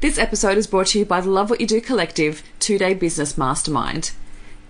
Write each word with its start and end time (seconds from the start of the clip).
This 0.00 0.16
episode 0.16 0.56
is 0.56 0.68
brought 0.68 0.86
to 0.88 1.00
you 1.00 1.04
by 1.04 1.20
the 1.20 1.28
Love 1.28 1.50
What 1.50 1.60
You 1.60 1.66
Do 1.66 1.80
Collective 1.80 2.44
two 2.60 2.78
day 2.78 2.94
business 2.94 3.36
mastermind. 3.36 4.12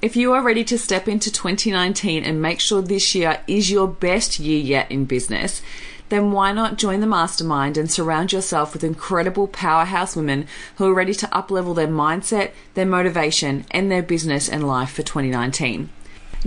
If 0.01 0.17
you 0.17 0.33
are 0.33 0.41
ready 0.41 0.65
to 0.65 0.79
step 0.79 1.07
into 1.07 1.31
2019 1.31 2.25
and 2.25 2.41
make 2.41 2.61
sure 2.61 2.81
this 2.81 3.15
year 3.15 3.41
is 3.47 3.71
your 3.71 3.89
best 3.89 4.39
year 4.39 4.59
yet 4.59 4.91
in 4.91 5.05
business, 5.05 5.61
then 6.09 6.33
why 6.33 6.53
not 6.53 6.79
join 6.79 7.01
the 7.01 7.07
mastermind 7.07 7.77
and 7.77 7.91
surround 7.91 8.33
yourself 8.33 8.73
with 8.73 8.83
incredible 8.83 9.47
powerhouse 9.49 10.17
women 10.17 10.47
who 10.77 10.87
are 10.87 10.95
ready 10.95 11.13
to 11.13 11.27
uplevel 11.27 11.77
their 11.77 11.87
mindset, 11.87 12.53
their 12.73 12.87
motivation, 12.87 13.67
and 13.71 13.91
their 13.91 14.03
business 14.03 14.49
and 14.49 14.67
life 14.67 14.93
for 14.93 15.03
2019. 15.03 15.91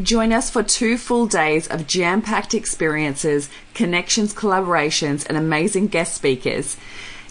Join 0.01 0.31
us 0.31 0.49
for 0.49 0.63
two 0.63 0.97
full 0.97 1.27
days 1.27 1.67
of 1.67 1.85
jam 1.85 2.21
packed 2.21 2.53
experiences, 2.53 3.49
connections, 3.73 4.33
collaborations, 4.33 5.25
and 5.27 5.37
amazing 5.37 5.87
guest 5.87 6.15
speakers. 6.15 6.77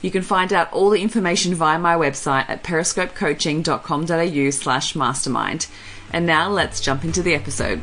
You 0.03 0.11
can 0.11 0.23
find 0.23 0.53
out 0.53 0.73
all 0.73 0.89
the 0.91 1.03
information 1.03 1.55
via 1.55 1.79
my 1.79 1.95
website 1.95 2.49
at 2.49 2.65
periscopecoaching.com.au 2.65 4.51
slash 4.51 4.97
mastermind. 4.97 5.67
And 6.13 6.25
now 6.25 6.49
let's 6.49 6.81
jump 6.81 7.05
into 7.05 7.23
the 7.23 7.35
episode. 7.35 7.83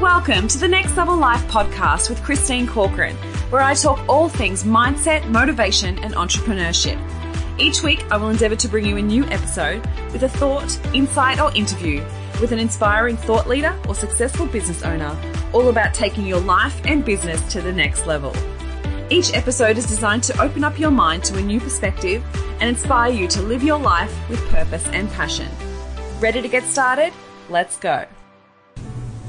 Welcome 0.00 0.46
to 0.48 0.58
the 0.58 0.68
Next 0.68 0.96
Level 0.96 1.16
Life 1.16 1.42
podcast 1.48 2.08
with 2.08 2.22
Christine 2.22 2.68
Corcoran, 2.68 3.16
where 3.50 3.62
I 3.62 3.74
talk 3.74 3.98
all 4.08 4.28
things 4.28 4.62
mindset, 4.62 5.28
motivation, 5.28 5.98
and 6.00 6.14
entrepreneurship. 6.14 7.00
Each 7.58 7.82
week, 7.82 8.04
I 8.10 8.18
will 8.18 8.28
endeavour 8.28 8.54
to 8.56 8.68
bring 8.68 8.86
you 8.86 8.98
a 8.98 9.02
new 9.02 9.24
episode 9.24 9.84
with 10.12 10.22
a 10.22 10.28
thought, 10.28 10.78
insight, 10.94 11.40
or 11.40 11.52
interview 11.56 12.04
with 12.40 12.52
an 12.52 12.58
inspiring 12.58 13.16
thought 13.16 13.48
leader 13.48 13.74
or 13.88 13.94
successful 13.94 14.46
business 14.46 14.82
owner, 14.82 15.16
all 15.52 15.68
about 15.68 15.94
taking 15.94 16.26
your 16.26 16.40
life 16.40 16.78
and 16.84 17.04
business 17.04 17.40
to 17.52 17.62
the 17.62 17.72
next 17.72 18.06
level. 18.06 18.34
Each 19.08 19.32
episode 19.34 19.78
is 19.78 19.86
designed 19.86 20.24
to 20.24 20.42
open 20.42 20.64
up 20.64 20.80
your 20.80 20.90
mind 20.90 21.22
to 21.24 21.38
a 21.38 21.40
new 21.40 21.60
perspective 21.60 22.24
and 22.58 22.68
inspire 22.68 23.12
you 23.12 23.28
to 23.28 23.42
live 23.42 23.62
your 23.62 23.78
life 23.78 24.12
with 24.28 24.44
purpose 24.48 24.84
and 24.88 25.08
passion. 25.12 25.48
Ready 26.18 26.42
to 26.42 26.48
get 26.48 26.64
started? 26.64 27.12
Let's 27.48 27.76
go. 27.76 28.04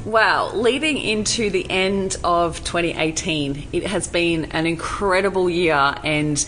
Well, 0.04 0.52
leading 0.60 0.98
into 0.98 1.52
the 1.52 1.70
end 1.70 2.18
of 2.24 2.64
2018, 2.64 3.68
it 3.72 3.86
has 3.86 4.08
been 4.08 4.46
an 4.46 4.66
incredible 4.66 5.48
year 5.48 5.94
and 6.04 6.44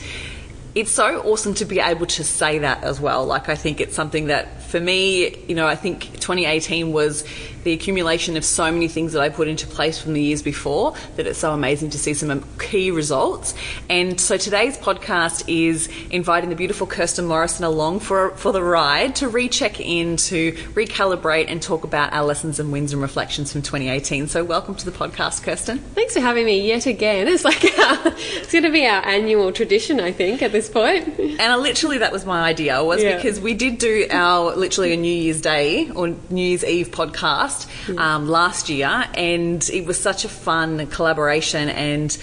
it's 0.75 0.91
so 0.91 1.21
awesome 1.21 1.55
to 1.55 1.65
be 1.65 1.79
able 1.79 2.05
to 2.05 2.23
say 2.23 2.59
that 2.59 2.83
as 2.83 2.99
well. 2.99 3.25
Like, 3.25 3.49
I 3.49 3.55
think 3.55 3.81
it's 3.81 3.95
something 3.95 4.27
that 4.27 4.61
for 4.63 4.79
me, 4.79 5.35
you 5.47 5.55
know, 5.55 5.65
I 5.65 5.75
think 5.75 6.11
2018 6.13 6.91
was 6.91 7.23
the 7.63 7.73
accumulation 7.73 8.37
of 8.37 8.45
so 8.45 8.71
many 8.71 8.87
things 8.87 9.13
that 9.13 9.21
I 9.21 9.29
put 9.29 9.47
into 9.47 9.67
place 9.67 9.99
from 9.99 10.13
the 10.13 10.21
years 10.21 10.41
before 10.41 10.93
that 11.17 11.27
it's 11.27 11.39
so 11.39 11.53
amazing 11.53 11.89
to 11.91 11.97
see 11.97 12.13
some 12.13 12.31
um, 12.31 12.45
key 12.59 12.91
results. 12.91 13.53
And 13.89 14.19
so 14.19 14.37
today's 14.37 14.77
podcast 14.77 15.43
is 15.47 15.89
inviting 16.09 16.49
the 16.49 16.55
beautiful 16.55 16.87
Kirsten 16.87 17.25
Morrison 17.25 17.65
along 17.65 17.99
for, 17.99 18.31
for 18.31 18.53
the 18.53 18.63
ride 18.63 19.15
to 19.17 19.27
recheck 19.27 19.79
in, 19.79 20.17
to 20.17 20.53
recalibrate 20.73 21.45
and 21.49 21.61
talk 21.61 21.83
about 21.83 22.13
our 22.13 22.23
lessons 22.23 22.59
and 22.59 22.71
wins 22.71 22.93
and 22.93 23.01
reflections 23.01 23.51
from 23.51 23.61
2018. 23.61 24.27
So 24.27 24.43
welcome 24.43 24.75
to 24.75 24.85
the 24.85 24.91
podcast, 24.91 25.43
Kirsten. 25.43 25.79
Thanks 25.79 26.13
for 26.13 26.21
having 26.21 26.45
me 26.45 26.65
yet 26.65 26.85
again. 26.85 27.27
It's 27.27 27.43
like 27.43 27.63
our, 27.63 27.99
it's 28.05 28.51
going 28.51 28.63
to 28.63 28.71
be 28.71 28.85
our 28.85 29.05
annual 29.05 29.51
tradition, 29.51 29.99
I 29.99 30.11
think, 30.11 30.41
at 30.41 30.51
this 30.51 30.58
point. 30.67 31.17
And 31.39 31.53
I, 31.53 31.55
literally 31.55 31.99
that 31.99 32.11
was 32.11 32.25
my 32.25 32.41
idea 32.41 32.83
was 32.83 33.01
yeah. 33.01 33.15
because 33.15 33.39
we 33.39 33.53
did 33.53 33.77
do 33.77 34.07
our 34.09 34.55
literally 34.55 34.91
a 34.93 34.97
New 34.97 35.13
Year's 35.13 35.39
Day 35.39 35.89
or 35.91 36.09
New 36.29 36.41
Year's 36.41 36.65
Eve 36.65 36.89
podcast 36.89 37.67
um, 37.97 38.27
last 38.27 38.67
year, 38.67 39.05
and 39.13 39.67
it 39.69 39.85
was 39.85 39.97
such 40.01 40.25
a 40.25 40.29
fun 40.29 40.87
collaboration. 40.87 41.69
And 41.69 42.17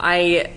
I 0.00 0.50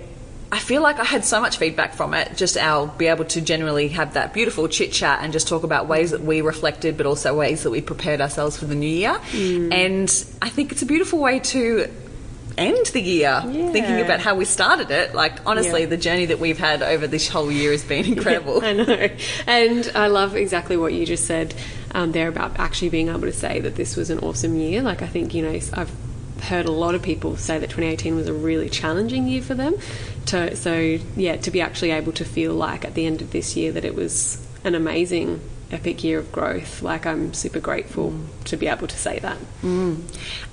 I 0.52 0.58
feel 0.58 0.82
like 0.82 1.00
I 1.00 1.04
had 1.04 1.24
so 1.24 1.40
much 1.40 1.58
feedback 1.58 1.94
from 1.94 2.14
it. 2.14 2.36
Just 2.36 2.58
our 2.58 2.88
be 2.88 3.06
able 3.08 3.26
to 3.26 3.42
generally 3.42 3.90
have 3.90 4.16
that 4.16 4.34
beautiful 4.34 4.68
chit 4.68 4.92
chat 4.92 5.20
and 5.22 5.32
just 5.32 5.48
talk 5.48 5.64
about 5.64 5.88
ways 5.88 6.12
that 6.12 6.22
we 6.22 6.42
reflected, 6.42 6.98
but 6.98 7.06
also 7.06 7.36
ways 7.36 7.64
that 7.64 7.70
we 7.70 7.82
prepared 7.82 8.22
ourselves 8.22 8.58
for 8.58 8.66
the 8.66 8.76
new 8.76 8.89
year. 8.89 9.20
Mm. 9.32 9.72
And 9.72 10.26
I 10.42 10.50
think 10.50 10.72
it's 10.72 10.82
a 10.82 10.88
beautiful 10.88 11.20
way 11.20 11.39
to 11.39 11.92
end 12.59 12.86
the 12.87 13.02
year 13.02 13.42
yeah. 13.45 13.71
thinking 13.71 14.02
about 14.02 14.20
how 14.20 14.36
we 14.36 14.45
started 14.45 14.92
it. 14.92 15.14
Like, 15.14 15.45
honestly, 15.45 15.81
yeah. 15.81 15.87
the 15.87 15.97
journey 15.97 16.25
that 16.27 16.39
we've 16.39 16.58
had 16.58 16.81
over 16.81 17.08
this 17.08 17.27
whole 17.27 17.52
year 17.52 17.71
has 17.71 17.83
been 17.83 18.05
incredible. 18.14 18.61
Yeah, 18.64 18.70
I 18.70 18.73
know. 18.73 19.09
And 19.47 19.92
I 19.95 20.08
love 20.08 20.36
exactly 20.36 20.77
what 20.77 20.93
you 20.93 21.05
just 21.05 21.25
said 21.25 21.53
um, 21.92 22.11
there 22.11 22.27
about 22.27 22.59
actually 22.59 22.89
being 22.89 23.09
able 23.09 23.21
to 23.21 23.33
say 23.33 23.59
that 23.61 23.75
this 23.75 23.95
was 23.95 24.09
an 24.09 24.20
awesome 24.20 24.55
year. 24.55 24.81
Like, 24.81 25.02
I 25.02 25.08
think, 25.08 25.33
you 25.33 25.42
know, 25.42 25.59
I've 25.73 25.92
heard 26.43 26.65
a 26.65 26.71
lot 26.71 26.95
of 26.95 27.02
people 27.02 27.36
say 27.37 27.59
that 27.59 27.70
2018 27.70 28.15
was 28.15 28.27
a 28.27 28.33
really 28.33 28.70
challenging 28.70 29.27
year 29.27 29.41
for 29.41 29.55
them. 29.55 29.76
To, 30.27 30.55
so, 30.55 30.99
yeah, 31.15 31.37
to 31.37 31.52
be 31.52 31.61
actually 31.61 31.91
able 31.91 32.11
to 32.14 32.26
feel 32.26 32.53
like 32.53 32.86
at 32.86 32.93
the 32.93 33.05
end 33.05 33.21
of 33.21 33.31
this 33.31 33.55
year 33.55 33.71
that 33.71 33.86
it 33.86 33.95
was 33.95 34.45
an 34.64 34.76
amazing 34.76 35.41
epic 35.72 36.04
year 36.04 36.20
of 36.20 36.32
growth. 36.32 36.82
Like 36.82 37.06
I'm 37.06 37.34
super 37.34 37.60
grateful 37.60 38.12
mm. 38.12 38.44
to 38.46 38.58
be 38.58 38.68
able 38.68 38.88
to 38.88 38.98
say 38.98 39.20
that. 39.20 39.38
Mm. 39.62 40.02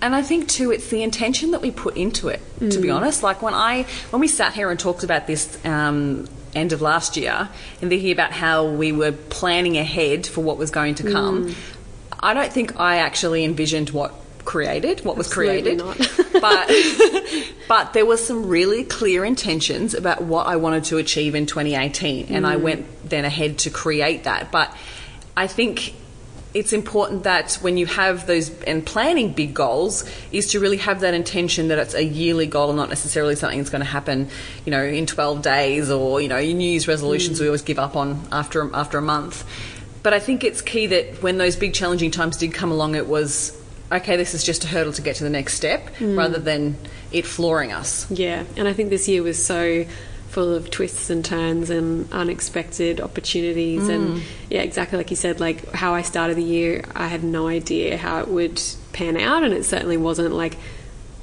And 0.02 0.14
I 0.14 0.22
think 0.22 0.48
too, 0.48 0.70
it's 0.70 0.88
the 0.88 1.02
intention 1.02 1.52
that 1.52 1.62
we 1.62 1.70
put 1.70 1.96
into 1.96 2.28
it. 2.28 2.40
Mm. 2.60 2.70
To 2.72 2.80
be 2.80 2.88
mm. 2.88 2.96
honest, 2.96 3.22
like 3.22 3.42
when 3.42 3.54
I 3.54 3.84
when 4.10 4.20
we 4.20 4.28
sat 4.28 4.54
here 4.54 4.70
and 4.70 4.78
talked 4.78 5.04
about 5.04 5.26
this. 5.26 5.64
Um, 5.64 6.28
end 6.54 6.72
of 6.72 6.80
last 6.80 7.18
year 7.18 7.50
and 7.82 7.90
thinking 7.90 8.12
about 8.12 8.32
how 8.32 8.64
we 8.66 8.90
were 8.90 9.12
planning 9.12 9.76
ahead 9.76 10.26
for 10.26 10.40
what 10.40 10.56
was 10.56 10.70
going 10.70 10.94
to 10.94 11.02
come 11.02 11.48
mm. 11.48 11.54
I 12.18 12.32
don't 12.32 12.50
think 12.50 12.80
I 12.80 12.98
actually 12.98 13.44
envisioned 13.44 13.90
what 13.90 14.14
created, 14.44 15.04
what 15.04 15.16
was 15.16 15.32
created. 15.32 15.78
but 16.32 16.70
but 17.68 17.92
there 17.92 18.06
was 18.06 18.26
some 18.26 18.46
really 18.46 18.84
clear 18.84 19.24
intentions 19.24 19.92
about 19.92 20.22
what 20.22 20.46
I 20.46 20.56
wanted 20.56 20.84
to 20.84 20.96
achieve 20.96 21.34
in 21.34 21.46
2018 21.46 22.28
and 22.30 22.46
I 22.46 22.56
mm. 22.56 22.62
went 22.62 23.08
then 23.08 23.24
ahead 23.24 23.58
to 23.60 23.70
create 23.70 24.24
that. 24.24 24.50
But 24.50 24.74
I 25.36 25.46
think 25.46 25.94
it's 26.56 26.72
important 26.72 27.24
that 27.24 27.54
when 27.60 27.76
you 27.76 27.84
have 27.84 28.26
those 28.26 28.50
and 28.62 28.84
planning 28.84 29.32
big 29.34 29.52
goals 29.52 30.08
is 30.32 30.48
to 30.52 30.60
really 30.60 30.78
have 30.78 31.00
that 31.00 31.12
intention 31.12 31.68
that 31.68 31.78
it's 31.78 31.92
a 31.92 32.02
yearly 32.02 32.46
goal 32.46 32.70
and 32.70 32.78
not 32.78 32.88
necessarily 32.88 33.36
something 33.36 33.58
that's 33.58 33.68
going 33.68 33.84
to 33.84 33.90
happen 33.90 34.28
you 34.64 34.70
know 34.70 34.82
in 34.82 35.04
12 35.04 35.42
days 35.42 35.90
or 35.90 36.18
you 36.20 36.28
know 36.28 36.38
your 36.38 36.56
new 36.56 36.70
year's 36.70 36.88
resolutions 36.88 37.36
mm. 37.36 37.42
we 37.42 37.46
always 37.48 37.60
give 37.60 37.78
up 37.78 37.94
on 37.94 38.26
after 38.32 38.74
after 38.74 38.96
a 38.96 39.02
month 39.02 39.44
but 40.02 40.14
i 40.14 40.18
think 40.18 40.44
it's 40.44 40.62
key 40.62 40.86
that 40.86 41.22
when 41.22 41.36
those 41.36 41.56
big 41.56 41.74
challenging 41.74 42.10
times 42.10 42.38
did 42.38 42.54
come 42.54 42.72
along 42.72 42.94
it 42.94 43.06
was 43.06 43.60
okay 43.92 44.16
this 44.16 44.32
is 44.32 44.42
just 44.42 44.64
a 44.64 44.66
hurdle 44.66 44.94
to 44.94 45.02
get 45.02 45.16
to 45.16 45.24
the 45.24 45.30
next 45.30 45.54
step 45.54 45.94
mm. 45.96 46.16
rather 46.16 46.38
than 46.38 46.74
it 47.12 47.26
flooring 47.26 47.70
us 47.70 48.10
yeah 48.10 48.44
and 48.56 48.66
i 48.66 48.72
think 48.72 48.88
this 48.88 49.06
year 49.08 49.22
was 49.22 49.44
so 49.44 49.84
full 50.36 50.52
of 50.52 50.70
twists 50.70 51.08
and 51.08 51.24
turns 51.24 51.70
and 51.70 52.12
unexpected 52.12 53.00
opportunities. 53.00 53.84
Mm. 53.84 53.94
And 53.94 54.22
yeah, 54.50 54.60
exactly 54.60 54.98
like 54.98 55.08
you 55.08 55.16
said, 55.16 55.40
like 55.40 55.72
how 55.72 55.94
I 55.94 56.02
started 56.02 56.36
the 56.36 56.42
year, 56.42 56.84
I 56.94 57.06
had 57.06 57.24
no 57.24 57.48
idea 57.48 57.96
how 57.96 58.20
it 58.20 58.28
would 58.28 58.62
pan 58.92 59.16
out, 59.16 59.44
and 59.44 59.54
it 59.54 59.64
certainly 59.64 59.96
wasn't 59.96 60.34
like 60.34 60.58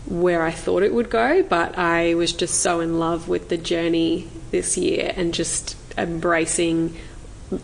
where 0.08 0.42
I 0.42 0.50
thought 0.50 0.82
it 0.82 0.92
would 0.92 1.12
go. 1.12 1.44
But 1.44 1.78
I 1.78 2.16
was 2.16 2.34
just 2.34 2.62
so 2.62 2.80
in 2.80 2.98
love 2.98 3.30
with 3.30 3.50
the 3.50 3.58
journey 3.58 4.30
this 4.50 4.78
year 4.80 5.14
and 5.16 5.32
just 5.32 5.78
embracing 5.96 6.98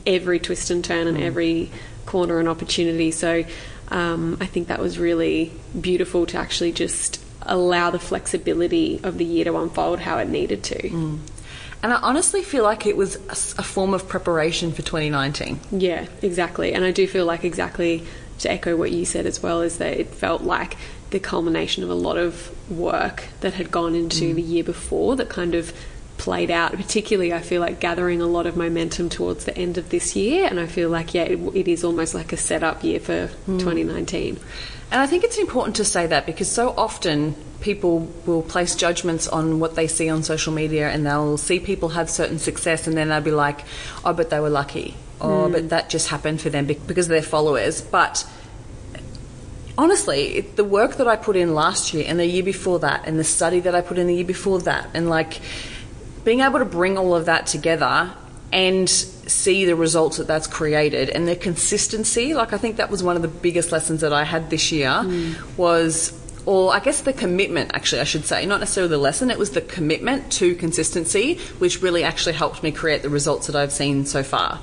every 0.05 0.37
twist 0.37 0.69
and 0.69 0.85
turn 0.85 1.07
and 1.07 1.17
mm. 1.17 1.23
every 1.23 1.71
corner 2.05 2.37
and 2.37 2.47
opportunity. 2.47 3.09
So 3.09 3.43
um, 3.87 4.37
I 4.39 4.45
think 4.45 4.67
that 4.67 4.79
was 4.79 4.99
really 4.99 5.51
beautiful 5.81 6.27
to 6.27 6.37
actually 6.37 6.73
just 6.73 7.19
allow 7.41 7.89
the 7.89 7.97
flexibility 7.97 8.99
of 9.01 9.17
the 9.17 9.25
year 9.25 9.45
to 9.45 9.57
unfold 9.57 10.01
how 10.01 10.19
it 10.19 10.29
needed 10.29 10.63
to. 10.65 10.89
Mm. 10.89 11.19
And 11.81 11.93
I 11.93 11.97
honestly 12.01 12.43
feel 12.43 12.63
like 12.63 12.85
it 12.85 12.97
was 12.97 13.15
a, 13.57 13.63
form 13.63 13.93
of 13.93 14.07
preparation 14.07 14.73
for 14.73 14.81
2019. 14.81 15.59
Yeah, 15.71 16.07
exactly. 16.21 16.73
And 16.73 16.83
I 16.83 16.91
do 16.91 17.07
feel 17.07 17.25
like 17.25 17.45
exactly 17.45 18.05
to 18.39 18.51
echo 18.51 18.75
what 18.75 18.91
you 18.91 19.05
said 19.05 19.25
as 19.25 19.41
well 19.41 19.61
is 19.61 19.77
that 19.77 19.97
it 19.97 20.07
felt 20.07 20.41
like 20.41 20.75
the 21.11 21.19
culmination 21.19 21.83
of 21.83 21.89
a 21.89 21.95
lot 21.95 22.17
of 22.17 22.53
work 22.69 23.25
that 23.41 23.53
had 23.53 23.71
gone 23.71 23.95
into 23.95 24.31
mm. 24.31 24.35
the 24.35 24.41
year 24.41 24.63
before 24.63 25.15
that 25.15 25.29
kind 25.29 25.55
of 25.55 25.73
played 26.19 26.51
out 26.51 26.73
particularly 26.73 27.33
i 27.33 27.39
feel 27.39 27.61
like 27.61 27.79
gathering 27.79 28.21
a 28.21 28.27
lot 28.27 28.45
of 28.45 28.55
momentum 28.55 29.09
towards 29.09 29.45
the 29.45 29.57
end 29.57 29.77
of 29.77 29.89
this 29.89 30.15
year 30.15 30.45
and 30.45 30.59
i 30.59 30.67
feel 30.67 30.89
like 30.89 31.13
yeah 31.15 31.23
it, 31.23 31.39
it 31.55 31.67
is 31.67 31.83
almost 31.83 32.13
like 32.13 32.31
a 32.31 32.37
setup 32.37 32.83
year 32.83 32.99
for 32.99 33.27
mm. 33.47 33.57
2019 33.57 34.37
and 34.91 35.01
I 35.01 35.05
think 35.05 35.23
it's 35.23 35.37
important 35.37 35.75
to 35.75 35.85
say 35.85 36.07
that 36.07 36.25
because 36.25 36.49
so 36.49 36.73
often 36.75 37.35
people 37.61 38.11
will 38.25 38.41
place 38.41 38.75
judgments 38.75 39.27
on 39.27 39.59
what 39.59 39.75
they 39.75 39.87
see 39.87 40.09
on 40.09 40.23
social 40.23 40.51
media 40.53 40.89
and 40.89 41.05
they'll 41.05 41.37
see 41.37 41.59
people 41.59 41.89
have 41.89 42.09
certain 42.09 42.39
success 42.39 42.87
and 42.87 42.97
then 42.97 43.09
they'll 43.09 43.21
be 43.21 43.31
like, 43.31 43.65
oh, 44.03 44.13
but 44.13 44.29
they 44.29 44.39
were 44.39 44.49
lucky. 44.49 44.95
Oh, 45.21 45.47
mm. 45.47 45.51
but 45.51 45.69
that 45.69 45.89
just 45.89 46.07
happened 46.07 46.41
for 46.41 46.49
them 46.49 46.65
because 46.65 47.05
of 47.05 47.09
their 47.09 47.21
followers. 47.21 47.81
But 47.81 48.27
honestly, 49.77 50.41
the 50.55 50.63
work 50.63 50.95
that 50.95 51.07
I 51.07 51.17
put 51.17 51.35
in 51.35 51.53
last 51.53 51.93
year 51.93 52.05
and 52.07 52.19
the 52.19 52.25
year 52.25 52.43
before 52.43 52.79
that 52.79 53.07
and 53.07 53.19
the 53.19 53.23
study 53.23 53.59
that 53.59 53.75
I 53.75 53.81
put 53.81 53.99
in 53.99 54.07
the 54.07 54.15
year 54.15 54.25
before 54.25 54.59
that 54.61 54.89
and 54.95 55.07
like 55.07 55.39
being 56.23 56.41
able 56.41 56.59
to 56.59 56.65
bring 56.65 56.97
all 56.97 57.15
of 57.15 57.25
that 57.25 57.47
together 57.47 58.11
and 58.51 58.89
see 58.89 59.65
the 59.65 59.75
results 59.75 60.17
that 60.17 60.27
that's 60.27 60.47
created 60.47 61.09
and 61.09 61.27
the 61.27 61.35
consistency 61.35 62.33
like 62.33 62.51
i 62.51 62.57
think 62.57 62.77
that 62.77 62.89
was 62.89 63.03
one 63.03 63.15
of 63.15 63.21
the 63.21 63.27
biggest 63.27 63.71
lessons 63.71 64.01
that 64.01 64.11
i 64.11 64.23
had 64.23 64.49
this 64.49 64.71
year 64.71 64.89
mm. 64.89 65.57
was 65.57 66.19
or 66.45 66.73
I 66.73 66.79
guess 66.79 67.01
the 67.01 67.13
commitment, 67.13 67.71
actually, 67.75 68.01
I 68.01 68.05
should 68.05 68.25
say, 68.25 68.43
not 68.47 68.59
necessarily 68.59 68.89
the 68.89 68.97
lesson, 68.97 69.29
it 69.29 69.37
was 69.37 69.51
the 69.51 69.61
commitment 69.61 70.31
to 70.31 70.55
consistency, 70.55 71.35
which 71.59 71.83
really 71.83 72.03
actually 72.03 72.33
helped 72.33 72.63
me 72.63 72.71
create 72.71 73.03
the 73.03 73.09
results 73.09 73.45
that 73.47 73.55
I've 73.55 73.71
seen 73.71 74.05
so 74.05 74.23
far. 74.23 74.59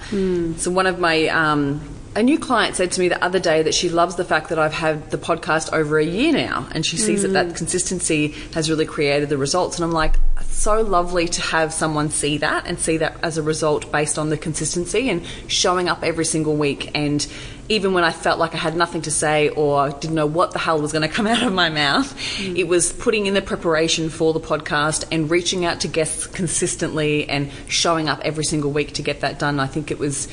So, 0.57 0.73
one 0.73 0.87
of 0.87 0.99
my, 0.99 1.29
um, 1.29 1.81
a 2.17 2.23
new 2.23 2.39
client 2.39 2.77
said 2.77 2.91
to 2.93 3.01
me 3.01 3.09
the 3.09 3.23
other 3.23 3.39
day 3.39 3.63
that 3.63 3.75
she 3.75 3.91
loves 3.91 4.17
the 4.17 4.25
fact 4.25 4.49
that 4.49 4.59
I've 4.59 4.73
had 4.73 5.11
the 5.11 5.19
podcast 5.19 5.73
over 5.75 5.99
a 5.99 6.05
year 6.05 6.33
now, 6.33 6.67
and 6.73 6.85
she 6.85 6.97
sees 6.97 7.23
that 7.23 7.35
that 7.35 7.49
mm. 7.49 7.57
consistency 7.57 8.29
has 8.55 8.71
really 8.71 8.87
created 8.87 9.29
the 9.29 9.37
results. 9.37 9.77
And 9.77 9.85
I'm 9.85 9.93
like, 9.93 10.15
so 10.43 10.81
lovely 10.81 11.29
to 11.29 11.43
have 11.43 11.75
someone 11.75 12.09
see 12.09 12.39
that 12.39 12.67
and 12.67 12.79
see 12.79 12.97
that 12.97 13.19
as 13.23 13.37
a 13.37 13.43
result 13.43 13.93
based 13.93 14.19
on 14.19 14.31
the 14.31 14.39
consistency 14.39 15.11
and 15.11 15.25
showing 15.47 15.91
up 15.91 16.03
every 16.03 16.25
single 16.25 16.57
week 16.57 16.91
and 16.95 17.27
even 17.69 17.95
when 17.95 18.05
I 18.05 18.13
felt 18.13 18.39
like 18.39 18.55
I 18.55 18.59
had 18.59 18.77
nothing 18.77 19.03
to 19.03 19.11
say 19.11 19.49
or 19.49 19.91
didn't 19.91 20.15
know 20.15 20.27
what 20.27 20.53
the 20.53 20.59
hell 20.59 20.81
was 20.81 20.93
going 20.93 21.07
to 21.07 21.13
come 21.13 21.27
out 21.27 21.43
of 21.43 21.53
my 21.53 21.69
mouth, 21.69 22.17
mm. 22.39 22.57
it 22.57 22.69
was 22.69 22.93
putting 22.93 23.27
in 23.27 23.35
the 23.35 23.43
preparation 23.43 24.09
for 24.09 24.33
the 24.33 24.41
podcast 24.41 25.05
and 25.11 25.31
reaching 25.31 25.65
out 25.65 25.81
to 25.81 25.89
guests 25.89 26.27
consistently 26.27 27.29
and 27.29 27.51
showing 27.69 28.09
up 28.09 28.21
every 28.25 28.45
single 28.45 28.71
week 28.71 28.93
to 28.95 29.03
get 29.03 29.21
that 29.21 29.39
done. 29.39 29.59
I 29.61 29.67
think 29.67 29.91
it 29.91 29.99
was, 29.99 30.29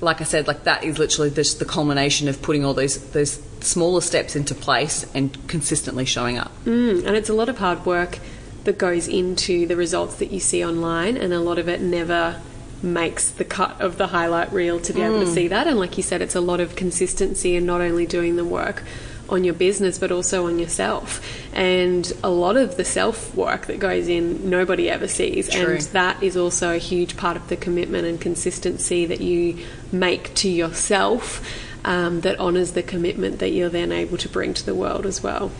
like 0.00 0.20
I 0.20 0.24
said, 0.24 0.46
like 0.46 0.64
that 0.64 0.84
is 0.84 0.98
literally 0.98 1.30
just 1.30 1.58
the 1.58 1.64
culmination 1.64 2.28
of 2.28 2.40
putting 2.42 2.64
all 2.64 2.74
those 2.74 2.98
those 3.10 3.40
smaller 3.60 4.00
steps 4.00 4.36
into 4.36 4.54
place 4.54 5.06
and 5.14 5.36
consistently 5.48 6.04
showing 6.04 6.38
up. 6.38 6.52
Mm, 6.64 7.06
and 7.06 7.16
it's 7.16 7.28
a 7.28 7.34
lot 7.34 7.48
of 7.48 7.58
hard 7.58 7.84
work 7.84 8.18
that 8.64 8.78
goes 8.78 9.08
into 9.08 9.66
the 9.66 9.76
results 9.76 10.16
that 10.16 10.30
you 10.30 10.40
see 10.40 10.64
online, 10.64 11.16
and 11.16 11.32
a 11.32 11.40
lot 11.40 11.58
of 11.58 11.68
it 11.68 11.80
never 11.80 12.40
makes 12.82 13.30
the 13.30 13.44
cut 13.44 13.80
of 13.80 13.98
the 13.98 14.08
highlight 14.08 14.52
reel 14.52 14.78
to 14.78 14.92
be 14.92 15.02
able 15.02 15.18
to 15.18 15.26
see 15.26 15.48
that. 15.48 15.66
And 15.66 15.78
like 15.78 15.96
you 15.96 16.02
said, 16.02 16.22
it's 16.22 16.36
a 16.36 16.40
lot 16.40 16.60
of 16.60 16.76
consistency 16.76 17.56
and 17.56 17.66
not 17.66 17.80
only 17.80 18.06
doing 18.06 18.36
the 18.36 18.44
work 18.44 18.84
on 19.28 19.44
your 19.44 19.54
business 19.54 19.98
but 19.98 20.10
also 20.10 20.46
on 20.46 20.58
yourself. 20.58 21.20
And 21.52 22.12
a 22.22 22.30
lot 22.30 22.56
of 22.56 22.76
the 22.76 22.84
self 22.84 23.34
work 23.34 23.66
that 23.66 23.78
goes 23.78 24.08
in, 24.08 24.48
nobody 24.48 24.88
ever 24.88 25.08
sees. 25.08 25.48
True. 25.48 25.74
And 25.74 25.80
that 25.82 26.22
is 26.22 26.36
also 26.36 26.74
a 26.74 26.78
huge 26.78 27.16
part 27.16 27.36
of 27.36 27.48
the 27.48 27.56
commitment 27.56 28.06
and 28.06 28.20
consistency 28.20 29.06
that 29.06 29.20
you 29.20 29.58
make 29.92 30.34
to 30.36 30.48
yourself. 30.48 31.42
Um, 31.84 32.20
that 32.22 32.38
honors 32.40 32.72
the 32.72 32.82
commitment 32.82 33.38
that 33.38 33.50
you're 33.50 33.68
then 33.70 33.92
able 33.92 34.18
to 34.18 34.28
bring 34.28 34.52
to 34.52 34.66
the 34.66 34.74
world 34.74 35.06
as 35.06 35.22
well. 35.22 35.50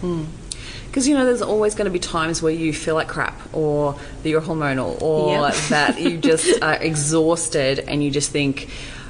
Because 0.87 1.07
you 1.07 1.15
know, 1.15 1.25
there's 1.25 1.41
always 1.43 1.75
going 1.77 1.85
to 1.87 1.91
be 1.93 2.01
times 2.01 2.43
where 2.43 2.53
you 2.53 2.73
feel 2.73 2.97
like 2.97 3.09
crap, 3.09 3.39
or 3.55 3.95
that 4.23 4.29
you're 4.29 4.43
hormonal, 4.43 5.01
or 5.01 5.43
Yep. 5.49 5.55
that 5.69 6.01
you 6.01 6.19
just 6.19 6.61
are 6.63 6.75
exhausted, 6.75 7.79
and 7.79 8.03
you 8.03 8.11
just 8.11 8.31
think, 8.31 8.69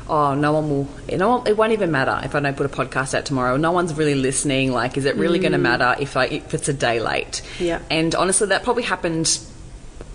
"Oh, 0.08 0.34
no 0.34 0.52
one 0.52 0.70
will. 0.70 0.88
No 1.16 1.38
one, 1.38 1.46
it 1.46 1.56
won't 1.56 1.72
even 1.72 1.90
matter 1.90 2.20
if 2.25 2.34
I 2.34 2.40
don't 2.40 2.56
put 2.56 2.66
a 2.66 2.69
podcast 2.69 3.14
out 3.14 3.25
tomorrow. 3.25 3.56
No 3.56 3.72
one's 3.72 3.94
really 3.94 4.14
listening. 4.14 4.72
Like, 4.72 4.96
is 4.96 5.05
it 5.05 5.16
really 5.16 5.38
going 5.38 5.52
to 5.52 5.58
mm. 5.58 5.62
matter 5.62 5.96
if 6.00 6.16
I 6.16 6.26
if 6.26 6.55
it's 6.55 6.69
a 6.69 6.75
day 6.75 7.00
late?" 7.00 7.43
Yeah. 7.58 7.81
And 7.90 8.14
honestly, 8.14 8.49
that 8.49 8.64
probably 8.64 8.84
happened. 8.84 9.38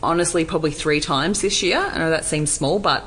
Honestly, 0.02 0.44
probably 0.44 0.72
three 0.72 1.00
times 1.00 1.42
this 1.42 1.64
year. 1.64 1.80
I 1.80 1.98
know 1.98 2.10
that 2.10 2.26
seems 2.26 2.52
small, 2.52 2.78
but 2.78 3.06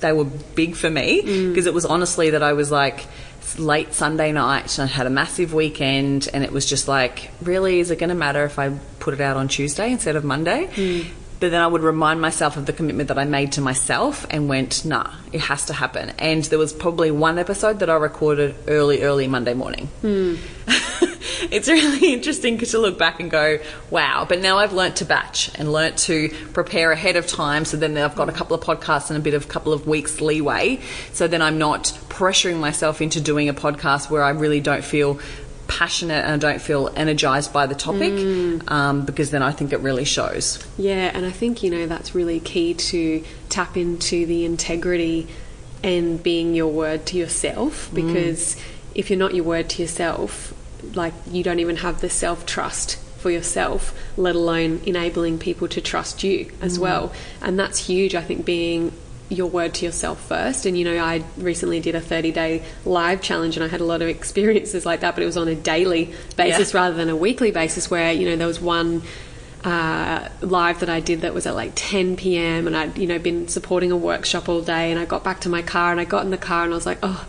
they 0.00 0.12
were 0.12 0.24
big 0.24 0.74
for 0.74 0.90
me 0.90 1.22
mm. 1.22 1.48
because 1.50 1.66
it 1.66 1.74
was 1.74 1.84
honestly 1.84 2.30
that 2.30 2.42
I 2.42 2.54
was 2.54 2.70
like 2.70 3.06
late 3.58 3.94
Sunday 3.94 4.32
night 4.32 4.78
and 4.78 4.88
I 4.88 4.92
had 4.92 5.06
a 5.06 5.10
massive 5.10 5.52
weekend 5.52 6.28
and 6.32 6.44
it 6.44 6.52
was 6.52 6.66
just 6.66 6.88
like 6.88 7.30
really 7.42 7.80
is 7.80 7.90
it 7.90 7.98
going 7.98 8.10
to 8.10 8.14
matter 8.14 8.44
if 8.44 8.58
I 8.58 8.70
put 8.98 9.14
it 9.14 9.20
out 9.20 9.36
on 9.36 9.48
Tuesday 9.48 9.90
instead 9.90 10.16
of 10.16 10.24
Monday 10.24 10.66
mm. 10.66 11.06
But 11.40 11.50
then 11.50 11.60
I 11.60 11.66
would 11.66 11.82
remind 11.82 12.20
myself 12.20 12.56
of 12.56 12.66
the 12.66 12.72
commitment 12.72 13.08
that 13.08 13.18
I 13.18 13.24
made 13.24 13.52
to 13.52 13.60
myself 13.60 14.26
and 14.30 14.48
went 14.48 14.84
nah 14.84 15.10
it 15.32 15.40
has 15.40 15.66
to 15.66 15.72
happen 15.72 16.10
and 16.18 16.44
there 16.44 16.58
was 16.58 16.72
probably 16.72 17.10
one 17.10 17.38
episode 17.38 17.80
that 17.80 17.90
I 17.90 17.94
recorded 17.94 18.54
early 18.68 19.02
early 19.02 19.26
Monday 19.26 19.54
morning 19.54 19.86
hmm. 20.02 20.36
it's 21.50 21.68
really 21.68 22.12
interesting 22.12 22.58
to 22.58 22.78
look 22.78 22.98
back 22.98 23.20
and 23.20 23.30
go, 23.30 23.58
wow. 23.90 24.26
But 24.28 24.40
now 24.40 24.58
I've 24.58 24.72
learnt 24.72 24.96
to 24.96 25.04
batch 25.04 25.50
and 25.58 25.72
learnt 25.72 25.98
to 25.98 26.28
prepare 26.52 26.92
ahead 26.92 27.16
of 27.16 27.26
time. 27.26 27.64
So 27.64 27.76
then 27.76 27.96
I've 27.96 28.14
got 28.14 28.28
a 28.28 28.32
couple 28.32 28.56
of 28.56 28.62
podcasts 28.62 29.10
and 29.10 29.18
a 29.18 29.22
bit 29.22 29.34
of 29.34 29.48
couple 29.48 29.72
of 29.72 29.86
weeks 29.86 30.20
leeway. 30.20 30.80
So 31.12 31.28
then 31.28 31.42
I'm 31.42 31.58
not 31.58 31.84
pressuring 32.08 32.60
myself 32.60 33.00
into 33.00 33.20
doing 33.20 33.48
a 33.48 33.54
podcast 33.54 34.10
where 34.10 34.22
I 34.22 34.30
really 34.30 34.60
don't 34.60 34.84
feel 34.84 35.18
passionate 35.70 36.24
and 36.24 36.32
I 36.32 36.36
don't 36.36 36.60
feel 36.60 36.90
energized 36.96 37.52
by 37.52 37.66
the 37.66 37.76
topic 37.76 38.12
mm. 38.12 38.68
um, 38.70 39.04
because 39.04 39.30
then 39.30 39.42
I 39.42 39.52
think 39.52 39.72
it 39.72 39.78
really 39.78 40.04
shows. 40.04 40.62
Yeah, 40.76 41.12
and 41.14 41.24
I 41.24 41.30
think, 41.30 41.62
you 41.62 41.70
know, 41.70 41.86
that's 41.86 42.12
really 42.14 42.40
key 42.40 42.74
to 42.74 43.24
tap 43.48 43.76
into 43.76 44.26
the 44.26 44.44
integrity 44.44 45.28
and 45.84 46.20
being 46.20 46.54
your 46.54 46.72
word 46.72 47.06
to 47.06 47.16
yourself 47.16 47.88
mm. 47.90 47.94
because 47.94 48.56
if 48.94 49.10
you're 49.10 49.18
not 49.18 49.32
your 49.32 49.44
word 49.44 49.70
to 49.70 49.82
yourself, 49.82 50.52
like 50.94 51.14
you 51.30 51.44
don't 51.44 51.60
even 51.60 51.76
have 51.76 52.00
the 52.00 52.10
self 52.10 52.44
trust 52.44 52.96
for 53.18 53.30
yourself, 53.30 53.94
let 54.16 54.34
alone 54.34 54.80
enabling 54.86 55.38
people 55.38 55.68
to 55.68 55.80
trust 55.80 56.24
you 56.24 56.50
as 56.60 56.78
mm. 56.78 56.82
well. 56.82 57.12
And 57.40 57.58
that's 57.58 57.86
huge, 57.86 58.14
I 58.16 58.22
think, 58.22 58.44
being 58.44 58.92
your 59.30 59.46
word 59.46 59.72
to 59.74 59.86
yourself 59.86 60.20
first. 60.26 60.66
And 60.66 60.76
you 60.76 60.84
know, 60.84 60.98
I 60.98 61.22
recently 61.38 61.80
did 61.80 61.94
a 61.94 62.00
30 62.00 62.32
day 62.32 62.62
live 62.84 63.22
challenge 63.22 63.56
and 63.56 63.64
I 63.64 63.68
had 63.68 63.80
a 63.80 63.84
lot 63.84 64.02
of 64.02 64.08
experiences 64.08 64.84
like 64.84 65.00
that, 65.00 65.14
but 65.14 65.22
it 65.22 65.26
was 65.26 65.36
on 65.38 65.48
a 65.48 65.54
daily 65.54 66.12
basis 66.36 66.74
Yeah. 66.74 66.80
rather 66.80 66.96
than 66.96 67.08
a 67.08 67.16
weekly 67.16 67.50
basis 67.52 67.90
where, 67.90 68.12
you 68.12 68.28
know, 68.28 68.36
there 68.36 68.46
was 68.46 68.60
one 68.60 69.02
uh, 69.62 70.28
live 70.40 70.80
that 70.80 70.88
I 70.88 71.00
did 71.00 71.20
that 71.20 71.34
was 71.34 71.46
at 71.46 71.54
like 71.54 71.72
10 71.74 72.16
p.m. 72.16 72.66
and 72.66 72.74
I'd 72.76 72.96
you 72.96 73.06
know 73.06 73.18
been 73.18 73.46
supporting 73.46 73.92
a 73.92 73.96
workshop 73.96 74.48
all 74.48 74.62
day 74.62 74.90
and 74.90 74.98
I 74.98 75.04
got 75.04 75.22
back 75.22 75.40
to 75.42 75.48
my 75.50 75.60
car 75.60 75.92
and 75.92 76.00
I 76.00 76.04
got 76.06 76.24
in 76.24 76.30
the 76.30 76.38
car 76.38 76.64
and 76.64 76.72
I 76.72 76.76
was 76.76 76.86
like 76.86 76.98
oh 77.02 77.26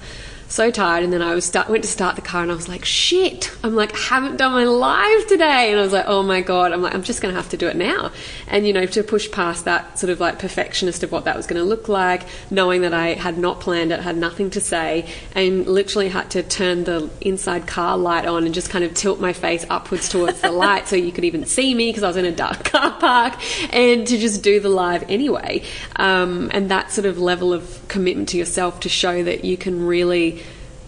so 0.52 0.70
tired 0.70 1.04
and 1.04 1.14
then 1.14 1.22
I 1.22 1.34
was 1.34 1.46
start, 1.46 1.70
went 1.70 1.84
to 1.84 1.90
start 1.90 2.16
the 2.16 2.22
car 2.22 2.42
and 2.42 2.52
I 2.52 2.56
was 2.56 2.68
like 2.68 2.86
shit 2.86 3.52
I'm 3.64 3.76
like 3.76 3.96
haven't 3.96 4.38
done 4.38 4.52
my 4.52 4.66
live 4.66 5.28
today. 5.28 5.72
And 5.72 5.80
I 5.80 5.84
was 5.84 5.94
like 5.94 6.06
oh 6.08 6.24
my 6.24 6.42
god 6.42 6.74
I'm 6.74 6.82
like 6.82 6.94
I'm 6.94 7.04
just 7.04 7.22
gonna 7.22 7.34
have 7.34 7.50
to 7.50 7.58
do 7.58 7.68
it 7.68 7.76
now. 7.76 8.12
And 8.48 8.68
you 8.68 8.74
know 8.74 8.86
to 8.86 9.04
push 9.04 9.32
past 9.32 9.66
that 9.66 9.98
sort 9.98 10.10
of 10.10 10.20
like 10.20 10.40
perfectionist 10.40 11.04
of 11.04 11.12
what 11.12 11.26
that 11.26 11.36
was 11.36 11.48
going 11.48 11.62
to 11.62 11.68
look 11.68 11.88
like 11.88 12.24
knowing 12.50 12.82
that 12.82 12.94
I 12.94 13.14
had 13.14 13.38
not 13.38 13.60
planned 13.60 13.92
it 13.92 14.02
had 14.02 14.18
nothing 14.18 14.50
to 14.52 14.62
say 14.62 15.10
and 15.34 15.66
literally 15.66 16.10
had 16.10 16.30
to 16.32 16.44
turn 16.44 16.84
the 16.84 17.10
inside 17.22 17.68
car 17.68 17.98
light 17.98 18.26
on 18.26 18.44
and 18.44 18.54
just 18.54 18.70
kind 18.70 18.84
of 18.84 18.94
tilt 18.94 19.20
my 19.20 19.34
face 19.34 19.66
upwards 19.70 20.10
towards 20.10 20.42
the 20.42 20.52
light 20.52 20.88
so 20.88 20.96
you 20.96 21.12
could 21.12 21.26
even 21.26 21.46
see 21.46 21.74
me 21.74 21.90
because 21.90 22.04
I 22.04 22.08
was 22.08 22.18
in 22.18 22.26
a 22.26 22.32
dark 22.32 22.64
car 22.72 22.92
park 23.00 23.36
and 23.74 24.06
to 24.08 24.18
just 24.18 24.44
do 24.44 24.60
the 24.60 24.70
live 24.70 25.04
anyway. 25.10 25.64
Um, 25.96 26.50
and 26.54 26.70
that 26.72 26.92
sort 26.92 27.06
of 27.06 27.20
level 27.20 27.54
of 27.54 27.80
commitment 27.88 28.30
to 28.30 28.38
yourself 28.38 28.82
to 28.82 28.90
show 28.90 29.24
that 29.24 29.46
you 29.46 29.58
can 29.58 29.86
really 29.86 30.41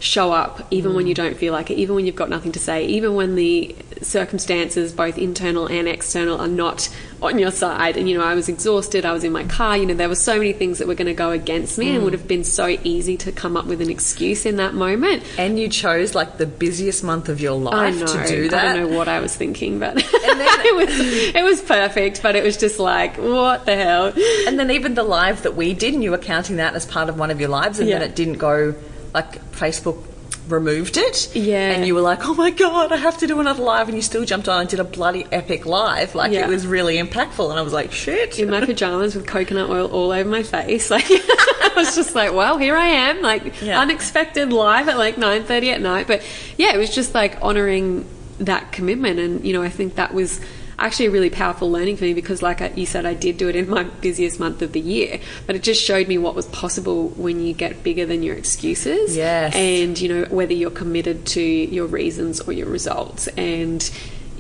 show 0.04 0.34
up 0.34 0.68
even 0.70 0.94
when 0.94 1.06
mm. 1.06 1.10
you 1.10 1.14
don't 1.14 1.38
feel 1.38 1.54
like 1.54 1.72
it, 1.72 1.76
even 1.76 1.96
when 1.96 2.06
you've 2.06 2.16
got 2.16 2.30
nothing 2.30 2.52
to 2.52 2.60
say, 2.60 2.86
even 2.86 3.16
when 3.16 3.36
the 3.36 3.74
circumstances, 4.02 4.92
both 4.92 5.18
internal 5.18 5.66
and 5.66 5.88
external, 5.88 6.42
are 6.42 6.48
not 6.48 6.94
on 7.22 7.40
your 7.40 7.52
side. 7.52 7.96
And 7.96 8.10
you 8.10 8.18
know, 8.18 8.24
I 8.24 8.36
was 8.36 8.50
exhausted, 8.50 9.06
I 9.06 9.14
was 9.14 9.24
in 9.24 9.32
my 9.32 9.46
car, 9.46 9.78
you 9.78 9.86
know, 9.86 9.94
there 9.94 10.10
were 10.10 10.16
so 10.16 10.38
many 10.38 10.52
things 10.52 10.80
that 10.80 10.90
were 10.90 10.96
going 10.96 11.08
to 11.08 11.14
go 11.14 11.32
against 11.32 11.78
me 11.78 11.88
and 11.88 11.98
it 11.98 12.04
would 12.04 12.12
have 12.12 12.28
been 12.28 12.44
so 12.44 12.68
easy 12.84 13.16
to 13.18 13.32
come 13.32 13.56
up 13.56 13.66
with 13.66 13.80
an 13.80 13.90
excuse 13.90 14.46
in 14.46 14.58
that 14.58 14.74
moment. 14.74 15.24
And 15.38 15.58
you 15.58 15.70
chose 15.70 16.14
like 16.14 16.38
the 16.38 16.46
busiest 16.46 17.02
month 17.02 17.30
of 17.30 17.40
your 17.40 17.58
life 17.58 17.98
know. 17.98 18.06
to 18.06 18.28
do 18.28 18.50
that. 18.50 18.68
I 18.68 18.74
don't 18.74 18.92
know 18.92 18.98
what 18.98 19.08
I 19.08 19.22
was 19.22 19.34
thinking, 19.34 19.80
but 19.80 19.96
it 19.98 20.76
was 20.76 20.90
it 21.34 21.44
was 21.44 21.62
perfect. 21.62 22.22
But 22.22 22.36
it 22.36 22.44
was 22.44 22.58
just 22.58 22.78
like, 22.78 23.18
what 23.18 23.66
the 23.66 23.76
hell? 23.78 24.14
And 24.48 24.60
then 24.60 24.70
even 24.72 24.96
the 24.96 25.04
live 25.04 25.44
that 25.44 25.56
we 25.56 25.74
did, 25.74 25.94
and 25.94 26.04
you 26.04 26.12
were 26.12 26.18
counting 26.18 26.58
that 26.58 26.76
as 26.76 26.86
part 26.86 27.08
of 27.08 27.18
one 27.18 27.32
of 27.32 27.40
your 27.40 27.50
lives, 27.50 27.80
and 27.80 27.88
then 27.88 28.02
it 28.02 28.16
didn't 28.16 28.38
go 28.38 28.76
like 29.14 29.40
Facebook 29.52 30.04
removed 30.48 30.98
it. 30.98 31.34
Yeah. 31.36 31.72
And 31.72 31.88
you 31.88 31.96
were 31.96 32.02
like, 32.02 32.26
oh 32.26 32.34
my 32.34 32.50
God, 32.50 32.92
I 32.92 32.98
have 32.98 33.18
to 33.20 33.28
do 33.28 33.40
another 33.40 33.64
live. 33.64 33.88
And 33.88 33.96
you 33.96 34.02
still 34.02 34.26
jumped 34.26 34.50
on 34.50 34.62
and 34.62 34.70
did 34.70 34.80
a 34.80 34.84
bloody 34.84 35.26
epic 35.32 35.66
live. 35.66 36.16
Like 36.16 36.34
Yeah. 36.34 36.46
it 36.46 36.50
was 36.50 36.68
really 36.68 36.98
impactful. 36.98 37.50
And 37.50 37.58
I 37.58 37.62
was 37.62 37.72
like, 37.72 37.94
shit. 37.94 38.38
in 38.40 38.50
my 38.50 38.66
pajamas 38.66 39.16
with 39.16 39.26
coconut 39.26 39.70
oil 39.70 39.88
all 39.90 40.12
over 40.12 40.30
my 40.30 40.44
face. 40.44 40.90
Like 40.94 41.06
I 41.10 41.72
was 41.78 41.96
just 41.96 42.14
like, 42.14 42.34
well, 42.34 42.58
here 42.58 42.76
I 42.76 42.88
am, 42.88 43.22
like 43.22 43.62
Yeah. 43.62 43.80
unexpected 43.80 44.52
live 44.52 44.90
at 44.90 44.98
like 44.98 45.18
nine 45.18 45.44
thirty 45.44 45.72
at 45.72 45.82
night. 45.82 46.08
But 46.08 46.22
yeah, 46.58 46.74
it 46.74 46.78
was 46.78 46.94
just 46.94 47.14
like 47.16 47.38
honoring 47.42 48.06
that 48.40 48.72
commitment, 48.72 49.20
and 49.20 49.46
you 49.46 49.54
know, 49.54 49.62
I 49.64 49.70
think 49.70 49.96
that 49.96 50.14
was 50.14 50.40
actually 50.84 51.06
a 51.06 51.12
really 51.12 51.30
powerful 51.30 51.72
learning 51.72 51.96
for 51.96 52.04
me 52.04 52.14
because, 52.14 52.42
like 52.42 52.62
you 52.78 52.86
said, 52.86 53.06
I 53.06 53.14
did 53.14 53.38
do 53.38 53.48
it 53.48 53.56
in 53.56 53.70
my 53.70 53.84
busiest 53.84 54.40
month 54.40 54.62
of 54.62 54.74
the 54.74 54.82
year, 54.82 55.20
but 55.48 55.56
it 55.56 55.64
just 55.64 55.82
showed 55.82 56.08
me 56.10 56.18
what 56.18 56.36
was 56.36 56.46
possible 56.48 57.10
when 57.10 57.40
you 57.40 57.54
get 57.54 57.84
bigger 57.84 58.06
than 58.06 58.22
your 58.22 58.36
excuses. 58.36 59.16
Yes. 59.16 59.56
and 59.56 60.00
you 60.00 60.10
know 60.10 60.26
whether 60.30 60.54
you're 60.54 60.72
committed 60.72 61.26
to 61.28 61.42
your 61.42 61.88
reasons 61.88 62.42
or 62.42 62.52
your 62.52 62.68
results, 62.68 63.28
and 63.30 63.90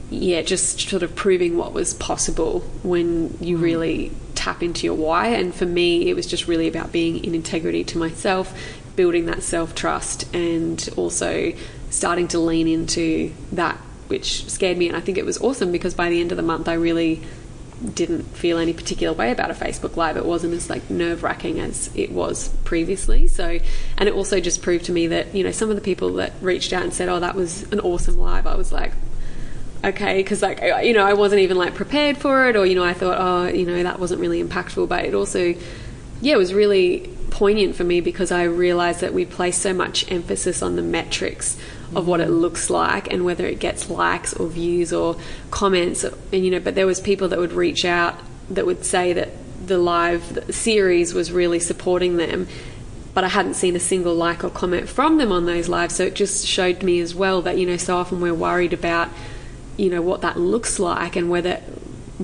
yeah, 0.09 0.41
just 0.41 0.81
sort 0.81 1.01
of 1.01 1.15
proving 1.15 1.57
what 1.57 1.73
was 1.73 1.93
possible 1.93 2.59
when 2.83 3.37
you 3.39 3.57
mm. 3.57 3.61
really 3.61 4.11
tap 4.35 4.61
into 4.61 4.85
your 4.85 4.95
why. 4.95 5.27
And 5.27 5.55
for 5.55 5.65
me, 5.65 6.09
it 6.09 6.15
was 6.15 6.27
just 6.27 6.47
really 6.47 6.67
about 6.67 6.91
being 6.91 7.23
in 7.23 7.33
integrity 7.33 7.83
to 7.85 7.97
myself, 7.97 8.53
building 8.97 9.25
that 9.27 9.43
self 9.43 9.73
trust, 9.73 10.33
and 10.35 10.87
also 10.97 11.53
starting 11.89 12.27
to 12.27 12.39
lean 12.39 12.67
into 12.67 13.31
that 13.53 13.79
which 14.13 14.47
scared 14.47 14.77
me. 14.77 14.87
And 14.87 14.95
I 14.95 14.99
think 14.99 15.17
it 15.17 15.25
was 15.25 15.39
awesome 15.39 15.71
because 15.71 15.95
by 15.95 16.07
the 16.07 16.21
end 16.21 16.31
of 16.31 16.37
the 16.37 16.43
month, 16.43 16.69
I 16.69 16.73
really 16.73 17.23
didn't 17.95 18.25
feel 18.25 18.59
any 18.59 18.71
particular 18.71 19.11
way 19.11 19.31
about 19.31 19.49
a 19.49 19.55
Facebook 19.55 19.95
Live. 19.95 20.17
It 20.17 20.25
wasn't 20.25 20.53
as 20.53 20.69
like 20.69 20.87
nerve 20.87 21.23
wracking 21.23 21.59
as 21.59 21.89
it 21.95 22.11
was 22.11 22.49
previously. 22.63 23.27
So, 23.27 23.57
and 23.97 24.07
it 24.07 24.13
also 24.13 24.39
just 24.39 24.61
proved 24.61 24.85
to 24.85 24.91
me 24.91 25.07
that 25.07 25.33
you 25.33 25.43
know 25.43 25.51
some 25.51 25.71
of 25.71 25.75
the 25.75 25.81
people 25.81 26.13
that 26.13 26.33
reached 26.41 26.73
out 26.73 26.83
and 26.83 26.93
said, 26.93 27.09
"Oh, 27.09 27.19
that 27.21 27.33
was 27.33 27.63
an 27.71 27.79
awesome 27.79 28.17
live," 28.17 28.45
I 28.45 28.55
was 28.55 28.71
like, 28.71 28.91
okay, 29.83 30.17
because 30.17 30.43
like 30.43 30.61
you 30.85 30.93
know 30.93 31.03
I 31.03 31.13
wasn't 31.13 31.41
even 31.41 31.57
like 31.57 31.73
prepared 31.73 32.15
for 32.15 32.47
it, 32.47 32.55
or 32.55 32.67
you 32.67 32.75
know 32.75 32.85
I 32.85 32.93
thought, 32.93 33.17
oh, 33.19 33.47
you 33.47 33.65
know 33.65 33.81
that 33.81 33.99
wasn't 33.99 34.21
really 34.21 34.43
impactful, 34.43 34.87
but 34.87 35.05
it 35.05 35.15
also, 35.15 35.55
yeah, 36.21 36.35
it 36.35 36.37
was 36.37 36.53
really 36.53 37.09
poignant 37.31 37.75
for 37.75 37.83
me 37.83 37.99
because 37.99 38.31
I 38.31 38.43
realized 38.43 39.01
that 39.01 39.11
we 39.11 39.25
place 39.25 39.57
so 39.57 39.73
much 39.73 40.09
emphasis 40.11 40.61
on 40.61 40.75
the 40.75 40.83
metrics 40.83 41.57
of 41.95 42.07
what 42.07 42.19
it 42.19 42.29
looks 42.29 42.69
like 42.69 43.11
and 43.11 43.25
whether 43.25 43.45
it 43.45 43.59
gets 43.59 43.89
likes 43.89 44.33
or 44.33 44.47
views 44.47 44.93
or 44.93 45.17
comments. 45.51 46.03
And 46.03 46.45
you 46.45 46.51
know 46.51 46.59
but 46.59 46.75
there 46.75 46.87
was 46.87 46.99
people 46.99 47.27
that 47.29 47.39
would 47.39 47.53
reach 47.53 47.85
out 47.85 48.19
that 48.49 48.65
would 48.65 48.85
say 48.85 49.13
that 49.13 49.29
the 49.65 49.77
live 49.77 50.53
series 50.53 51.13
was 51.13 51.31
really 51.31 51.59
supporting 51.59 52.17
them 52.17 52.47
but 53.13 53.23
I 53.23 53.27
hadn't 53.27 53.53
seen 53.53 53.75
a 53.75 53.79
single 53.79 54.15
like 54.15 54.43
or 54.43 54.49
comment 54.49 54.89
from 54.89 55.17
them 55.17 55.31
on 55.31 55.45
those 55.45 55.69
lives. 55.69 55.95
So 55.95 56.03
it 56.05 56.15
just 56.15 56.45
showed 56.45 56.81
me 56.83 56.99
as 56.99 57.13
well 57.13 57.41
that 57.43 57.57
you 57.57 57.65
know 57.65 57.77
so 57.77 57.97
often 57.97 58.21
we're 58.21 58.33
worried 58.33 58.73
about 58.73 59.09
you 59.77 59.89
know 59.89 60.01
what 60.01 60.21
that 60.21 60.37
looks 60.37 60.79
like 60.79 61.15
and 61.15 61.29
whether 61.29 61.61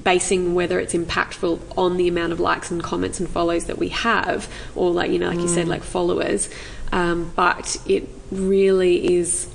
basing 0.02 0.54
whether 0.54 0.80
it's 0.80 0.94
impactful 0.94 1.60
on 1.78 1.98
the 1.98 2.08
amount 2.08 2.32
of 2.32 2.40
likes 2.40 2.72
and 2.72 2.82
comments 2.82 3.20
and 3.20 3.28
follows 3.30 3.66
that 3.66 3.78
we 3.78 3.90
have 3.90 4.52
or 4.76 4.92
like 4.92 5.12
you 5.12 5.20
know 5.20 5.30
like 5.30 5.38
mm. 5.38 5.44
you 5.44 5.48
said 5.48 5.68
like 5.68 5.84
followers. 5.84 6.50
Um, 6.92 7.32
but 7.36 7.78
it 7.86 8.10
really 8.32 9.16
is 9.16 9.48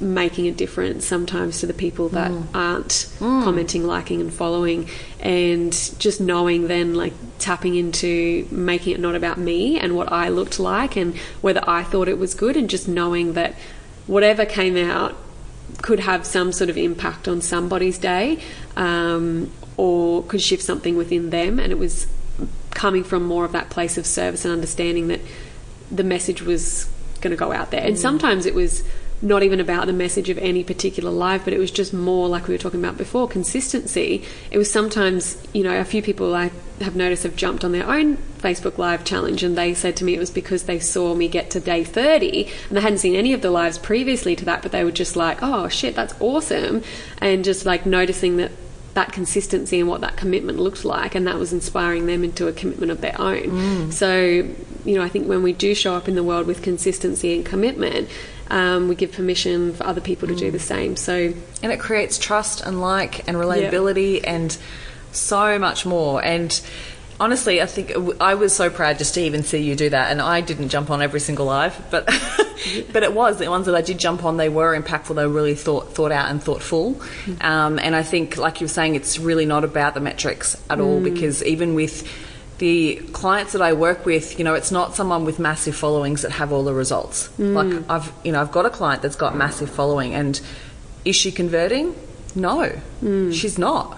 making 0.00 0.46
a 0.46 0.52
difference 0.52 1.06
sometimes 1.06 1.60
to 1.60 1.66
the 1.66 1.74
people 1.74 2.08
that 2.10 2.30
mm. 2.30 2.46
aren't 2.54 2.88
mm. 2.88 3.44
commenting 3.44 3.86
liking 3.86 4.20
and 4.20 4.32
following 4.32 4.88
and 5.20 5.72
just 5.98 6.20
knowing 6.20 6.68
then 6.68 6.94
like 6.94 7.12
tapping 7.38 7.74
into 7.74 8.46
making 8.50 8.94
it 8.94 9.00
not 9.00 9.14
about 9.14 9.38
me 9.38 9.78
and 9.78 9.94
what 9.94 10.10
I 10.12 10.28
looked 10.28 10.58
like 10.58 10.96
and 10.96 11.16
whether 11.40 11.62
I 11.68 11.82
thought 11.82 12.08
it 12.08 12.18
was 12.18 12.34
good 12.34 12.56
and 12.56 12.68
just 12.68 12.88
knowing 12.88 13.34
that 13.34 13.54
whatever 14.06 14.44
came 14.44 14.76
out 14.76 15.16
could 15.78 16.00
have 16.00 16.26
some 16.26 16.52
sort 16.52 16.70
of 16.70 16.76
impact 16.76 17.28
on 17.28 17.40
somebody's 17.40 17.98
day 17.98 18.42
um, 18.76 19.50
or 19.76 20.22
could 20.24 20.40
shift 20.40 20.62
something 20.62 20.96
within 20.96 21.30
them. 21.30 21.58
And 21.58 21.72
it 21.72 21.78
was 21.78 22.06
coming 22.70 23.04
from 23.04 23.24
more 23.24 23.44
of 23.44 23.52
that 23.52 23.70
place 23.70 23.96
of 23.98 24.06
service 24.06 24.44
and 24.44 24.52
understanding 24.52 25.08
that 25.08 25.20
the 25.90 26.04
message 26.04 26.42
was 26.42 26.88
going 27.20 27.30
to 27.30 27.36
go 27.36 27.52
out 27.52 27.70
there. 27.70 27.82
And 27.82 27.96
mm. 27.96 27.98
sometimes 27.98 28.46
it 28.46 28.54
was 28.54 28.82
not 29.22 29.42
even 29.42 29.60
about 29.60 29.86
the 29.86 29.92
message 29.92 30.30
of 30.30 30.38
any 30.38 30.64
particular 30.64 31.10
live, 31.10 31.44
but 31.44 31.52
it 31.52 31.58
was 31.58 31.70
just 31.70 31.92
more 31.92 32.28
like 32.28 32.48
we 32.48 32.54
were 32.54 32.58
talking 32.58 32.80
about 32.80 32.96
before 32.96 33.28
consistency. 33.28 34.24
It 34.50 34.56
was 34.56 34.70
sometimes, 34.70 35.36
you 35.52 35.62
know, 35.62 35.78
a 35.78 35.84
few 35.84 36.02
people 36.02 36.34
I 36.34 36.50
have 36.80 36.96
noticed 36.96 37.24
have 37.24 37.36
jumped 37.36 37.62
on 37.62 37.72
their 37.72 37.86
own 37.86 38.16
Facebook 38.38 38.78
Live 38.78 39.04
challenge 39.04 39.42
and 39.42 39.58
they 39.58 39.74
said 39.74 39.96
to 39.96 40.04
me 40.04 40.14
it 40.14 40.18
was 40.18 40.30
because 40.30 40.62
they 40.62 40.78
saw 40.78 41.14
me 41.14 41.28
get 41.28 41.50
to 41.50 41.60
day 41.60 41.84
30 41.84 42.48
and 42.68 42.76
they 42.76 42.80
hadn't 42.80 42.98
seen 42.98 43.14
any 43.14 43.34
of 43.34 43.42
the 43.42 43.50
lives 43.50 43.76
previously 43.76 44.34
to 44.36 44.44
that, 44.46 44.62
but 44.62 44.72
they 44.72 44.84
were 44.84 44.90
just 44.90 45.16
like, 45.16 45.42
oh 45.42 45.68
shit, 45.68 45.94
that's 45.94 46.14
awesome. 46.20 46.82
And 47.18 47.44
just 47.44 47.66
like 47.66 47.84
noticing 47.84 48.38
that 48.38 48.52
that 48.94 49.12
consistency 49.12 49.78
and 49.78 49.88
what 49.88 50.00
that 50.00 50.16
commitment 50.16 50.58
looked 50.58 50.84
like, 50.84 51.14
and 51.14 51.26
that 51.26 51.36
was 51.36 51.52
inspiring 51.52 52.06
them 52.06 52.24
into 52.24 52.48
a 52.48 52.52
commitment 52.52 52.90
of 52.90 53.00
their 53.00 53.18
own. 53.20 53.44
Mm. 53.44 53.92
So, 53.92 54.18
you 54.84 54.94
know, 54.96 55.02
I 55.02 55.08
think 55.08 55.28
when 55.28 55.42
we 55.42 55.52
do 55.52 55.74
show 55.74 55.94
up 55.94 56.08
in 56.08 56.16
the 56.16 56.24
world 56.24 56.46
with 56.46 56.62
consistency 56.62 57.34
and 57.36 57.46
commitment, 57.46 58.08
um, 58.50 58.88
we 58.88 58.94
give 58.94 59.12
permission 59.12 59.72
for 59.72 59.84
other 59.84 60.00
people 60.00 60.28
to 60.28 60.34
do 60.34 60.50
the 60.50 60.58
same. 60.58 60.96
So, 60.96 61.32
and 61.62 61.72
it 61.72 61.78
creates 61.80 62.18
trust 62.18 62.60
and 62.60 62.80
like 62.80 63.26
and 63.28 63.36
relatability 63.36 64.20
and 64.24 64.56
so 65.12 65.58
much 65.58 65.86
more. 65.86 66.22
And 66.22 66.60
honestly, 67.20 67.62
I 67.62 67.66
think 67.66 67.92
I 68.20 68.34
was 68.34 68.52
so 68.54 68.68
proud 68.68 68.98
just 68.98 69.14
to 69.14 69.20
even 69.20 69.44
see 69.44 69.58
you 69.58 69.76
do 69.76 69.90
that. 69.90 70.10
And 70.10 70.20
I 70.20 70.40
didn't 70.40 70.70
jump 70.70 70.90
on 70.90 71.00
every 71.00 71.20
single 71.20 71.46
live, 71.46 71.80
but 71.90 72.06
but 72.92 73.02
it 73.04 73.12
was 73.12 73.38
the 73.38 73.48
ones 73.48 73.66
that 73.66 73.74
I 73.74 73.82
did 73.82 73.98
jump 73.98 74.24
on. 74.24 74.36
They 74.36 74.48
were 74.48 74.78
impactful. 74.78 75.14
They 75.14 75.26
were 75.26 75.32
really 75.32 75.54
thought 75.54 75.94
thought 75.94 76.10
out 76.10 76.30
and 76.30 76.42
thoughtful. 76.42 76.94
Mm. 76.94 77.44
Um, 77.44 77.78
and 77.78 77.94
I 77.94 78.02
think, 78.02 78.36
like 78.36 78.60
you 78.60 78.64
were 78.64 78.68
saying, 78.68 78.96
it's 78.96 79.18
really 79.18 79.46
not 79.46 79.62
about 79.62 79.94
the 79.94 80.00
metrics 80.00 80.56
at 80.68 80.78
mm. 80.78 80.84
all 80.84 81.00
because 81.00 81.44
even 81.44 81.74
with 81.74 82.08
the 82.60 82.96
clients 83.14 83.54
that 83.54 83.62
I 83.62 83.72
work 83.72 84.04
with, 84.04 84.38
you 84.38 84.44
know, 84.44 84.52
it's 84.52 84.70
not 84.70 84.94
someone 84.94 85.24
with 85.24 85.38
massive 85.38 85.74
followings 85.74 86.20
that 86.22 86.30
have 86.32 86.52
all 86.52 86.62
the 86.62 86.74
results. 86.74 87.28
Mm. 87.38 87.54
Like 87.54 87.90
I've, 87.90 88.12
you 88.22 88.32
know, 88.32 88.40
I've 88.40 88.52
got 88.52 88.66
a 88.66 88.70
client 88.70 89.00
that's 89.00 89.16
got 89.16 89.34
massive 89.34 89.70
following, 89.70 90.14
and 90.14 90.38
is 91.06 91.16
she 91.16 91.32
converting? 91.32 91.96
No, 92.34 92.78
mm. 93.02 93.32
she's 93.32 93.58
not 93.58 93.96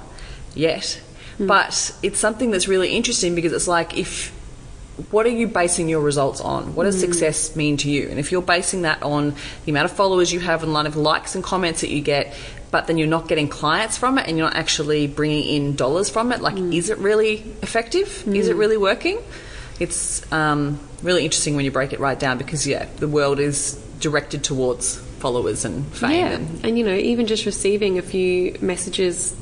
yet. 0.55 1.01
Mm. 1.39 1.49
But 1.49 1.93
it's 2.05 2.21
something 2.21 2.53
that's 2.53 2.69
really 2.69 2.97
interesting 2.97 3.35
because 3.35 3.53
it's 3.53 3.67
like 3.67 3.99
if 3.99 4.31
what 5.11 5.27
are 5.27 5.31
you 5.31 5.49
basing 5.49 5.89
your 5.89 6.01
results 6.01 6.41
on? 6.41 6.77
What 6.77 6.85
does 6.85 6.97
mm. 6.99 7.01
success 7.01 7.57
mean 7.57 7.79
to 7.79 7.91
you? 7.91 8.09
And 8.11 8.21
if 8.21 8.31
you're 8.31 8.43
basing 8.43 8.83
that 8.83 9.03
on 9.03 9.35
the 9.65 9.73
amount 9.73 9.87
of 9.87 9.97
followers 9.97 10.33
you 10.33 10.39
have 10.39 10.63
and 10.63 10.69
the 10.69 10.73
amount 10.73 10.87
of 10.87 10.95
likes 10.95 11.35
and 11.35 11.43
comments 11.43 11.81
that 11.81 11.91
you 11.91 12.01
get, 12.01 12.33
but 12.73 12.87
then 12.87 12.97
you're 12.97 13.07
not 13.07 13.29
getting 13.29 13.49
clients 13.49 13.99
from 13.99 14.19
it 14.19 14.27
and 14.27 14.39
you're 14.39 14.49
not 14.49 14.57
actually 14.57 15.07
bringing 15.07 15.45
in 15.45 15.77
dollars 15.77 16.09
from 16.09 16.33
it. 16.33 16.41
Like, 16.41 16.55
mm. 16.55 16.75
is 16.75 16.89
it 16.89 16.97
really 16.99 17.45
effective? 17.61 18.09
Mm. 18.27 18.35
Is 18.35 18.49
it 18.49 18.57
mm. 18.57 18.61
really 18.61 18.79
working? 18.79 19.19
It's 19.79 20.31
um, 20.33 20.81
really 21.03 21.25
interesting 21.25 21.55
when 21.55 21.67
you 21.67 21.71
break 21.71 21.93
it 21.93 22.01
right 22.01 22.19
down 22.19 22.39
because, 22.39 22.67
yeah, 22.67 22.87
the 22.97 23.09
world 23.09 23.39
is 23.41 23.75
directed 24.01 24.43
towards 24.43 24.97
followers 25.19 25.67
and 25.67 25.87
fame. 25.95 26.11
Yeah. 26.13 26.31
And, 26.31 26.65
and 26.65 26.79
you 26.79 26.85
know, 26.85 26.95
even 26.95 27.27
just 27.27 27.45
receiving 27.45 27.99
a 27.99 28.03
few 28.03 28.57
messages 28.63 29.37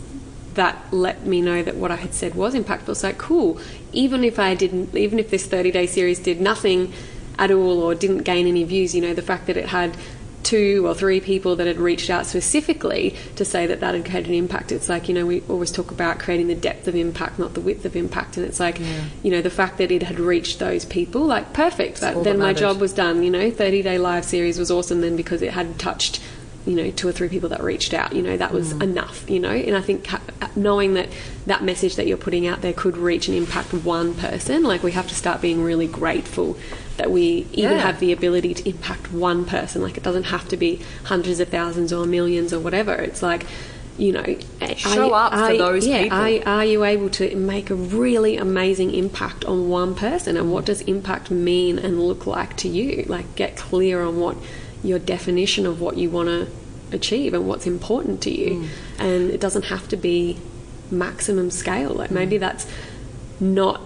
that 0.54 0.76
let 0.92 1.24
me 1.24 1.40
know 1.40 1.62
that 1.62 1.76
what 1.76 1.92
I 1.92 1.96
had 1.96 2.12
said 2.14 2.34
was 2.34 2.54
impactful. 2.54 2.96
So, 2.96 3.12
cool. 3.12 3.60
Even 3.92 4.24
if 4.24 4.40
I 4.40 4.56
didn't, 4.56 4.96
even 4.96 5.20
if 5.20 5.30
this 5.30 5.46
30 5.46 5.70
day 5.70 5.86
series 5.86 6.18
did 6.18 6.40
nothing 6.40 6.92
at 7.38 7.52
all 7.52 7.80
or 7.80 7.94
didn't 7.94 8.24
gain 8.24 8.48
any 8.48 8.64
views, 8.64 8.92
you 8.92 9.00
know, 9.00 9.14
the 9.14 9.22
fact 9.22 9.46
that 9.46 9.56
it 9.56 9.66
had 9.66 9.96
two 10.42 10.86
or 10.86 10.94
three 10.94 11.20
people 11.20 11.56
that 11.56 11.66
had 11.66 11.78
reached 11.78 12.10
out 12.10 12.26
specifically 12.26 13.14
to 13.36 13.44
say 13.44 13.66
that 13.66 13.80
that 13.80 13.94
had 13.94 14.08
had 14.08 14.26
an 14.26 14.34
impact. 14.34 14.72
It's 14.72 14.88
like, 14.88 15.08
you 15.08 15.14
know, 15.14 15.26
we 15.26 15.42
always 15.48 15.70
talk 15.70 15.90
about 15.90 16.18
creating 16.18 16.48
the 16.48 16.54
depth 16.54 16.88
of 16.88 16.94
impact, 16.94 17.38
not 17.38 17.54
the 17.54 17.60
width 17.60 17.84
of 17.84 17.96
impact. 17.96 18.36
And 18.36 18.46
it's 18.46 18.60
like, 18.60 18.78
yeah. 18.78 19.04
you 19.22 19.30
know, 19.30 19.42
the 19.42 19.50
fact 19.50 19.78
that 19.78 19.90
it 19.90 20.02
had 20.02 20.18
reached 20.18 20.58
those 20.58 20.84
people, 20.84 21.22
like, 21.22 21.52
perfect. 21.52 22.00
That, 22.00 22.24
then 22.24 22.38
my 22.38 22.52
job 22.52 22.80
was 22.80 22.92
done, 22.92 23.22
you 23.22 23.30
know, 23.30 23.50
30 23.50 23.82
day 23.82 23.98
live 23.98 24.24
series 24.24 24.58
was 24.58 24.70
awesome 24.70 25.00
then 25.00 25.16
because 25.16 25.42
it 25.42 25.52
had 25.52 25.78
touched 25.78 26.20
you 26.66 26.74
know 26.74 26.90
two 26.90 27.08
or 27.08 27.12
three 27.12 27.28
people 27.28 27.48
that 27.48 27.62
reached 27.62 27.94
out 27.94 28.12
you 28.14 28.20
know 28.20 28.36
that 28.36 28.52
was 28.52 28.74
mm. 28.74 28.82
enough 28.82 29.28
you 29.30 29.40
know 29.40 29.50
and 29.50 29.74
i 29.74 29.80
think 29.80 30.06
knowing 30.56 30.94
that 30.94 31.08
that 31.46 31.62
message 31.62 31.96
that 31.96 32.06
you're 32.06 32.18
putting 32.18 32.46
out 32.46 32.60
there 32.60 32.72
could 32.72 32.96
reach 32.96 33.28
and 33.28 33.36
impact 33.36 33.72
one 33.72 34.14
person 34.14 34.62
like 34.62 34.82
we 34.82 34.92
have 34.92 35.08
to 35.08 35.14
start 35.14 35.40
being 35.40 35.62
really 35.62 35.86
grateful 35.86 36.58
that 37.00 37.10
we 37.10 37.46
even 37.52 37.72
yeah. 37.72 37.78
have 37.78 37.98
the 37.98 38.12
ability 38.12 38.52
to 38.52 38.68
impact 38.68 39.10
one 39.10 39.46
person. 39.46 39.80
Like 39.80 39.96
it 39.96 40.02
doesn't 40.02 40.24
have 40.24 40.46
to 40.48 40.56
be 40.58 40.82
hundreds 41.04 41.40
of 41.40 41.48
thousands 41.48 41.94
or 41.94 42.04
millions 42.04 42.52
or 42.52 42.60
whatever. 42.60 42.92
It's 42.92 43.22
like, 43.22 43.46
you 43.96 44.12
know, 44.12 44.36
show 44.76 45.14
are, 45.14 45.28
up 45.28 45.32
are, 45.32 45.48
for 45.48 45.56
those 45.56 45.86
yeah, 45.86 46.02
people. 46.02 46.18
Are, 46.18 46.56
are 46.56 46.64
you 46.66 46.84
able 46.84 47.08
to 47.08 47.34
make 47.36 47.70
a 47.70 47.74
really 47.74 48.36
amazing 48.36 48.92
impact 48.92 49.46
on 49.46 49.70
one 49.70 49.94
person? 49.94 50.36
And 50.36 50.52
what 50.52 50.66
does 50.66 50.82
impact 50.82 51.30
mean 51.30 51.78
and 51.78 52.02
look 52.02 52.26
like 52.26 52.58
to 52.58 52.68
you? 52.68 53.06
Like 53.08 53.34
get 53.34 53.56
clear 53.56 54.02
on 54.02 54.20
what 54.20 54.36
your 54.84 54.98
definition 54.98 55.64
of 55.64 55.80
what 55.80 55.96
you 55.96 56.10
want 56.10 56.28
to 56.28 56.48
achieve 56.94 57.32
and 57.32 57.48
what's 57.48 57.66
important 57.66 58.20
to 58.24 58.30
you. 58.30 58.50
Mm. 58.50 58.68
And 58.98 59.30
it 59.30 59.40
doesn't 59.40 59.64
have 59.66 59.88
to 59.88 59.96
be 59.96 60.36
maximum 60.90 61.50
scale. 61.50 61.94
Like 61.94 62.10
maybe 62.10 62.36
mm. 62.36 62.40
that's 62.40 62.66
not 63.40 63.80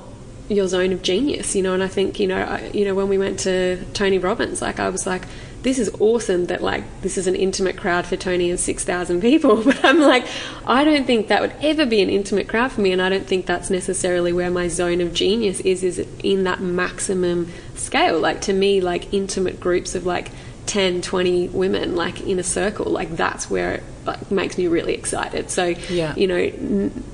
your 0.49 0.69
zone 0.69 0.93
of 0.93 1.03
genius, 1.03 1.55
you 1.57 1.63
know. 1.63 1.75
And 1.75 1.83
I 1.83 1.89
think, 1.89 2.21
you 2.21 2.27
know, 2.27 2.39
I, 2.39 2.71
you 2.73 2.85
know, 2.85 2.95
when 2.95 3.09
we 3.09 3.19
went 3.19 3.41
to 3.41 3.83
Tony 3.95 4.19
Robbins, 4.19 4.61
like 4.61 4.79
I 4.79 4.89
was 4.89 5.07
like, 5.07 5.23
this 5.63 5.79
is 5.79 5.91
awesome 5.99 6.45
that 6.47 6.63
like 6.63 6.85
this 7.01 7.17
is 7.17 7.27
an 7.27 7.35
intimate 7.35 7.79
crowd 7.79 8.05
for 8.05 8.17
Tony 8.17 8.51
and 8.51 8.61
six 8.61 8.85
thousand 8.85 9.23
people. 9.23 9.63
But 9.65 9.83
I'm 9.85 9.99
like, 9.99 10.27
I 10.67 10.85
don't 10.85 11.07
think 11.07 11.29
that 11.29 11.41
would 11.41 11.55
ever 11.63 11.87
be 11.87 12.03
an 12.03 12.11
intimate 12.11 12.49
crowd 12.49 12.73
for 12.73 12.83
me, 12.83 12.93
and 12.93 13.01
I 13.01 13.09
don't 13.09 13.27
think 13.27 13.47
that's 13.47 13.71
necessarily 13.71 14.33
where 14.33 14.51
my 14.51 14.69
zone 14.69 15.01
of 15.01 15.15
genius 15.15 15.61
is. 15.61 15.83
Is 15.83 16.07
in 16.23 16.45
that 16.45 16.61
maximum 16.61 17.51
scale? 17.75 18.21
Like 18.21 18.43
to 18.43 18.53
me, 18.53 18.81
like 18.83 19.13
intimate 19.15 19.59
groups 19.59 19.95
of 19.95 20.05
like 20.05 20.31
10, 20.67 21.01
20 21.01 21.49
women, 21.49 21.97
like 21.97 22.21
in 22.27 22.39
a 22.39 22.43
circle, 22.43 22.91
like 22.91 23.17
that's 23.17 23.51
where 23.51 23.77
it 23.77 23.83
like, 24.05 24.31
makes 24.31 24.59
me 24.59 24.67
really 24.67 24.95
excited. 24.95 25.51
So, 25.51 25.75
yeah. 25.89 26.15
you 26.15 26.27
know. 26.27 26.37
N- 26.37 27.05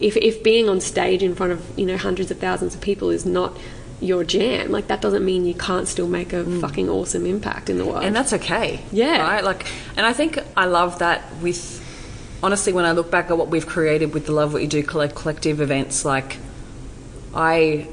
if, 0.00 0.16
if 0.16 0.42
being 0.42 0.68
on 0.68 0.80
stage 0.80 1.22
in 1.22 1.34
front 1.34 1.52
of 1.52 1.78
you 1.78 1.86
know 1.86 1.96
hundreds 1.96 2.30
of 2.30 2.38
thousands 2.38 2.74
of 2.74 2.80
people 2.80 3.10
is 3.10 3.26
not 3.26 3.56
your 4.00 4.24
jam 4.24 4.70
like 4.70 4.88
that 4.88 5.02
doesn't 5.02 5.24
mean 5.24 5.44
you 5.44 5.54
can't 5.54 5.86
still 5.86 6.08
make 6.08 6.32
a 6.32 6.42
mm. 6.42 6.60
fucking 6.60 6.88
awesome 6.88 7.26
impact 7.26 7.68
in 7.68 7.76
the 7.76 7.84
world 7.84 8.02
and 8.02 8.16
that's 8.16 8.32
okay 8.32 8.80
yeah 8.90 9.20
right 9.20 9.44
like 9.44 9.66
and 9.96 10.06
i 10.06 10.12
think 10.12 10.38
i 10.56 10.64
love 10.64 11.00
that 11.00 11.22
with 11.42 11.76
honestly 12.42 12.72
when 12.72 12.86
i 12.86 12.92
look 12.92 13.10
back 13.10 13.30
at 13.30 13.36
what 13.36 13.48
we've 13.48 13.66
created 13.66 14.14
with 14.14 14.24
the 14.24 14.32
love 14.32 14.54
what 14.54 14.62
you 14.62 14.68
do 14.68 14.82
collect, 14.82 15.14
collective 15.14 15.60
events 15.60 16.02
like 16.02 16.38
i 17.34 17.86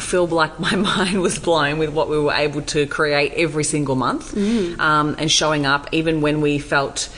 feel 0.00 0.26
like 0.26 0.58
my 0.68 0.74
mind 0.74 1.20
was 1.20 1.38
blown 1.38 1.78
with 1.78 1.90
what 1.90 2.08
we 2.08 2.18
were 2.18 2.32
able 2.32 2.62
to 2.62 2.84
create 2.88 3.32
every 3.36 3.64
single 3.64 3.94
month 3.94 4.34
mm. 4.34 4.76
um, 4.80 5.14
and 5.20 5.30
showing 5.30 5.66
up 5.66 5.88
even 5.92 6.20
when 6.20 6.40
we 6.40 6.58
felt 6.58 7.08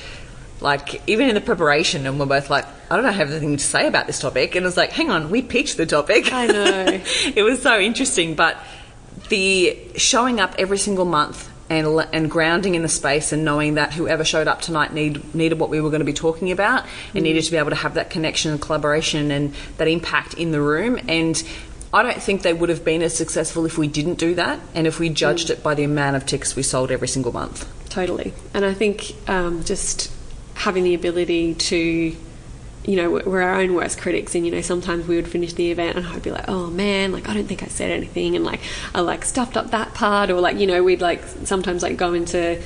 like 0.61 1.01
even 1.09 1.29
in 1.29 1.35
the 1.35 1.41
preparation 1.41 2.07
and 2.07 2.21
we're 2.21 2.27
both 2.27 2.51
like 2.51 2.67
i 2.91 2.97
don't 2.97 3.05
know 3.05 3.13
have 3.13 3.31
anything 3.31 3.57
to 3.57 3.65
say 3.65 3.87
about 3.87 4.07
this 4.07 4.19
topic. 4.19 4.55
And 4.55 4.65
it 4.65 4.67
was 4.67 4.77
like 4.77 4.93
hang 4.93 5.11
on 5.11 5.31
we 5.31 5.43
pitched 5.43 5.77
the 5.77 5.87
topic. 5.87 6.33
I 6.33 6.47
know. 6.47 7.01
It 7.37 7.43
was 7.43 7.63
so 7.63 7.79
interesting 7.79 8.35
but 8.35 8.57
the 9.29 9.79
showing 9.97 10.41
up 10.41 10.55
every 10.59 10.79
single 10.79 11.05
month 11.05 11.51
and 11.71 11.87
and 12.13 12.31
grounding 12.31 12.75
in 12.75 12.83
the 12.83 12.89
space 12.89 13.33
and 13.33 13.45
knowing 13.45 13.75
that 13.75 13.93
whoever 13.93 14.25
showed 14.25 14.49
up 14.49 14.61
tonight 14.61 14.93
need, 14.93 15.35
needed 15.35 15.59
what 15.59 15.71
we 15.71 15.81
were 15.81 15.91
going 15.91 16.01
to 16.01 16.07
be 16.07 16.13
talking 16.13 16.51
about 16.51 16.85
and 17.15 17.25
needed 17.25 17.45
to 17.45 17.51
be 17.51 17.57
able 17.57 17.71
to 17.71 17.77
have 17.77 17.95
that 17.95 18.11
connection 18.11 18.51
and 18.51 18.61
collaboration 18.61 19.31
and 19.31 19.55
that 19.77 19.89
impact 19.89 20.35
in 20.35 20.53
the 20.53 20.61
room. 20.61 20.99
And 21.09 21.43
I 21.93 22.03
don't 22.03 22.23
think 22.23 22.43
they 22.43 22.55
would 22.55 22.69
have 22.69 22.85
been 22.85 23.03
as 23.03 23.17
successful 23.17 23.65
if 23.65 23.79
we 23.79 23.89
didn't 23.89 24.15
do 24.15 24.35
that 24.35 24.61
and 24.75 24.87
if 24.87 24.99
we 24.99 25.09
judged 25.09 25.51
it 25.51 25.63
by 25.63 25.75
the 25.75 25.85
amount 25.85 26.17
of 26.17 26.27
tickets 26.27 26.55
we 26.55 26.63
sold 26.63 26.91
every 26.91 27.09
single 27.09 27.33
month. 27.33 27.69
Totally. 27.89 28.33
And 28.53 28.65
I 28.65 28.75
think 28.75 29.15
um, 29.29 29.65
just 29.65 30.13
having 30.55 30.85
the 30.85 30.95
ability 30.95 31.55
to 31.55 32.17
you 32.89 32.97
know, 32.97 33.11
we're 33.11 33.43
our 33.43 33.57
own 33.61 33.75
worst 33.75 33.99
critics, 34.01 34.35
and 34.35 34.47
you 34.47 34.51
know, 34.51 34.63
sometimes 34.63 35.07
we 35.07 35.17
would 35.17 35.29
finish 35.29 35.53
the 35.53 35.71
event 35.71 35.99
and 35.99 36.07
I'd 36.07 36.23
be 36.23 36.31
like, 36.31 36.47
oh 36.49 36.69
man, 36.69 37.13
like 37.13 37.29
I 37.29 37.35
don't 37.35 37.47
think 37.47 37.63
I 37.63 37.67
said 37.67 37.91
anything, 37.91 38.35
and 38.35 38.47
like 38.47 38.61
I 38.95 39.01
like 39.03 39.27
stuffed 39.27 39.59
up 39.59 39.73
that 39.73 39.93
part, 39.93 40.31
or 40.31 40.41
like 40.41 40.57
you 40.59 40.67
know, 40.67 40.83
we'd 40.83 41.03
like 41.03 41.23
sometimes 41.45 41.83
like 41.83 41.99
go 41.99 42.15
into 42.15 42.61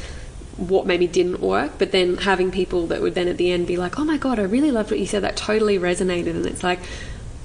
what 0.56 0.86
maybe 0.86 1.08
didn't 1.08 1.40
work, 1.40 1.72
but 1.78 1.90
then 1.90 2.18
having 2.18 2.52
people 2.52 2.86
that 2.86 3.00
would 3.02 3.14
then 3.16 3.26
at 3.26 3.36
the 3.36 3.50
end 3.50 3.66
be 3.66 3.76
like, 3.76 3.98
oh 3.98 4.04
my 4.04 4.16
god, 4.16 4.38
I 4.38 4.42
really 4.42 4.70
loved 4.70 4.92
what 4.92 5.00
you 5.00 5.06
said, 5.06 5.24
that 5.24 5.36
totally 5.36 5.76
resonated, 5.78 6.30
and 6.30 6.46
it's 6.46 6.62
like 6.62 6.78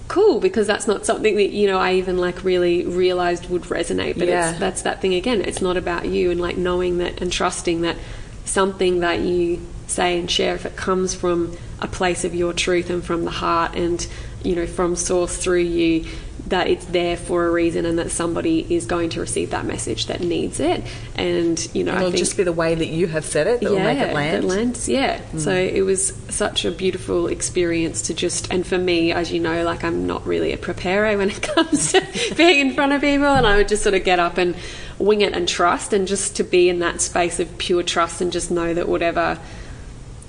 cool 0.08 0.40
because 0.40 0.68
that's 0.68 0.88
not 0.88 1.04
something 1.06 1.36
that 1.36 1.50
you 1.50 1.68
know 1.68 1.80
I 1.80 1.96
even 1.96 2.18
like 2.18 2.44
really 2.44 2.86
realized 2.86 3.50
would 3.50 3.64
resonate 3.64 4.18
but 4.18 4.28
Yeah. 4.30 4.52
it's 4.52 4.60
that's 4.60 4.82
that 4.84 5.02
thing 5.02 5.16
again. 5.16 5.42
It's 5.42 5.62
not 5.62 5.76
about 5.78 6.06
you 6.08 6.32
and 6.32 6.40
like 6.40 6.58
knowing 6.58 7.00
that 7.00 7.22
and 7.22 7.30
trusting 7.32 7.82
that 7.82 7.98
something 8.46 9.00
that 9.02 9.20
you 9.20 9.60
say 9.88 10.18
and 10.20 10.30
share 10.30 10.56
if 10.56 10.66
it 10.66 10.76
comes 10.78 11.14
from 11.14 11.58
a 11.80 11.88
place 11.88 12.24
of 12.24 12.34
your 12.34 12.54
truth 12.54 12.90
and 12.90 13.04
from 13.04 13.26
the 13.26 13.32
heart 13.32 13.76
and 13.76 14.08
you 14.44 14.56
know 14.56 14.66
from 14.66 14.96
source 14.96 15.38
through 15.38 15.62
you 15.62 16.06
that 16.48 16.68
it's 16.68 16.86
there 16.86 17.18
for 17.18 17.46
a 17.46 17.52
reason 17.52 17.86
and 17.86 18.00
that 18.00 18.10
somebody 18.10 18.66
is 18.74 18.86
going 18.86 19.10
to 19.10 19.20
receive 19.20 19.52
that 19.52 19.66
message 19.66 20.06
that 20.06 20.22
needs 20.22 20.60
it 20.60 20.84
and 21.16 21.68
you 21.74 21.84
know 21.84 21.92
And 21.92 22.00
it'll 22.00 22.12
think 22.12 22.20
just 22.20 22.38
be 22.38 22.44
the 22.44 22.54
way 22.54 22.76
that 22.76 22.88
you 22.88 23.08
have 23.08 23.26
said 23.26 23.48
it 23.48 23.60
that 23.62 23.70
will 23.70 23.80
make 23.80 23.98
it 23.98 24.14
land. 24.14 24.46
lands, 24.46 24.88
yeah. 24.88 25.20
Mm. 25.34 25.40
So 25.40 25.52
it 25.52 25.82
was 25.82 26.14
such 26.30 26.64
a 26.64 26.72
beautiful 26.72 27.28
experience 27.28 28.04
to 28.04 28.14
just, 28.14 28.52
and 28.52 28.66
for 28.66 28.78
me, 28.78 29.12
as 29.12 29.32
you 29.32 29.40
know, 29.40 29.64
like 29.64 29.84
I'm 29.84 30.08
not 30.08 30.26
really 30.26 30.54
a 30.54 30.58
preparer 30.58 31.18
when 31.18 31.32
it 31.32 31.42
comes 31.56 31.92
to 31.94 32.34
being 32.36 32.68
in 32.68 32.74
front 32.74 32.94
of 32.94 33.02
people, 33.02 33.26
and 33.26 33.46
I 33.46 33.58
would 33.58 33.68
just 33.68 33.84
sort 33.84 33.96
of 33.96 34.04
get 34.04 34.20
up 34.20 34.38
and 34.38 34.56
wing 35.00 35.22
it 35.22 35.34
and 35.34 35.48
trust, 35.48 35.92
and 35.92 36.08
just 36.08 36.36
to 36.38 36.44
be 36.44 36.70
in 36.70 36.80
that 36.80 37.02
space 37.02 37.40
of 37.40 37.58
pure 37.58 37.84
trust 37.84 38.22
and 38.22 38.32
just 38.32 38.52
know 38.52 38.74
that 38.74 38.88
whatever 38.88 39.40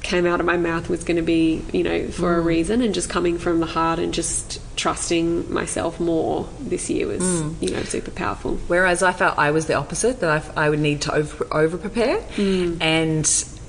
came 0.09 0.25
out 0.25 0.41
of 0.41 0.47
my 0.47 0.57
mouth 0.57 0.89
was 0.89 1.05
going 1.05 1.19
to 1.19 1.23
be, 1.23 1.63
you 1.71 1.83
know, 1.83 2.09
for 2.09 2.39
a 2.39 2.43
mm. 2.43 2.47
reason, 2.47 2.81
and 2.81 2.95
just 2.95 3.11
coming 3.11 3.37
from 3.37 3.61
the 3.61 3.67
heart 3.67 3.99
and 3.99 4.15
just 4.15 4.59
trusting 4.75 5.53
myself 5.53 6.01
more 6.01 6.49
this 6.61 6.89
year 6.89 7.07
was, 7.07 7.23
mm. 7.23 7.55
you 7.61 7.71
know, 7.71 7.83
super 7.83 8.11
powerful. 8.11 8.57
Whereas 8.69 9.03
I 9.03 9.13
felt 9.13 9.39
I 9.39 9.51
was 9.51 9.67
the 9.67 9.75
opposite, 9.75 10.21
that 10.21 10.51
I, 10.57 10.65
I 10.65 10.71
would 10.71 10.79
need 10.81 11.03
to 11.03 11.15
over, 11.15 11.47
over 11.53 11.77
prepare. 11.77 12.21
Mm. 12.37 12.81
And 12.81 13.27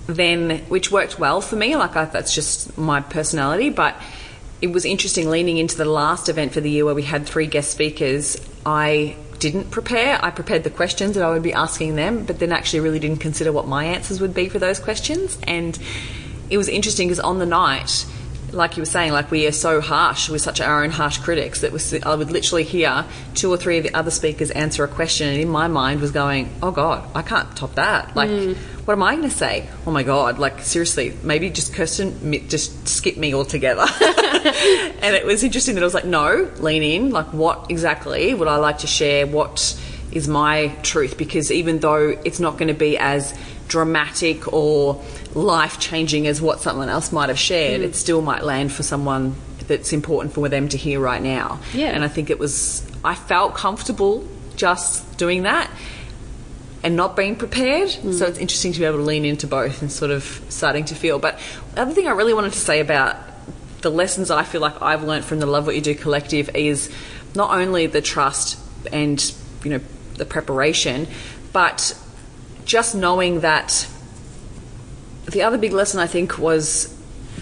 then, 0.08 0.60
which 0.70 0.90
worked 0.90 1.20
well 1.20 1.42
for 1.42 1.58
me, 1.58 1.76
like 1.76 1.98
I, 1.98 2.06
that's 2.06 2.34
just 2.34 2.78
my 2.78 3.02
personality. 3.02 3.70
But 3.70 3.96
it 4.62 4.72
was 4.72 4.86
interesting 4.86 5.30
leaning 5.30 5.58
into 5.58 5.76
the 5.76 5.86
last 5.86 6.30
event 6.30 6.54
for 6.54 6.62
the 6.62 6.70
year 6.70 6.86
where 6.86 6.96
we 6.96 7.04
had 7.04 7.26
three 7.26 7.48
guest 7.48 7.70
speakers. 7.70 8.38
I 8.66 9.18
didn't 9.40 9.72
prepare. 9.72 10.24
I 10.24 10.32
prepared 10.32 10.64
the 10.64 10.70
questions 10.70 11.16
that 11.16 11.24
I 11.24 11.32
would 11.32 11.44
be 11.44 11.54
asking 11.54 11.96
them, 11.96 12.24
but 12.24 12.40
then 12.40 12.54
actually 12.54 12.80
really 12.80 13.00
didn't 13.00 13.20
consider 13.20 13.52
what 13.52 13.68
my 13.68 13.84
answers 13.84 14.22
would 14.22 14.34
be 14.34 14.48
for 14.48 14.60
those 14.60 14.80
questions. 14.80 15.38
And 15.44 15.78
it 16.50 16.58
was 16.58 16.68
interesting 16.68 17.08
because 17.08 17.20
on 17.20 17.40
the 17.40 17.46
night, 17.46 18.06
like 18.54 18.78
you 18.78 18.82
were 18.82 18.86
saying, 18.86 19.12
like 19.12 19.32
we 19.32 19.48
are 19.48 19.52
so 19.52 19.82
harsh, 19.82 20.30
we're 20.30 20.38
such 20.38 20.62
our 20.62 20.84
own 20.84 20.90
harsh 20.90 21.18
critics 21.20 21.62
that 21.62 21.72
was, 21.72 21.94
I 21.94 22.16
would 22.16 22.32
literally 22.32 22.64
hear 22.64 23.06
two 23.36 23.52
or 23.52 23.58
three 23.58 23.78
of 23.78 23.84
the 23.84 23.94
other 23.94 24.12
speakers 24.12 24.52
answer 24.52 24.84
a 24.84 24.88
question, 24.88 25.28
and 25.28 25.40
in 25.40 25.50
my 25.50 25.68
mind 25.68 26.02
was 26.02 26.12
going, 26.12 26.50
"Oh 26.62 26.72
God, 26.72 27.08
I 27.16 27.22
can't 27.22 27.56
top 27.56 27.76
that." 27.76 28.16
Like, 28.16 28.30
mm. 28.30 28.56
what 28.86 28.94
am 28.94 29.04
I 29.04 29.16
going 29.16 29.30
to 29.30 29.36
say? 29.36 29.70
Oh 29.86 29.92
my 29.92 30.04
God, 30.04 30.40
like 30.40 30.62
seriously, 30.62 31.16
maybe 31.24 31.50
just 31.50 31.74
Kirsten, 31.74 32.50
just 32.50 32.88
skip 32.88 33.18
me 33.18 33.34
altogether. 33.34 33.86
and 34.02 35.16
it 35.16 35.26
was 35.26 35.44
interesting 35.44 35.76
that 35.76 35.82
I 35.82 35.86
was 35.86 35.94
like, 35.94 36.06
"No, 36.06 36.50
lean 36.58 36.84
in. 36.84 37.12
Like, 37.12 37.34
what 37.34 37.70
exactly 37.70 38.34
would 38.34 38.48
I 38.48 38.58
like 38.58 38.80
to 38.80 38.88
share? 38.88 39.28
What 39.28 39.80
is 40.12 40.28
my 40.28 40.76
truth?" 40.84 41.18
Because 41.18 41.52
even 41.52 41.80
though 41.80 42.18
it's 42.26 42.40
not 42.40 42.58
going 42.58 42.70
to 42.70 42.74
be 42.74 42.98
as 42.98 43.38
dramatic 43.68 44.52
or 44.52 45.04
life 45.34 45.80
changing 45.80 46.28
as 46.28 46.42
what 46.42 46.60
someone 46.62 46.90
else 46.90 47.12
might 47.12 47.30
have 47.30 47.40
shared, 47.40 47.82
it 47.82 47.96
still 47.96 48.22
might 48.22 48.44
land 48.44 48.72
for 48.72 48.84
someone 48.84 49.36
that's 49.68 49.94
important 49.94 50.34
for 50.34 50.50
them 50.50 50.68
to 50.70 50.78
hear 50.78 51.00
right 51.00 51.22
now. 51.22 51.60
Yeah. 51.74 51.88
And 51.88 52.04
I 52.04 52.08
think 52.08 52.30
it 52.30 52.40
was, 52.40 52.86
I 53.04 53.16
felt 53.16 53.56
comfortable 53.56 54.28
just 54.56 55.18
doing 55.18 55.44
that 55.44 55.70
and 56.84 56.96
not 56.96 57.16
being 57.16 57.36
prepared. 57.36 57.90
Mm. 57.90 58.14
So 58.14 58.26
it's 58.26 58.40
interesting 58.40 58.74
to 58.74 58.80
be 58.80 58.86
able 58.86 58.98
to 58.98 59.04
lean 59.04 59.26
into 59.26 59.48
both 59.48 59.82
and 59.82 59.92
sort 59.92 60.12
of 60.12 60.24
starting 60.50 60.86
to 60.86 60.96
feel. 60.96 61.20
But 61.20 61.40
the 61.76 61.82
other 61.82 61.94
thing 61.94 62.08
I 62.08 62.12
really 62.12 62.34
wanted 62.34 62.54
to 62.54 62.60
say 62.60 62.80
about 62.80 63.18
the 63.82 63.92
lessons 63.92 64.32
I 64.32 64.44
feel 64.44 64.62
like 64.62 64.82
I've 64.82 65.04
learned 65.04 65.26
from 65.26 65.40
the 65.40 65.46
Love 65.46 65.66
What 65.66 65.76
You 65.76 65.82
Do 65.82 65.96
collective 65.96 66.50
is 66.56 66.92
not 67.36 67.52
only 67.52 67.86
the 67.88 68.02
trust 68.02 68.60
and, 68.92 69.34
you 69.64 69.72
know, 69.72 69.80
the 70.16 70.26
preparation, 70.26 71.08
but 71.54 71.98
just 72.66 72.96
knowing 72.96 73.42
that 73.42 73.88
the 75.32 75.44
other 75.44 75.58
big 75.58 75.74
lesson 75.74 76.00
I 76.00 76.08
think 76.08 76.38
was 76.38 76.96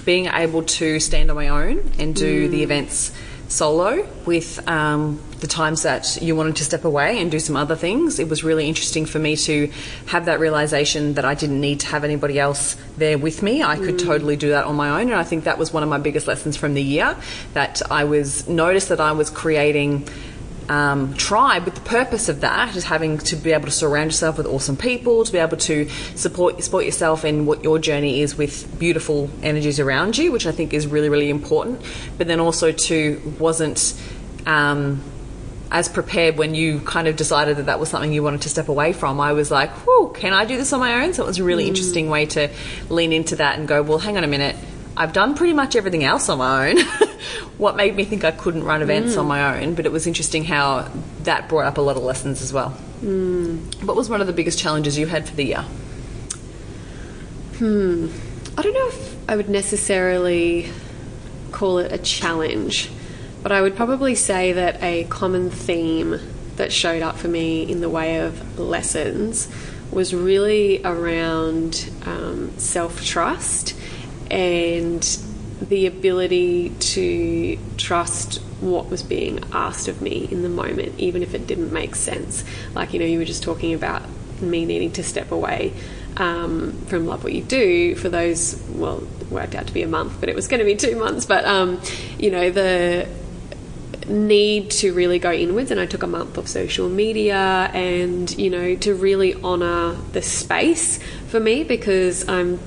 being 0.05 0.27
able 0.27 0.63
to 0.63 0.99
stand 0.99 1.29
on 1.29 1.35
my 1.35 1.49
own 1.49 1.91
and 1.99 2.15
do 2.15 2.47
the 2.47 2.63
events 2.63 3.11
solo 3.49 4.07
with 4.25 4.65
um, 4.67 5.21
the 5.39 5.47
times 5.47 5.83
that 5.83 6.17
you 6.21 6.35
wanted 6.35 6.55
to 6.57 6.65
step 6.65 6.83
away 6.83 7.19
and 7.19 7.31
do 7.31 7.39
some 7.39 7.55
other 7.55 7.75
things. 7.75 8.19
It 8.19 8.29
was 8.29 8.43
really 8.43 8.67
interesting 8.67 9.05
for 9.05 9.19
me 9.19 9.35
to 9.37 9.71
have 10.07 10.25
that 10.25 10.39
realization 10.39 11.13
that 11.13 11.25
I 11.25 11.33
didn't 11.33 11.61
need 11.61 11.79
to 11.81 11.87
have 11.87 12.03
anybody 12.03 12.39
else 12.39 12.75
there 12.97 13.17
with 13.17 13.41
me. 13.43 13.63
I 13.63 13.77
could 13.77 13.99
totally 13.99 14.35
do 14.35 14.49
that 14.49 14.65
on 14.65 14.75
my 14.75 15.01
own, 15.01 15.09
and 15.09 15.15
I 15.15 15.23
think 15.23 15.45
that 15.45 15.57
was 15.57 15.71
one 15.71 15.83
of 15.83 15.89
my 15.89 15.97
biggest 15.97 16.27
lessons 16.27 16.57
from 16.57 16.73
the 16.73 16.83
year. 16.83 17.15
That 17.53 17.81
I 17.91 18.03
was 18.03 18.47
noticed 18.47 18.89
that 18.89 18.99
I 18.99 19.11
was 19.11 19.29
creating 19.29 20.07
um, 20.69 21.13
tribe 21.13 21.65
with 21.65 21.75
the 21.75 21.81
purpose 21.81 22.27
of 22.27 22.41
that 22.41 22.75
is 22.75 22.83
having 22.83 23.17
to 23.19 23.35
be 23.35 23.53
able 23.53 23.65
to 23.65 23.71
surround 23.71 24.11
yourself 24.11 24.37
with 24.37 24.45
awesome 24.45 24.75
people, 24.75 25.23
to 25.23 25.31
be 25.31 25.37
able 25.37 25.57
to 25.57 25.87
support 26.15 26.63
support 26.63 26.85
yourself 26.85 27.23
in 27.23 27.45
what 27.45 27.63
your 27.63 27.79
journey 27.79 28.21
is 28.21 28.37
with 28.37 28.77
beautiful 28.77 29.29
energies 29.41 29.79
around 29.79 30.17
you, 30.17 30.31
which 30.31 30.45
I 30.45 30.51
think 30.51 30.73
is 30.73 30.87
really 30.87 31.09
really 31.09 31.29
important. 31.29 31.81
But 32.17 32.27
then 32.27 32.39
also 32.39 32.71
to 32.71 33.35
wasn't 33.39 33.93
um, 34.45 35.01
as 35.71 35.87
prepared 35.87 36.37
when 36.37 36.55
you 36.55 36.79
kind 36.81 37.07
of 37.07 37.15
decided 37.15 37.57
that 37.57 37.65
that 37.67 37.79
was 37.79 37.89
something 37.89 38.11
you 38.11 38.23
wanted 38.23 38.41
to 38.41 38.49
step 38.49 38.67
away 38.67 38.93
from. 38.93 39.21
I 39.21 39.33
was 39.33 39.49
like, 39.49 39.69
"Whoa, 39.69 40.07
can 40.07 40.33
I 40.33 40.45
do 40.45 40.57
this 40.57 40.73
on 40.73 40.79
my 40.81 41.03
own?" 41.03 41.13
So 41.13 41.23
it 41.23 41.27
was 41.27 41.39
a 41.39 41.43
really 41.43 41.67
interesting 41.67 42.09
way 42.09 42.25
to 42.27 42.49
lean 42.89 43.13
into 43.13 43.37
that 43.37 43.57
and 43.57 43.67
go, 43.67 43.81
"Well, 43.81 43.99
hang 43.99 44.17
on 44.17 44.23
a 44.23 44.27
minute." 44.27 44.57
I've 44.97 45.13
done 45.13 45.35
pretty 45.35 45.53
much 45.53 45.75
everything 45.75 46.03
else 46.03 46.27
on 46.27 46.39
my 46.39 46.71
own. 46.71 46.79
what 47.57 47.75
made 47.75 47.95
me 47.95 48.03
think 48.03 48.23
I 48.23 48.31
couldn't 48.31 48.63
run 48.63 48.81
events 48.81 49.15
on 49.15 49.27
my 49.27 49.61
own? 49.61 49.75
But 49.75 49.85
it 49.85 49.91
was 49.91 50.07
interesting 50.07 50.43
how 50.43 50.91
that 51.23 51.47
brought 51.47 51.67
up 51.67 51.77
a 51.77 51.81
lot 51.81 51.97
of 51.97 52.03
lessons 52.03 52.41
as 52.41 52.51
well. 52.51 52.71
What 53.85 53.95
was 53.95 54.09
one 54.09 54.21
of 54.21 54.27
the 54.27 54.33
biggest 54.33 54.57
challenges 54.57 54.97
you 54.97 55.05
had 55.05 55.29
for 55.29 55.35
the 55.35 55.43
year? 55.43 55.65
Hmm. 57.57 58.07
I 58.57 58.63
don't 58.63 58.73
know 58.73 58.87
if 58.87 59.29
I 59.29 59.35
would 59.35 59.49
necessarily 59.49 60.71
call 61.51 61.77
it 61.77 61.91
a 61.91 61.99
challenge, 61.99 62.89
but 63.43 63.51
I 63.51 63.61
would 63.61 63.75
probably 63.75 64.15
say 64.15 64.51
that 64.53 64.81
a 64.81 65.03
common 65.05 65.51
theme 65.51 66.19
that 66.55 66.71
showed 66.71 67.03
up 67.03 67.17
for 67.17 67.27
me 67.27 67.69
in 67.69 67.81
the 67.81 67.89
way 67.89 68.19
of 68.19 68.57
lessons 68.57 69.47
was 69.91 70.13
really 70.13 70.81
around 70.83 71.91
um, 72.05 72.57
self 72.57 73.05
trust 73.05 73.75
and 74.31 75.03
the 75.61 75.87
ability 75.87 76.69
to 76.69 77.57
trust 77.77 78.41
what 78.61 78.89
was 78.89 79.03
being 79.03 79.43
asked 79.51 79.87
of 79.87 80.01
me 80.01 80.27
in 80.31 80.43
the 80.43 80.49
moment, 80.49 80.99
even 80.99 81.23
if 81.23 81.33
it 81.33 81.47
didn't 81.47 81.71
make 81.71 81.95
sense. 81.95 82.43
Like, 82.73 82.93
you 82.93 82.99
know, 82.99 83.05
you 83.05 83.19
were 83.19 83.25
just 83.25 83.43
talking 83.43 83.73
about 83.73 84.03
me 84.41 84.65
needing 84.65 84.91
to 84.93 85.03
step 85.03 85.31
away 85.31 85.73
um, 86.17 86.73
from 86.87 87.05
Love 87.07 87.23
What 87.23 87.33
You 87.33 87.43
Do 87.43 87.95
for 87.95 88.09
those, 88.09 88.61
well, 88.69 89.03
worked 89.29 89.55
out 89.55 89.67
to 89.67 89.73
be 89.73 89.83
a 89.83 89.87
month, 89.87 90.19
but 90.19 90.29
it 90.29 90.35
was 90.35 90.47
going 90.47 90.59
to 90.59 90.65
be 90.65 90.75
two 90.75 90.97
months. 90.97 91.25
But, 91.25 91.45
um, 91.45 91.81
you 92.17 92.31
know, 92.31 92.49
the 92.49 93.07
need 94.07 94.71
to 94.71 94.93
really 94.93 95.19
go 95.19 95.31
inwards 95.31 95.69
and 95.69 95.79
I 95.79 95.85
took 95.85 96.01
a 96.01 96.07
month 96.07 96.37
of 96.37 96.47
social 96.47 96.87
media 96.87 97.35
and 97.73 98.31
you 98.37 98.49
know 98.49 98.73
to 98.75 98.95
really 98.95 99.33
honor 99.33 99.95
the 100.13 100.21
space 100.21 100.97
for 101.27 101.41
me 101.41 101.65
because 101.65 102.27
I'm 102.29 102.57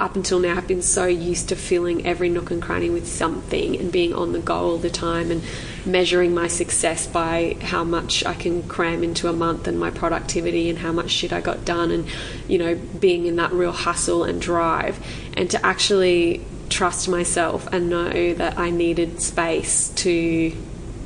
up 0.00 0.14
until 0.14 0.38
now 0.38 0.56
I've 0.56 0.66
been 0.66 0.82
so 0.82 1.06
used 1.06 1.48
to 1.48 1.56
filling 1.56 2.06
every 2.06 2.28
nook 2.28 2.50
and 2.50 2.62
cranny 2.62 2.88
with 2.90 3.08
something 3.08 3.76
and 3.76 3.90
being 3.90 4.14
on 4.14 4.32
the 4.32 4.38
go 4.38 4.54
all 4.54 4.78
the 4.78 4.90
time 4.90 5.30
and 5.30 5.42
measuring 5.84 6.34
my 6.34 6.46
success 6.46 7.06
by 7.06 7.56
how 7.62 7.82
much 7.82 8.24
I 8.24 8.34
can 8.34 8.62
cram 8.68 9.02
into 9.02 9.28
a 9.28 9.32
month 9.32 9.66
and 9.66 9.78
my 9.78 9.90
productivity 9.90 10.70
and 10.70 10.78
how 10.78 10.92
much 10.92 11.10
shit 11.10 11.32
I 11.32 11.40
got 11.40 11.64
done 11.64 11.90
and 11.90 12.06
you 12.46 12.58
know 12.58 12.76
being 13.00 13.26
in 13.26 13.36
that 13.36 13.52
real 13.52 13.72
hustle 13.72 14.24
and 14.24 14.40
drive. 14.40 15.04
And 15.36 15.50
to 15.50 15.66
actually 15.66 16.44
trust 16.68 17.08
myself 17.08 17.66
and 17.72 17.88
know 17.88 18.34
that 18.34 18.58
I 18.58 18.70
needed 18.70 19.20
space 19.20 19.88
to 19.90 20.50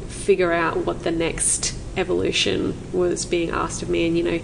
figure 0.08 0.52
out 0.52 0.78
what 0.78 1.02
the 1.02 1.10
next 1.10 1.74
evolution 1.96 2.76
was 2.92 3.24
being 3.24 3.50
asked 3.50 3.82
of 3.82 3.88
me. 3.88 4.06
And 4.06 4.18
you 4.18 4.24
know 4.24 4.40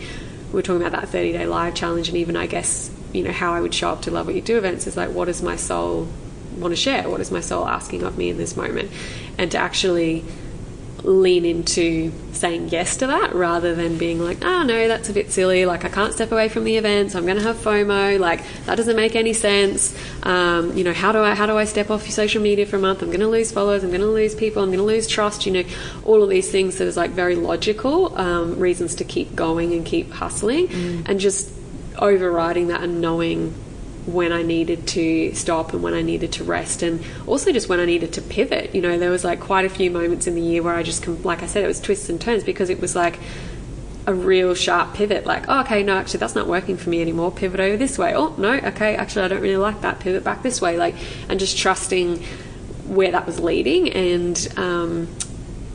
we 0.53 0.61
are 0.61 0.63
talking 0.63 0.81
about 0.81 0.99
that 0.99 1.11
30 1.11 1.33
day 1.33 1.47
live 1.47 1.75
challenge, 1.75 2.09
and 2.09 2.17
even 2.17 2.37
I 2.37 2.47
guess 2.47 2.91
you 3.12 3.23
know 3.23 3.33
how 3.33 3.53
I 3.53 3.61
would 3.61 3.75
show 3.75 3.90
up 3.90 4.03
to 4.03 4.11
Love 4.11 4.27
What 4.27 4.35
You 4.35 4.42
Do 4.42 4.59
events 4.59 4.87
is 4.87 4.97
like, 4.97 5.11
what 5.11 5.27
does 5.27 5.42
my 5.42 5.57
soul 5.57 6.09
want 6.57 6.73
to 6.73 6.77
share? 6.77 7.09
What 7.09 7.21
is 7.21 7.31
my 7.31 7.40
soul 7.40 7.66
asking 7.66 8.03
of 8.03 8.18
me 8.18 8.31
in 8.31 8.37
this 8.37 8.57
moment? 8.57 8.90
And 9.38 9.51
to 9.53 9.59
actually 9.59 10.25
lean 11.05 11.44
into 11.44 12.12
saying 12.33 12.68
yes 12.68 12.97
to 12.99 13.07
that 13.07 13.35
rather 13.35 13.75
than 13.75 13.99
being 13.99 14.18
like, 14.18 14.44
oh 14.44 14.62
no, 14.62 14.88
that's 14.88 15.09
a 15.09 15.12
bit 15.12 15.31
silly. 15.31 15.64
Like, 15.64 15.85
I 15.85 15.88
can't 15.88 16.12
step 16.12 16.33
away 16.33 16.49
from 16.49 16.64
the 16.64 16.77
event, 16.77 17.12
so 17.12 17.18
I'm 17.18 17.25
going 17.25 17.37
to 17.37 17.42
have 17.42 17.57
FOMO. 17.57 18.18
Like, 18.18 18.42
that 18.66 18.77
doesn't 18.77 18.97
make 18.97 19.16
any 19.16 19.33
sense. 19.33 19.97
Um, 20.23 20.77
you 20.77 20.85
know, 20.85 20.92
how 20.92 21.12
do 21.12 21.21
I 21.21 21.35
how 21.35 21.47
do 21.47 21.57
I 21.57 21.64
step 21.64 21.90
off 21.90 22.03
your 22.03 22.12
social 22.12 22.42
media 22.42 22.66
for 22.66 22.77
a 22.77 22.81
month? 22.81 23.03
I'm 23.03 23.09
going 23.09 23.21
to 23.21 23.29
lose 23.29 23.53
followers. 23.53 23.83
I'm 23.85 23.90
going 23.90 24.01
to 24.01 24.07
lose 24.07 24.35
people. 24.35 24.62
I'm 24.62 24.68
going 24.68 24.79
to 24.79 24.85
lose 24.85 25.07
trust. 25.07 25.47
You 25.47 25.53
know, 25.53 25.64
all 26.05 26.23
of 26.23 26.29
these 26.29 26.51
things 26.51 26.79
that 26.79 26.87
is 26.87 26.97
like 26.97 27.11
very 27.11 27.37
logical 27.37 28.16
um, 28.18 28.59
reasons 28.59 28.94
to 28.97 29.05
keep 29.05 29.35
going 29.35 29.73
and 29.73 29.85
keep 29.85 30.11
hustling, 30.11 30.68
mm. 30.68 31.09
and 31.09 31.21
just 31.21 31.51
overriding 31.99 32.69
that 32.69 32.83
and 32.83 33.01
knowing 33.01 33.55
when 34.07 34.33
I 34.33 34.43
needed 34.43 34.87
to 34.89 35.35
stop 35.35 35.75
and 35.75 35.83
when 35.83 35.93
I 35.93 36.01
needed 36.01 36.33
to 36.33 36.45
rest, 36.45 36.83
and 36.83 37.05
also 37.27 37.53
just 37.53 37.69
when 37.69 37.79
I 37.79 37.85
needed 37.85 38.15
to 38.15 38.23
pivot. 38.23 38.75
You 38.75 38.81
know, 38.81 38.99
there 38.99 39.11
was 39.11 39.25
like 39.25 39.41
quite 39.41 39.67
a 39.67 39.69
few 39.69 39.91
moments 39.91 40.27
in 40.27 40.35
the 40.35 40.41
year 40.41 40.63
where 40.63 40.75
I 40.75 40.83
just, 40.83 41.07
like 41.07 41.43
I 41.43 41.47
said, 41.47 41.63
it 41.63 41.67
was 41.67 41.81
twists 41.81 42.09
and 42.09 42.21
turns 42.21 42.43
because 42.43 42.71
it 42.71 42.81
was 42.81 42.97
like 42.97 43.19
a 44.07 44.15
real 44.15 44.55
sharp 44.55 44.95
pivot. 44.95 45.27
Like, 45.27 45.45
oh, 45.49 45.61
okay, 45.61 45.83
no, 45.83 45.99
actually, 45.99 46.21
that's 46.21 46.35
not 46.35 46.47
working 46.47 46.79
for 46.79 46.89
me 46.89 47.03
anymore. 47.03 47.31
Pivot 47.31 47.61
over 47.61 47.77
this 47.77 47.99
way. 47.99 48.15
Oh, 48.15 48.35
no, 48.39 48.53
okay, 48.53 48.97
actually, 48.97 49.27
I 49.27 49.29
don't 49.29 49.43
really 49.43 49.59
like 49.59 49.83
that. 49.83 50.01
Pivot 50.01 50.25
back 50.25 50.43
this 50.43 50.63
way. 50.63 50.79
Like, 50.79 50.95
and 51.29 51.39
just 51.39 51.59
trusting 51.59 52.23
where 52.87 53.13
that 53.13 53.27
was 53.27 53.39
leading. 53.39 53.93
And 53.93 54.49
um, 54.57 55.09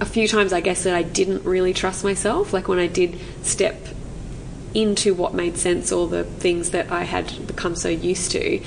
a 0.01 0.05
few 0.05 0.27
times, 0.27 0.51
I 0.51 0.61
guess 0.61 0.83
that 0.85 0.95
I 0.95 1.03
didn't 1.03 1.43
really 1.45 1.73
trust 1.73 2.03
myself. 2.03 2.51
Like 2.51 2.67
when 2.67 2.79
I 2.79 2.87
did 2.87 3.19
step 3.43 3.87
into 4.73 5.13
what 5.13 5.33
made 5.33 5.57
sense 5.57 5.91
or 5.91 6.07
the 6.07 6.23
things 6.23 6.71
that 6.71 6.91
I 6.91 7.03
had 7.03 7.47
become 7.47 7.75
so 7.75 7.89
used 7.89 8.31
to, 8.31 8.61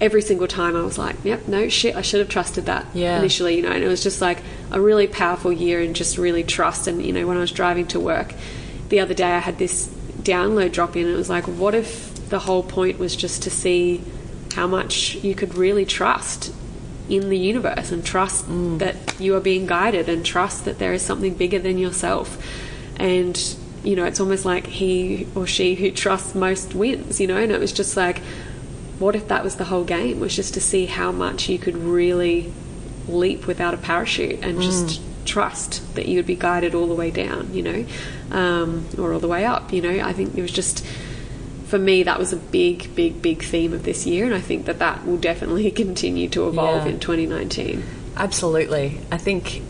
every 0.00 0.22
single 0.22 0.46
time 0.46 0.76
I 0.76 0.82
was 0.82 0.98
like, 0.98 1.16
yep, 1.24 1.48
no 1.48 1.68
shit, 1.68 1.96
I 1.96 2.02
should 2.02 2.20
have 2.20 2.28
trusted 2.28 2.66
that 2.66 2.86
yeah. 2.94 3.18
initially, 3.18 3.56
you 3.56 3.62
know, 3.62 3.70
and 3.70 3.82
it 3.82 3.88
was 3.88 4.02
just 4.02 4.20
like 4.20 4.42
a 4.70 4.80
really 4.80 5.06
powerful 5.06 5.52
year 5.52 5.80
and 5.80 5.96
just 5.96 6.18
really 6.18 6.44
trust. 6.44 6.86
And, 6.86 7.02
you 7.04 7.12
know, 7.12 7.26
when 7.26 7.36
I 7.36 7.40
was 7.40 7.52
driving 7.52 7.86
to 7.88 8.00
work 8.00 8.34
the 8.88 9.00
other 9.00 9.14
day, 9.14 9.30
I 9.30 9.38
had 9.38 9.58
this 9.58 9.88
download 10.22 10.72
drop 10.72 10.96
in, 10.96 11.04
and 11.04 11.14
it 11.14 11.16
was 11.16 11.30
like, 11.30 11.44
what 11.44 11.74
if 11.74 12.28
the 12.28 12.38
whole 12.38 12.62
point 12.62 12.98
was 12.98 13.14
just 13.14 13.44
to 13.44 13.50
see 13.50 14.02
how 14.54 14.66
much 14.66 15.14
you 15.16 15.34
could 15.34 15.54
really 15.54 15.84
trust 15.84 16.52
in 17.08 17.28
the 17.28 17.38
universe 17.38 17.92
and 17.92 18.04
trust 18.04 18.46
mm. 18.46 18.78
that 18.78 18.96
you 19.20 19.36
are 19.36 19.40
being 19.40 19.66
guided 19.66 20.08
and 20.08 20.24
trust 20.24 20.64
that 20.64 20.78
there 20.78 20.92
is 20.92 21.02
something 21.02 21.34
bigger 21.34 21.58
than 21.58 21.76
yourself. 21.76 22.38
And 22.96 23.36
you 23.84 23.96
know, 23.96 24.04
it's 24.04 24.18
almost 24.18 24.44
like 24.44 24.66
he 24.66 25.28
or 25.34 25.46
she 25.46 25.74
who 25.74 25.90
trusts 25.90 26.34
most 26.34 26.74
wins, 26.74 27.20
you 27.20 27.26
know, 27.26 27.36
and 27.36 27.52
it 27.52 27.60
was 27.60 27.72
just 27.72 27.96
like, 27.96 28.18
what 28.98 29.14
if 29.14 29.28
that 29.28 29.44
was 29.44 29.56
the 29.56 29.64
whole 29.64 29.84
game? 29.84 30.20
Was 30.20 30.34
just 30.34 30.54
to 30.54 30.60
see 30.60 30.86
how 30.86 31.12
much 31.12 31.48
you 31.48 31.58
could 31.58 31.76
really 31.76 32.52
leap 33.06 33.46
without 33.46 33.74
a 33.74 33.76
parachute 33.76 34.42
and 34.42 34.60
just 34.60 34.86
mm. 34.86 35.26
trust 35.26 35.94
that 35.94 36.06
you 36.06 36.16
would 36.16 36.26
be 36.26 36.36
guided 36.36 36.74
all 36.74 36.86
the 36.86 36.94
way 36.94 37.10
down, 37.10 37.52
you 37.52 37.62
know, 37.62 37.86
um, 38.30 38.86
or 38.98 39.12
all 39.12 39.20
the 39.20 39.28
way 39.28 39.44
up, 39.44 39.72
you 39.72 39.82
know. 39.82 40.04
I 40.04 40.12
think 40.12 40.36
it 40.36 40.42
was 40.42 40.52
just, 40.52 40.84
for 41.66 41.78
me, 41.78 42.04
that 42.04 42.18
was 42.18 42.32
a 42.32 42.36
big, 42.36 42.94
big, 42.94 43.20
big 43.20 43.42
theme 43.42 43.72
of 43.74 43.82
this 43.82 44.06
year, 44.06 44.24
and 44.24 44.34
I 44.34 44.40
think 44.40 44.64
that 44.66 44.78
that 44.78 45.04
will 45.04 45.18
definitely 45.18 45.70
continue 45.72 46.28
to 46.30 46.48
evolve 46.48 46.86
yeah. 46.86 46.92
in 46.92 47.00
2019. 47.00 47.84
Absolutely. 48.16 49.00
I 49.10 49.18
think 49.18 49.60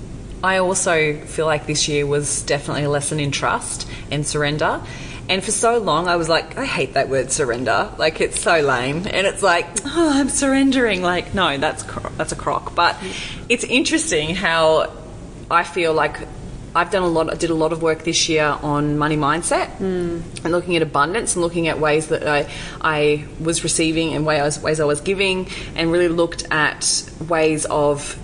I 0.44 0.58
also 0.58 1.16
feel 1.20 1.46
like 1.46 1.66
this 1.66 1.88
year 1.88 2.06
was 2.06 2.42
definitely 2.42 2.84
a 2.84 2.90
lesson 2.90 3.18
in 3.18 3.30
trust 3.30 3.88
and 4.10 4.26
surrender. 4.26 4.82
And 5.26 5.42
for 5.42 5.50
so 5.50 5.78
long, 5.78 6.06
I 6.06 6.16
was 6.16 6.28
like, 6.28 6.58
I 6.58 6.66
hate 6.66 6.92
that 6.94 7.08
word 7.08 7.32
surrender. 7.32 7.90
Like, 7.96 8.20
it's 8.20 8.38
so 8.38 8.60
lame. 8.60 9.06
And 9.06 9.26
it's 9.26 9.42
like, 9.42 9.66
oh, 9.86 10.10
I'm 10.12 10.28
surrendering. 10.28 11.00
Like, 11.00 11.34
no, 11.34 11.56
that's 11.56 11.82
that's 12.18 12.32
a 12.32 12.36
crock. 12.36 12.74
But 12.74 12.94
it's 13.48 13.64
interesting 13.64 14.34
how 14.34 14.92
I 15.50 15.64
feel 15.64 15.94
like 15.94 16.18
I've 16.74 16.90
done 16.90 17.04
a 17.04 17.08
lot. 17.08 17.32
I 17.32 17.36
did 17.36 17.48
a 17.48 17.54
lot 17.54 17.72
of 17.72 17.80
work 17.80 18.04
this 18.04 18.28
year 18.28 18.44
on 18.44 18.98
money 18.98 19.16
mindset 19.16 19.78
mm. 19.78 20.20
and 20.44 20.52
looking 20.52 20.76
at 20.76 20.82
abundance 20.82 21.36
and 21.36 21.42
looking 21.42 21.68
at 21.68 21.80
ways 21.80 22.08
that 22.08 22.28
I, 22.28 22.50
I 22.82 23.24
was 23.40 23.64
receiving 23.64 24.12
and 24.12 24.26
ways, 24.26 24.60
ways 24.60 24.78
I 24.78 24.84
was 24.84 25.00
giving, 25.00 25.48
and 25.74 25.90
really 25.90 26.08
looked 26.08 26.44
at 26.50 27.10
ways 27.28 27.64
of 27.64 28.18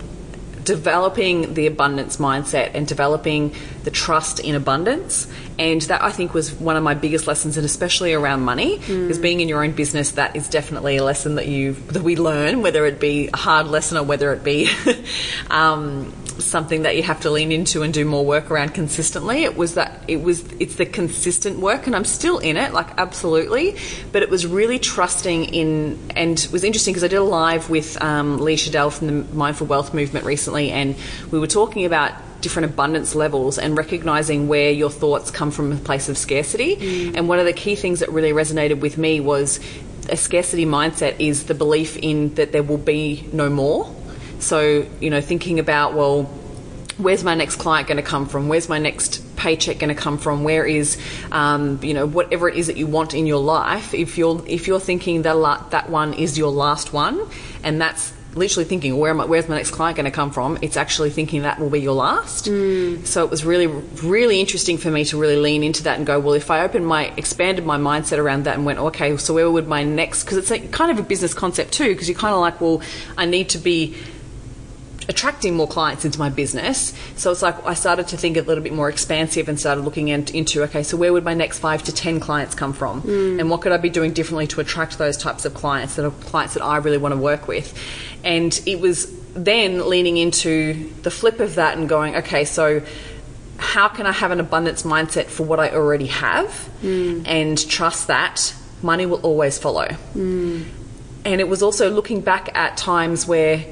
developing 0.64 1.54
the 1.54 1.66
abundance 1.66 2.16
mindset 2.16 2.72
and 2.74 2.86
developing 2.86 3.54
the 3.84 3.90
trust 3.90 4.40
in 4.40 4.54
abundance. 4.54 5.26
And 5.58 5.82
that 5.82 6.02
I 6.02 6.10
think 6.10 6.32
was 6.32 6.52
one 6.54 6.76
of 6.76 6.82
my 6.82 6.94
biggest 6.94 7.26
lessons, 7.26 7.56
and 7.56 7.66
especially 7.66 8.14
around 8.14 8.42
money, 8.42 8.78
mm. 8.78 9.02
because 9.02 9.18
being 9.18 9.40
in 9.40 9.48
your 9.48 9.62
own 9.62 9.72
business, 9.72 10.12
that 10.12 10.34
is 10.34 10.48
definitely 10.48 10.96
a 10.96 11.04
lesson 11.04 11.34
that 11.34 11.48
you 11.48 11.74
that 11.88 12.02
we 12.02 12.16
learn, 12.16 12.62
whether 12.62 12.86
it 12.86 12.98
be 12.98 13.28
a 13.32 13.36
hard 13.36 13.66
lesson 13.66 13.98
or 13.98 14.02
whether 14.02 14.32
it 14.32 14.42
be 14.42 14.70
um, 15.50 16.12
something 16.44 16.82
that 16.82 16.96
you 16.96 17.02
have 17.02 17.20
to 17.20 17.30
lean 17.30 17.52
into 17.52 17.82
and 17.82 17.92
do 17.92 18.04
more 18.04 18.24
work 18.24 18.50
around 18.50 18.74
consistently. 18.74 19.44
It 19.44 19.56
was 19.56 19.74
that 19.74 20.00
it 20.08 20.22
was 20.22 20.40
it's 20.60 20.76
the 20.76 20.86
consistent 20.86 21.58
work, 21.58 21.86
and 21.86 21.94
I'm 21.96 22.04
still 22.04 22.38
in 22.38 22.56
it, 22.56 22.72
like 22.72 22.98
absolutely. 22.98 23.76
But 24.12 24.22
it 24.22 24.30
was 24.30 24.46
really 24.46 24.78
trusting 24.78 25.44
in, 25.54 25.98
and 26.16 26.48
was 26.52 26.64
interesting 26.64 26.92
because 26.92 27.04
I 27.04 27.08
did 27.08 27.16
a 27.16 27.22
live 27.22 27.70
with 27.70 28.00
um, 28.02 28.38
Lee 28.38 28.56
Shadell 28.56 28.92
from 28.92 29.06
the 29.06 29.34
Mindful 29.34 29.66
Wealth 29.66 29.94
Movement 29.94 30.24
recently, 30.24 30.70
and 30.70 30.96
we 31.30 31.38
were 31.38 31.46
talking 31.46 31.84
about 31.84 32.14
different 32.40 32.72
abundance 32.72 33.14
levels 33.14 33.58
and 33.58 33.76
recognizing 33.76 34.48
where 34.48 34.70
your 34.70 34.90
thoughts 34.90 35.30
come 35.30 35.50
from 35.50 35.72
a 35.72 35.76
place 35.76 36.08
of 36.08 36.16
scarcity. 36.16 36.76
Mm. 36.76 37.16
And 37.16 37.28
one 37.28 37.38
of 37.38 37.44
the 37.44 37.52
key 37.52 37.74
things 37.74 38.00
that 38.00 38.10
really 38.10 38.32
resonated 38.32 38.80
with 38.80 38.96
me 38.96 39.20
was 39.20 39.60
a 40.08 40.16
scarcity 40.16 40.66
mindset 40.66 41.16
is 41.18 41.44
the 41.44 41.54
belief 41.54 41.96
in 41.96 42.34
that 42.34 42.52
there 42.52 42.62
will 42.62 42.78
be 42.78 43.28
no 43.32 43.48
more 43.48 43.84
so, 44.40 44.86
you 45.00 45.10
know, 45.10 45.20
thinking 45.20 45.58
about, 45.58 45.94
well, 45.94 46.24
where's 46.98 47.24
my 47.24 47.34
next 47.34 47.56
client 47.56 47.88
going 47.88 47.96
to 47.96 48.02
come 48.02 48.26
from? 48.26 48.48
Where's 48.48 48.68
my 48.68 48.78
next 48.78 49.36
paycheck 49.36 49.78
going 49.78 49.94
to 49.94 50.00
come 50.00 50.18
from? 50.18 50.44
Where 50.44 50.66
is, 50.66 50.98
um, 51.32 51.80
you 51.82 51.94
know, 51.94 52.06
whatever 52.06 52.48
it 52.48 52.56
is 52.56 52.66
that 52.66 52.76
you 52.76 52.86
want 52.86 53.14
in 53.14 53.26
your 53.26 53.42
life? 53.42 53.94
If 53.94 54.18
you're 54.18 54.42
if 54.46 54.66
you're 54.66 54.80
thinking 54.80 55.22
that 55.22 55.36
la- 55.36 55.62
that 55.70 55.90
one 55.90 56.14
is 56.14 56.36
your 56.36 56.50
last 56.50 56.92
one, 56.92 57.26
and 57.62 57.80
that's 57.80 58.12
literally 58.34 58.64
thinking 58.64 58.96
where 58.96 59.18
I, 59.18 59.24
where's 59.24 59.48
my 59.48 59.56
next 59.56 59.72
client 59.72 59.96
going 59.96 60.04
to 60.04 60.12
come 60.12 60.30
from 60.30 60.56
it's 60.62 60.76
actually 60.76 61.10
thinking 61.10 61.42
that 61.42 61.58
will 61.58 61.68
be 61.68 61.80
your 61.80 61.94
last 61.94 62.44
mm. 62.46 63.04
so 63.04 63.24
it 63.24 63.30
was 63.30 63.44
really 63.44 63.66
really 63.66 64.38
interesting 64.38 64.78
for 64.78 64.88
me 64.88 65.04
to 65.06 65.18
really 65.18 65.36
lean 65.36 65.64
into 65.64 65.82
that 65.82 65.98
and 65.98 66.06
go 66.06 66.20
well 66.20 66.34
if 66.34 66.48
i 66.48 66.62
opened 66.62 66.86
my 66.86 67.12
expanded 67.16 67.66
my 67.66 67.76
mindset 67.76 68.18
around 68.18 68.44
that 68.44 68.54
and 68.54 68.64
went 68.64 68.78
okay 68.78 69.16
so 69.16 69.34
where 69.34 69.50
would 69.50 69.66
my 69.66 69.82
next 69.82 70.22
because 70.22 70.38
it's 70.38 70.48
like 70.48 70.70
kind 70.70 70.92
of 70.92 70.98
a 71.00 71.02
business 71.02 71.34
concept 71.34 71.72
too 71.72 71.88
because 71.88 72.08
you're 72.08 72.16
kind 72.16 72.32
of 72.32 72.40
like 72.40 72.60
well 72.60 72.80
i 73.18 73.26
need 73.26 73.48
to 73.48 73.58
be 73.58 73.96
attracting 75.08 75.54
more 75.54 75.66
clients 75.66 76.04
into 76.04 76.18
my 76.18 76.28
business. 76.28 76.94
So 77.16 77.30
it's 77.30 77.42
like 77.42 77.64
I 77.66 77.74
started 77.74 78.08
to 78.08 78.16
think 78.16 78.36
a 78.36 78.42
little 78.42 78.62
bit 78.62 78.72
more 78.72 78.88
expansive 78.88 79.48
and 79.48 79.58
started 79.58 79.82
looking 79.82 80.08
into 80.08 80.62
okay, 80.62 80.82
so 80.82 80.96
where 80.96 81.12
would 81.12 81.24
my 81.24 81.34
next 81.34 81.58
five 81.58 81.82
to 81.84 81.92
ten 81.92 82.20
clients 82.20 82.54
come 82.54 82.72
from, 82.72 83.02
mm. 83.02 83.40
and 83.40 83.50
what 83.50 83.62
could 83.62 83.72
I 83.72 83.76
be 83.76 83.90
doing 83.90 84.12
differently 84.12 84.46
to 84.48 84.60
attract 84.60 84.98
those 84.98 85.16
types 85.16 85.44
of 85.44 85.54
clients 85.54 85.96
that 85.96 86.04
are 86.04 86.10
clients 86.10 86.54
that 86.54 86.62
I 86.62 86.76
really 86.78 86.98
want 86.98 87.14
to 87.14 87.20
work 87.20 87.48
with, 87.48 87.76
and 88.24 88.60
it 88.66 88.80
was 88.80 89.18
then 89.32 89.88
leaning 89.88 90.16
into 90.16 90.90
the 91.02 91.10
flip 91.10 91.40
of 91.40 91.54
that 91.54 91.78
and 91.78 91.88
going 91.88 92.16
okay, 92.16 92.44
so 92.44 92.82
how 93.58 93.88
can 93.88 94.06
I 94.06 94.12
have 94.12 94.30
an 94.30 94.40
abundance 94.40 94.82
mindset 94.82 95.26
for 95.26 95.44
what 95.44 95.60
I 95.60 95.70
already 95.70 96.06
have 96.06 96.48
mm. 96.82 97.22
and 97.26 97.68
trust 97.68 98.06
that 98.06 98.54
money 98.82 99.04
will 99.06 99.20
always 99.20 99.58
follow. 99.58 99.86
Mm. 100.14 100.64
And 101.24 101.40
it 101.40 101.48
was 101.48 101.62
also 101.62 101.90
looking 101.90 102.22
back 102.22 102.48
at 102.56 102.78
times 102.78 103.26
where 103.26 103.64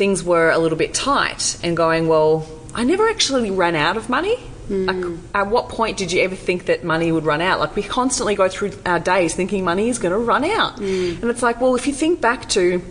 things 0.00 0.24
were 0.24 0.50
a 0.50 0.56
little 0.56 0.78
bit 0.78 0.94
tight 0.94 1.58
and 1.62 1.76
going, 1.76 2.08
well, 2.08 2.48
I 2.74 2.84
never 2.84 3.06
actually 3.06 3.50
ran 3.50 3.76
out 3.76 3.98
of 3.98 4.08
money. 4.08 4.34
Mm. 4.70 4.86
Like, 4.86 5.20
at 5.34 5.50
what 5.50 5.68
point 5.68 5.98
did 5.98 6.10
you 6.10 6.22
ever 6.22 6.34
think 6.34 6.64
that 6.66 6.82
money 6.82 7.12
would 7.12 7.26
run 7.26 7.42
out? 7.42 7.60
Like, 7.60 7.76
we 7.76 7.82
constantly 7.82 8.34
go 8.34 8.48
through 8.48 8.72
our 8.86 8.98
days 8.98 9.34
thinking 9.34 9.62
money 9.62 9.90
is 9.90 9.98
going 9.98 10.12
to 10.12 10.18
run 10.18 10.42
out. 10.42 10.76
Mm. 10.76 11.20
And 11.20 11.30
it's 11.30 11.42
like, 11.42 11.60
well, 11.60 11.74
if 11.74 11.86
you 11.86 11.92
think 11.92 12.18
back 12.18 12.48
to 12.50 12.82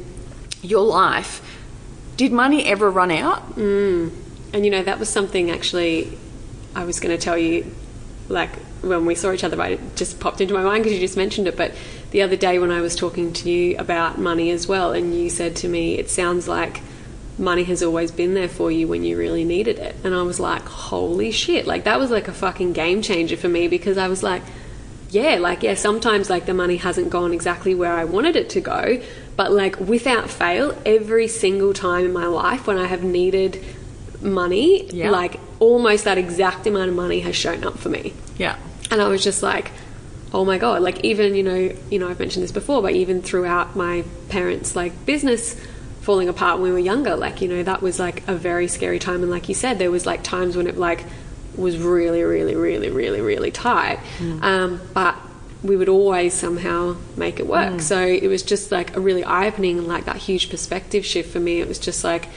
your 0.62 0.86
life, 0.86 1.42
did 2.16 2.32
money 2.32 2.64
ever 2.66 2.92
run 2.92 3.10
out? 3.10 3.56
Mm. 3.56 4.12
And 4.54 4.64
you 4.64 4.70
know, 4.70 4.84
that 4.84 5.00
was 5.00 5.10
something 5.10 5.50
actually 5.50 6.16
I 6.76 6.86
was 6.86 7.00
going 7.00 7.18
to 7.18 7.20
tell 7.20 7.40
you, 7.40 7.76
like, 8.28 8.52
when 8.84 9.08
we 9.08 9.16
saw 9.16 9.32
each 9.32 9.44
other, 9.44 9.58
right? 9.58 9.72
It 9.72 9.96
just 9.96 10.20
popped 10.20 10.42
into 10.42 10.54
my 10.54 10.62
mind 10.62 10.84
because 10.84 10.94
you 10.94 11.00
just 11.00 11.18
mentioned 11.18 11.48
it. 11.48 11.58
But 11.58 11.74
the 12.12 12.22
other 12.22 12.36
day 12.36 12.60
when 12.60 12.70
I 12.70 12.82
was 12.82 12.96
talking 12.96 13.34
to 13.34 13.50
you 13.50 13.80
about 13.80 14.20
money 14.20 14.52
as 14.52 14.68
well, 14.68 14.94
and 14.94 15.16
you 15.16 15.32
said 15.32 15.56
to 15.56 15.68
me, 15.68 15.98
it 15.98 16.12
sounds 16.12 16.48
like 16.48 16.82
money 17.40 17.64
has 17.64 17.82
always 17.82 18.12
been 18.12 18.34
there 18.34 18.50
for 18.50 18.72
you 18.72 18.88
when 18.88 19.04
you 19.04 19.18
really 19.18 19.44
needed 19.44 19.80
it. 19.80 19.96
And 20.04 20.14
I 20.14 20.22
was 20.24 20.40
like, 20.40 20.64
holy 20.64 21.32
shit. 21.32 21.66
Like, 21.66 21.86
that 21.86 22.00
was 22.00 22.12
like 22.12 22.28
a 22.28 22.34
fucking 22.34 22.74
game 22.74 23.02
changer 23.02 23.38
for 23.38 23.48
me 23.48 23.68
because 23.68 23.98
I 23.98 24.08
was 24.08 24.22
like, 24.22 24.44
yeah, 25.10 25.40
like, 25.40 25.64
yeah, 25.64 25.74
sometimes 25.74 26.30
like 26.30 26.46
the 26.46 26.54
money 26.54 26.78
hasn't 26.78 27.10
gone 27.10 27.34
exactly 27.34 27.74
where 27.74 27.94
I 27.94 28.04
wanted 28.04 28.36
it 28.36 28.50
to 28.52 28.62
go. 28.62 29.02
But 29.36 29.52
like, 29.52 29.80
without 29.80 30.30
fail, 30.30 30.80
every 30.86 31.28
single 31.28 31.74
time 31.74 32.06
in 32.06 32.14
my 32.14 32.28
life 32.28 32.68
when 32.68 32.78
I 32.78 32.86
have 32.86 33.04
needed 33.04 33.64
money, 34.22 34.86
yeah. 34.92 35.10
like, 35.10 35.40
almost 35.60 36.04
that 36.04 36.18
exact 36.18 36.68
amount 36.68 36.90
of 36.90 36.96
money 36.96 37.22
has 37.22 37.36
shown 37.36 37.64
up 37.64 37.80
for 37.80 37.90
me. 37.90 38.14
Yeah. 38.38 38.58
And 38.92 39.02
I 39.02 39.08
was 39.08 39.24
just 39.24 39.42
like, 39.42 39.72
oh 40.32 40.46
my 40.46 40.60
god 40.60 40.82
like 40.84 41.04
even 41.04 41.34
you 41.34 41.42
know 41.42 41.76
you 41.90 41.98
know 41.98 42.08
I've 42.08 42.20
mentioned 42.20 42.44
this 42.44 42.52
before 42.52 42.84
but 42.84 42.94
even 42.94 43.22
throughout 43.22 43.76
my 43.76 44.04
parents 44.30 44.76
like 44.76 45.06
business 45.06 45.60
falling 46.10 46.28
apart 46.28 46.60
when 46.60 46.70
we 46.70 46.72
were 46.72 46.80
younger. 46.80 47.16
Like 47.16 47.40
you 47.40 47.48
know 47.48 47.62
that 47.62 47.84
was 47.84 48.00
like 48.00 48.28
a 48.28 48.34
very 48.34 48.68
scary 48.68 48.98
time. 48.98 49.22
And 49.22 49.30
like 49.30 49.48
you 49.48 49.54
said 49.54 49.78
there 49.78 49.92
was 49.92 50.08
like 50.08 50.24
times 50.24 50.58
when 50.58 50.66
it 50.66 50.76
like 50.76 51.06
was 51.56 51.78
really 51.78 52.24
really 52.24 52.56
really 52.56 52.90
really 52.90 53.22
really 53.22 53.52
tight. 53.52 54.00
Mm. 54.18 54.42
um, 54.42 54.82
but 54.96 55.16
we 55.62 55.78
would 55.78 55.88
always 55.88 56.34
somehow 56.34 56.96
make 57.16 57.40
it 57.40 57.46
work. 57.46 57.74
Mm. 57.74 57.82
so 57.82 58.00
it 58.02 58.28
was 58.28 58.42
just 58.42 58.72
like 58.72 58.96
a 58.98 59.00
really 59.00 59.24
eye-opening 59.24 59.78
and 59.78 59.88
like 59.88 60.06
that 60.06 60.16
huge 60.16 60.50
perspective 60.50 61.06
shift 61.06 61.32
for 61.32 61.40
me. 61.40 61.62
It 61.62 61.68
was 61.68 61.78
just 61.78 62.04
like 62.04 62.28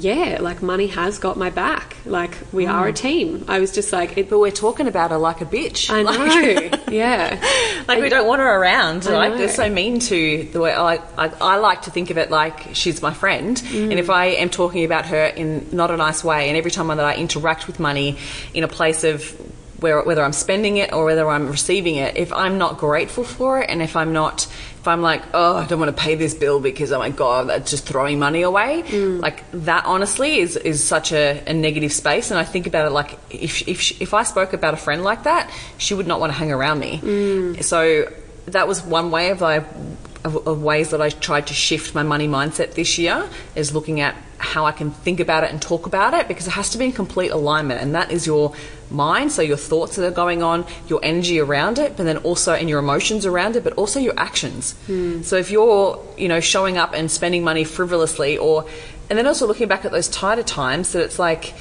yeah 0.00 0.38
like 0.40 0.62
money 0.62 0.86
has 0.86 1.18
got 1.18 1.36
my 1.36 1.50
back 1.50 1.96
like 2.06 2.36
we 2.52 2.64
are 2.66 2.86
Mm. 2.86 2.90
a 2.90 2.92
team 2.92 3.44
I 3.48 3.58
was 3.60 3.70
just 3.72 3.92
like 3.92 4.16
it 4.16 4.30
But 4.30 4.38
we're 4.38 4.50
talking 4.50 4.86
about 4.88 5.10
her 5.10 5.18
like 5.18 5.40
a 5.40 5.44
bitch. 5.46 5.90
I 5.90 6.02
Like- 6.02 6.18
know 6.18 6.78
yeah 6.92 7.38
like 7.88 8.00
we 8.00 8.08
don't 8.08 8.26
want 8.26 8.40
her 8.40 8.52
around. 8.60 9.06
I 9.06 9.12
Like 9.12 9.32
know. 9.32 9.38
they're 9.38 9.48
so 9.62 9.68
mean 9.68 9.98
to 10.10 10.48
the 10.52 10.60
way 10.60 10.72
I, 10.72 10.94
I, 11.18 11.26
I 11.40 11.56
like 11.56 11.82
to 11.82 11.90
think 11.90 12.10
of 12.10 12.16
it 12.18 12.30
like 12.30 12.74
she's 12.74 13.02
my 13.02 13.12
friend, 13.12 13.56
Mm. 13.56 13.90
and 13.90 13.98
if 14.04 14.08
I 14.10 14.26
am 14.42 14.48
talking 14.50 14.84
about 14.84 15.06
her 15.06 15.24
in 15.26 15.48
not 15.72 15.90
a 15.90 15.96
nice 15.96 16.22
way, 16.24 16.48
and 16.48 16.56
every 16.56 16.70
time 16.70 16.88
that 16.88 17.00
I 17.00 17.14
interact 17.16 17.66
with 17.66 17.78
money 17.80 18.16
in 18.54 18.62
a 18.64 18.68
place 18.68 19.02
of 19.04 19.22
where 19.80 20.02
whether 20.02 20.22
I'm 20.22 20.32
spending 20.34 20.76
it 20.76 20.92
or 20.92 21.04
whether 21.04 21.26
I'm 21.28 21.48
receiving 21.50 21.96
it, 21.96 22.16
if 22.16 22.32
I'm 22.32 22.58
not 22.58 22.76
grateful 22.78 23.24
for 23.24 23.60
it, 23.62 23.70
and 23.70 23.80
if 23.82 23.96
I'm 23.96 24.12
not, 24.12 24.46
if 24.80 24.88
I'm 24.88 25.02
like, 25.02 25.22
oh, 25.34 25.56
I 25.56 25.66
don't 25.66 25.78
want 25.78 25.94
to 25.94 26.02
pay 26.02 26.14
this 26.14 26.32
bill 26.32 26.58
because 26.58 26.90
oh 26.90 26.98
my 26.98 27.10
god, 27.10 27.48
that's 27.50 27.70
just 27.70 27.84
throwing 27.86 28.18
money 28.18 28.42
away, 28.42 28.82
Mm. 28.86 29.20
like 29.20 29.44
that 29.52 29.84
honestly 29.84 30.38
is 30.40 30.56
is 30.56 30.82
such 30.82 31.12
a, 31.12 31.42
a 31.46 31.52
negative 31.52 31.92
space, 31.92 32.30
and 32.30 32.40
I 32.40 32.44
think 32.44 32.66
about 32.66 32.86
it 32.86 32.90
like 32.90 33.18
if 33.30 33.68
if 33.68 33.80
she, 33.80 33.96
if 34.00 34.14
I 34.14 34.22
spoke 34.24 34.52
about 34.54 34.72
a 34.72 34.78
friend 34.78 35.04
like 35.04 35.24
that, 35.24 35.50
she 35.76 35.92
would 35.94 36.06
not 36.06 36.18
want 36.18 36.32
to 36.32 36.38
hang 36.38 36.50
around 36.50 36.78
me. 36.80 36.98
Mm. 37.02 37.62
So 37.62 38.10
that 38.46 38.66
was 38.66 38.82
one 38.82 39.10
way 39.10 39.30
of, 39.30 39.42
I, 39.42 39.64
of, 40.24 40.46
of 40.46 40.62
ways 40.62 40.90
that 40.90 41.00
I 41.00 41.10
tried 41.10 41.46
to 41.48 41.54
shift 41.54 41.94
my 41.94 42.02
money 42.02 42.28
mindset 42.28 42.74
this 42.74 42.98
year 42.98 43.28
is 43.54 43.74
looking 43.74 44.00
at 44.00 44.14
how 44.38 44.64
I 44.64 44.72
can 44.72 44.90
think 44.90 45.20
about 45.20 45.44
it 45.44 45.50
and 45.50 45.60
talk 45.60 45.86
about 45.86 46.14
it 46.14 46.26
because 46.26 46.46
it 46.46 46.52
has 46.52 46.70
to 46.70 46.78
be 46.78 46.86
in 46.86 46.92
complete 46.92 47.30
alignment 47.30 47.80
and 47.80 47.94
that 47.94 48.10
is 48.10 48.26
your 48.26 48.54
mind 48.90 49.30
so 49.32 49.42
your 49.42 49.56
thoughts 49.56 49.96
that 49.96 50.06
are 50.06 50.10
going 50.10 50.42
on 50.42 50.64
your 50.88 50.98
energy 51.02 51.38
around 51.38 51.78
it 51.78 51.96
but 51.96 52.04
then 52.04 52.16
also 52.18 52.54
and 52.54 52.68
your 52.68 52.78
emotions 52.78 53.26
around 53.26 53.56
it 53.56 53.64
but 53.64 53.74
also 53.74 54.00
your 54.00 54.14
actions. 54.18 54.72
Hmm. 54.86 55.22
So 55.22 55.36
if 55.36 55.50
you're 55.50 56.02
you 56.16 56.28
know 56.28 56.40
showing 56.40 56.78
up 56.78 56.94
and 56.94 57.10
spending 57.10 57.44
money 57.44 57.64
frivolously 57.64 58.38
or 58.38 58.66
and 59.10 59.18
then 59.18 59.26
also 59.26 59.46
looking 59.46 59.68
back 59.68 59.84
at 59.84 59.92
those 59.92 60.08
tighter 60.08 60.42
times 60.42 60.92
that 60.92 61.02
it's 61.02 61.18
like 61.18 61.54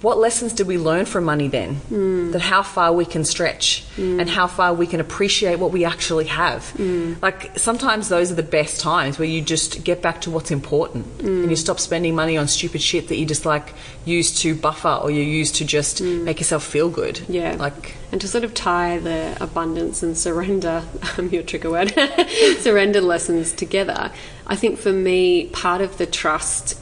what 0.00 0.18
lessons 0.18 0.52
did 0.52 0.66
we 0.66 0.78
learn 0.78 1.06
from 1.06 1.24
money 1.24 1.46
then? 1.46 1.76
Hmm. 1.76 2.32
That 2.32 2.42
how 2.42 2.62
far 2.62 2.92
we 2.92 3.04
can 3.04 3.24
stretch 3.24 3.84
hmm. 3.94 4.18
and 4.18 4.28
how 4.28 4.48
far 4.48 4.74
we 4.74 4.86
can 4.86 4.98
appreciate 4.98 5.58
what 5.58 5.70
we 5.70 5.84
actually 5.84 6.26
have. 6.26 6.68
Hmm. 6.70 7.14
Like 7.22 7.56
sometimes 7.58 8.08
those 8.08 8.32
are 8.32 8.34
the 8.34 8.42
best 8.42 8.80
times 8.80 9.18
where 9.18 9.28
you 9.28 9.40
just 9.40 9.84
get 9.84 10.02
back 10.02 10.20
to 10.22 10.30
what's 10.30 10.50
important 10.50 11.06
and 11.22 11.50
you 11.50 11.56
stop 11.56 11.78
spending 11.78 12.16
money 12.16 12.36
on 12.36 12.48
stupid 12.48 12.82
shit 12.82 13.08
that 13.08 13.16
you 13.16 13.26
just 13.26 13.46
like 13.46 13.74
use 14.04 14.36
to 14.40 14.54
buffer 14.56 14.88
or 14.88 15.10
you 15.10 15.22
use 15.22 15.52
to 15.52 15.64
just 15.64 16.00
make 16.02 16.40
yourself 16.40 16.64
feel 16.64 16.90
good. 16.90 17.20
Yeah. 17.28 17.54
Like 17.56 17.94
and 18.10 18.20
to 18.20 18.28
sort 18.28 18.44
of 18.44 18.54
tie 18.54 18.98
the 18.98 19.36
abundance 19.40 20.02
and 20.02 20.16
surrender, 20.18 20.84
um, 21.18 21.28
your 21.28 21.42
trigger 21.42 21.70
word, 21.70 21.94
surrender 22.58 23.00
lessons 23.00 23.52
together, 23.52 24.10
I 24.46 24.56
think 24.56 24.78
for 24.78 24.92
me, 24.92 25.46
part 25.46 25.80
of 25.80 25.98
the 25.98 26.06
trust 26.06 26.80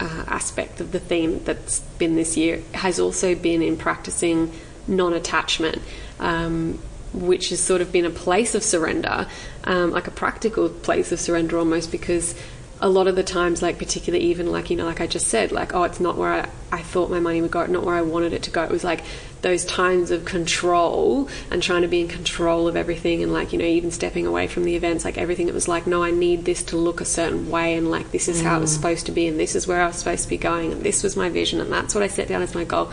uh, 0.00 0.24
aspect 0.26 0.80
of 0.80 0.92
the 0.92 1.00
theme 1.00 1.42
that's 1.44 1.80
been 1.98 2.16
this 2.16 2.36
year 2.36 2.62
has 2.74 2.98
also 2.98 3.34
been 3.34 3.62
in 3.62 3.76
practicing 3.76 4.52
non 4.86 5.12
attachment. 5.12 5.80
Um, 6.18 6.78
which 7.12 7.50
has 7.50 7.60
sort 7.60 7.82
of 7.82 7.92
been 7.92 8.06
a 8.06 8.10
place 8.10 8.54
of 8.54 8.62
surrender, 8.62 9.26
um, 9.64 9.90
like 9.90 10.06
a 10.06 10.10
practical 10.10 10.70
place 10.70 11.12
of 11.12 11.20
surrender 11.20 11.58
almost, 11.58 11.92
because 11.92 12.34
a 12.82 12.88
lot 12.88 13.06
of 13.06 13.14
the 13.14 13.22
times, 13.22 13.62
like 13.62 13.78
particularly 13.78 14.24
even 14.26 14.50
like 14.50 14.68
you 14.68 14.76
know, 14.76 14.84
like 14.84 15.00
I 15.00 15.06
just 15.06 15.28
said, 15.28 15.52
like 15.52 15.72
oh, 15.72 15.84
it's 15.84 16.00
not 16.00 16.16
where 16.18 16.32
I, 16.32 16.48
I 16.72 16.82
thought 16.82 17.10
my 17.10 17.20
money 17.20 17.40
would 17.40 17.52
go, 17.52 17.64
not 17.64 17.84
where 17.84 17.94
I 17.94 18.02
wanted 18.02 18.32
it 18.32 18.42
to 18.42 18.50
go. 18.50 18.64
It 18.64 18.72
was 18.72 18.82
like 18.82 19.04
those 19.40 19.64
times 19.64 20.10
of 20.10 20.24
control 20.24 21.28
and 21.50 21.62
trying 21.62 21.82
to 21.82 21.88
be 21.88 22.00
in 22.00 22.08
control 22.08 22.66
of 22.66 22.74
everything, 22.74 23.22
and 23.22 23.32
like 23.32 23.52
you 23.52 23.58
know, 23.60 23.64
even 23.64 23.92
stepping 23.92 24.26
away 24.26 24.48
from 24.48 24.64
the 24.64 24.74
events, 24.74 25.04
like 25.04 25.16
everything. 25.16 25.46
It 25.46 25.54
was 25.54 25.68
like, 25.68 25.86
no, 25.86 26.02
I 26.02 26.10
need 26.10 26.44
this 26.44 26.64
to 26.64 26.76
look 26.76 27.00
a 27.00 27.04
certain 27.04 27.48
way, 27.50 27.76
and 27.76 27.88
like 27.88 28.10
this 28.10 28.26
is 28.26 28.42
how 28.42 28.58
it 28.58 28.60
was 28.60 28.72
mm. 28.72 28.76
supposed 28.76 29.06
to 29.06 29.12
be, 29.12 29.28
and 29.28 29.38
this 29.38 29.54
is 29.54 29.68
where 29.68 29.80
I 29.80 29.86
was 29.86 29.96
supposed 29.96 30.24
to 30.24 30.28
be 30.28 30.36
going, 30.36 30.72
and 30.72 30.82
this 30.82 31.04
was 31.04 31.16
my 31.16 31.28
vision, 31.28 31.60
and 31.60 31.72
that's 31.72 31.94
what 31.94 32.02
I 32.02 32.08
set 32.08 32.26
down 32.26 32.42
as 32.42 32.52
my 32.52 32.64
goal, 32.64 32.90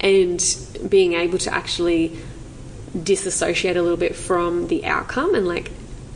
and 0.00 0.42
being 0.88 1.12
able 1.12 1.38
to 1.38 1.54
actually 1.54 2.18
disassociate 3.00 3.76
a 3.76 3.82
little 3.82 3.98
bit 3.98 4.16
from 4.16 4.66
the 4.66 4.84
outcome 4.84 5.34
and 5.34 5.46
like 5.46 5.70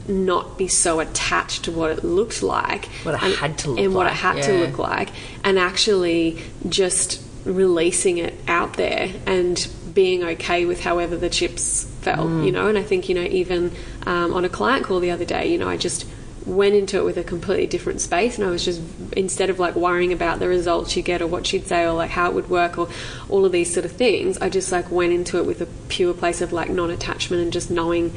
not 0.08 0.58
be 0.58 0.68
so 0.68 1.00
attached 1.00 1.64
to 1.64 1.70
what 1.72 1.90
it 1.90 2.04
looked 2.04 2.42
like 2.42 2.86
What 3.04 3.14
it 3.14 3.22
and, 3.22 3.34
had 3.34 3.58
to 3.58 3.68
look 3.70 3.76
like 3.78 3.84
and 3.84 3.94
what 3.94 4.06
it 4.06 4.12
had 4.14 4.42
to 4.42 4.52
look 4.66 4.78
like 4.78 5.10
and 5.44 5.58
actually 5.58 6.38
just 6.68 7.22
releasing 7.44 8.18
it 8.18 8.34
out 8.48 8.74
there 8.74 9.10
and 9.26 9.68
being 9.94 10.22
okay 10.24 10.64
with 10.64 10.80
however 10.82 11.16
the 11.16 11.28
chips 11.28 11.84
fell 12.00 12.26
Mm. 12.26 12.46
you 12.46 12.52
know 12.52 12.66
and 12.68 12.78
i 12.78 12.82
think 12.82 13.08
you 13.08 13.14
know 13.14 13.22
even 13.22 13.70
um, 14.06 14.32
on 14.32 14.44
a 14.44 14.48
client 14.48 14.84
call 14.86 15.00
the 15.00 15.10
other 15.10 15.24
day 15.24 15.50
you 15.52 15.58
know 15.58 15.68
i 15.68 15.76
just 15.76 16.06
went 16.46 16.74
into 16.74 16.98
it 16.98 17.04
with 17.04 17.16
a 17.16 17.22
completely 17.22 17.66
different 17.66 18.00
space 18.00 18.36
and 18.38 18.46
i 18.46 18.50
was 18.50 18.64
just 18.64 18.80
instead 19.16 19.50
of 19.50 19.60
like 19.60 19.76
worrying 19.76 20.12
about 20.12 20.40
the 20.40 20.48
results 20.48 20.96
you 20.96 21.02
get 21.02 21.22
or 21.22 21.26
what 21.28 21.46
she'd 21.46 21.66
say 21.66 21.84
or 21.84 21.92
like 21.92 22.10
how 22.10 22.28
it 22.28 22.34
would 22.34 22.48
work 22.50 22.76
or 22.78 22.88
all 23.28 23.44
of 23.44 23.52
these 23.52 23.72
sort 23.72 23.84
of 23.84 23.92
things 23.92 24.36
i 24.38 24.48
just 24.48 24.72
like 24.72 24.90
went 24.90 25.12
into 25.12 25.38
it 25.38 25.46
with 25.46 25.60
a 25.60 25.66
pure 25.88 26.12
place 26.14 26.40
of 26.40 26.52
like 26.52 26.68
non-attachment 26.70 27.40
and 27.40 27.52
just 27.52 27.70
knowing 27.70 28.12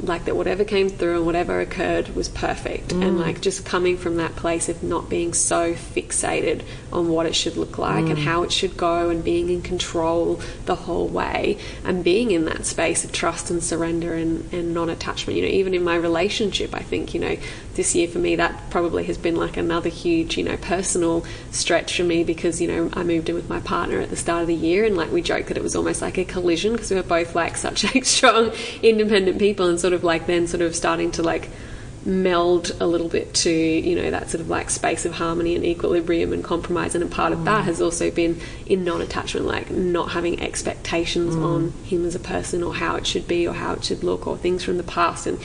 like 0.00 0.24
that 0.26 0.36
whatever 0.36 0.64
came 0.64 0.88
through 0.88 1.16
and 1.16 1.26
whatever 1.26 1.60
occurred 1.60 2.14
was 2.14 2.28
perfect. 2.28 2.92
And 2.92 3.18
mm. 3.18 3.20
like 3.20 3.40
just 3.40 3.64
coming 3.64 3.96
from 3.96 4.16
that 4.16 4.36
place 4.36 4.68
of 4.68 4.82
not 4.82 5.08
being 5.08 5.34
so 5.34 5.74
fixated 5.74 6.62
on 6.92 7.08
what 7.08 7.26
it 7.26 7.34
should 7.34 7.56
look 7.56 7.78
like 7.78 8.06
and 8.06 8.18
mm. 8.18 8.24
how 8.24 8.42
it 8.42 8.52
should 8.52 8.76
go 8.76 9.10
and 9.10 9.24
being 9.24 9.50
in 9.50 9.62
control 9.62 10.40
the 10.66 10.74
whole 10.74 11.08
way 11.08 11.58
and 11.84 12.04
being 12.04 12.30
in 12.30 12.44
that 12.44 12.64
space 12.64 13.04
of 13.04 13.12
trust 13.12 13.50
and 13.50 13.62
surrender 13.62 14.14
and, 14.14 14.52
and 14.52 14.72
non-attachment. 14.72 15.36
You 15.36 15.42
know 15.42 15.48
even 15.48 15.74
in 15.74 15.84
my 15.84 15.96
relationship 15.96 16.74
i 16.74 16.80
think 16.80 17.14
you 17.14 17.20
know 17.20 17.36
this 17.78 17.94
year 17.94 18.08
for 18.08 18.18
me 18.18 18.34
that 18.34 18.70
probably 18.70 19.04
has 19.04 19.16
been 19.16 19.36
like 19.36 19.56
another 19.56 19.88
huge 19.88 20.36
you 20.36 20.42
know 20.42 20.56
personal 20.56 21.24
stretch 21.52 21.96
for 21.96 22.02
me 22.02 22.24
because 22.24 22.60
you 22.60 22.66
know 22.66 22.90
i 22.94 23.04
moved 23.04 23.28
in 23.28 23.36
with 23.36 23.48
my 23.48 23.60
partner 23.60 24.00
at 24.00 24.10
the 24.10 24.16
start 24.16 24.42
of 24.42 24.48
the 24.48 24.54
year 24.54 24.84
and 24.84 24.96
like 24.96 25.12
we 25.12 25.22
joked 25.22 25.46
that 25.46 25.56
it 25.56 25.62
was 25.62 25.76
almost 25.76 26.02
like 26.02 26.18
a 26.18 26.24
collision 26.24 26.72
because 26.72 26.90
we 26.90 26.96
were 26.96 27.02
both 27.04 27.36
like 27.36 27.56
such 27.68 27.84
like 27.84 28.04
strong 28.04 28.50
independent 28.82 29.38
people 29.38 29.68
and 29.68 29.78
sort 29.78 29.92
of 29.92 30.02
like 30.02 30.26
then 30.26 30.48
sort 30.48 30.60
of 30.60 30.74
starting 30.74 31.12
to 31.12 31.22
like 31.22 31.48
meld 32.04 32.74
a 32.80 32.86
little 32.86 33.08
bit 33.08 33.34
to 33.34 33.50
you 33.50 33.94
know 33.94 34.10
that 34.10 34.30
sort 34.30 34.40
of 34.40 34.48
like 34.48 34.70
space 34.70 35.04
of 35.04 35.12
harmony 35.12 35.54
and 35.54 35.64
equilibrium 35.64 36.32
and 36.32 36.42
compromise. 36.42 36.94
And 36.94 37.04
a 37.04 37.06
part 37.06 37.32
of 37.32 37.44
that 37.44 37.62
mm. 37.62 37.66
has 37.66 37.80
also 37.80 38.10
been 38.10 38.40
in 38.66 38.84
non-attachment 38.84 39.46
like 39.46 39.70
not 39.70 40.12
having 40.12 40.40
expectations 40.40 41.36
mm. 41.36 41.44
on 41.44 41.72
him 41.84 42.04
as 42.06 42.14
a 42.14 42.20
person 42.20 42.62
or 42.62 42.74
how 42.74 42.96
it 42.96 43.06
should 43.06 43.28
be 43.28 43.46
or 43.46 43.52
how 43.52 43.74
it 43.74 43.84
should 43.84 44.02
look 44.02 44.26
or 44.26 44.36
things 44.36 44.64
from 44.64 44.78
the 44.78 44.82
past. 44.82 45.26
And 45.26 45.38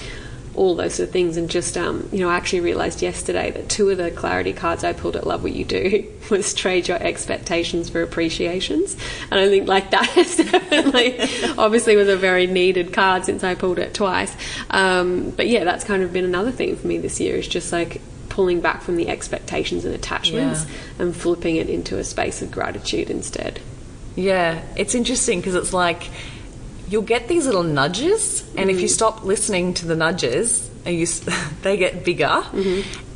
all 0.56 0.76
those 0.76 0.96
sort 0.96 1.10
of 1.10 1.14
things 1.14 1.36
and 1.36 1.50
just 1.50 1.78
um, 1.78 2.08
you 2.12 2.20
know 2.20 2.30
I 2.30 2.36
actually 2.36 2.60
realized 2.62 3.02
yesterday 3.02 3.50
that 3.52 3.70
two 3.70 3.90
of 3.90 3.98
the 3.98 4.12
clarity 4.12 4.54
cards 4.54 4.84
I 4.84 4.94
pulled 4.94 5.16
at 5.16 5.26
Love 5.26 5.42
What 5.44 5.54
You 5.54 5.66
Do 5.66 6.12
was 6.30 6.54
trade 6.54 6.88
your 6.88 7.02
expectations 7.02 7.90
for 7.90 8.02
appreciations. 8.04 8.96
And 9.32 9.40
I 9.40 9.48
think 9.50 9.68
like 9.68 9.92
that 9.92 10.16
is 10.18 10.38
definitely 10.38 11.20
obviously 11.58 11.96
was 11.96 12.08
a 12.08 12.16
very 12.16 12.48
needed 12.48 12.94
card 12.94 13.26
since 13.26 13.44
I 13.44 13.56
pulled 13.56 13.80
it 13.80 13.94
twice. 13.94 14.36
Um, 14.70 15.32
but 15.32 15.48
yeah 15.48 15.64
that's 15.64 15.84
kind 15.84 16.04
of 16.04 16.14
been 16.14 16.26
another 16.26 16.52
thing 16.52 16.76
for 16.76 16.88
me 16.88 16.98
this 17.00 17.20
year 17.20 17.36
is 17.36 17.48
just 17.48 17.72
like 17.72 18.02
pulling 18.30 18.62
back 18.62 18.82
from 18.82 18.96
the 18.96 19.10
expectations 19.10 19.86
and 19.86 19.94
attachments 19.94 20.66
Yeah. 20.66 21.04
and 21.04 21.16
flipping 21.16 21.58
it 21.58 21.70
into 21.70 21.98
a 22.00 22.04
space 22.04 22.42
of 22.42 22.52
gratitude 22.52 23.10
instead. 23.12 23.60
Yeah, 24.16 24.62
it's 24.76 24.94
interesting 24.96 25.40
because 25.40 25.56
it's 25.56 25.74
like 25.74 26.10
you'll 26.94 27.02
get 27.02 27.28
these 27.28 27.48
little 27.48 27.64
nudges, 27.64 28.48
and 28.56 28.70
if 28.70 28.80
you 28.80 28.88
stop 28.88 29.24
listening 29.24 29.74
to 29.74 29.88
the 29.88 29.96
nudges, 29.96 30.70
and 30.86 30.96
you, 30.96 31.08
they 31.64 31.76
get 31.76 32.06
bigger. 32.06 32.44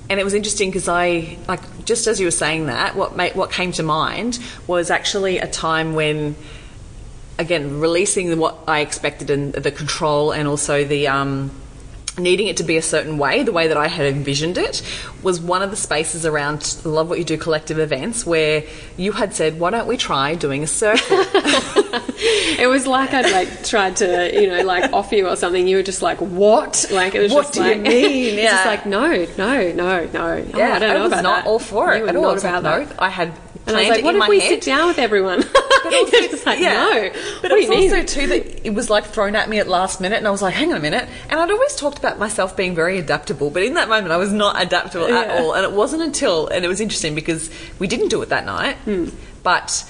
And 0.10 0.20
it 0.20 0.24
was 0.24 0.34
interesting 0.34 0.70
because 0.72 0.88
I, 0.88 1.38
like, 1.48 1.86
just 1.86 2.08
as 2.08 2.20
you 2.20 2.26
were 2.26 2.32
saying 2.32 2.66
that, 2.66 2.96
what 2.96 3.16
made, 3.16 3.36
what 3.36 3.52
came 3.52 3.72
to 3.74 3.84
mind 3.84 4.40
was 4.66 4.90
actually 4.90 5.38
a 5.38 5.46
time 5.46 5.94
when, 5.94 6.36
again, 7.38 7.80
releasing 7.80 8.40
what 8.40 8.58
I 8.68 8.80
expected 8.80 9.30
and 9.30 9.54
the 9.54 9.70
control, 9.70 10.32
and 10.32 10.48
also 10.48 10.84
the 10.84 11.08
um, 11.10 11.52
needing 12.18 12.48
it 12.48 12.58
to 12.58 12.64
be 12.64 12.78
a 12.78 12.82
certain 12.82 13.18
way, 13.18 13.44
the 13.44 13.52
way 13.52 13.68
that 13.68 13.78
I 13.78 13.88
had 13.88 14.06
envisioned 14.08 14.58
it, 14.58 14.82
was 15.24 15.40
one 15.40 15.62
of 15.62 15.70
the 15.70 15.76
spaces 15.78 16.26
around 16.26 16.78
Love 16.84 17.10
What 17.10 17.20
You 17.20 17.26
Do 17.26 17.38
collective 17.38 17.80
events 17.80 18.26
where 18.26 18.64
you 18.98 19.12
had 19.12 19.34
said, 19.34 19.60
why 19.60 19.70
don't 19.70 19.88
we 19.88 19.98
try 19.98 20.36
doing 20.36 20.64
a 20.64 20.68
circle? 20.68 21.24
It 22.60 22.66
was 22.68 22.88
like 22.88 23.14
I'd 23.14 23.32
like 23.32 23.64
tried 23.64 23.98
to, 23.98 24.32
you 24.34 24.48
know, 24.48 24.64
like 24.64 24.92
offer 24.92 25.14
you 25.16 25.28
or 25.28 25.36
something. 25.36 25.68
You 25.68 25.78
were 25.78 25.84
just 25.84 26.02
like, 26.02 26.18
"What?" 26.18 26.86
Like 26.92 27.14
it 27.14 27.20
was 27.22 27.32
What 27.32 27.42
just 27.44 27.54
do 27.54 27.64
you 27.64 27.76
mean? 27.76 27.84
it's 28.40 28.52
just 28.52 28.66
like, 28.66 28.86
no, 28.88 29.28
no, 29.38 29.72
no, 29.74 30.06
no. 30.06 30.44
Oh, 30.54 30.58
yeah, 30.58 30.74
I 30.76 30.80
don't 30.80 30.94
know 30.96 31.04
was 31.04 31.12
about 31.12 31.24
not 31.24 31.36
that. 31.44 31.48
all 31.48 31.60
for 31.60 31.94
it 31.94 31.98
You 31.98 32.04
were 32.04 32.10
at 32.10 32.16
all. 32.16 32.22
not 32.24 32.30
I 32.30 32.34
was 32.34 32.44
like, 32.44 32.54
about 32.60 32.80
no, 32.80 32.86
that. 32.86 33.02
I 33.02 33.10
had 33.10 33.32
And 33.68 33.76
I 33.78 33.82
was 33.82 33.90
like, 33.90 34.04
"What 34.04 34.16
if 34.16 34.28
we 34.28 34.40
head. 34.40 34.50
sit 34.50 34.62
down 34.64 34.88
with 34.88 35.00
everyone?" 35.00 35.44
But 35.84 35.94
also, 35.94 36.18
like, 36.46 36.60
no. 36.60 37.10
But 37.42 37.52
What 37.52 37.62
it 37.62 37.70
was 37.70 37.92
also 37.94 38.04
too 38.04 38.28
that 38.28 38.66
it 38.68 38.74
was 38.74 38.90
like 38.90 39.06
thrown 39.06 39.36
at 39.36 39.48
me 39.48 39.60
at 39.60 39.68
last 39.68 40.02
minute, 40.02 40.18
and 40.18 40.28
I 40.28 40.32
was 40.32 40.42
like, 40.42 40.54
"Hang 40.54 40.72
on 40.72 40.78
a 40.78 40.82
minute." 40.82 41.08
And 41.30 41.40
I'd 41.40 41.52
always 41.52 41.76
talked 41.76 41.98
about 42.00 42.18
myself 42.20 42.58
being 42.58 42.76
very 42.76 42.98
adaptable, 43.00 43.50
but 43.52 43.64
in 43.64 43.76
that 43.76 43.88
moment, 43.88 44.12
I 44.12 44.18
was 44.18 44.34
not 44.34 44.62
adaptable 44.62 45.06
at 45.08 45.40
all. 45.40 45.54
And 45.54 45.64
it 45.64 45.72
wasn't 45.72 46.02
until, 46.02 46.48
and 46.48 46.66
it 46.66 46.68
was 46.68 46.82
interesting 46.82 47.16
because 47.16 47.50
we 47.80 47.88
didn't 47.88 48.10
do 48.10 48.22
it 48.22 48.30
that 48.30 48.46
night, 48.46 48.76
Hmm. 48.78 49.10
but 49.44 49.86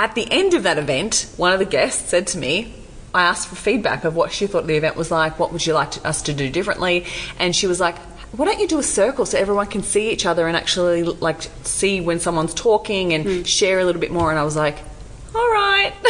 at 0.00 0.14
the 0.14 0.26
end 0.32 0.54
of 0.54 0.62
that 0.64 0.78
event, 0.78 1.26
one 1.36 1.52
of 1.52 1.58
the 1.60 1.64
guests 1.66 2.08
said 2.08 2.26
to 2.28 2.38
me. 2.38 2.74
I 3.14 3.22
asked 3.22 3.48
for 3.48 3.56
feedback 3.56 4.04
of 4.04 4.14
what 4.14 4.32
she 4.32 4.46
thought 4.46 4.66
the 4.66 4.76
event 4.76 4.94
was 4.94 5.10
like. 5.10 5.38
What 5.38 5.50
would 5.50 5.66
you 5.66 5.72
like 5.72 5.92
to, 5.92 6.06
us 6.06 6.20
to 6.22 6.34
do 6.34 6.50
differently? 6.50 7.06
And 7.38 7.56
she 7.56 7.66
was 7.66 7.80
like, 7.80 7.96
"Why 8.36 8.44
don't 8.46 8.60
you 8.60 8.68
do 8.68 8.78
a 8.78 8.82
circle 8.82 9.24
so 9.26 9.38
everyone 9.38 9.66
can 9.66 9.82
see 9.82 10.10
each 10.10 10.26
other 10.26 10.46
and 10.46 10.56
actually 10.56 11.02
like 11.02 11.42
see 11.64 12.00
when 12.00 12.20
someone's 12.20 12.54
talking 12.54 13.12
and 13.14 13.24
Hmm. 13.24 13.42
share 13.44 13.78
a 13.80 13.84
little 13.84 14.00
bit 14.00 14.10
more?" 14.12 14.30
And 14.30 14.38
I 14.38 14.44
was 14.44 14.56
like, 14.56 14.76
"All 15.34 15.50
right." 15.50 15.92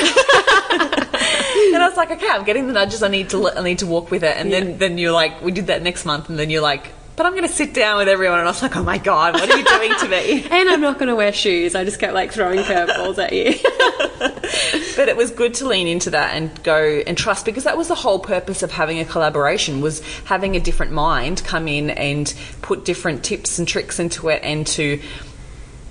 and 0.70 1.83
I 1.83 1.87
was 1.88 1.96
like, 1.96 2.11
"Okay, 2.11 2.28
I'm 2.31 2.44
getting 2.44 2.66
the 2.66 2.72
nudges. 2.72 3.02
I 3.02 3.09
need 3.09 3.31
to 3.31 3.50
I 3.50 3.62
need 3.62 3.78
to 3.81 3.87
walk 3.87 4.11
with 4.11 4.22
it." 4.24 4.37
And 4.37 4.52
then 4.52 4.78
then 4.78 4.98
you're 4.98 5.12
like, 5.12 5.42
"We 5.42 5.52
did 5.52 5.66
that 5.68 5.83
next 5.83 6.04
month," 6.04 6.28
and 6.28 6.38
then 6.38 6.50
you're 6.50 6.62
like, 6.62 6.85
"But 7.18 7.26
I'm 7.26 7.33
going 7.33 7.46
to 7.46 7.52
sit 7.52 7.74
down 7.74 7.98
with 7.98 8.09
everyone." 8.09 8.38
And 8.38 8.48
I 8.48 8.50
was 8.50 8.62
like, 8.62 8.76
"Oh 8.76 8.83
my 8.83 8.96
god, 8.96 9.35
what 9.35 9.50
are 9.50 9.59
you 9.59 9.64
doing 9.64 9.92
to 9.98 10.09
me?" 10.09 10.46
and 10.50 10.68
I'm 10.70 10.81
not 10.81 10.98
going 10.98 11.09
to 11.11 11.16
wear 11.16 11.33
shoes. 11.33 11.74
I 11.74 11.85
just 11.85 12.00
kept 12.00 12.14
like 12.14 12.33
throwing 12.33 12.61
curveballs 12.61 13.18
at 13.18 13.35
you. 13.35 13.52
but 14.96 15.09
it 15.09 15.16
was 15.16 15.31
good 15.31 15.54
to 15.54 15.68
lean 15.68 15.87
into 15.87 16.11
that 16.11 16.35
and 16.35 16.62
go 16.64 17.02
and 17.07 17.16
trust 17.16 17.44
because 17.44 17.64
that 17.64 17.76
was 17.76 17.88
the 17.88 17.94
whole 17.94 18.18
purpose 18.18 18.62
of 18.62 18.72
having 18.72 18.98
a 18.98 19.04
collaboration 19.04 19.81
was 19.81 20.00
having 20.24 20.57
a 20.57 20.61
different 20.61 20.92
mind 20.92 21.42
come 21.44 21.68
in 21.68 21.90
and 21.90 22.35
put 22.62 22.85
different 22.85 23.24
tips 23.24 23.59
and 23.59 23.68
tricks 23.68 24.00
into 24.00 24.28
it 24.28 24.40
and 24.42 24.66
to 24.66 25.00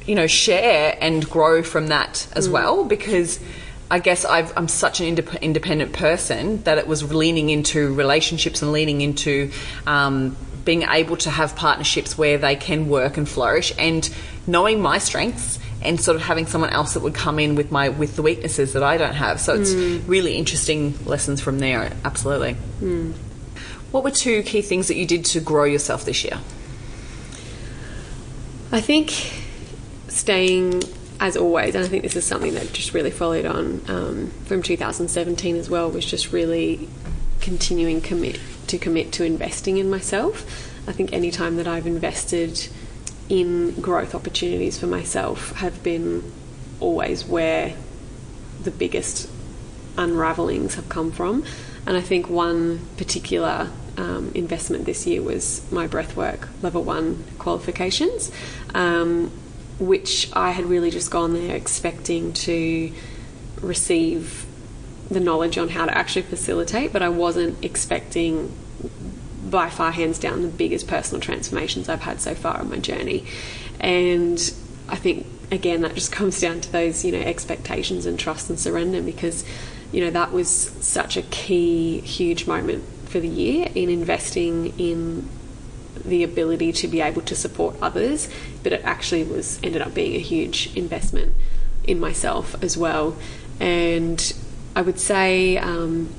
you 0.05 0.15
know 0.15 0.27
share 0.27 0.97
and 0.99 1.29
grow 1.29 1.63
from 1.63 1.87
that 1.87 2.27
as 2.33 2.49
well 2.49 2.83
because 2.83 3.39
I 3.89 3.99
guess 3.99 4.25
I've, 4.25 4.51
I'm 4.57 4.67
such 4.67 4.99
an 4.99 5.15
indep- 5.15 5.41
independent 5.41 5.93
person 5.93 6.61
that 6.63 6.77
it 6.77 6.87
was 6.87 7.13
leaning 7.13 7.49
into 7.49 7.93
relationships 7.93 8.61
and 8.61 8.73
leaning 8.73 8.99
into 8.99 9.51
um, 9.85 10.35
being 10.67 10.81
able 10.83 11.15
to 11.15 11.29
have 11.29 11.55
partnerships 11.55 12.17
where 12.17 12.37
they 12.37 12.53
can 12.53 12.89
work 12.89 13.15
and 13.15 13.27
flourish 13.27 13.71
and 13.79 14.13
knowing 14.45 14.81
my 14.81 14.97
strengths 14.97 15.59
and 15.81 15.97
sort 16.01 16.17
of 16.17 16.21
having 16.21 16.45
someone 16.45 16.69
else 16.71 16.93
that 16.93 16.99
would 16.99 17.15
come 17.15 17.39
in 17.39 17.55
with 17.55 17.71
my 17.71 17.87
with 17.87 18.17
the 18.17 18.21
weaknesses 18.21 18.73
that 18.73 18.83
I 18.83 18.97
don't 18.97 19.13
have. 19.13 19.39
So 19.39 19.55
it's 19.55 19.71
really 20.05 20.35
interesting 20.35 20.93
lessons 21.05 21.39
from 21.39 21.59
there. 21.59 21.93
Absolutely. 22.03 22.57
What 23.91 24.03
were 24.03 24.11
two 24.11 24.43
key 24.43 24.61
things 24.61 24.89
that 24.89 24.97
you 24.97 25.05
did 25.05 25.23
to 25.25 25.39
grow 25.39 25.63
yourself 25.63 26.03
this 26.03 26.25
year? 26.25 26.37
I 28.73 28.81
think 28.81 29.11
staying 30.09 30.83
as 31.21 31.37
always, 31.37 31.75
and 31.75 31.85
I 31.85 31.87
think 31.87 32.03
this 32.03 32.17
is 32.17 32.25
something 32.25 32.55
that 32.55 32.73
just 32.73 32.93
really 32.93 33.11
followed 33.11 33.45
on 33.45 33.81
um, 33.87 34.31
from 34.43 34.61
2017 34.61 35.55
as 35.55 35.69
well, 35.69 35.89
was 35.89 36.05
just 36.05 36.33
really 36.33 36.89
continuing 37.39 38.01
commit 38.01 38.37
to 38.67 38.77
commit 38.77 39.11
to 39.13 39.23
investing 39.23 39.77
in 39.77 39.89
myself. 39.89 40.43
I 40.87 40.91
think 40.91 41.11
any 41.13 41.31
time 41.31 41.57
that 41.57 41.67
I've 41.67 41.87
invested 41.87 42.67
in 43.29 43.71
growth 43.81 44.15
opportunities 44.15 44.79
for 44.79 44.87
myself 44.87 45.51
have 45.53 45.83
been 45.83 46.31
always 46.79 47.25
where 47.25 47.73
the 48.63 48.71
biggest 48.71 49.29
unravelings 49.97 50.75
have 50.75 50.87
come 50.89 51.11
from. 51.11 51.43
And 51.85 51.97
I 51.97 52.01
think 52.01 52.29
one 52.29 52.85
particular 52.97 53.69
um, 53.97 54.31
investment 54.35 54.85
this 54.85 55.07
year 55.07 55.21
was 55.21 55.69
my 55.71 55.87
breathwork 55.87 56.47
level 56.61 56.83
one 56.83 57.23
qualifications, 57.39 58.31
um, 58.73 59.31
which 59.79 60.29
I 60.33 60.51
had 60.51 60.65
really 60.65 60.91
just 60.91 61.11
gone 61.11 61.33
there 61.33 61.55
expecting 61.55 62.33
to 62.33 62.91
receive 63.61 64.46
the 65.09 65.19
knowledge 65.19 65.57
on 65.57 65.69
how 65.69 65.85
to 65.85 65.97
actually 65.97 66.23
facilitate, 66.23 66.91
but 66.93 67.01
I 67.01 67.09
wasn't 67.09 67.63
expecting 67.63 68.51
by 69.49 69.69
far 69.69 69.91
hands 69.91 70.19
down 70.19 70.41
the 70.41 70.49
biggest 70.49 70.87
personal 70.87 71.21
transformations 71.21 71.87
I've 71.87 72.01
had 72.01 72.19
so 72.19 72.35
far 72.35 72.59
on 72.59 72.69
my 72.69 72.77
journey. 72.77 73.25
And 73.79 74.37
I 74.89 74.95
think 74.95 75.25
again 75.51 75.81
that 75.81 75.95
just 75.95 76.11
comes 76.19 76.39
down 76.41 76.61
to 76.61 76.71
those, 76.71 77.05
you 77.05 77.11
know, 77.11 77.19
expectations 77.19 78.05
and 78.05 78.19
trust 78.19 78.49
and 78.49 78.59
surrender 78.59 79.01
because, 79.01 79.45
you 79.91 80.03
know, 80.03 80.11
that 80.11 80.31
was 80.31 80.49
such 80.49 81.15
a 81.15 81.21
key, 81.23 82.01
huge 82.01 82.47
moment 82.47 82.83
for 83.05 83.19
the 83.19 83.27
year 83.27 83.69
in 83.73 83.89
investing 83.89 84.77
in 84.77 85.29
the 86.03 86.23
ability 86.23 86.71
to 86.71 86.87
be 86.87 87.01
able 87.01 87.21
to 87.21 87.35
support 87.35 87.75
others, 87.81 88.29
but 88.63 88.71
it 88.71 88.81
actually 88.83 89.23
was 89.23 89.59
ended 89.63 89.81
up 89.81 89.93
being 89.93 90.15
a 90.15 90.19
huge 90.19 90.75
investment 90.75 91.33
in 91.85 91.99
myself 91.99 92.61
as 92.61 92.77
well. 92.77 93.15
And 93.59 94.33
I 94.77 94.81
would 94.81 94.99
say 94.99 95.57
um, 95.57 96.13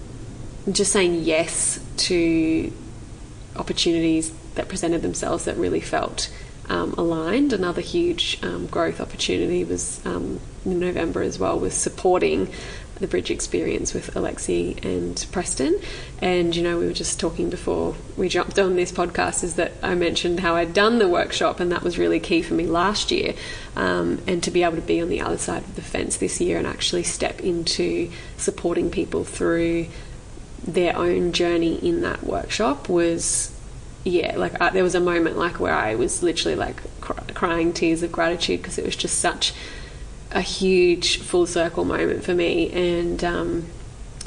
just 0.72 0.90
saying 0.90 1.22
yes 1.22 1.78
to 2.08 2.72
opportunities 3.54 4.32
that 4.56 4.68
presented 4.68 5.00
themselves 5.00 5.44
that 5.44 5.56
really 5.56 5.78
felt 5.78 6.28
um, 6.68 6.92
aligned. 6.98 7.52
Another 7.52 7.80
huge 7.80 8.36
um, 8.42 8.66
growth 8.66 9.00
opportunity 9.00 9.62
was 9.62 10.04
um, 10.04 10.40
in 10.64 10.80
November 10.80 11.22
as 11.22 11.38
well, 11.38 11.56
was 11.56 11.72
supporting 11.72 12.52
the 13.00 13.06
bridge 13.06 13.30
experience 13.30 13.94
with 13.94 14.14
Alexi 14.14 14.84
and 14.84 15.26
Preston. 15.32 15.78
And 16.20 16.54
you 16.54 16.62
know, 16.62 16.78
we 16.78 16.86
were 16.86 16.92
just 16.92 17.20
talking 17.20 17.50
before 17.50 17.94
we 18.16 18.28
jumped 18.28 18.58
on 18.58 18.76
this 18.76 18.92
podcast, 18.92 19.44
is 19.44 19.54
that 19.54 19.72
I 19.82 19.94
mentioned 19.94 20.40
how 20.40 20.56
I'd 20.56 20.74
done 20.74 20.98
the 20.98 21.08
workshop, 21.08 21.60
and 21.60 21.70
that 21.72 21.82
was 21.82 21.98
really 21.98 22.20
key 22.20 22.42
for 22.42 22.54
me 22.54 22.66
last 22.66 23.10
year. 23.10 23.34
Um, 23.76 24.20
and 24.26 24.42
to 24.42 24.50
be 24.50 24.62
able 24.62 24.76
to 24.76 24.82
be 24.82 25.00
on 25.00 25.08
the 25.08 25.20
other 25.20 25.38
side 25.38 25.62
of 25.62 25.76
the 25.76 25.82
fence 25.82 26.16
this 26.16 26.40
year 26.40 26.58
and 26.58 26.66
actually 26.66 27.04
step 27.04 27.40
into 27.40 28.10
supporting 28.36 28.90
people 28.90 29.24
through 29.24 29.86
their 30.66 30.96
own 30.96 31.32
journey 31.32 31.76
in 31.76 32.02
that 32.02 32.22
workshop 32.24 32.88
was 32.88 33.54
yeah 34.04 34.36
like 34.36 34.60
I, 34.60 34.70
there 34.70 34.82
was 34.82 34.94
a 34.94 35.00
moment 35.00 35.38
like 35.38 35.60
where 35.60 35.74
i 35.74 35.94
was 35.94 36.22
literally 36.22 36.56
like 36.56 36.82
cry, 37.00 37.22
crying 37.34 37.72
tears 37.72 38.02
of 38.02 38.12
gratitude 38.12 38.60
because 38.60 38.78
it 38.78 38.84
was 38.84 38.96
just 38.96 39.18
such 39.18 39.54
a 40.32 40.40
huge 40.40 41.18
full 41.20 41.46
circle 41.46 41.84
moment 41.84 42.22
for 42.24 42.34
me 42.34 42.70
and 42.72 43.24
um, 43.24 43.66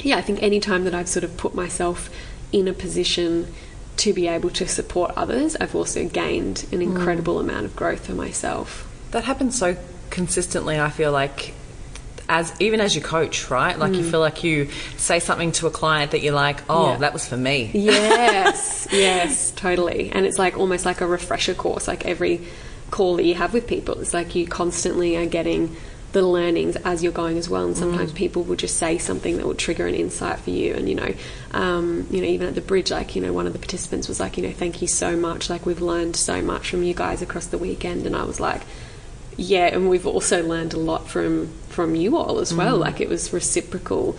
yeah 0.00 0.16
i 0.16 0.20
think 0.20 0.42
any 0.42 0.58
time 0.60 0.84
that 0.84 0.94
i've 0.94 1.08
sort 1.08 1.22
of 1.24 1.36
put 1.36 1.54
myself 1.54 2.10
in 2.52 2.66
a 2.68 2.72
position 2.72 3.46
to 3.96 4.12
be 4.12 4.26
able 4.26 4.50
to 4.50 4.66
support 4.66 5.12
others 5.16 5.54
i've 5.56 5.74
also 5.74 6.04
gained 6.08 6.66
an 6.72 6.82
incredible 6.82 7.38
amount 7.38 7.64
of 7.64 7.76
growth 7.76 8.06
for 8.06 8.12
myself 8.14 8.88
That 9.12 9.24
happens 9.24 9.56
so 9.58 9.76
consistently. 10.10 10.78
I 10.80 10.90
feel 10.90 11.12
like, 11.12 11.54
as 12.28 12.52
even 12.60 12.80
as 12.80 12.94
you 12.96 13.00
coach, 13.02 13.50
right? 13.50 13.78
Like 13.78 13.94
you 13.94 14.02
feel 14.02 14.20
like 14.20 14.42
you 14.44 14.68
say 14.96 15.20
something 15.20 15.52
to 15.52 15.66
a 15.66 15.70
client 15.70 16.10
that 16.12 16.20
you're 16.20 16.34
like, 16.34 16.60
oh, 16.68 16.92
Yeah. 16.92 16.98
that 16.98 17.12
was 17.12 17.26
for 17.28 17.36
me. 17.36 17.70
yes, 17.74 18.88
yes, 18.92 19.50
totally. 19.52 20.10
And 20.10 20.24
it's 20.26 20.38
like 20.38 20.56
almost 20.58 20.84
like 20.86 21.00
a 21.00 21.06
refresher 21.06 21.54
course, 21.54 21.86
like 21.88 22.04
every 22.06 22.40
call 22.90 23.16
that 23.16 23.24
you 23.24 23.34
have 23.34 23.52
with 23.54 23.66
people. 23.66 24.00
It's 24.00 24.14
like 24.14 24.34
you 24.34 24.46
constantly 24.46 25.16
are 25.16 25.26
getting 25.26 25.76
the 26.12 26.22
learnings 26.22 26.76
as 26.76 27.02
you're 27.02 27.12
going 27.12 27.38
as 27.38 27.48
well. 27.48 27.66
And 27.66 27.76
sometimes 27.76 28.12
people 28.12 28.42
will 28.42 28.56
just 28.56 28.76
say 28.76 28.98
something 28.98 29.38
that 29.38 29.46
will 29.46 29.54
trigger 29.54 29.86
an 29.86 29.94
insight 29.94 30.38
for 30.40 30.50
you. 30.50 30.74
And 30.74 30.88
you 30.88 30.94
know, 30.94 31.14
um, 31.52 32.06
you 32.10 32.20
know, 32.20 32.26
even 32.26 32.48
at 32.48 32.54
the 32.54 32.60
bridge, 32.60 32.90
like 32.90 33.16
you 33.16 33.22
know, 33.22 33.32
one 33.32 33.46
of 33.46 33.52
the 33.52 33.58
participants 33.58 34.08
was 34.08 34.20
like, 34.20 34.36
you 34.36 34.46
know, 34.46 34.52
thank 34.52 34.82
you 34.82 34.88
so 34.88 35.16
much. 35.16 35.48
Like 35.48 35.64
we've 35.66 35.80
learned 35.80 36.16
so 36.16 36.42
much 36.42 36.68
from 36.70 36.82
you 36.82 36.94
guys 36.94 37.22
across 37.22 37.46
the 37.46 37.58
weekend. 37.58 38.06
And 38.06 38.14
I 38.14 38.24
was 38.24 38.40
like, 38.40 38.62
yeah, 39.36 39.66
and 39.66 39.88
we've 39.88 40.06
also 40.06 40.46
learned 40.46 40.74
a 40.74 40.78
lot 40.78 41.08
from 41.08 41.48
from 41.68 41.94
you 41.94 42.16
all 42.16 42.38
as 42.38 42.52
well. 42.52 42.76
Like 42.76 43.00
it 43.00 43.08
was 43.08 43.32
reciprocal 43.32 44.16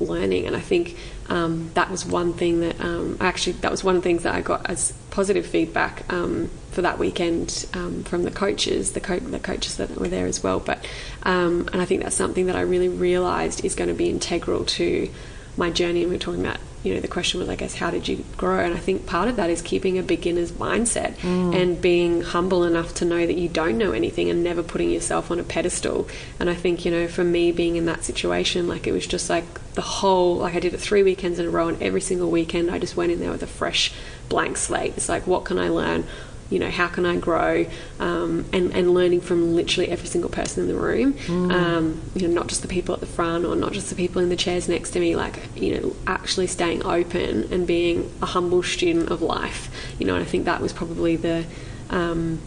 learning, 0.00 0.46
and 0.46 0.56
I 0.56 0.60
think 0.60 0.96
um, 1.28 1.70
that 1.74 1.90
was 1.90 2.04
one 2.04 2.32
thing 2.32 2.60
that 2.60 2.80
um, 2.80 3.16
actually 3.20 3.54
that 3.54 3.70
was 3.70 3.84
one 3.84 3.96
of 3.96 4.02
the 4.02 4.08
things 4.08 4.24
that 4.24 4.34
I 4.34 4.40
got 4.40 4.68
as 4.68 4.92
positive 5.10 5.46
feedback 5.46 6.12
um, 6.12 6.50
for 6.76 6.82
that 6.82 6.98
weekend 6.98 7.64
um, 7.72 8.04
from 8.04 8.22
the 8.24 8.30
coaches, 8.30 8.92
the, 8.92 9.00
co- 9.00 9.18
the 9.18 9.38
coaches 9.38 9.78
that 9.78 9.96
were 9.96 10.08
there 10.08 10.26
as 10.26 10.42
well. 10.42 10.60
But 10.60 10.86
um, 11.22 11.70
and 11.72 11.80
I 11.80 11.86
think 11.86 12.02
that's 12.02 12.14
something 12.14 12.46
that 12.46 12.54
I 12.54 12.60
really 12.60 12.90
realised 12.90 13.64
is 13.64 13.74
going 13.74 13.88
to 13.88 13.94
be 13.94 14.10
integral 14.10 14.66
to 14.66 15.08
my 15.56 15.70
journey. 15.70 16.02
And 16.02 16.10
we 16.10 16.16
we're 16.16 16.20
talking 16.20 16.44
about, 16.44 16.58
you 16.82 16.92
know, 16.92 17.00
the 17.00 17.08
question 17.08 17.40
was, 17.40 17.48
I 17.48 17.56
guess, 17.56 17.74
how 17.74 17.90
did 17.90 18.06
you 18.08 18.26
grow? 18.36 18.60
And 18.62 18.74
I 18.74 18.76
think 18.76 19.06
part 19.06 19.28
of 19.28 19.36
that 19.36 19.48
is 19.48 19.62
keeping 19.62 19.98
a 19.98 20.02
beginner's 20.02 20.52
mindset 20.52 21.14
and 21.24 21.80
being 21.80 22.20
humble 22.20 22.62
enough 22.64 22.92
to 22.96 23.06
know 23.06 23.26
that 23.26 23.36
you 23.36 23.48
don't 23.48 23.78
know 23.78 23.92
anything 23.92 24.28
and 24.28 24.44
never 24.44 24.62
putting 24.62 24.90
yourself 24.90 25.30
on 25.30 25.40
a 25.40 25.42
pedestal. 25.42 26.06
And 26.38 26.50
I 26.50 26.54
think, 26.54 26.84
you 26.84 26.90
know, 26.90 27.08
for 27.08 27.24
me 27.24 27.52
being 27.52 27.76
in 27.76 27.86
that 27.86 28.04
situation, 28.04 28.68
like 28.68 28.86
it 28.86 28.92
was 28.92 29.06
just 29.06 29.30
like 29.30 29.46
the 29.72 29.80
whole, 29.80 30.36
like 30.36 30.54
I 30.54 30.60
did 30.60 30.74
it 30.74 30.80
three 30.80 31.02
weekends 31.02 31.38
in 31.38 31.46
a 31.46 31.50
row, 31.50 31.68
and 31.68 31.82
every 31.82 32.02
single 32.02 32.30
weekend 32.30 32.70
I 32.70 32.78
just 32.78 32.96
went 32.96 33.12
in 33.12 33.20
there 33.20 33.30
with 33.30 33.42
a 33.42 33.46
fresh 33.48 33.94
blank 34.28 34.58
slate. 34.58 34.92
It's 34.96 35.08
like, 35.08 35.26
what 35.26 35.46
can 35.46 35.58
I 35.58 35.70
learn? 35.70 36.04
You 36.50 36.58
know 36.58 36.70
how 36.70 36.86
can 36.88 37.04
I 37.06 37.16
grow 37.16 37.66
um, 37.98 38.44
and 38.52 38.72
and 38.72 38.94
learning 38.94 39.20
from 39.20 39.54
literally 39.54 39.88
every 39.90 40.06
single 40.06 40.30
person 40.30 40.62
in 40.62 40.68
the 40.68 40.80
room. 40.80 41.16
Um, 41.50 42.02
you 42.14 42.26
know 42.26 42.34
not 42.34 42.46
just 42.46 42.62
the 42.62 42.68
people 42.68 42.94
at 42.94 43.00
the 43.00 43.06
front 43.06 43.44
or 43.44 43.56
not 43.56 43.72
just 43.72 43.88
the 43.90 43.96
people 43.96 44.22
in 44.22 44.28
the 44.28 44.36
chairs 44.36 44.68
next 44.68 44.90
to 44.90 45.00
me 45.00 45.16
like 45.16 45.40
you 45.56 45.80
know 45.80 45.96
actually 46.06 46.46
staying 46.46 46.84
open 46.84 47.52
and 47.52 47.66
being 47.66 48.12
a 48.22 48.26
humble 48.26 48.62
student 48.62 49.10
of 49.10 49.22
life. 49.22 49.70
You 49.98 50.06
know 50.06 50.14
and 50.14 50.22
I 50.22 50.26
think 50.26 50.44
that 50.44 50.60
was 50.60 50.72
probably 50.72 51.16
the 51.16 51.44
um, 51.90 52.40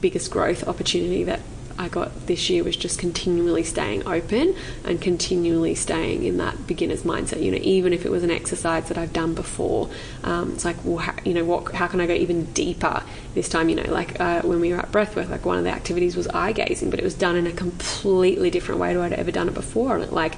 biggest 0.00 0.30
growth 0.30 0.66
opportunity 0.68 1.24
that 1.24 1.40
I 1.78 1.88
got 1.88 2.26
this 2.26 2.50
year 2.50 2.64
was 2.64 2.76
just 2.76 2.98
continually 2.98 3.62
staying 3.62 4.06
open 4.06 4.54
and 4.84 5.00
continually 5.00 5.76
staying 5.76 6.24
in 6.24 6.36
that 6.38 6.66
beginner's 6.66 7.04
mindset. 7.04 7.42
You 7.42 7.52
know, 7.52 7.58
even 7.62 7.92
if 7.92 8.04
it 8.04 8.10
was 8.10 8.24
an 8.24 8.30
exercise 8.30 8.88
that 8.88 8.98
I've 8.98 9.12
done 9.12 9.34
before, 9.34 9.88
um, 10.24 10.52
it's 10.52 10.64
like, 10.64 10.76
well, 10.84 10.98
how, 10.98 11.14
you 11.24 11.34
know, 11.34 11.44
what? 11.44 11.72
How 11.74 11.86
can 11.86 12.00
I 12.00 12.06
go 12.06 12.14
even 12.14 12.46
deeper 12.46 13.02
this 13.34 13.48
time? 13.48 13.68
You 13.68 13.76
know, 13.76 13.90
like 13.92 14.20
uh, 14.20 14.42
when 14.42 14.60
we 14.60 14.72
were 14.72 14.80
at 14.80 14.90
Breathwork, 14.90 15.30
like 15.30 15.46
one 15.46 15.56
of 15.56 15.64
the 15.64 15.70
activities 15.70 16.16
was 16.16 16.26
eye 16.28 16.52
gazing, 16.52 16.90
but 16.90 16.98
it 16.98 17.04
was 17.04 17.14
done 17.14 17.36
in 17.36 17.46
a 17.46 17.52
completely 17.52 18.50
different 18.50 18.80
way 18.80 18.92
to 18.92 18.98
what 18.98 19.12
I'd 19.12 19.18
ever 19.18 19.30
done 19.30 19.48
it 19.48 19.54
before, 19.54 19.94
and 19.94 20.02
it 20.02 20.12
like 20.12 20.34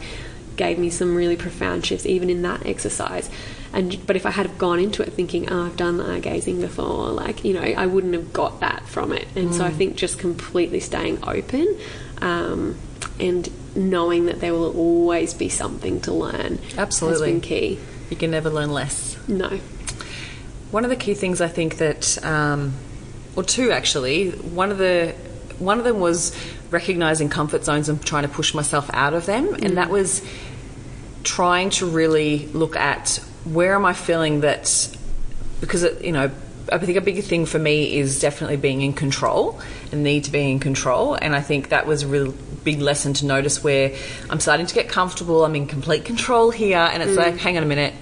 gave 0.56 0.78
me 0.78 0.90
some 0.90 1.14
really 1.14 1.36
profound 1.36 1.86
shifts 1.86 2.04
even 2.04 2.28
in 2.28 2.42
that 2.42 2.66
exercise 2.66 3.30
and 3.72 4.04
but 4.06 4.16
if 4.16 4.26
I 4.26 4.30
had 4.30 4.58
gone 4.58 4.78
into 4.78 5.02
it 5.02 5.12
thinking 5.12 5.50
oh 5.50 5.66
I've 5.66 5.76
done 5.76 6.00
eye 6.00 6.20
gazing 6.20 6.60
before 6.60 7.08
like 7.10 7.44
you 7.44 7.54
know 7.54 7.60
I 7.60 7.86
wouldn't 7.86 8.14
have 8.14 8.32
got 8.32 8.60
that 8.60 8.86
from 8.86 9.12
it 9.12 9.26
and 9.34 9.50
mm. 9.50 9.54
so 9.54 9.64
I 9.64 9.70
mm. 9.70 9.76
think 9.76 9.96
just 9.96 10.18
completely 10.18 10.80
staying 10.80 11.18
open 11.22 11.78
um, 12.20 12.76
and 13.18 13.48
knowing 13.76 14.26
that 14.26 14.40
there 14.40 14.52
will 14.52 14.76
always 14.76 15.34
be 15.34 15.48
something 15.48 16.00
to 16.02 16.12
learn 16.12 16.58
absolutely 16.76 17.32
has 17.32 17.32
been 17.32 17.40
key 17.40 17.78
you 18.10 18.16
can 18.16 18.30
never 18.30 18.50
learn 18.50 18.72
less 18.72 19.16
no 19.28 19.60
one 20.70 20.84
of 20.84 20.90
the 20.90 20.96
key 20.96 21.14
things 21.14 21.40
I 21.40 21.48
think 21.48 21.78
that 21.78 22.24
um, 22.24 22.74
or 23.36 23.44
two 23.44 23.70
actually 23.70 24.30
one 24.30 24.70
of 24.70 24.78
the 24.78 25.14
one 25.58 25.78
of 25.78 25.84
them 25.84 26.00
was 26.00 26.34
recognizing 26.70 27.28
comfort 27.28 27.64
zones 27.64 27.88
and 27.88 28.04
trying 28.04 28.22
to 28.22 28.28
push 28.28 28.54
myself 28.54 28.90
out 28.92 29.14
of 29.14 29.26
them 29.26 29.48
mm. 29.48 29.64
and 29.64 29.76
that 29.76 29.90
was 29.90 30.22
trying 31.22 31.70
to 31.70 31.86
really 31.86 32.46
look 32.48 32.76
at 32.76 33.20
where 33.44 33.74
am 33.74 33.84
I 33.84 33.92
feeling 33.92 34.40
that 34.40 34.96
because 35.60 35.82
it, 35.82 36.04
you 36.04 36.12
know 36.12 36.30
I 36.72 36.78
think 36.78 36.96
a 36.96 37.00
big 37.00 37.22
thing 37.24 37.46
for 37.46 37.58
me 37.58 37.96
is 37.98 38.20
definitely 38.20 38.56
being 38.56 38.82
in 38.82 38.92
control 38.92 39.60
and 39.90 40.04
need 40.04 40.24
to 40.24 40.30
be 40.30 40.50
in 40.50 40.60
control 40.60 41.14
and 41.14 41.34
I 41.34 41.40
think 41.40 41.70
that 41.70 41.86
was 41.86 42.02
a 42.02 42.08
real 42.08 42.32
big 42.64 42.80
lesson 42.80 43.14
to 43.14 43.26
notice 43.26 43.64
where 43.64 43.96
I'm 44.28 44.40
starting 44.40 44.66
to 44.66 44.74
get 44.74 44.88
comfortable 44.88 45.44
I'm 45.44 45.56
in 45.56 45.66
complete 45.66 46.04
control 46.04 46.50
here 46.50 46.78
and 46.78 47.02
it's 47.02 47.12
mm. 47.12 47.16
like 47.16 47.38
hang 47.38 47.56
on 47.56 47.62
a 47.62 47.66
minute 47.66 47.94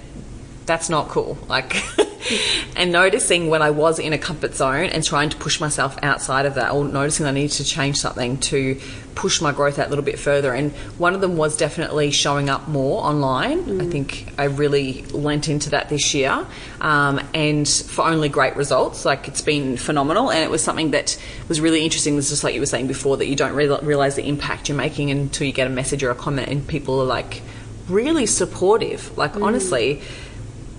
that's 0.65 0.89
not 0.89 1.07
cool 1.07 1.37
like 1.47 1.81
and 2.75 2.91
noticing 2.91 3.49
when 3.49 3.61
I 3.61 3.71
was 3.71 3.99
in 3.99 4.13
a 4.13 4.17
comfort 4.17 4.55
zone 4.55 4.85
and 4.85 5.03
trying 5.03 5.29
to 5.29 5.37
push 5.37 5.59
myself 5.59 5.97
outside 6.03 6.45
of 6.45 6.55
that, 6.55 6.71
or 6.71 6.85
noticing 6.85 7.25
I 7.25 7.31
needed 7.31 7.55
to 7.57 7.63
change 7.63 7.97
something 7.97 8.37
to 8.37 8.79
push 9.15 9.41
my 9.41 9.51
growth 9.51 9.79
out 9.79 9.87
a 9.87 9.89
little 9.89 10.05
bit 10.05 10.17
further. 10.17 10.53
And 10.53 10.71
one 10.97 11.13
of 11.13 11.21
them 11.21 11.35
was 11.35 11.57
definitely 11.57 12.11
showing 12.11 12.49
up 12.49 12.67
more 12.67 13.03
online. 13.03 13.65
Mm. 13.65 13.81
I 13.81 13.85
think 13.89 14.33
I 14.37 14.45
really 14.45 15.03
went 15.13 15.49
into 15.49 15.71
that 15.71 15.89
this 15.89 16.13
year, 16.13 16.45
um, 16.81 17.19
and 17.33 17.67
for 17.67 18.05
only 18.05 18.29
great 18.29 18.55
results. 18.55 19.05
Like 19.05 19.27
it's 19.27 19.41
been 19.41 19.77
phenomenal, 19.77 20.31
and 20.31 20.43
it 20.43 20.49
was 20.49 20.63
something 20.63 20.91
that 20.91 21.17
was 21.47 21.59
really 21.59 21.83
interesting. 21.83 22.17
It's 22.17 22.29
just 22.29 22.43
like 22.43 22.53
you 22.53 22.61
were 22.61 22.65
saying 22.65 22.87
before 22.87 23.17
that 23.17 23.27
you 23.27 23.35
don't 23.35 23.53
re- 23.53 23.79
realize 23.81 24.15
the 24.15 24.27
impact 24.27 24.69
you're 24.69 24.77
making 24.77 25.11
until 25.11 25.47
you 25.47 25.53
get 25.53 25.67
a 25.67 25.69
message 25.71 26.03
or 26.03 26.11
a 26.11 26.15
comment, 26.15 26.49
and 26.49 26.65
people 26.67 27.01
are 27.01 27.05
like 27.05 27.41
really 27.87 28.25
supportive. 28.25 29.17
Like 29.17 29.33
mm. 29.33 29.43
honestly 29.43 30.01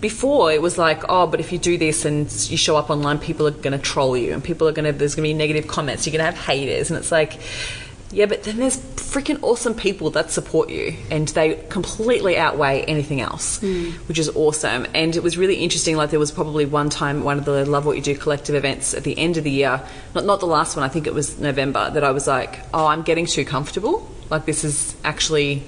before 0.01 0.51
it 0.53 0.63
was 0.63 0.79
like, 0.79 1.03
oh, 1.09 1.27
but 1.27 1.41
if 1.41 1.53
you 1.53 1.59
do 1.59 1.77
this 1.77 2.05
and 2.05 2.31
you 2.51 2.57
show 2.57 2.77
up 2.77 2.91
online, 2.91 3.19
people 3.19 3.47
are 3.47 3.53
going 3.53 3.73
to 3.73 3.79
troll 3.79 4.17
you 4.17 4.33
and 4.33 4.43
people 4.43 4.67
are 4.67 4.73
going 4.73 4.87
to, 4.87 4.93
there's 4.93 5.15
going 5.15 5.29
to 5.29 5.35
be 5.35 5.35
negative 5.35 5.69
comments, 5.69 6.07
you're 6.07 6.13
going 6.13 6.21
to 6.21 6.25
have 6.25 6.47
haters. 6.47 6.91
And 6.91 6.99
it's 6.99 7.13
like, 7.13 7.39
yeah, 8.13 8.27
but 8.27 8.43
then 8.43 8.57
there's 8.57 8.79
freaking 8.79 9.39
awesome 9.43 9.75
people 9.75 10.11
that 10.11 10.31
support 10.31 10.69
you 10.69 10.97
and 11.11 11.29
they 11.29 11.55
completely 11.69 12.37
outweigh 12.37 12.83
anything 12.83 13.21
else, 13.21 13.61
mm. 13.61 13.93
which 14.09 14.19
is 14.19 14.29
awesome. 14.31 14.87
And 14.95 15.15
it 15.15 15.23
was 15.23 15.39
really 15.39 15.57
interesting. 15.57 15.97
Like, 15.97 16.11
there 16.11 16.19
was 16.19 16.33
probably 16.33 16.65
one 16.65 16.91
time, 16.91 17.23
one 17.23 17.39
of 17.39 17.45
the 17.45 17.65
Love 17.67 17.87
What 17.87 17.97
You 17.97 18.03
Do 18.03 18.17
collective 18.17 18.55
events 18.57 18.95
at 18.95 19.05
the 19.05 19.17
end 19.17 19.37
of 19.37 19.45
the 19.45 19.51
year, 19.51 19.81
not, 20.15 20.25
not 20.25 20.41
the 20.41 20.47
last 20.47 20.77
one, 20.77 20.85
I 20.85 20.89
think 20.89 21.07
it 21.07 21.15
was 21.15 21.39
November, 21.39 21.91
that 21.91 22.03
I 22.03 22.11
was 22.11 22.27
like, 22.27 22.61
oh, 22.75 22.87
I'm 22.87 23.03
getting 23.03 23.27
too 23.27 23.45
comfortable. 23.45 24.11
Like, 24.29 24.45
this 24.45 24.65
is 24.65 24.97
actually, 25.05 25.63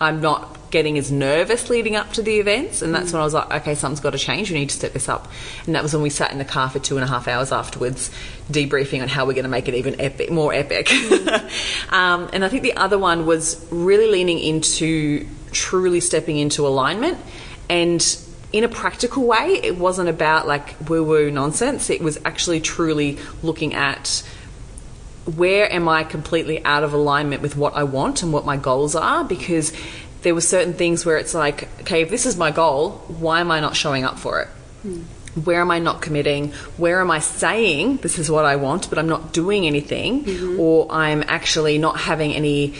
I'm 0.00 0.20
not 0.20 0.58
getting 0.70 0.98
as 0.98 1.10
nervous 1.10 1.68
leading 1.68 1.96
up 1.96 2.12
to 2.12 2.22
the 2.22 2.38
events. 2.38 2.82
And 2.82 2.94
that's 2.94 3.10
mm. 3.10 3.14
when 3.14 3.22
I 3.22 3.24
was 3.24 3.34
like, 3.34 3.50
okay, 3.52 3.74
something's 3.74 4.00
got 4.00 4.10
to 4.10 4.18
change. 4.18 4.50
We 4.50 4.58
need 4.58 4.70
to 4.70 4.76
step 4.76 4.92
this 4.92 5.08
up. 5.08 5.28
And 5.66 5.74
that 5.74 5.82
was 5.82 5.92
when 5.92 6.02
we 6.02 6.10
sat 6.10 6.32
in 6.32 6.38
the 6.38 6.44
car 6.44 6.70
for 6.70 6.78
two 6.78 6.96
and 6.96 7.04
a 7.04 7.08
half 7.08 7.28
hours 7.28 7.52
afterwards, 7.52 8.10
debriefing 8.50 9.02
on 9.02 9.08
how 9.08 9.26
we're 9.26 9.34
going 9.34 9.44
to 9.44 9.50
make 9.50 9.68
it 9.68 9.74
even 9.74 10.00
epic, 10.00 10.30
more 10.30 10.52
epic. 10.54 10.86
Mm. 10.86 11.92
um, 11.92 12.30
and 12.32 12.44
I 12.44 12.48
think 12.48 12.62
the 12.62 12.76
other 12.76 12.98
one 12.98 13.26
was 13.26 13.66
really 13.70 14.06
leaning 14.06 14.38
into 14.38 15.26
truly 15.52 16.00
stepping 16.00 16.36
into 16.36 16.66
alignment 16.66 17.18
and 17.68 18.18
in 18.52 18.64
a 18.64 18.68
practical 18.68 19.24
way, 19.24 19.60
it 19.62 19.78
wasn't 19.78 20.08
about 20.08 20.46
like 20.46 20.74
woo 20.88 21.04
woo 21.04 21.30
nonsense. 21.30 21.88
It 21.88 22.02
was 22.02 22.18
actually 22.24 22.60
truly 22.60 23.18
looking 23.42 23.74
at 23.74 24.24
where 25.36 25.72
am 25.72 25.88
I 25.88 26.02
completely 26.02 26.64
out 26.64 26.82
of 26.82 26.92
alignment 26.92 27.42
with 27.42 27.56
what 27.56 27.74
I 27.76 27.84
want 27.84 28.22
and 28.22 28.32
what 28.32 28.44
my 28.44 28.56
goals 28.56 28.96
are 28.96 29.22
because 29.22 29.72
there 30.22 30.34
were 30.34 30.40
certain 30.40 30.74
things 30.74 31.06
where 31.06 31.16
it's 31.16 31.34
like, 31.34 31.68
okay, 31.80 32.02
if 32.02 32.10
this 32.10 32.26
is 32.26 32.36
my 32.36 32.50
goal, 32.50 32.92
why 33.08 33.40
am 33.40 33.50
I 33.50 33.60
not 33.60 33.76
showing 33.76 34.04
up 34.04 34.18
for 34.18 34.42
it? 34.42 34.48
Mm. 34.86 35.04
Where 35.44 35.60
am 35.60 35.70
I 35.70 35.78
not 35.78 36.02
committing? 36.02 36.52
Where 36.76 37.00
am 37.00 37.10
I 37.10 37.20
saying 37.20 37.98
this 37.98 38.18
is 38.18 38.30
what 38.30 38.44
I 38.44 38.56
want, 38.56 38.90
but 38.90 38.98
I'm 38.98 39.08
not 39.08 39.32
doing 39.32 39.66
anything, 39.66 40.24
mm-hmm. 40.24 40.60
or 40.60 40.90
I'm 40.90 41.22
actually 41.26 41.78
not 41.78 41.98
having 41.98 42.32
any 42.32 42.74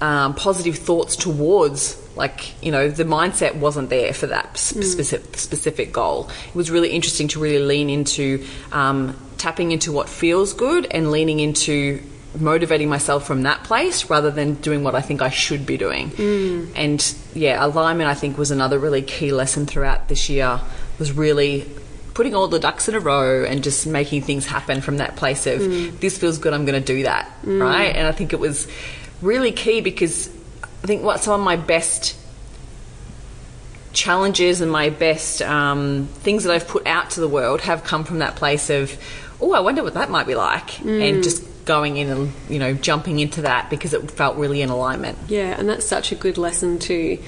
um, 0.00 0.34
positive 0.34 0.76
thoughts 0.76 1.16
towards 1.16 2.00
like 2.16 2.62
you 2.62 2.70
know 2.70 2.88
the 2.88 3.04
mindset 3.04 3.56
wasn't 3.56 3.90
there 3.90 4.12
for 4.12 4.28
that 4.28 4.56
specific, 4.56 5.32
mm. 5.32 5.36
specific 5.36 5.92
goal 5.92 6.28
it 6.46 6.54
was 6.54 6.70
really 6.70 6.90
interesting 6.90 7.26
to 7.26 7.40
really 7.40 7.64
lean 7.64 7.90
into 7.90 8.44
um, 8.70 9.16
tapping 9.38 9.72
into 9.72 9.90
what 9.92 10.08
feels 10.08 10.52
good 10.52 10.86
and 10.90 11.10
leaning 11.10 11.40
into 11.40 12.00
motivating 12.38 12.88
myself 12.88 13.26
from 13.26 13.42
that 13.42 13.64
place 13.64 14.10
rather 14.10 14.30
than 14.30 14.54
doing 14.54 14.82
what 14.82 14.94
I 14.94 15.00
think 15.00 15.22
I 15.22 15.30
should 15.30 15.66
be 15.66 15.76
doing. 15.76 16.10
Mm. 16.10 16.72
And 16.74 17.14
yeah, 17.34 17.64
alignment 17.64 18.08
I 18.08 18.14
think 18.14 18.38
was 18.38 18.50
another 18.50 18.78
really 18.78 19.02
key 19.02 19.32
lesson 19.32 19.66
throughout 19.66 20.08
this 20.08 20.28
year 20.28 20.60
was 20.98 21.12
really 21.12 21.66
putting 22.14 22.34
all 22.34 22.46
the 22.46 22.60
ducks 22.60 22.88
in 22.88 22.94
a 22.94 23.00
row 23.00 23.44
and 23.44 23.62
just 23.62 23.86
making 23.86 24.22
things 24.22 24.46
happen 24.46 24.80
from 24.80 24.98
that 24.98 25.16
place 25.16 25.46
of 25.46 25.60
mm. 25.60 25.98
this 26.00 26.16
feels 26.16 26.38
good, 26.38 26.52
I'm 26.52 26.64
going 26.64 26.80
to 26.80 26.86
do 26.86 27.02
that, 27.02 27.30
mm. 27.42 27.60
right? 27.60 27.94
And 27.94 28.06
I 28.06 28.12
think 28.12 28.32
it 28.32 28.38
was 28.38 28.68
really 29.20 29.52
key 29.52 29.80
because 29.80 30.28
I 30.62 30.86
think 30.86 31.02
what 31.02 31.20
some 31.20 31.40
of 31.40 31.44
my 31.44 31.56
best 31.56 32.16
challenges 33.92 34.60
and 34.60 34.70
my 34.70 34.90
best 34.90 35.42
um, 35.42 36.08
things 36.14 36.44
that 36.44 36.52
I've 36.52 36.68
put 36.68 36.86
out 36.86 37.10
to 37.10 37.20
the 37.20 37.28
world 37.28 37.60
have 37.62 37.84
come 37.84 38.04
from 38.04 38.18
that 38.18 38.36
place 38.36 38.70
of, 38.70 38.96
oh, 39.40 39.52
I 39.52 39.60
wonder 39.60 39.82
what 39.82 39.94
that 39.94 40.10
might 40.10 40.26
be 40.26 40.34
like, 40.34 40.80
and 40.80 40.88
mm. 40.88 41.22
just 41.22 41.44
going 41.64 41.96
in 41.96 42.10
and 42.10 42.32
you 42.48 42.58
know 42.58 42.74
jumping 42.74 43.18
into 43.18 43.42
that 43.42 43.70
because 43.70 43.94
it 43.94 44.10
felt 44.10 44.36
really 44.36 44.62
in 44.62 44.70
alignment. 44.70 45.18
Yeah, 45.28 45.58
and 45.58 45.68
that's 45.68 45.86
such 45.86 46.12
a 46.12 46.14
good 46.14 46.38
lesson 46.38 46.78
to 46.80 47.18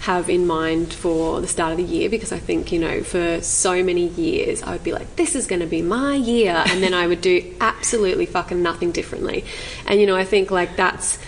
have 0.00 0.28
in 0.28 0.46
mind 0.46 0.92
for 0.92 1.40
the 1.40 1.48
start 1.48 1.72
of 1.72 1.78
the 1.78 1.84
year 1.84 2.08
because 2.08 2.32
I 2.32 2.38
think, 2.38 2.70
you 2.70 2.78
know, 2.78 3.02
for 3.02 3.40
so 3.40 3.82
many 3.82 4.08
years 4.08 4.62
I 4.62 4.72
would 4.72 4.84
be 4.84 4.92
like, 4.92 5.16
this 5.16 5.34
is 5.34 5.46
going 5.46 5.60
to 5.60 5.66
be 5.66 5.82
my 5.82 6.14
year. 6.14 6.64
And 6.68 6.82
then 6.82 6.94
I 6.94 7.06
would 7.06 7.20
do 7.20 7.54
absolutely 7.60 8.26
fucking 8.26 8.62
nothing 8.62 8.92
differently. 8.92 9.44
And, 9.86 10.00
you 10.00 10.06
know, 10.06 10.16
I 10.16 10.24
think 10.24 10.50
like 10.50 10.76
that's 10.76 11.18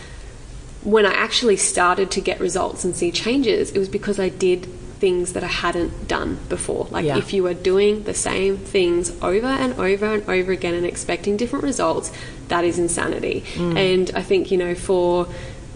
when 0.83 1.07
I 1.07 1.13
actually 1.13 1.57
started 1.57 2.11
to 2.13 2.21
get 2.21 2.41
results 2.41 2.85
and 2.85 2.95
see 2.95 3.11
changes, 3.11 3.73
it 3.73 3.79
was 3.79 3.89
because 3.89 4.21
I 4.21 4.29
did 4.29 4.69
things 4.99 5.33
that 5.35 5.45
I 5.45 5.49
hadn't 5.49 6.09
done 6.09 6.39
before. 6.49 6.89
Like 6.91 7.05
yeah. 7.05 7.17
if 7.17 7.33
you 7.33 7.47
are 7.47 7.55
doing 7.55 8.05
the 8.05 8.15
same 8.15 8.57
things 8.57 9.11
over 9.23 9.47
and 9.47 9.75
over 9.75 10.07
and 10.07 10.29
over 10.29 10.53
again 10.53 10.75
and 10.75 10.85
expecting 10.85 11.37
different 11.37 11.65
results, 11.65 12.13
that 12.49 12.65
is 12.65 12.79
insanity. 12.79 13.45
Mm. 13.55 13.77
And 13.77 14.11
I 14.15 14.23
think, 14.23 14.51
you 14.51 14.59
know, 14.59 14.75
for 14.75 15.29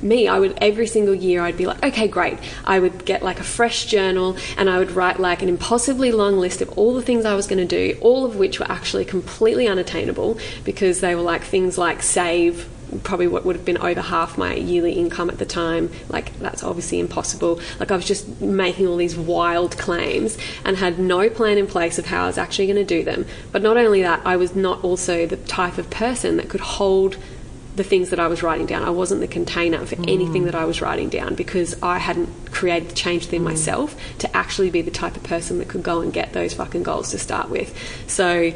me, 0.03 0.27
I 0.27 0.39
would 0.39 0.59
every 0.61 0.87
single 0.87 1.15
year 1.15 1.43
I'd 1.43 1.57
be 1.57 1.67
like, 1.67 1.83
okay, 1.85 2.09
great. 2.09 2.39
I 2.65 2.81
would 2.81 3.05
get 3.05 3.23
like 3.23 3.39
a 3.39 3.45
fresh 3.45 3.87
journal 3.87 4.37
and 4.57 4.69
I 4.69 4.79
would 4.79 4.91
write 4.91 5.21
like 5.21 5.43
an 5.43 5.49
impossibly 5.49 6.11
long 6.11 6.39
list 6.39 6.61
of 6.61 6.77
all 6.77 6.95
the 6.95 7.03
things 7.03 7.25
I 7.25 7.35
was 7.35 7.47
going 7.47 7.67
to 7.67 7.93
do, 7.93 7.99
all 8.01 8.25
of 8.25 8.37
which 8.37 8.59
were 8.59 8.71
actually 8.71 9.05
completely 9.05 9.69
unattainable 9.69 10.39
because 10.65 11.01
they 11.01 11.15
were 11.15 11.23
like 11.23 11.43
things 11.43 11.79
like 11.79 12.03
save 12.03 12.69
probably 13.01 13.27
what 13.27 13.45
would 13.45 13.57
have 13.57 13.65
been 13.65 13.79
over 13.79 14.01
half 14.01 14.39
my 14.39 14.55
yearly 14.55 14.93
income 14.93 15.31
at 15.31 15.39
the 15.39 15.47
time. 15.47 15.91
Like, 16.09 16.39
that's 16.39 16.63
obviously 16.63 16.99
impossible. 16.99 17.61
Like, 17.81 17.91
I 17.91 17.97
was 17.97 18.07
just 18.07 18.41
making 18.41 18.87
all 18.87 18.97
these 18.97 19.17
wild 19.17 19.79
claims 19.79 20.39
and 20.65 20.77
had 20.77 20.99
no 20.99 21.29
plan 21.31 21.59
in 21.59 21.67
place 21.67 21.99
of 21.99 22.07
how 22.07 22.25
I 22.25 22.27
was 22.27 22.39
actually 22.39 22.67
going 22.67 22.77
to 22.77 22.85
do 22.85 23.05
them. 23.05 23.27
But 23.51 23.63
not 23.63 23.77
only 23.77 24.03
that, 24.03 24.21
I 24.25 24.37
was 24.37 24.55
not 24.55 24.83
also 24.85 25.27
the 25.27 25.37
type 25.37 25.79
of 25.79 25.91
person 25.91 26.37
that 26.37 26.49
could 26.49 26.61
hold 26.61 27.17
the 27.75 27.85
things 27.85 28.11
that 28.11 28.21
I 28.21 28.29
was 28.29 28.43
writing 28.43 28.67
down. 28.67 28.83
I 28.83 28.91
wasn't 28.91 29.21
the 29.23 29.29
container 29.29 29.85
for 29.87 29.97
mm. 29.97 30.13
anything 30.13 30.45
that 30.45 30.55
I 30.55 30.65
was 30.65 30.83
writing 30.83 31.09
down 31.09 31.35
because 31.35 31.81
I 31.83 31.99
hadn't 31.99 32.53
created 32.53 32.91
the 32.91 32.95
change 32.95 33.25
within 33.25 33.43
mm. 33.43 33.47
myself 33.47 33.97
to 34.19 34.37
actually 34.37 34.71
be 34.71 34.83
the 34.83 34.91
type 34.91 35.17
of 35.17 35.23
person 35.23 35.59
that 35.59 35.69
could 35.69 35.83
go 35.83 36.01
and 36.01 36.13
get 36.13 36.33
those 36.33 36.53
fucking 36.55 36.83
goals 36.83 37.11
to 37.13 37.19
start 37.19 37.49
with. 37.49 37.75
So, 38.07 38.53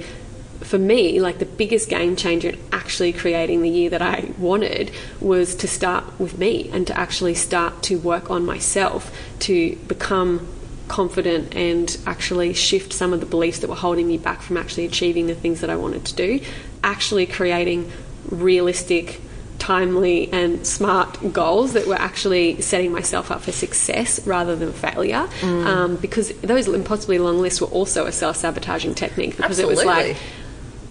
for 0.61 0.79
me, 0.79 1.21
like 1.21 1.39
the 1.39 1.47
biggest 1.47 1.89
game 1.89 2.17
changer 2.17 2.51
in 2.51 2.61
actually 2.73 3.13
creating 3.13 3.63
the 3.63 3.69
year 3.69 3.91
that 3.91 4.03
I 4.03 4.33
wanted 4.39 4.91
was 5.21 5.55
to 5.57 5.69
start 5.69 6.05
with 6.19 6.39
me 6.39 6.71
and 6.73 6.87
to 6.87 6.99
actually 6.99 7.35
start 7.35 7.83
to 7.85 7.97
work 7.97 8.31
on 8.31 8.45
myself 8.45 9.15
to 9.41 9.77
become 9.89 10.49
confident 10.89 11.55
and 11.55 11.97
actually 12.07 12.53
shift 12.55 12.93
some 12.93 13.13
of 13.13 13.21
the 13.21 13.27
beliefs 13.27 13.59
that 13.61 13.69
were 13.69 13.77
holding 13.77 14.07
me 14.07 14.19
back 14.19 14.41
from 14.41 14.57
actually 14.57 14.85
achieving 14.85 15.27
the 15.27 15.35
things 15.35 15.61
that 15.61 15.71
I 15.71 15.77
wanted 15.77 16.05
to 16.07 16.15
do, 16.15 16.41
actually 16.85 17.27
creating 17.27 17.91
realistic 18.31 19.21
timely 19.59 20.31
and 20.33 20.67
smart 20.67 21.33
goals 21.33 21.73
that 21.73 21.87
were 21.87 21.95
actually 21.97 22.61
setting 22.61 22.93
myself 22.93 23.31
up 23.31 23.41
for 23.41 23.53
success 23.53 24.25
rather 24.27 24.55
than 24.55 24.73
failure. 24.73 25.29
Um, 25.67 25.97
because 25.97 26.33
those 26.41 26.69
impossibly 26.69 27.19
long 27.19 27.41
lists 27.41 27.61
were 27.61 27.67
also 27.69 28.07
a 28.07 28.13
self-sabotaging 28.13 28.95
technique 28.95 29.37
because 29.37 29.59
it 29.59 29.67
was 29.67 29.85
like 29.85 30.17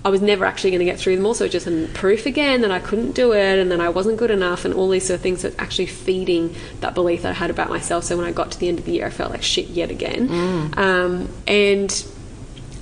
I 0.05 0.09
was 0.09 0.21
never 0.21 0.45
actually 0.45 0.69
going 0.69 0.79
to 0.79 0.85
get 0.85 0.99
through 0.99 1.15
them. 1.15 1.25
Also, 1.25 1.47
just 1.47 1.65
in 1.65 1.87
proof 1.87 2.27
again 2.27 2.61
that 2.61 2.69
I 2.69 2.77
couldn't 2.77 3.13
do 3.13 3.33
it, 3.33 3.57
and 3.57 3.71
then 3.71 3.81
I 3.81 3.89
wasn't 3.89 4.17
good 4.17 4.29
enough, 4.29 4.63
and 4.63 4.71
all 4.71 4.87
these 4.87 5.07
sort 5.07 5.15
of 5.15 5.21
things 5.21 5.41
that 5.41 5.59
actually 5.59 5.87
feeding 5.87 6.55
that 6.81 6.93
belief 6.93 7.23
that 7.23 7.31
I 7.31 7.33
had 7.33 7.49
about 7.49 7.69
myself. 7.69 8.03
So 8.03 8.15
when 8.15 8.27
I 8.27 8.31
got 8.31 8.51
to 8.51 8.59
the 8.59 8.67
end 8.67 8.77
of 8.77 8.85
the 8.85 8.91
year, 8.91 9.07
I 9.07 9.09
felt 9.09 9.31
like 9.31 9.41
shit 9.41 9.65
yet 9.69 9.89
again. 9.89 10.29
Um, 10.77 11.29
and 11.47 12.05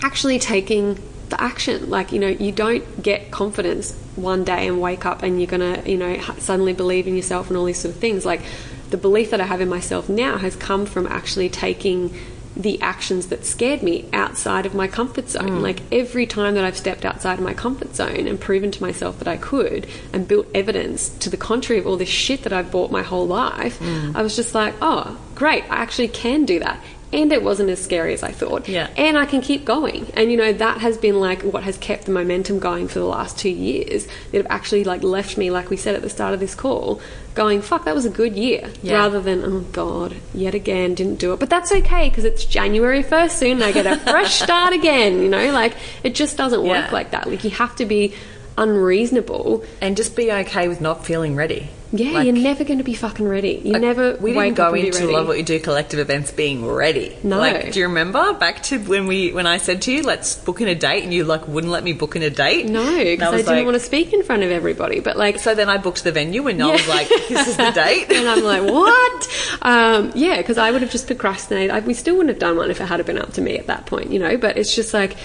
actually 0.02 0.38
taking 0.38 1.00
the 1.30 1.42
action, 1.42 1.90
like 1.90 2.12
you 2.12 2.20
know, 2.20 2.28
you 2.28 2.52
don't 2.52 3.02
get 3.02 3.32
confidence 3.32 3.98
one 4.18 4.44
day 4.44 4.68
and 4.68 4.82
wake 4.82 5.06
up 5.06 5.24
and 5.24 5.40
you're 5.40 5.50
gonna, 5.50 5.82
you 5.86 5.98
know, 5.98 6.20
suddenly 6.40 6.74
believe 6.74 7.08
in 7.08 7.16
yourself 7.16 7.48
and 7.48 7.56
all 7.56 7.64
these 7.64 7.80
sort 7.80 7.96
of 7.96 8.02
things. 8.02 8.26
Like 8.26 8.42
the 8.90 8.98
belief 8.98 9.32
that 9.32 9.40
I 9.40 9.46
have 9.46 9.62
in 9.62 9.70
myself 9.70 10.10
now 10.10 10.38
has 10.38 10.58
come 10.58 10.86
from 10.86 11.08
actually 11.08 11.48
taking 11.50 12.14
the 12.56 12.80
actions 12.82 13.28
that 13.28 13.46
scared 13.46 13.82
me 13.82 14.08
outside 14.14 14.66
of 14.66 14.76
my 14.76 14.88
comfort 14.88 15.30
zone. 15.30 15.50
Mm. 15.50 15.62
Like 15.62 15.82
every 15.92 16.26
time 16.26 16.54
that 16.56 16.64
I've 16.64 16.78
stepped 16.78 17.06
outside 17.06 17.40
of 17.40 17.46
my 17.46 17.54
comfort 17.54 17.96
zone 17.96 18.28
and 18.28 18.40
proven 18.40 18.72
to 18.72 18.82
myself 18.82 19.20
that 19.20 19.28
I 19.28 19.38
could 19.38 19.88
and 20.12 20.28
built 20.28 20.48
evidence 20.54 21.10
to 21.20 21.30
the 21.30 21.38
contrary 21.38 21.80
of 21.80 21.88
all 21.88 21.98
this 21.98 22.10
shit 22.10 22.44
that 22.44 22.54
I've 22.54 22.72
bought 22.72 22.92
my 22.92 23.02
whole 23.02 23.28
life, 23.28 23.80
mm. 23.80 24.16
I 24.16 24.22
was 24.22 24.36
just 24.36 24.54
like, 24.54 24.76
oh, 24.82 25.20
great, 25.36 25.64
I 25.66 25.78
actually 25.78 26.10
can 26.10 26.46
do 26.46 26.60
that. 26.60 26.82
And 27.14 27.32
it 27.32 27.44
wasn't 27.44 27.70
as 27.70 27.82
scary 27.84 28.14
as 28.14 28.24
I 28.24 28.32
thought. 28.32 28.68
Yeah. 28.68 28.90
And 28.98 29.18
I 29.18 29.26
can 29.26 29.42
keep 29.42 29.64
going. 29.66 30.12
And 30.16 30.32
you 30.32 30.38
know, 30.38 30.52
that 30.52 30.80
has 30.80 30.98
been 30.98 31.20
like 31.20 31.44
what 31.44 31.64
has 31.64 31.78
kept 31.78 32.06
the 32.06 32.12
momentum 32.12 32.60
going 32.60 32.88
for 32.88 33.00
the 33.00 33.06
last 33.06 33.38
two 33.38 33.50
years 33.50 34.08
that 34.32 34.38
have 34.38 34.48
actually 34.50 34.84
like 34.84 35.04
left 35.04 35.38
me, 35.38 35.52
like 35.52 35.70
we 35.70 35.78
said 35.78 35.94
at 35.96 36.02
the 36.02 36.10
start 36.10 36.34
of 36.34 36.40
this 36.40 36.56
call, 36.56 37.00
going, 37.36 37.62
fuck, 37.62 37.86
that 37.86 37.94
was 37.96 38.06
a 38.06 38.10
good 38.10 38.36
year. 38.36 38.70
Yeah. 38.82 38.94
Rather 38.96 39.22
than, 39.22 39.44
oh 39.44 39.60
God, 39.72 40.16
yet 40.34 40.56
again, 40.56 40.96
didn't 40.96 41.16
do 41.20 41.34
it. 41.34 41.40
But 41.40 41.50
that's 41.50 41.72
okay 41.72 42.10
because 42.10 42.26
it's 42.26 42.46
January 42.46 43.04
1st 43.04 43.32
soon 43.32 43.52
and 43.54 43.64
I 43.64 43.72
get 43.72 43.86
a 43.86 43.98
fresh 44.12 44.42
start 44.42 44.74
again. 44.74 45.22
You 45.22 45.30
know, 45.30 45.52
like 45.52 45.76
it 46.04 46.16
just 46.16 46.36
doesn't 46.38 46.62
work 46.62 46.88
Yeah. 46.88 46.92
like 46.92 47.12
that. 47.12 47.30
Like 47.30 47.44
you 47.44 47.52
have 47.52 47.76
to 47.78 47.86
be 47.86 48.14
unreasonable. 48.58 49.64
and 49.82 49.96
just 49.98 50.16
be 50.16 50.32
okay 50.32 50.68
with 50.68 50.82
not 50.82 51.06
feeling 51.06 51.36
ready. 51.36 51.70
Yeah, 51.96 52.12
Like- 52.12 52.26
you're 52.26 52.36
never 52.36 52.64
going 52.64 52.80
to 52.80 52.84
be 52.84 52.96
fucking 52.96 53.28
ready. 53.28 53.62
You 53.64 53.74
Like, 53.74 53.82
never 53.84 54.16
we 54.16 54.34
didn't 54.34 54.56
go 54.56 54.64
up 54.64 54.74
and 54.74 54.82
be 54.82 54.88
into 54.88 55.06
love 55.12 55.28
what 55.28 55.38
you 55.38 55.44
do 55.44 55.60
collective 55.60 56.00
events 56.00 56.32
being 56.32 56.66
ready 56.66 57.16
No. 57.22 57.38
like 57.38 57.72
do 57.72 57.80
you 57.80 57.86
remember 57.88 58.34
back 58.34 58.64
to 58.64 58.80
when 58.80 59.06
we 59.06 59.32
when 59.32 59.46
i 59.46 59.58
said 59.58 59.84
to 59.84 59.92
you 59.92 60.02
let's 60.02 60.36
book 60.36 60.60
in 60.60 60.68
a 60.68 60.74
date 60.76 61.04
and 61.04 61.14
you 61.14 61.24
like 61.24 61.48
wouldn't 61.48 61.72
let 61.72 61.84
me 61.84 61.94
book 61.94 62.16
in 62.16 62.24
a 62.24 62.30
date 62.32 62.66
No, 62.66 62.82
because 62.98 63.22
I, 63.22 63.30
was 63.32 63.42
didn't 63.44 63.56
like- 63.58 63.66
want 63.66 63.76
to 63.76 63.80
speak 63.80 64.12
in 64.12 64.24
front 64.24 64.42
of 64.44 64.50
everybody. 64.50 65.00
But 65.02 65.18
like, 65.18 65.40
so 65.40 65.54
then 65.54 65.70
i 65.70 65.78
booked 65.78 66.04
the 66.04 66.12
venue 66.12 66.48
and 66.48 66.62
i 66.64 66.72
was 66.72 66.88
like 66.88 67.08
this 67.10 67.48
is 67.48 67.58
the 67.58 67.72
date 67.72 68.08
and 68.18 68.28
I'm 68.28 68.44
like, 68.44 68.64
what? 68.64 69.58
Um, 69.62 70.12
yeah, 70.16 70.38
because 70.38 70.58
I 70.58 70.72
would 70.72 70.82
have 70.82 70.92
just 70.92 71.06
procrastinated. 71.08 71.70
I, 71.72 71.80
we 71.82 71.94
still 71.94 72.16
wouldn't 72.18 72.30
have 72.36 72.40
done 72.40 72.58
one 72.58 72.72
if 72.72 72.82
it 72.82 72.86
had 72.86 73.06
been 73.06 73.18
up 73.20 73.34
to 73.34 73.42
me 73.42 73.58
at 73.58 73.68
that 73.68 73.86
point, 73.86 74.12
you 74.12 74.20
know. 74.20 74.36
But 74.38 74.58
it's 74.58 74.76
just 74.76 74.94
like 74.94 75.16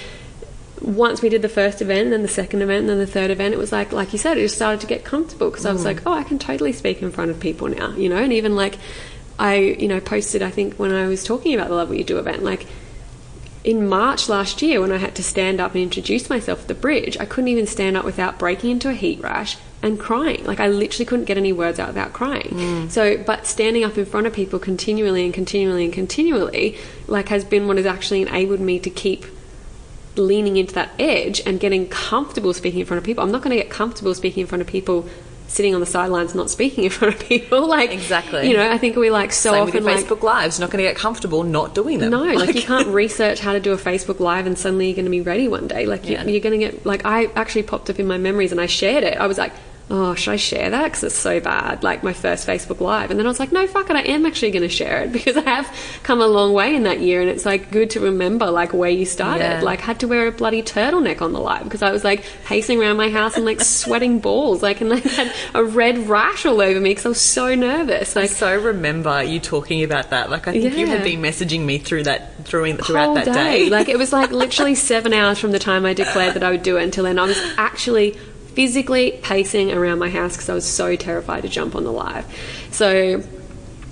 once 0.80 1.22
we 1.22 1.28
did 1.28 1.42
the 1.42 1.48
first 1.48 1.82
event, 1.82 2.10
then 2.10 2.22
the 2.22 2.28
second 2.28 2.62
event, 2.62 2.86
then 2.86 2.98
the 2.98 3.06
third 3.06 3.30
event, 3.30 3.54
it 3.54 3.58
was 3.58 3.72
like, 3.72 3.92
like 3.92 4.12
you 4.12 4.18
said, 4.18 4.38
it 4.38 4.42
just 4.42 4.56
started 4.56 4.80
to 4.80 4.86
get 4.86 5.04
comfortable 5.04 5.50
because 5.50 5.66
I 5.66 5.72
was 5.72 5.82
mm. 5.82 5.86
like, 5.86 6.06
oh, 6.06 6.12
I 6.12 6.22
can 6.22 6.38
totally 6.38 6.72
speak 6.72 7.02
in 7.02 7.10
front 7.10 7.30
of 7.30 7.40
people 7.40 7.68
now, 7.68 7.92
you 7.92 8.08
know. 8.08 8.16
And 8.16 8.32
even 8.32 8.56
like, 8.56 8.78
I, 9.38 9.56
you 9.56 9.88
know, 9.88 10.00
posted, 10.00 10.42
I 10.42 10.50
think 10.50 10.74
when 10.74 10.92
I 10.92 11.06
was 11.06 11.24
talking 11.24 11.54
about 11.54 11.68
the 11.68 11.74
Love 11.74 11.88
What 11.88 11.98
You 11.98 12.04
Do 12.04 12.18
event, 12.18 12.42
like 12.42 12.66
in 13.64 13.86
March 13.88 14.28
last 14.28 14.62
year, 14.62 14.80
when 14.80 14.92
I 14.92 14.96
had 14.98 15.14
to 15.16 15.22
stand 15.22 15.60
up 15.60 15.74
and 15.74 15.82
introduce 15.82 16.30
myself 16.30 16.62
at 16.62 16.68
the 16.68 16.74
bridge, 16.74 17.16
I 17.18 17.26
couldn't 17.26 17.48
even 17.48 17.66
stand 17.66 17.96
up 17.96 18.04
without 18.04 18.38
breaking 18.38 18.70
into 18.70 18.88
a 18.88 18.94
heat 18.94 19.20
rash 19.20 19.58
and 19.82 19.98
crying. 19.98 20.44
Like, 20.44 20.60
I 20.60 20.68
literally 20.68 21.04
couldn't 21.04 21.26
get 21.26 21.36
any 21.36 21.52
words 21.52 21.78
out 21.78 21.88
without 21.88 22.12
crying. 22.12 22.50
Mm. 22.50 22.90
So, 22.90 23.18
but 23.18 23.46
standing 23.46 23.84
up 23.84 23.98
in 23.98 24.06
front 24.06 24.26
of 24.26 24.32
people 24.32 24.58
continually 24.58 25.24
and 25.24 25.34
continually 25.34 25.84
and 25.84 25.92
continually, 25.92 26.78
like, 27.06 27.28
has 27.28 27.44
been 27.44 27.66
what 27.66 27.76
has 27.76 27.86
actually 27.86 28.22
enabled 28.22 28.60
me 28.60 28.78
to 28.80 28.90
keep 28.90 29.24
leaning 30.18 30.56
into 30.56 30.74
that 30.74 30.90
edge 30.98 31.40
and 31.46 31.58
getting 31.60 31.88
comfortable 31.88 32.52
speaking 32.52 32.80
in 32.80 32.86
front 32.86 32.98
of 32.98 33.04
people. 33.04 33.22
I'm 33.24 33.30
not 33.30 33.42
going 33.42 33.56
to 33.56 33.62
get 33.62 33.70
comfortable 33.70 34.14
speaking 34.14 34.42
in 34.42 34.46
front 34.46 34.60
of 34.62 34.66
people 34.68 35.08
sitting 35.46 35.72
on 35.74 35.80
the 35.80 35.86
sidelines 35.86 36.34
not 36.34 36.50
speaking 36.50 36.84
in 36.84 36.90
front 36.90 37.14
of 37.14 37.20
people 37.22 37.66
like 37.76 37.90
Exactly. 37.90 38.46
you 38.50 38.54
know 38.54 38.70
i 38.70 38.76
think 38.76 38.96
we 38.96 39.08
like 39.10 39.32
so 39.32 39.52
Same 39.52 39.64
with 39.64 39.74
often 39.76 39.84
like 39.84 40.04
Facebook 40.04 40.22
lives. 40.22 40.58
You're 40.58 40.66
not 40.66 40.70
going 40.72 40.84
to 40.84 40.90
get 40.90 40.94
comfortable 40.98 41.42
not 41.42 41.74
doing 41.74 42.00
them. 42.00 42.10
no, 42.10 42.22
like, 42.22 42.54
you 42.54 42.60
can't 42.60 42.86
research 43.04 43.40
how 43.40 43.54
to 43.54 43.60
do 43.60 43.72
a 43.72 43.78
Facebook 43.78 44.20
Live 44.20 44.46
and 44.46 44.58
suddenly 44.58 44.88
you're 44.88 44.94
going 44.96 45.06
to 45.06 45.10
be 45.10 45.22
ready 45.22 45.48
one 45.48 45.66
day. 45.66 45.86
Like 45.86 46.06
Yeah. 46.06 46.22
you, 46.24 46.32
you're 46.32 46.42
going 46.42 46.60
to 46.60 46.66
get 46.66 46.84
like 46.84 47.06
I 47.06 47.26
actually 47.34 47.62
popped 47.62 47.88
up 47.88 47.98
in 47.98 48.06
my 48.06 48.18
memories 48.18 48.52
and 48.52 48.60
I 48.60 48.66
shared 48.66 49.04
it. 49.04 49.16
I 49.16 49.26
was 49.26 49.38
like, 49.38 49.54
oh, 49.90 50.14
should 50.14 50.32
I 50.32 50.36
share 50.36 50.70
that? 50.70 50.84
Because 50.84 51.04
it's 51.04 51.14
so 51.14 51.40
bad. 51.40 51.82
Like 51.82 52.02
my 52.02 52.12
first 52.12 52.46
Facebook 52.46 52.80
Live, 52.80 53.10
and 53.10 53.18
then 53.18 53.26
I 53.26 53.28
was 53.28 53.40
like, 53.40 53.52
no, 53.52 53.66
fuck 53.66 53.88
it, 53.90 53.96
I 53.96 54.02
am 54.02 54.26
actually 54.26 54.50
going 54.50 54.62
to 54.62 54.68
share 54.68 55.02
it 55.02 55.12
because 55.18 55.36
I 55.36 55.42
have 55.42 55.74
come 56.02 56.20
a 56.20 56.26
long 56.26 56.52
way 56.52 56.74
in 56.74 56.82
that 56.84 57.00
year, 57.00 57.20
and 57.20 57.30
it's 57.30 57.46
like 57.46 57.70
good 57.70 57.90
to 57.90 58.00
remember 58.00 58.50
like 58.50 58.72
where 58.72 58.90
you 58.90 59.06
started. 59.06 59.42
Yeah. 59.44 59.62
Like 59.62 59.80
had 59.80 60.00
to 60.00 60.08
wear 60.08 60.26
a 60.26 60.32
bloody 60.32 60.62
turtleneck 60.62 61.22
on 61.22 61.32
the 61.32 61.40
live 61.40 61.64
because 61.64 61.82
I 61.82 61.90
was 61.90 62.04
like 62.04 62.24
pacing 62.44 62.80
around 62.80 62.96
my 62.96 63.10
house 63.10 63.36
and 63.36 63.44
like 63.44 63.60
sweating 63.62 64.20
balls, 64.20 64.62
like 64.62 64.80
and 64.80 64.90
like 64.90 65.04
had 65.04 65.32
a 65.54 65.64
red 65.64 66.08
rash 66.08 66.44
all 66.44 66.60
over 66.60 66.80
me 66.80 66.90
because 66.90 67.06
I 67.06 67.08
was 67.10 67.20
so 67.20 67.54
nervous. 67.54 68.16
I 68.16 68.22
Like 68.22 68.30
so 68.30 68.60
remember 68.60 69.22
you 69.22 69.40
talking 69.40 69.82
about 69.84 70.10
that. 70.10 70.30
Like 70.30 70.48
I 70.48 70.52
think 70.52 70.76
you 70.76 70.86
had 70.86 71.02
been 71.02 71.20
messaging 71.20 71.64
me 71.64 71.78
through 71.78 72.04
that 72.04 72.34
through, 72.44 72.76
throughout 72.76 73.14
that 73.14 73.24
day. 73.26 73.64
day. 73.64 73.70
like 73.70 73.88
it 73.88 73.98
was 73.98 74.12
like 74.12 74.30
literally 74.38 74.74
seven 74.74 75.12
hours 75.12 75.38
from 75.38 75.52
the 75.52 75.58
time 75.58 75.86
I 75.86 75.94
declared 75.94 76.34
that 76.34 76.42
I 76.42 76.50
would 76.50 76.62
do 76.62 76.76
it 76.76 76.84
until 76.84 77.04
then. 77.04 77.18
I 77.18 77.24
was 77.24 77.38
actually 77.56 78.16
physically 78.58 79.12
pacing 79.22 79.70
around 79.70 80.00
my 80.00 80.10
house 80.10 80.32
because 80.32 80.48
I 80.48 80.54
was 80.54 80.66
so 80.66 80.96
terrified 80.96 81.42
to 81.44 81.48
jump 81.48 81.76
on 81.76 81.84
the 81.84 81.92
live. 81.92 82.26
So, 82.72 83.22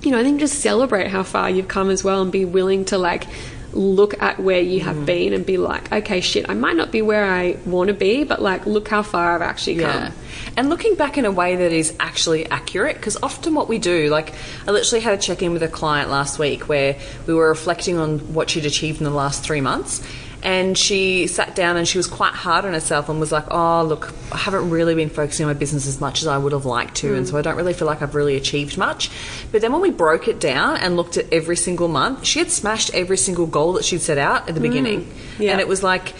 you 0.01 0.11
know, 0.11 0.19
I 0.19 0.23
think 0.23 0.41
just 0.41 0.59
celebrate 0.59 1.07
how 1.07 1.23
far 1.23 1.49
you've 1.49 1.69
come 1.69 1.89
as 1.89 2.03
well 2.03 2.21
and 2.21 2.33
be 2.33 2.43
willing 2.43 2.83
to 2.91 2.97
like 2.97 3.23
look 3.71 4.21
at 4.21 4.41
where 4.41 4.59
you 4.59 4.81
Mm. 4.81 4.83
have 4.83 5.05
been 5.05 5.31
and 5.31 5.45
be 5.45 5.55
like, 5.55 5.89
okay, 5.93 6.19
shit, 6.19 6.49
I 6.49 6.53
might 6.53 6.75
not 6.75 6.91
be 6.91 7.01
where 7.01 7.23
I 7.23 7.55
want 7.65 7.87
to 7.87 7.93
be, 7.93 8.25
but 8.25 8.41
like, 8.41 8.65
look 8.65 8.89
how 8.89 9.03
far 9.03 9.35
I've 9.35 9.41
actually 9.41 9.75
Yeah. 9.77 10.07
come. 10.07 10.13
And 10.57 10.69
looking 10.69 10.95
back 10.95 11.17
in 11.17 11.23
a 11.23 11.31
way 11.31 11.55
that 11.55 11.71
is 11.71 11.93
actually 11.97 12.45
accurate, 12.51 12.97
because 12.97 13.15
often 13.23 13.53
what 13.55 13.69
we 13.69 13.77
do, 13.77 14.09
like 14.09 14.33
I 14.67 14.71
literally 14.71 15.01
had 15.01 15.13
a 15.13 15.21
check 15.21 15.41
in 15.41 15.53
with 15.53 15.63
a 15.63 15.69
client 15.69 16.11
last 16.11 16.39
week 16.39 16.67
where 16.67 16.97
we 17.25 17.33
were 17.33 17.47
reflecting 17.47 17.97
on 17.97 18.19
what 18.33 18.49
she'd 18.49 18.65
achieved 18.65 18.99
in 18.99 19.05
the 19.05 19.11
last 19.11 19.43
three 19.45 19.61
months. 19.61 20.01
And 20.43 20.77
she 20.77 21.27
sat 21.27 21.55
down 21.55 21.77
and 21.77 21.87
she 21.87 21.97
was 21.97 22.07
quite 22.07 22.33
hard 22.33 22.63
on 22.63 22.73
herself 22.73 23.09
and 23.09 23.19
was 23.19 23.31
like, 23.31 23.45
Oh, 23.49 23.83
look, 23.83 24.13
I 24.31 24.37
haven't 24.37 24.69
really 24.69 24.93
been 24.93 25.09
focusing 25.09 25.45
on 25.45 25.49
my 25.49 25.57
business 25.57 25.87
as 25.87 25.99
much 25.99 26.21
as 26.21 26.27
I 26.27 26.37
would 26.37 26.51
have 26.51 26.65
liked 26.65 26.95
to. 26.97 27.15
And 27.15 27.25
mm. 27.25 27.29
so 27.29 27.37
I 27.37 27.41
don't 27.41 27.55
really 27.55 27.73
feel 27.73 27.87
like 27.87 28.01
I've 28.01 28.15
really 28.15 28.35
achieved 28.35 28.77
much. 28.77 29.09
But 29.51 29.61
then 29.61 29.71
when 29.71 29.81
we 29.81 29.91
broke 29.91 30.27
it 30.27 30.39
down 30.39 30.77
and 30.77 30.95
looked 30.95 31.17
at 31.17 31.31
every 31.33 31.57
single 31.57 31.87
month, 31.87 32.25
she 32.25 32.39
had 32.39 32.51
smashed 32.51 32.93
every 32.93 33.17
single 33.17 33.47
goal 33.47 33.73
that 33.73 33.85
she'd 33.85 34.01
set 34.01 34.17
out 34.17 34.47
at 34.47 34.53
the 34.53 34.59
mm. 34.59 34.63
beginning. 34.63 35.13
Yeah. 35.39 35.51
And 35.51 35.61
it 35.61 35.67
was 35.67 35.83
like, 35.83 36.13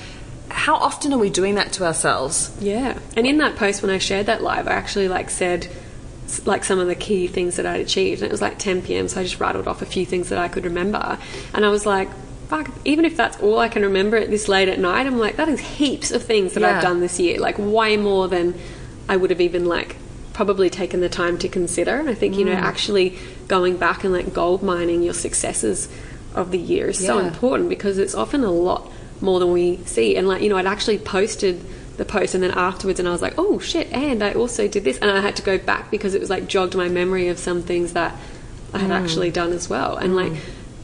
how 0.49 0.75
often 0.75 1.13
are 1.13 1.19
we 1.19 1.29
doing 1.29 1.55
that 1.55 1.73
to 1.73 1.85
ourselves? 1.85 2.55
Yeah, 2.59 2.97
and 3.15 3.27
in 3.27 3.37
that 3.37 3.55
post 3.55 3.81
when 3.81 3.91
I 3.91 3.97
shared 3.99 4.25
that 4.25 4.41
live, 4.41 4.67
I 4.67 4.71
actually 4.71 5.07
like 5.07 5.29
said 5.29 5.67
like 6.45 6.63
some 6.63 6.79
of 6.79 6.87
the 6.87 6.95
key 6.95 7.27
things 7.27 7.55
that 7.55 7.65
I'd 7.65 7.79
achieved, 7.79 8.21
and 8.21 8.29
it 8.29 8.31
was 8.31 8.41
like 8.41 8.59
10 8.59 8.81
p.m. 8.81 9.07
So 9.07 9.21
I 9.21 9.23
just 9.23 9.39
rattled 9.39 9.67
off 9.67 9.81
a 9.81 9.85
few 9.85 10.05
things 10.05 10.29
that 10.29 10.39
I 10.39 10.47
could 10.47 10.65
remember, 10.65 11.17
and 11.53 11.65
I 11.65 11.69
was 11.69 11.85
like, 11.85 12.09
"Fuck!" 12.49 12.69
Even 12.85 13.05
if 13.05 13.15
that's 13.17 13.39
all 13.41 13.59
I 13.59 13.67
can 13.67 13.81
remember 13.83 14.17
at 14.17 14.29
this 14.29 14.47
late 14.47 14.69
at 14.69 14.79
night, 14.79 15.05
I'm 15.07 15.19
like, 15.19 15.35
that 15.37 15.49
is 15.49 15.59
heaps 15.59 16.11
of 16.11 16.23
things 16.23 16.53
that 16.53 16.61
Yeah. 16.61 16.77
I've 16.77 16.81
done 16.83 16.99
this 17.01 17.19
year, 17.19 17.39
like 17.39 17.55
way 17.57 17.97
more 17.97 18.27
than 18.27 18.53
I 19.09 19.15
would 19.17 19.29
have 19.29 19.41
even 19.41 19.65
like 19.65 19.95
probably 20.33 20.69
taken 20.69 20.99
the 21.01 21.09
time 21.09 21.37
to 21.39 21.47
consider. 21.47 21.95
And 21.95 22.09
I 22.09 22.13
think 22.13 22.37
you 22.37 22.45
know 22.45 22.51
Mm. 22.55 22.61
actually 22.61 23.17
going 23.47 23.75
back 23.77 24.03
and 24.03 24.13
like 24.13 24.33
gold 24.33 24.61
mining 24.61 25.01
your 25.03 25.13
successes 25.13 25.87
of 26.35 26.51
the 26.51 26.59
year 26.59 26.89
is 26.89 27.03
so 27.03 27.17
important 27.19 27.69
because 27.69 27.97
it's 27.97 28.13
often 28.13 28.43
a 28.43 28.51
lot 28.51 28.91
more 29.21 29.39
than 29.39 29.51
we 29.51 29.79
see. 29.85 30.15
And 30.15 30.27
like, 30.27 30.43
you 30.43 30.49
know, 30.49 30.57
I'd 30.57 30.67
actually 30.67 30.99
posted 30.99 31.59
the 31.97 32.05
post 32.05 32.35
and 32.35 32.43
then 32.43 32.51
afterwards 32.51 32.99
and 32.99 33.09
I 33.09 33.11
was 33.11 33.23
like, 33.23 33.33
oh 33.39 33.57
shit, 33.57 33.91
and 33.91 34.21
I 34.23 34.33
also 34.33 34.67
did 34.67 34.83
this. 34.83 34.99
And 34.99 35.09
I 35.09 35.21
had 35.21 35.35
to 35.37 35.41
go 35.41 35.57
back 35.57 35.89
because 35.89 36.13
it 36.13 36.21
was 36.21 36.29
like 36.29 36.47
jogged 36.47 36.75
my 36.75 36.87
memory 36.87 37.27
of 37.29 37.39
some 37.39 37.63
things 37.63 37.93
that 37.93 38.15
I 38.73 38.77
had 38.79 38.91
actually 38.91 39.31
done 39.31 39.51
as 39.53 39.67
well. 39.67 39.95
And 39.97 40.15
like, 40.15 40.33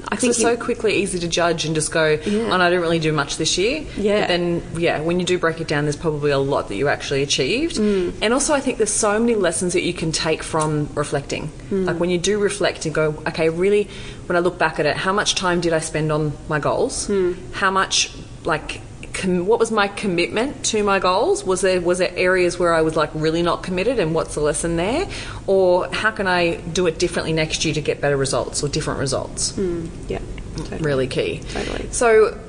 I 0.09 0.15
think 0.15 0.31
it's 0.31 0.41
so 0.41 0.55
quickly 0.57 0.95
easy 0.95 1.19
to 1.19 1.27
judge 1.27 1.65
and 1.65 1.73
just 1.75 1.91
go, 1.91 2.19
Yeah. 2.25 2.49
oh, 2.51 2.57
no, 2.57 2.59
I 2.61 2.69
didn't 2.69 2.81
really 2.81 2.99
do 2.99 3.11
much 3.11 3.37
this 3.37 3.57
year. 3.57 3.85
Yeah. 3.97 4.21
But 4.21 4.27
then, 4.27 4.63
yeah, 4.77 4.99
when 5.01 5.19
you 5.19 5.25
do 5.25 5.37
break 5.37 5.61
it 5.61 5.67
down, 5.67 5.85
there's 5.85 5.95
probably 5.95 6.31
a 6.31 6.37
lot 6.37 6.67
that 6.69 6.75
you 6.75 6.87
actually 6.87 7.23
achieved. 7.23 7.77
Mm. 7.77 8.13
And 8.21 8.33
also, 8.33 8.53
I 8.53 8.59
think 8.59 8.77
there's 8.77 8.91
so 8.91 9.19
many 9.19 9.35
lessons 9.35 9.73
that 9.73 9.83
you 9.83 9.93
can 9.93 10.11
take 10.11 10.43
from 10.43 10.89
reflecting. 10.93 11.49
Mm. 11.69 11.85
Like 11.85 11.99
when 11.99 12.09
you 12.09 12.17
do 12.17 12.39
reflect 12.39 12.85
and 12.85 12.93
go, 12.93 13.15
okay, 13.27 13.49
really, 13.49 13.87
when 14.27 14.35
I 14.35 14.39
look 14.39 14.57
back 14.57 14.79
at 14.79 14.85
it, 14.85 14.95
how 14.95 15.13
much 15.13 15.35
time 15.35 15.61
did 15.61 15.73
I 15.73 15.79
spend 15.79 16.11
on 16.11 16.33
my 16.47 16.59
goals? 16.59 17.07
Mm. 17.07 17.37
How 17.53 17.71
much, 17.71 18.11
like, 18.43 18.81
com- 19.13 19.45
what 19.45 19.59
was 19.59 19.71
my 19.71 19.87
commitment 19.87 20.65
to 20.65 20.83
my 20.83 20.99
goals? 20.99 21.43
Was 21.43 21.61
there 21.61 21.79
was 21.79 21.99
there 21.99 22.11
areas 22.15 22.59
where 22.59 22.73
I 22.73 22.81
was 22.81 22.95
like 22.95 23.11
really 23.13 23.41
not 23.41 23.63
committed, 23.63 23.99
and 23.99 24.13
what's 24.13 24.35
the 24.35 24.41
lesson 24.41 24.75
there? 24.75 25.07
Or 25.47 25.87
how 25.93 26.11
can 26.11 26.27
I 26.27 26.57
do 26.57 26.87
it 26.87 26.99
differently 26.99 27.33
next 27.33 27.65
year 27.65 27.73
to 27.73 27.81
get 27.81 28.01
better 28.01 28.17
results 28.17 28.63
or 28.63 28.67
different 28.67 28.99
results? 28.99 29.51
Hmm. 29.51 29.87
yeah, 30.07 30.21
totally. 30.57 30.81
really 30.81 31.07
key. 31.07 31.39
Totally. 31.39 31.91
So, 31.91 32.39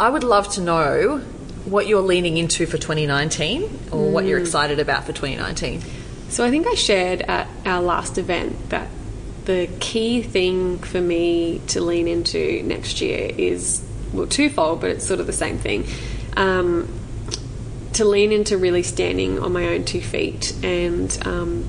I 0.00 0.08
would 0.08 0.24
love 0.24 0.52
to 0.54 0.60
know 0.60 1.18
what 1.64 1.86
you're 1.86 2.00
leaning 2.00 2.36
into 2.36 2.66
for 2.66 2.76
2019 2.76 3.62
or 3.92 4.10
what 4.10 4.24
you're 4.24 4.38
hmm. 4.38 4.44
excited 4.44 4.80
about 4.80 5.04
for 5.04 5.12
2019. 5.12 5.80
So 6.28 6.44
I 6.44 6.50
think 6.50 6.66
I 6.66 6.74
shared 6.74 7.20
at 7.20 7.46
our 7.66 7.82
last 7.82 8.16
event 8.16 8.70
that 8.70 8.88
the 9.44 9.68
key 9.80 10.22
thing 10.22 10.78
for 10.78 11.00
me 11.00 11.60
to 11.68 11.80
lean 11.80 12.08
into 12.08 12.62
next 12.62 13.00
year 13.00 13.30
is 13.36 13.82
well 14.12 14.26
twofold, 14.26 14.80
but 14.80 14.90
it's 14.90 15.06
sort 15.06 15.20
of 15.20 15.26
the 15.26 15.32
same 15.32 15.58
thing. 15.58 15.86
Um, 16.36 16.88
to 17.94 18.04
lean 18.04 18.32
into 18.32 18.56
really 18.56 18.82
standing 18.82 19.38
on 19.38 19.52
my 19.52 19.68
own 19.68 19.84
two 19.84 20.00
feet, 20.00 20.54
and 20.62 21.16
um, 21.26 21.64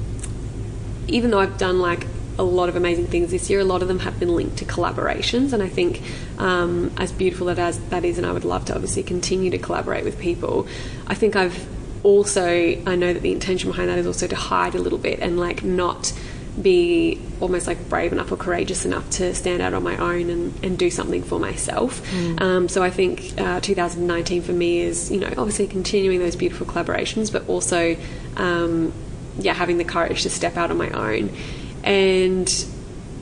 even 1.08 1.32
though 1.32 1.40
I've 1.40 1.58
done 1.58 1.80
like 1.80 2.08
a 2.38 2.44
lot 2.44 2.70
of 2.70 2.76
amazing 2.76 3.08
things 3.08 3.32
this 3.32 3.50
year, 3.50 3.60
a 3.60 3.66
lot 3.66 3.82
of 3.82 3.88
them 3.88 4.00
have 4.00 4.20
been 4.20 4.36
linked 4.36 4.58
to 4.58 4.66
collaborations, 4.66 5.54
and 5.54 5.62
I 5.62 5.70
think 5.70 6.02
um, 6.38 6.92
as 6.98 7.12
beautiful 7.12 7.50
as 7.50 7.80
that 7.80 8.06
is, 8.06 8.18
and 8.18 8.26
I 8.26 8.32
would 8.32 8.46
love 8.46 8.66
to 8.66 8.74
obviously 8.74 9.04
continue 9.04 9.52
to 9.52 9.58
collaborate 9.58 10.04
with 10.04 10.18
people. 10.20 10.68
I 11.08 11.14
think 11.14 11.36
I've 11.36 11.68
also 12.04 12.46
I 12.46 12.96
know 12.96 13.14
that 13.14 13.22
the 13.22 13.32
intention 13.32 13.72
behind 13.72 13.90
that 13.90 13.98
is 13.98 14.06
also 14.06 14.28
to 14.28 14.36
hide 14.36 14.76
a 14.76 14.80
little 14.80 14.98
bit 14.98 15.20
and 15.20 15.40
like 15.40 15.64
not 15.64 16.14
be 16.62 17.20
almost 17.42 17.68
like 17.68 17.90
brave 17.90 18.12
enough 18.12 18.32
or 18.32 18.38
courageous 18.38 18.86
enough 18.86 19.10
to 19.10 19.34
stand 19.34 19.62
out 19.62 19.74
on 19.74 19.84
my 19.84 19.98
own 19.98 20.30
and, 20.30 20.64
and 20.64 20.78
do 20.78 20.90
something 20.90 21.24
for 21.24 21.40
myself. 21.40 22.02
Mm. 22.12 22.42
Um, 22.42 22.70
so 22.70 22.84
I 22.84 22.90
think 22.90 23.34
uh, 23.40 23.60
2019 23.60 24.42
for 24.44 24.52
me 24.52 24.82
is, 24.82 25.12
you 25.12 25.20
know, 25.20 25.34
obviously 25.38 25.68
continuing 25.68 26.20
those 26.20 26.36
beautiful 26.36 26.68
collaborations, 26.68 27.32
but 27.32 27.48
also, 27.50 27.96
um, 28.38 28.94
yeah, 29.40 29.54
having 29.54 29.78
the 29.78 29.84
courage 29.84 30.24
to 30.24 30.30
step 30.30 30.58
out 30.58 30.70
on 30.70 30.78
my 30.78 30.90
own. 30.90 31.36
And 31.84 32.48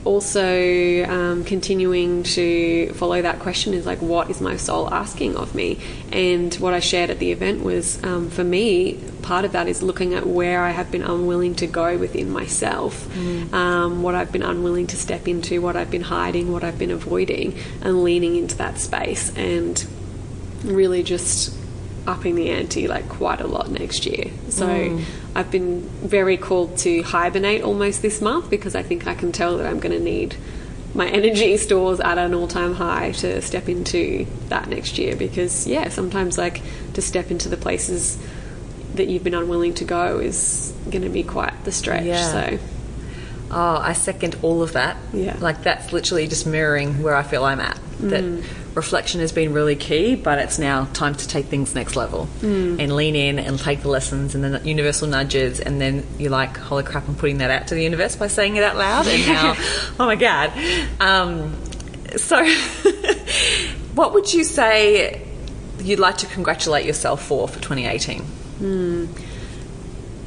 also 0.04 1.04
um, 1.04 1.44
continuing 1.44 2.24
to 2.24 2.92
follow 2.94 3.22
that 3.22 3.38
question 3.38 3.74
is 3.74 3.86
like, 3.86 4.00
what 4.00 4.30
is 4.30 4.40
my 4.40 4.56
soul 4.56 4.92
asking 4.92 5.36
of 5.36 5.54
me? 5.54 5.78
And 6.10 6.52
what 6.54 6.74
I 6.74 6.80
shared 6.80 7.10
at 7.10 7.18
the 7.18 7.30
event 7.30 7.62
was, 7.62 8.02
um, 8.02 8.30
for 8.30 8.42
me, 8.42 8.94
part 9.22 9.44
of 9.44 9.52
that 9.52 9.68
is 9.68 9.82
looking 9.82 10.14
at 10.14 10.26
where 10.26 10.62
I 10.62 10.70
have 10.70 10.90
been 10.90 11.02
unwilling 11.02 11.54
to 11.56 11.66
go 11.66 11.96
within 11.96 12.30
myself, 12.30 13.06
mm. 13.08 13.52
um, 13.52 14.02
what 14.02 14.14
I've 14.14 14.32
been 14.32 14.42
unwilling 14.42 14.88
to 14.88 14.96
step 14.96 15.28
into, 15.28 15.62
what 15.62 15.76
I've 15.76 15.90
been 15.90 16.02
hiding, 16.02 16.52
what 16.52 16.64
I've 16.64 16.78
been 16.78 16.90
avoiding, 16.90 17.56
and 17.80 18.02
leaning 18.02 18.36
into 18.36 18.56
that 18.56 18.78
space 18.78 19.34
and 19.36 19.84
really 20.64 21.02
just 21.02 21.56
upping 22.06 22.34
the 22.34 22.50
ante 22.50 22.88
like 22.88 23.08
quite 23.08 23.40
a 23.40 23.46
lot 23.46 23.70
next 23.70 24.06
year. 24.06 24.30
So 24.48 24.66
mm. 24.66 25.04
I've 25.34 25.50
been 25.50 25.82
very 26.00 26.36
called 26.36 26.78
to 26.78 27.02
hibernate 27.02 27.62
almost 27.62 28.02
this 28.02 28.20
month 28.20 28.50
because 28.50 28.74
I 28.74 28.82
think 28.82 29.06
I 29.06 29.14
can 29.14 29.32
tell 29.32 29.58
that 29.58 29.66
I'm 29.66 29.80
going 29.80 29.96
to 29.96 30.02
need 30.02 30.36
my 30.94 31.08
energy 31.08 31.56
stores 31.58 32.00
at 32.00 32.18
an 32.18 32.34
all-time 32.34 32.74
high 32.74 33.12
to 33.12 33.40
step 33.40 33.68
into 33.68 34.26
that 34.48 34.68
next 34.68 34.98
year 34.98 35.16
because 35.16 35.66
yeah, 35.66 35.88
sometimes 35.88 36.36
like 36.36 36.60
to 36.94 37.02
step 37.02 37.30
into 37.30 37.48
the 37.48 37.56
places 37.56 38.18
that 38.94 39.08
you've 39.08 39.24
been 39.24 39.34
unwilling 39.34 39.74
to 39.74 39.84
go 39.84 40.18
is 40.18 40.74
going 40.90 41.02
to 41.02 41.08
be 41.08 41.22
quite 41.22 41.64
the 41.64 41.72
stretch. 41.72 42.04
Yeah. 42.04 42.30
So 42.30 42.58
Oh, 43.54 43.76
I 43.76 43.92
second 43.92 44.36
all 44.40 44.62
of 44.62 44.72
that. 44.72 44.96
Yeah. 45.12 45.36
Like 45.38 45.62
that's 45.62 45.92
literally 45.92 46.26
just 46.26 46.46
mirroring 46.46 47.02
where 47.02 47.14
I 47.14 47.22
feel 47.22 47.44
I'm 47.44 47.60
at. 47.60 47.78
That 48.00 48.24
mm. 48.24 48.44
Reflection 48.74 49.20
has 49.20 49.32
been 49.32 49.52
really 49.52 49.76
key, 49.76 50.14
but 50.14 50.38
it's 50.38 50.58
now 50.58 50.86
time 50.92 51.14
to 51.14 51.28
take 51.28 51.46
things 51.46 51.74
next 51.74 51.96
level 51.96 52.28
mm. 52.40 52.80
and 52.80 52.94
lean 52.94 53.16
in 53.16 53.38
and 53.38 53.58
take 53.58 53.82
the 53.82 53.88
lessons 53.88 54.34
and 54.34 54.42
the 54.42 54.60
universal 54.68 55.08
nudges. 55.08 55.60
And 55.60 55.80
then 55.80 56.06
you're 56.18 56.30
like, 56.30 56.56
holy 56.56 56.82
crap, 56.82 57.08
I'm 57.08 57.14
putting 57.14 57.38
that 57.38 57.50
out 57.50 57.68
to 57.68 57.74
the 57.74 57.82
universe 57.82 58.16
by 58.16 58.28
saying 58.28 58.56
it 58.56 58.62
out 58.62 58.76
loud. 58.76 59.06
And 59.06 59.26
now, 59.26 59.54
oh 60.00 60.06
my 60.06 60.16
God. 60.16 60.52
Um, 61.00 61.54
so, 62.16 62.44
what 63.94 64.14
would 64.14 64.32
you 64.32 64.44
say 64.44 65.26
you'd 65.80 65.98
like 65.98 66.18
to 66.18 66.26
congratulate 66.26 66.86
yourself 66.86 67.24
for 67.24 67.48
for 67.48 67.60
2018? 67.60 68.22
Mm. 68.60 69.08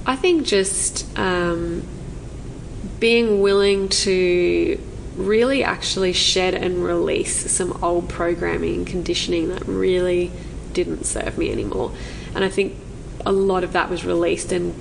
I 0.06 0.16
think 0.16 0.46
just. 0.46 1.18
Um, 1.18 1.88
being 3.00 3.42
willing 3.42 3.90
to 3.90 4.80
really 5.16 5.64
actually 5.64 6.14
shed 6.14 6.54
and 6.54 6.84
release 6.84 7.52
some 7.52 7.78
old 7.82 8.10
programming 8.10 8.76
and 8.76 8.88
conditioning 8.88 9.50
that 9.50 9.66
really 9.66 10.32
didn't 10.74 11.06
serve 11.06 11.38
me 11.38 11.52
anymore. 11.52 11.92
And 12.34 12.44
I 12.44 12.50
think 12.50 12.76
a 13.26 13.32
lot 13.32 13.64
of 13.64 13.74
that 13.74 13.90
was 13.90 14.06
released 14.06 14.52
in, 14.52 14.76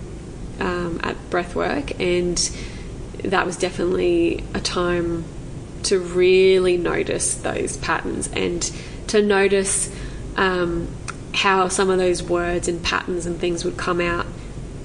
um, 0.61 1.01
at 1.03 1.17
breathwork, 1.31 1.99
and 2.01 2.37
that 3.31 3.47
was 3.47 3.57
definitely 3.57 4.45
a 4.55 4.61
time 4.61 5.25
to 5.85 5.99
really 5.99 6.77
notice 6.77 7.35
those 7.35 7.77
patterns 7.77 8.29
and 8.33 8.71
to 9.07 9.23
notice 9.23 9.95
um, 10.37 10.89
how 11.33 11.69
some 11.69 11.91
of 11.91 11.99
those 11.99 12.23
words 12.23 12.69
and 12.69 12.83
patterns 12.83 13.27
and 13.27 13.39
things 13.39 13.65
would 13.65 13.77
come 13.77 14.01
out 14.01 14.27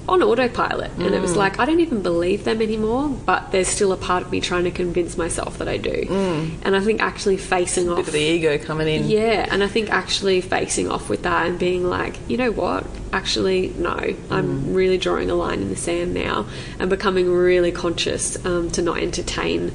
on 0.08 0.22
autopilot. 0.22 0.90
And 0.98 1.14
it 1.14 1.20
was 1.20 1.32
mm. 1.32 1.36
like, 1.36 1.58
I 1.58 1.64
don't 1.64 1.80
even 1.80 2.02
believe 2.02 2.44
them 2.44 2.60
anymore, 2.60 3.08
but 3.08 3.52
there's 3.52 3.68
still 3.68 3.92
a 3.92 3.96
part 3.96 4.24
of 4.24 4.32
me 4.32 4.40
trying 4.40 4.64
to 4.64 4.70
convince 4.70 5.16
myself 5.16 5.58
that 5.58 5.68
I 5.68 5.76
do. 5.76 5.90
Mm. 5.90 6.54
And 6.62 6.76
I 6.76 6.80
think 6.80 7.00
actually 7.00 7.36
facing 7.36 7.88
off. 7.88 8.06
The 8.06 8.18
ego 8.18 8.58
coming 8.58 8.88
in. 8.88 9.08
Yeah. 9.08 9.46
And 9.50 9.62
I 9.62 9.68
think 9.68 9.90
actually 9.90 10.40
facing 10.40 10.90
off 10.90 11.08
with 11.08 11.22
that 11.22 11.46
and 11.46 11.58
being 11.58 11.84
like, 11.84 12.16
you 12.28 12.36
know 12.36 12.50
what? 12.50 12.86
Actually, 13.12 13.68
no. 13.76 13.94
I'm 14.30 14.62
mm. 14.62 14.74
really 14.74 14.98
drawing 14.98 15.30
a 15.30 15.34
line 15.34 15.60
in 15.60 15.68
the 15.68 15.76
sand 15.76 16.14
now 16.14 16.46
and 16.78 16.90
becoming 16.90 17.30
really 17.30 17.72
conscious 17.72 18.42
um, 18.44 18.70
to 18.72 18.82
not 18.82 18.98
entertain 18.98 19.72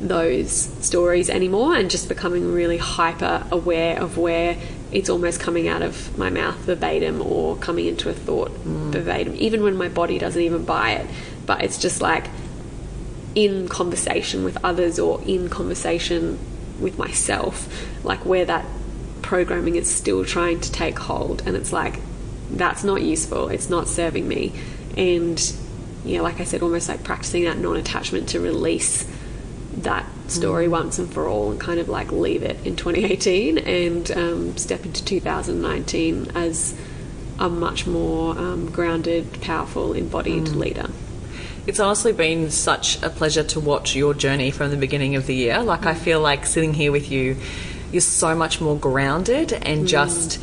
those 0.00 0.50
stories 0.50 1.30
anymore 1.30 1.76
and 1.76 1.88
just 1.88 2.08
becoming 2.08 2.52
really 2.52 2.76
hyper 2.76 3.46
aware 3.52 4.00
of 4.00 4.18
where 4.18 4.56
it's 4.92 5.08
almost 5.08 5.40
coming 5.40 5.68
out 5.68 5.82
of 5.82 6.16
my 6.18 6.30
mouth 6.30 6.56
verbatim 6.58 7.22
or 7.22 7.56
coming 7.56 7.86
into 7.86 8.08
a 8.08 8.12
thought 8.12 8.50
mm. 8.50 8.92
verbatim, 8.92 9.34
even 9.36 9.62
when 9.62 9.76
my 9.76 9.88
body 9.88 10.18
doesn't 10.18 10.40
even 10.40 10.64
buy 10.64 10.92
it. 10.92 11.06
But 11.46 11.62
it's 11.62 11.78
just 11.78 12.00
like 12.00 12.28
in 13.34 13.68
conversation 13.68 14.44
with 14.44 14.62
others 14.62 14.98
or 14.98 15.22
in 15.22 15.48
conversation 15.48 16.38
with 16.78 16.98
myself, 16.98 17.68
like 18.04 18.24
where 18.26 18.44
that 18.44 18.66
programming 19.22 19.76
is 19.76 19.92
still 19.92 20.24
trying 20.24 20.60
to 20.60 20.70
take 20.70 20.98
hold. 20.98 21.42
And 21.46 21.56
it's 21.56 21.72
like, 21.72 22.00
that's 22.50 22.84
not 22.84 23.00
useful, 23.00 23.48
it's 23.48 23.70
not 23.70 23.88
serving 23.88 24.28
me. 24.28 24.52
And, 24.96 25.40
yeah, 26.04 26.20
like 26.20 26.40
I 26.40 26.44
said, 26.44 26.62
almost 26.62 26.88
like 26.88 27.02
practicing 27.02 27.44
that 27.44 27.58
non 27.58 27.76
attachment 27.76 28.28
to 28.30 28.40
release 28.40 29.06
that 29.78 30.04
story 30.32 30.68
once 30.68 30.98
and 30.98 31.12
for 31.12 31.28
all 31.28 31.50
and 31.50 31.60
kind 31.60 31.78
of 31.78 31.88
like 31.88 32.10
leave 32.12 32.42
it 32.42 32.56
in 32.66 32.76
2018 32.76 33.58
and 33.58 34.10
um, 34.12 34.56
step 34.56 34.84
into 34.84 35.04
2019 35.04 36.32
as 36.34 36.74
a 37.38 37.48
much 37.48 37.86
more 37.86 38.38
um, 38.38 38.70
grounded, 38.70 39.40
powerful, 39.40 39.92
embodied 39.92 40.44
mm. 40.44 40.56
leader. 40.56 40.88
It's 41.66 41.80
honestly 41.80 42.12
been 42.12 42.50
such 42.50 43.02
a 43.02 43.10
pleasure 43.10 43.44
to 43.44 43.60
watch 43.60 43.94
your 43.94 44.14
journey 44.14 44.50
from 44.50 44.70
the 44.70 44.76
beginning 44.76 45.16
of 45.16 45.26
the 45.26 45.34
year. 45.34 45.62
Like, 45.62 45.82
mm. 45.82 45.86
I 45.86 45.94
feel 45.94 46.20
like 46.20 46.46
sitting 46.46 46.74
here 46.74 46.92
with 46.92 47.10
you, 47.10 47.36
you're 47.90 48.00
so 48.00 48.34
much 48.34 48.60
more 48.60 48.76
grounded 48.76 49.52
and 49.52 49.84
mm. 49.84 49.88
just 49.88 50.40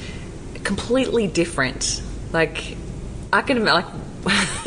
completely 0.64 1.28
different. 1.28 2.02
Like, 2.32 2.78
I 3.32 3.42
can 3.42 3.64
like 3.64 3.86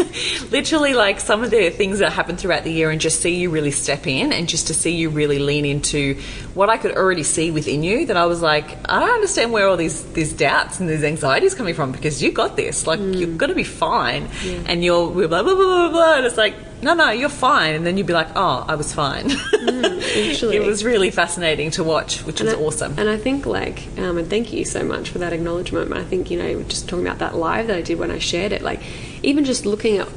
literally 0.51 0.95
like 0.95 1.21
some 1.21 1.43
of 1.43 1.51
the 1.51 1.71
things 1.71 1.99
that 2.01 2.13
happen 2.13 2.37
throughout 2.37 2.65
the 2.65 2.73
year 2.73 2.91
and 2.91 3.01
just 3.01 3.21
see 3.21 3.37
you 3.37 3.51
really 3.51 3.71
step 3.71 4.07
in 4.07 4.33
and 4.33 4.49
just 4.49 4.67
to 4.69 4.75
see 4.75 4.95
you 4.95 5.11
really 5.11 5.39
lean 5.39 5.65
into 5.65 6.21
what 6.55 6.69
I 6.69 6.77
could 6.77 6.97
already 6.97 7.23
see 7.23 7.51
within 7.51 7.83
you 7.83 8.07
that 8.07 8.17
I 8.17 8.27
was 8.27 8.43
like, 8.43 8.79
I 8.91 9.01
don't 9.01 9.11
understand 9.11 9.53
where 9.53 9.69
all 9.69 9.77
these 9.77 10.05
these 10.13 10.33
doubts 10.33 10.81
and 10.81 10.89
these 10.89 11.05
anxieties 11.05 11.55
coming 11.55 11.75
from 11.75 11.93
because 11.93 12.23
you 12.23 12.33
got 12.33 12.57
this. 12.57 12.87
Like 12.87 13.01
mm. 13.01 13.19
you're 13.19 13.37
gonna 13.37 13.55
be 13.55 13.65
fine. 13.65 14.29
Yeah. 14.45 14.63
And 14.67 14.85
you're 14.85 15.11
blah 15.11 15.27
blah 15.29 15.43
blah 15.43 15.55
blah 15.55 15.91
blah 15.91 16.17
and 16.17 16.27
it's 16.27 16.37
like 16.37 16.55
no, 16.83 16.95
no, 16.95 17.11
you're 17.11 17.29
fine. 17.29 17.75
And 17.75 17.87
then 17.87 17.97
you'd 17.97 18.09
be 18.09 18.13
like, 18.13 18.31
oh, 18.35 18.65
I 18.69 18.75
was 18.75 18.93
fine. 18.93 19.31
Mm, 19.31 20.53
it 20.53 20.67
was 20.67 20.85
really 20.85 21.13
fascinating 21.13 21.71
to 21.73 21.85
watch, 21.85 22.25
which 22.25 22.41
and 22.41 22.49
was 22.49 22.59
I, 22.59 22.61
awesome. 22.61 22.99
And 22.99 23.09
I 23.09 23.17
think, 23.17 23.47
like, 23.47 23.87
um, 23.99 24.19
and 24.19 24.29
thank 24.29 24.53
you 24.53 24.65
so 24.65 24.83
much 24.83 25.11
for 25.11 25.19
that 25.19 25.33
acknowledgement. 25.33 25.93
I 25.93 26.03
think, 26.03 26.29
you 26.29 26.43
know, 26.43 26.63
just 26.65 26.89
talking 26.89 27.07
about 27.07 27.21
that 27.21 27.37
live 27.37 27.69
that 27.69 27.77
I 27.77 27.83
did 27.83 28.01
when 28.01 28.11
I 28.11 28.19
shared 28.19 28.51
it, 28.51 28.63
like, 28.63 28.81
even 29.23 29.45
just 29.45 29.65
looking 29.65 29.99
at 29.99 30.09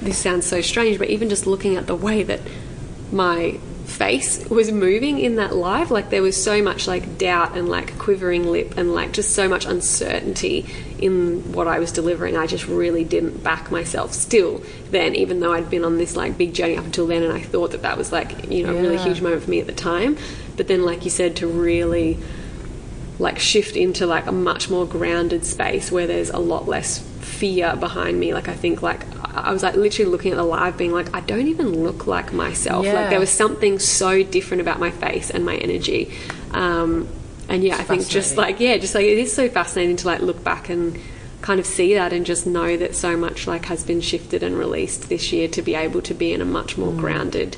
this 0.00 0.16
sounds 0.16 0.46
so 0.46 0.62
strange, 0.62 0.98
but 0.98 1.10
even 1.10 1.28
just 1.28 1.46
looking 1.46 1.76
at 1.76 1.86
the 1.86 1.94
way 1.94 2.22
that 2.22 2.40
my 3.12 3.58
face 3.94 4.44
was 4.48 4.72
moving 4.72 5.18
in 5.18 5.36
that 5.36 5.54
live 5.54 5.90
like 5.90 6.10
there 6.10 6.22
was 6.22 6.42
so 6.42 6.60
much 6.62 6.88
like 6.88 7.16
doubt 7.16 7.56
and 7.56 7.68
like 7.68 7.96
quivering 7.98 8.44
lip 8.44 8.74
and 8.76 8.92
like 8.92 9.12
just 9.12 9.34
so 9.34 9.48
much 9.48 9.64
uncertainty 9.66 10.66
in 10.98 11.52
what 11.52 11.68
I 11.68 11.78
was 11.78 11.92
delivering. 11.92 12.36
I 12.36 12.46
just 12.46 12.66
really 12.66 13.04
didn't 13.04 13.44
back 13.44 13.70
myself 13.70 14.12
still 14.12 14.62
then 14.90 15.14
even 15.14 15.40
though 15.40 15.52
I'd 15.52 15.70
been 15.70 15.84
on 15.84 15.96
this 15.96 16.16
like 16.16 16.36
big 16.36 16.54
journey 16.54 16.76
up 16.76 16.84
until 16.84 17.06
then 17.06 17.22
and 17.22 17.32
I 17.32 17.40
thought 17.40 17.70
that 17.70 17.82
that 17.82 17.96
was 17.96 18.10
like 18.10 18.50
you 18.50 18.66
know 18.66 18.72
yeah. 18.72 18.78
a 18.80 18.82
really 18.82 18.98
huge 18.98 19.20
moment 19.20 19.44
for 19.44 19.50
me 19.50 19.60
at 19.60 19.66
the 19.66 19.72
time. 19.72 20.18
But 20.56 20.66
then 20.66 20.84
like 20.84 21.04
you 21.04 21.10
said 21.10 21.36
to 21.36 21.46
really 21.46 22.18
like 23.18 23.38
shift 23.38 23.76
into 23.76 24.06
like 24.06 24.26
a 24.26 24.32
much 24.32 24.68
more 24.68 24.86
grounded 24.86 25.44
space 25.44 25.92
where 25.92 26.06
there's 26.06 26.30
a 26.30 26.38
lot 26.38 26.66
less 26.66 26.98
fear 27.20 27.76
behind 27.76 28.18
me. 28.18 28.34
Like 28.34 28.48
I 28.48 28.54
think 28.54 28.82
like 28.82 29.04
I 29.34 29.52
was 29.52 29.62
like 29.62 29.74
literally 29.74 30.10
looking 30.10 30.32
at 30.32 30.36
the 30.36 30.44
live, 30.44 30.76
being 30.76 30.92
like, 30.92 31.14
I 31.14 31.20
don't 31.20 31.48
even 31.48 31.82
look 31.82 32.06
like 32.06 32.32
myself. 32.32 32.84
Yeah. 32.84 32.94
Like 32.94 33.10
there 33.10 33.20
was 33.20 33.30
something 33.30 33.78
so 33.78 34.22
different 34.22 34.60
about 34.60 34.78
my 34.78 34.90
face 34.90 35.30
and 35.30 35.44
my 35.44 35.56
energy. 35.56 36.12
Um, 36.52 37.08
and 37.48 37.62
yeah, 37.62 37.76
I 37.76 37.82
think 37.82 38.06
just 38.08 38.36
like 38.36 38.60
yeah, 38.60 38.78
just 38.78 38.94
like 38.94 39.04
it 39.04 39.18
is 39.18 39.32
so 39.32 39.48
fascinating 39.48 39.96
to 39.96 40.06
like 40.06 40.20
look 40.20 40.42
back 40.44 40.68
and 40.68 40.98
kind 41.42 41.60
of 41.60 41.66
see 41.66 41.94
that 41.94 42.12
and 42.12 42.24
just 42.24 42.46
know 42.46 42.74
that 42.76 42.94
so 42.94 43.16
much 43.16 43.46
like 43.46 43.66
has 43.66 43.84
been 43.84 44.00
shifted 44.00 44.42
and 44.42 44.56
released 44.58 45.10
this 45.10 45.30
year 45.30 45.46
to 45.46 45.60
be 45.60 45.74
able 45.74 46.00
to 46.00 46.14
be 46.14 46.32
in 46.32 46.40
a 46.40 46.44
much 46.44 46.78
more 46.78 46.90
grounded 46.92 47.54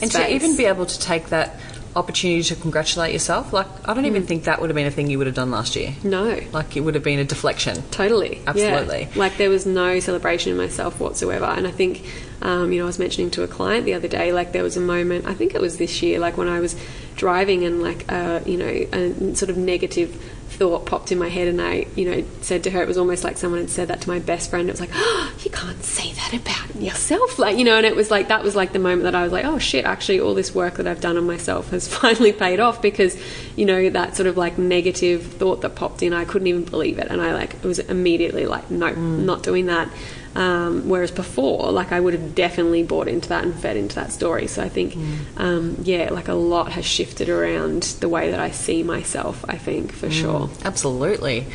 and 0.00 0.10
space. 0.10 0.26
to 0.26 0.34
even 0.34 0.56
be 0.56 0.64
able 0.64 0.86
to 0.86 0.98
take 0.98 1.28
that 1.28 1.54
opportunity 1.96 2.42
to 2.42 2.54
congratulate 2.54 3.12
yourself 3.12 3.52
like 3.52 3.66
i 3.88 3.94
don't 3.94 4.04
even 4.04 4.24
think 4.24 4.44
that 4.44 4.60
would 4.60 4.70
have 4.70 4.74
been 4.74 4.86
a 4.86 4.90
thing 4.90 5.10
you 5.10 5.18
would 5.18 5.26
have 5.26 5.36
done 5.36 5.50
last 5.50 5.74
year 5.76 5.94
no 6.04 6.40
like 6.52 6.76
it 6.76 6.80
would 6.80 6.94
have 6.94 7.04
been 7.04 7.18
a 7.18 7.24
deflection 7.24 7.82
Totally. 7.90 8.40
Absolutely. 8.46 9.00
Yeah. 9.02 9.08
Like 9.16 9.36
there 9.38 9.50
was 9.50 9.66
no 9.66 9.98
celebration 10.00 10.52
in 10.52 10.58
myself 10.58 11.00
whatsoever. 11.00 11.46
And 11.46 11.66
I 11.66 11.70
think, 11.70 12.04
um, 12.42 12.72
you 12.72 12.78
know, 12.78 12.84
I 12.84 12.86
was 12.86 12.98
mentioning 12.98 13.30
to 13.32 13.42
a 13.42 13.48
client 13.48 13.84
the 13.86 13.94
other 13.94 14.08
day, 14.08 14.32
like 14.32 14.52
there 14.52 14.62
was 14.62 14.76
a 14.76 14.80
moment, 14.80 15.26
I 15.26 15.34
think 15.34 15.54
it 15.54 15.60
was 15.60 15.78
this 15.78 16.02
year, 16.02 16.18
like 16.18 16.36
when 16.36 16.48
I 16.48 16.60
was 16.60 16.76
driving 17.16 17.64
and 17.64 17.82
like, 17.82 18.04
uh, 18.10 18.40
you 18.46 18.56
know, 18.56 18.66
a 18.66 19.34
sort 19.34 19.50
of 19.50 19.56
negative 19.56 20.22
thought 20.48 20.86
popped 20.86 21.12
in 21.12 21.18
my 21.18 21.28
head 21.28 21.46
and 21.46 21.60
I, 21.60 21.86
you 21.94 22.10
know, 22.10 22.24
said 22.40 22.64
to 22.64 22.70
her, 22.70 22.82
it 22.82 22.88
was 22.88 22.98
almost 22.98 23.22
like 23.22 23.36
someone 23.36 23.60
had 23.60 23.70
said 23.70 23.88
that 23.88 24.00
to 24.02 24.08
my 24.08 24.18
best 24.18 24.50
friend. 24.50 24.68
It 24.68 24.72
was 24.72 24.80
like, 24.80 24.90
oh, 24.92 25.32
you 25.40 25.50
can't 25.50 25.82
say 25.84 26.12
that 26.12 26.34
about 26.34 26.82
yourself. 26.82 27.38
Like, 27.38 27.58
you 27.58 27.64
know, 27.64 27.76
and 27.76 27.86
it 27.86 27.94
was 27.94 28.10
like, 28.10 28.28
that 28.28 28.42
was 28.42 28.56
like 28.56 28.72
the 28.72 28.78
moment 28.78 29.04
that 29.04 29.14
I 29.14 29.22
was 29.22 29.32
like, 29.32 29.44
oh 29.44 29.58
shit, 29.58 29.84
actually 29.84 30.20
all 30.20 30.34
this 30.34 30.54
work 30.54 30.74
that 30.74 30.86
I've 30.86 31.00
done 31.00 31.16
on 31.16 31.26
myself 31.26 31.70
has 31.70 31.86
finally 31.94 32.32
paid 32.32 32.60
off 32.60 32.82
because, 32.82 33.16
you 33.56 33.66
know, 33.66 33.90
that 33.90 34.16
sort 34.16 34.26
of 34.26 34.36
like 34.36 34.58
negative 34.58 35.24
thought 35.24 35.60
that 35.60 35.76
popped 35.76 36.02
in, 36.02 36.12
I 36.12 36.24
couldn't 36.24 36.48
even 36.48 36.64
believe 36.64 36.98
it. 36.98 37.08
And 37.08 37.20
I 37.20 37.34
like, 37.34 37.54
it 37.54 37.64
was 37.64 37.78
immediately 37.78 38.46
like, 38.46 38.70
no, 38.70 38.92
mm. 38.92 39.24
not 39.24 39.42
doing 39.42 39.66
that. 39.66 39.88
Um, 40.34 40.88
whereas 40.88 41.10
before, 41.10 41.72
like 41.72 41.90
I 41.90 41.98
would 42.00 42.12
have 42.12 42.34
definitely 42.34 42.82
bought 42.82 43.08
into 43.08 43.28
that 43.30 43.44
and 43.44 43.54
fed 43.54 43.76
into 43.76 43.96
that 43.96 44.12
story. 44.12 44.46
So 44.46 44.62
I 44.62 44.68
think, 44.68 44.96
um, 45.36 45.76
yeah, 45.82 46.10
like 46.12 46.28
a 46.28 46.34
lot 46.34 46.72
has 46.72 46.84
shifted 46.84 47.28
around 47.28 47.82
the 48.00 48.08
way 48.08 48.30
that 48.30 48.38
I 48.40 48.50
see 48.50 48.82
myself. 48.82 49.44
I 49.48 49.56
think 49.56 49.92
for 49.92 50.10
sure. 50.10 50.50
Absolutely. 50.64 51.46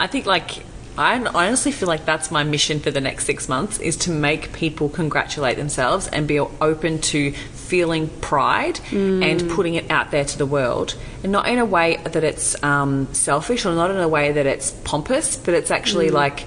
I 0.00 0.06
think 0.06 0.26
like 0.26 0.64
I 0.96 1.18
honestly 1.18 1.72
feel 1.72 1.88
like 1.88 2.04
that's 2.04 2.30
my 2.30 2.44
mission 2.44 2.78
for 2.80 2.90
the 2.90 3.00
next 3.00 3.24
six 3.24 3.48
months 3.48 3.78
is 3.78 3.96
to 3.98 4.10
make 4.10 4.52
people 4.52 4.90
congratulate 4.90 5.56
themselves 5.56 6.06
and 6.08 6.28
be 6.28 6.38
open 6.38 7.00
to 7.00 7.32
feeling 7.32 8.08
pride 8.20 8.78
and 8.92 9.48
putting 9.50 9.74
it 9.74 9.90
out 9.90 10.10
there 10.10 10.24
to 10.24 10.36
the 10.36 10.44
world. 10.44 10.94
And 11.22 11.32
not 11.32 11.48
in 11.48 11.58
a 11.58 11.64
way 11.64 11.96
that 12.04 12.22
it's 12.24 12.62
um, 12.62 13.08
selfish 13.14 13.64
or 13.64 13.74
not 13.74 13.90
in 13.90 13.96
a 13.96 14.08
way 14.08 14.32
that 14.32 14.44
it's 14.44 14.72
pompous, 14.84 15.36
but 15.36 15.54
it's 15.54 15.70
actually 15.70 16.10
like 16.10 16.44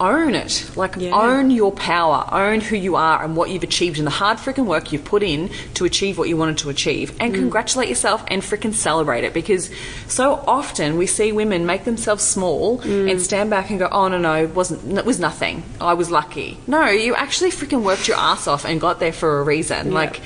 own 0.00 0.34
it. 0.34 0.64
Like 0.74 0.96
Yeah. 0.96 1.12
own 1.14 1.50
your 1.50 1.70
power, 1.72 2.26
own 2.32 2.60
who 2.60 2.76
you 2.76 2.96
are 2.96 3.22
and 3.22 3.36
what 3.36 3.50
you've 3.50 3.62
achieved 3.62 3.98
and 3.98 4.06
the 4.06 4.10
hard 4.10 4.38
freaking 4.38 4.64
work 4.64 4.92
you've 4.92 5.04
put 5.04 5.22
in 5.22 5.50
to 5.74 5.84
achieve 5.84 6.18
what 6.18 6.28
you 6.28 6.36
wanted 6.36 6.58
to 6.58 6.70
achieve. 6.70 7.12
And 7.20 7.32
mm. 7.32 7.36
congratulate 7.36 7.88
yourself 7.88 8.24
and 8.28 8.42
freaking 8.42 8.74
celebrate 8.74 9.24
it 9.24 9.34
because 9.34 9.70
so 10.08 10.42
often 10.46 10.96
we 10.96 11.06
see 11.06 11.32
women 11.32 11.66
make 11.66 11.84
themselves 11.84 12.24
small 12.24 12.78
mm. 12.78 13.10
and 13.10 13.20
stand 13.20 13.50
back 13.50 13.70
and 13.70 13.78
go, 13.78 13.88
"Oh 13.92 14.08
no, 14.08 14.18
no, 14.18 14.34
it 14.34 14.54
wasn't 14.54 14.98
it 14.98 15.04
was 15.04 15.20
nothing. 15.20 15.62
I 15.80 15.94
was 15.94 16.10
lucky." 16.10 16.58
No, 16.66 16.88
you 16.88 17.14
actually 17.14 17.50
freaking 17.50 17.82
worked 17.82 18.08
your 18.08 18.16
ass 18.16 18.46
off 18.46 18.64
and 18.64 18.80
got 18.80 19.00
there 19.00 19.12
for 19.12 19.40
a 19.40 19.42
reason. 19.42 19.92
Like 19.92 20.20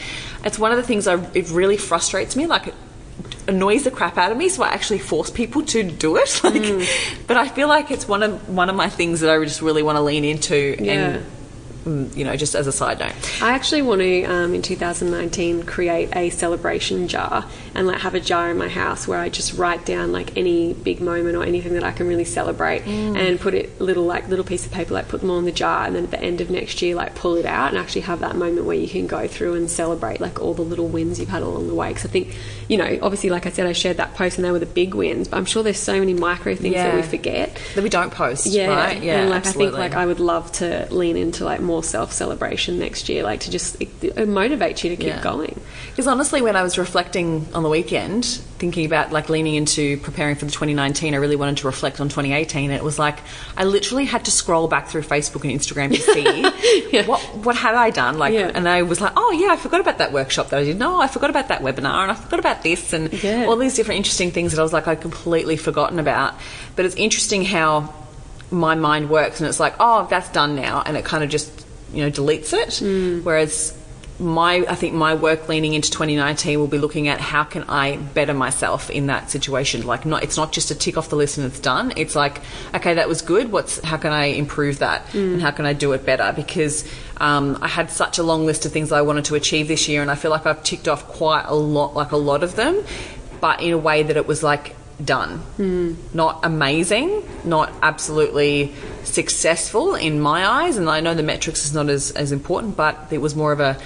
it's 0.45 0.59
one 0.59 0.70
of 0.70 0.77
the 0.77 0.83
things 0.83 1.07
I 1.09 1.14
it 1.35 1.51
really 1.51 1.77
frustrates 1.77 2.37
me 2.37 2.47
like 2.47 2.72
annoys 3.47 3.85
the 3.85 3.91
crap 3.91 4.17
out 4.19 4.33
of 4.33 4.39
me, 4.39 4.49
so 4.49 4.62
I 4.62 4.69
actually 4.69 4.99
force 4.99 5.31
people 5.31 5.62
to 5.67 5.83
do 5.83 6.17
it. 6.17 6.41
Like, 6.45 6.89
but 7.27 7.37
I 7.37 7.49
feel 7.49 7.69
like 7.69 7.91
it's 7.91 8.07
one 8.09 8.23
of 8.23 8.49
one 8.49 8.69
of 8.71 8.77
my 8.77 8.89
things 8.89 9.21
that 9.21 9.31
I 9.31 9.43
just 9.45 9.62
really 9.62 9.83
want 9.83 9.97
to 9.97 10.03
lean 10.03 10.25
into, 10.25 10.77
Yeah. 10.79 10.93
and 10.93 11.27
mm, 11.85 12.17
you 12.17 12.25
know, 12.25 12.37
just 12.37 12.55
as 12.55 12.67
a 12.67 12.73
side 12.73 12.99
note. 12.99 13.12
I 13.43 13.53
actually 13.53 13.83
want 13.83 14.01
to, 14.01 14.25
um, 14.25 14.55
in 14.55 14.62
2019, 14.62 15.65
create 15.65 16.15
a 16.17 16.31
celebration 16.31 17.09
jar 17.09 17.45
and 17.75 17.87
like 17.87 18.01
have 18.01 18.15
a 18.15 18.21
jar 18.21 18.51
in 18.51 18.57
my 18.59 18.69
house 18.69 19.07
where 19.09 19.19
I 19.19 19.29
just 19.29 19.55
write 19.55 19.85
down 19.85 20.12
like 20.12 20.37
any 20.37 20.73
big 20.75 21.01
moment 21.01 21.37
or 21.37 21.43
anything 21.45 21.75
that 21.75 21.85
I 21.85 21.93
can 21.93 22.07
really 22.09 22.25
celebrate 22.25 22.83
and 22.87 23.39
put 23.41 23.53
it 23.55 23.81
little 23.81 24.05
like 24.05 24.29
little 24.29 24.45
piece 24.45 24.65
of 24.65 24.73
paper, 24.73 24.95
like 24.95 25.09
put 25.09 25.21
them 25.21 25.31
all 25.31 25.39
in 25.39 25.45
the 25.45 25.53
jar, 25.53 25.85
and 25.87 25.95
then 25.97 26.05
at 26.05 26.11
the 26.11 26.21
end 26.21 26.41
of 26.41 26.51
next 26.51 26.81
year, 26.83 26.95
like 26.95 27.15
pull 27.15 27.37
it 27.37 27.47
out 27.47 27.69
and 27.71 27.79
actually 27.79 28.03
have 28.03 28.21
that 28.21 28.37
moment 28.37 28.67
where 28.67 28.77
you 28.77 28.89
can 28.89 29.07
go 29.07 29.27
through 29.29 29.55
and 29.55 29.71
celebrate 29.71 30.21
like 30.21 30.41
all 30.41 30.55
the 30.55 30.62
little 30.62 30.89
wins 30.89 31.19
you've 31.21 31.29
had 31.29 31.43
along 31.43 31.69
the 31.69 31.75
way. 31.75 31.89
Because 31.89 32.07
I 32.07 32.09
think, 32.09 32.35
you 32.69 32.77
know, 32.79 32.99
obviously, 33.03 33.31
like 33.31 33.47
I 33.47 33.51
said, 33.51 33.67
I 33.67 33.73
shared 33.73 33.99
that 33.99 34.15
post 34.15 34.39
and 34.39 34.45
they 34.45 34.51
were 34.51 34.59
the 34.59 34.67
big 34.67 34.95
wins, 34.95 35.29
but 35.29 35.37
I'm 35.37 35.45
sure 35.45 35.62
there's 35.62 35.79
so 35.79 35.99
many 35.99 36.15
micro 36.15 36.55
things 36.55 36.75
that 36.77 36.95
we 36.95 37.03
forget. 37.03 37.59
That 37.75 37.83
we 37.85 37.91
don't 37.91 38.11
post, 38.12 38.47
Yeah, 38.47 38.69
right? 38.69 39.03
Yeah, 39.03 39.21
and 39.23 39.31
like 39.31 39.47
absolutely. 39.47 39.81
I 39.81 39.83
think 39.83 39.95
like 39.95 39.95
I 40.03 40.07
would 40.07 40.21
love 40.21 40.51
to 40.53 40.87
lean 40.91 41.17
into 41.17 41.45
like 41.45 41.61
more 41.61 41.83
self 41.83 42.12
celebration 42.12 42.79
next 42.79 43.09
year, 43.09 43.23
like 43.23 43.41
to 43.41 43.51
just 43.51 43.81
it, 43.81 43.89
it 44.03 44.15
motivates 44.29 44.83
you 44.85 44.91
to 44.91 44.97
keep 44.97 45.07
Yeah. 45.09 45.23
going. 45.23 45.61
Because 45.91 46.07
honestly, 46.07 46.43
when 46.43 46.57
I 46.57 46.62
was 46.62 46.79
reflecting 46.79 47.47
on 47.55 47.62
the 47.62 47.69
weekend, 47.69 48.41
thinking 48.59 48.87
about 48.87 49.13
like 49.13 49.29
leaning 49.29 49.55
into 49.57 49.99
preparing 49.99 50.37
for 50.37 50.45
the 50.45 50.51
2019, 50.53 51.13
I 51.15 51.17
really 51.19 51.37
wanted 51.37 51.57
to 51.59 51.67
reflect 51.67 52.01
on 52.01 52.09
2018. 52.09 52.71
And 52.71 52.73
it 52.79 52.83
was 52.85 52.99
like 52.99 53.19
I 53.57 53.65
literally 53.65 54.05
had 54.05 54.25
to 54.27 54.31
scroll 54.31 54.69
back 54.69 54.89
through 54.89 55.03
Facebook 55.03 55.43
and 55.43 55.53
Instagram 55.61 55.91
to 55.95 56.01
see 56.01 56.91
Yeah. 56.93 57.07
what 57.07 57.21
what 57.45 57.57
had 57.57 57.75
I 57.75 57.91
done. 57.91 58.19
Like, 58.19 58.33
Yeah. 58.35 58.51
and 58.55 58.69
I 58.69 58.83
was 58.83 59.01
like, 59.01 59.13
oh 59.17 59.33
yeah, 59.33 59.49
I 59.53 59.57
forgot 59.57 59.81
about 59.81 59.99
that 59.99 60.13
workshop 60.13 60.51
that 60.51 60.61
I 60.61 60.65
did. 60.65 60.79
No, 60.79 61.01
I 61.01 61.09
forgot 61.09 61.31
about 61.31 61.49
that 61.49 61.63
webinar, 61.63 62.03
and 62.05 62.13
I 62.13 62.15
forgot 62.15 62.39
about 62.41 62.63
this, 62.63 62.93
and 62.93 63.13
Yeah. 63.13 63.47
all 63.47 63.57
these 63.57 63.75
different 63.75 63.97
interesting 63.99 64.31
things 64.31 64.53
that 64.53 64.61
I 64.61 64.63
was 64.63 64.73
like 64.73 64.87
I'd 64.89 65.01
completely 65.01 65.57
forgotten 65.57 65.99
about. 65.99 66.35
But 66.77 66.85
it's 66.85 66.97
interesting 66.97 67.45
how 67.45 67.93
my 68.51 68.75
mind 68.77 69.11
works, 69.11 69.41
and 69.41 69.49
it's 69.49 69.59
like, 69.61 69.75
oh, 69.81 70.07
that's 70.09 70.29
done 70.31 70.55
now, 70.55 70.83
and 70.87 70.97
it 70.97 71.05
kind 71.05 71.25
of 71.25 71.31
just 71.31 71.51
you 71.93 72.03
know 72.03 72.11
deletes 72.11 72.53
it. 72.53 72.69
Mm. 72.85 73.23
Whereas 73.25 73.77
my 74.19 74.65
I 74.69 74.77
think 74.77 74.95
my 74.95 75.15
work 75.15 75.49
leaning 75.49 75.75
into 75.75 75.91
2019 75.91 76.59
will 76.59 76.69
be 76.69 76.79
looking 76.79 77.09
at 77.09 77.21
how 77.21 77.43
can 77.43 77.65
I 77.65 77.97
better 77.97 78.35
myself 78.35 78.89
in 78.89 79.07
that 79.07 79.31
situation. 79.31 79.87
Like 79.87 80.07
not 80.07 80.23
it's 80.23 80.37
not 80.37 80.53
just 80.53 80.71
a 80.71 80.75
tick 80.75 80.97
off 80.97 81.09
the 81.09 81.17
list 81.17 81.37
and 81.37 81.47
it's 81.47 81.59
done. 81.59 81.93
It's 81.97 82.15
like 82.15 82.41
okay 82.75 82.95
that 82.95 83.09
was 83.09 83.23
good. 83.23 83.51
What's 83.51 83.81
how 83.83 83.97
can 83.97 84.12
I 84.12 84.27
improve 84.27 84.79
that 84.79 85.12
and 85.15 85.43
how 85.43 85.51
can 85.51 85.67
I 85.67 85.73
do 85.73 85.93
it 85.93 86.07
better? 86.07 86.33
Because 86.35 86.85
um, 87.17 87.59
I 87.61 87.69
had 87.69 87.91
such 87.91 88.19
a 88.19 88.23
long 88.23 88.47
list 88.47 88.67
of 88.67 88.73
things 88.73 88.93
I 88.93 89.03
wanted 89.03 89.25
to 89.27 89.35
achieve 89.35 89.67
this 89.67 89.89
year 89.89 90.01
and 90.01 90.11
I 90.11 90.15
feel 90.15 90.31
like 90.31 90.47
I've 90.47 90.62
ticked 90.62 90.87
off 90.87 91.09
quite 91.09 91.47
a 91.47 91.55
lot 91.55 91.95
like 91.95 92.12
a 92.12 92.17
lot 92.17 92.45
of 92.45 92.55
them, 92.55 92.85
but 93.41 93.62
in 93.62 93.73
a 93.73 93.79
way 93.79 94.05
that 94.05 94.17
it 94.17 94.29
was 94.29 94.45
like 94.45 94.77
done. 95.03 95.97
Not 96.13 96.41
amazing, 96.45 97.23
not 97.45 97.73
absolutely 97.83 98.73
successful 99.05 99.95
in 99.95 100.21
my 100.21 100.47
eyes. 100.47 100.77
And 100.77 100.89
I 100.91 101.01
know 101.01 101.15
the 101.15 101.23
metrics 101.23 101.65
is 101.65 101.75
not 101.75 101.89
as, 101.89 102.11
as 102.13 102.33
important, 102.33 102.77
but 102.77 103.09
it 103.11 103.19
was 103.19 103.35
more 103.35 103.53
of 103.53 103.61
a 103.61 103.79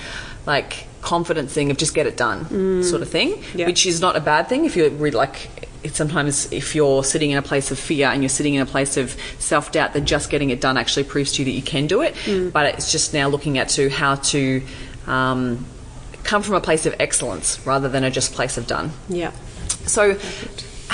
like 0.46 0.86
confidence 1.02 1.52
thing 1.52 1.70
of 1.70 1.76
just 1.76 1.94
get 1.94 2.06
it 2.06 2.16
done 2.16 2.82
sort 2.82 3.02
of 3.02 3.08
thing, 3.08 3.42
Yeah. 3.54 3.66
which 3.66 3.86
is 3.86 4.00
not 4.00 4.16
a 4.16 4.20
bad 4.20 4.48
thing 4.48 4.64
if 4.64 4.76
you're 4.76 4.90
really 4.90 5.16
like. 5.16 5.50
It's 5.84 5.96
sometimes 5.96 6.50
if 6.52 6.74
you're 6.74 7.04
sitting 7.04 7.30
in 7.30 7.38
a 7.38 7.42
place 7.42 7.70
of 7.70 7.78
fear 7.78 8.08
and 8.08 8.20
you're 8.20 8.28
sitting 8.28 8.54
in 8.54 8.62
a 8.62 8.66
place 8.66 8.96
of 8.96 9.16
self 9.38 9.70
doubt, 9.70 9.92
then 9.92 10.06
just 10.06 10.28
getting 10.28 10.50
it 10.50 10.60
done 10.60 10.76
actually 10.76 11.04
proves 11.04 11.32
to 11.34 11.42
you 11.42 11.44
that 11.44 11.52
you 11.52 11.62
can 11.62 11.86
do 11.86 12.02
it. 12.02 12.16
But 12.52 12.74
it's 12.74 12.90
just 12.90 13.14
now 13.14 13.28
looking 13.28 13.58
at 13.58 13.68
to 13.70 13.88
how 13.88 14.16
to 14.16 14.62
um, 15.06 15.64
come 16.24 16.42
from 16.42 16.56
a 16.56 16.60
place 16.60 16.84
of 16.84 16.94
excellence 16.98 17.64
rather 17.64 17.88
than 17.88 18.02
a 18.02 18.10
just 18.10 18.32
place 18.34 18.58
of 18.58 18.66
done. 18.66 18.90
Yeah. 19.08 19.30
So, 19.86 20.16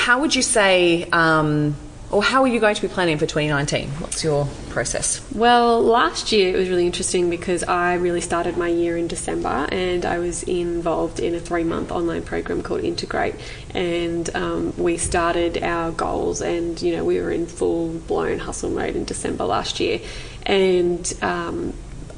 how 0.04 0.20
would 0.20 0.36
you 0.36 0.42
say, 0.42 1.08
um, 1.12 1.74
or 2.10 2.22
how 2.22 2.42
are 2.42 2.46
you 2.46 2.60
going 2.60 2.74
to 2.74 2.82
be 2.82 2.88
planning 2.88 3.16
for 3.16 3.24
2019? 3.24 3.88
What's 4.02 4.22
your 4.22 4.46
process? 4.68 5.26
Well, 5.32 5.80
last 5.80 6.30
year 6.30 6.54
it 6.54 6.58
was 6.58 6.68
really 6.68 6.84
interesting 6.84 7.30
because 7.30 7.64
I 7.64 7.94
really 7.94 8.20
started 8.20 8.58
my 8.58 8.68
year 8.68 8.98
in 8.98 9.08
December 9.08 9.66
and 9.72 10.04
I 10.04 10.18
was 10.18 10.42
involved 10.42 11.20
in 11.20 11.34
a 11.34 11.40
three 11.40 11.64
month 11.64 11.90
online 11.90 12.20
program 12.20 12.62
called 12.62 12.84
Integrate. 12.84 13.36
And 13.70 14.28
um, 14.36 14.76
we 14.76 14.98
started 14.98 15.62
our 15.62 15.90
goals, 15.90 16.42
and 16.42 16.80
you 16.82 16.94
know, 16.94 17.02
we 17.02 17.18
were 17.18 17.30
in 17.30 17.46
full 17.46 17.88
blown 17.88 18.40
hustle 18.40 18.68
mode 18.68 18.96
in 18.96 19.06
December 19.06 19.44
last 19.46 19.80
year. 19.80 20.00
And 20.44 21.10
um, 21.22 21.72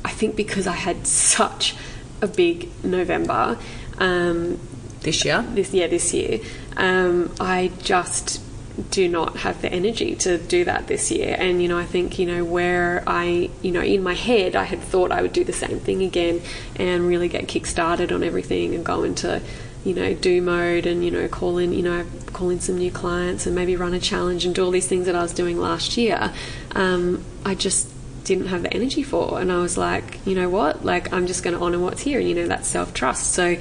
I 0.04 0.10
think 0.10 0.34
because 0.34 0.66
I 0.66 0.74
had 0.74 1.06
such 1.06 1.76
a 2.20 2.26
big 2.26 2.68
November, 2.84 3.56
um, 3.98 4.58
This 5.06 5.24
year? 5.24 5.42
this 5.54 5.72
yeah 5.72 5.86
this 5.86 6.12
year. 6.12 6.40
Um, 6.76 7.32
I 7.38 7.70
just 7.80 8.42
do 8.90 9.08
not 9.08 9.36
have 9.38 9.62
the 9.62 9.72
energy 9.72 10.16
to 10.16 10.36
do 10.36 10.64
that 10.64 10.88
this 10.88 11.12
year. 11.12 11.36
And 11.38 11.62
you 11.62 11.68
know 11.68 11.78
I 11.78 11.84
think 11.86 12.18
you 12.18 12.26
know 12.26 12.44
where 12.44 13.04
I 13.06 13.48
you 13.62 13.70
know 13.70 13.82
in 13.82 14.02
my 14.02 14.14
head 14.14 14.56
I 14.56 14.64
had 14.64 14.80
thought 14.80 15.12
I 15.12 15.22
would 15.22 15.32
do 15.32 15.44
the 15.44 15.52
same 15.52 15.78
thing 15.78 16.02
again 16.02 16.42
and 16.74 17.06
really 17.06 17.28
get 17.28 17.46
kick 17.46 17.66
started 17.66 18.10
on 18.10 18.24
everything 18.24 18.74
and 18.74 18.84
go 18.84 19.04
into 19.04 19.40
you 19.84 19.94
know 19.94 20.12
do 20.12 20.42
mode 20.42 20.86
and 20.86 21.04
you 21.04 21.12
know 21.12 21.28
call 21.28 21.58
in 21.58 21.72
you 21.72 21.82
know 21.82 22.04
call 22.32 22.50
in 22.50 22.58
some 22.58 22.76
new 22.76 22.90
clients 22.90 23.46
and 23.46 23.54
maybe 23.54 23.76
run 23.76 23.94
a 23.94 24.00
challenge 24.00 24.44
and 24.44 24.56
do 24.56 24.64
all 24.64 24.72
these 24.72 24.88
things 24.88 25.06
that 25.06 25.14
I 25.14 25.22
was 25.22 25.32
doing 25.32 25.56
last 25.56 25.96
year 25.96 26.32
um, 26.72 27.24
I 27.44 27.54
just 27.54 27.88
didn't 28.24 28.48
have 28.48 28.62
the 28.62 28.74
energy 28.74 29.04
for. 29.04 29.40
And 29.40 29.52
I 29.52 29.58
was 29.58 29.78
like 29.78 30.26
you 30.26 30.34
know 30.34 30.48
what? 30.48 30.84
Like 30.84 31.12
I'm 31.12 31.26
just 31.26 31.42
going 31.42 31.56
to 31.56 31.64
honor 31.64 31.78
what's 31.78 32.02
here. 32.02 32.18
And 32.18 32.28
you 32.28 32.34
know 32.34 32.48
that's 32.48 32.68
self 32.68 32.92
trust 32.92 33.32
so 33.32 33.56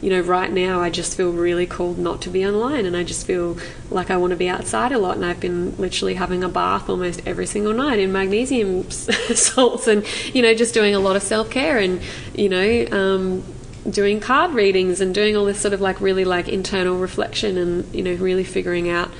you 0.00 0.10
know, 0.10 0.20
right 0.20 0.50
now 0.50 0.80
I 0.80 0.90
just 0.90 1.16
feel 1.16 1.32
really 1.32 1.66
called 1.66 1.98
not 1.98 2.22
to 2.22 2.30
be 2.30 2.46
online 2.46 2.86
and 2.86 2.96
I 2.96 3.04
just 3.04 3.26
feel 3.26 3.58
like 3.90 4.10
I 4.10 4.16
want 4.16 4.30
to 4.30 4.36
be 4.36 4.48
outside 4.48 4.92
a 4.92 4.98
lot. 4.98 5.16
And 5.16 5.24
I've 5.24 5.40
been 5.40 5.76
literally 5.76 6.14
having 6.14 6.42
a 6.42 6.48
bath 6.48 6.88
almost 6.88 7.20
every 7.26 7.46
single 7.46 7.74
night 7.74 7.98
in 7.98 8.12
magnesium 8.12 8.90
salts 8.90 9.86
and, 9.86 10.04
you 10.34 10.42
know, 10.42 10.54
just 10.54 10.72
doing 10.72 10.94
a 10.94 11.00
lot 11.00 11.16
of 11.16 11.22
self 11.22 11.50
care 11.50 11.78
and, 11.78 12.00
you 12.34 12.48
know, 12.48 12.86
um, 12.92 13.44
doing 13.88 14.20
card 14.20 14.52
readings 14.52 15.00
and 15.00 15.14
doing 15.14 15.36
all 15.36 15.44
this 15.44 15.60
sort 15.60 15.72
of 15.72 15.80
like 15.80 16.00
really 16.00 16.24
like 16.24 16.48
internal 16.48 16.98
reflection 16.98 17.56
and 17.56 17.94
you 17.94 18.02
know 18.02 18.14
really 18.14 18.44
figuring 18.44 18.90
out 18.90 19.10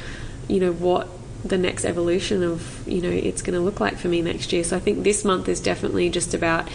you 0.49 0.61
know 0.61 0.73
what 0.73 1.09
the 1.45 1.57
next 1.57 1.87
evolution 1.87 2.43
of 2.43 2.87
you 2.87 3.01
know 3.01 3.09
it's 3.09 3.41
going 3.41 3.55
to 3.55 3.61
look 3.61 3.81
like 3.81 3.97
for 3.97 4.09
me 4.09 4.21
next 4.21 4.53
year 4.53 4.63
so 4.63 4.77
i 4.77 4.81
think 4.81 5.03
this 5.03 5.25
month 5.25 5.49
is 5.49 5.61
definitely 5.61 6.11
just 6.11 6.35
about 6.35 6.69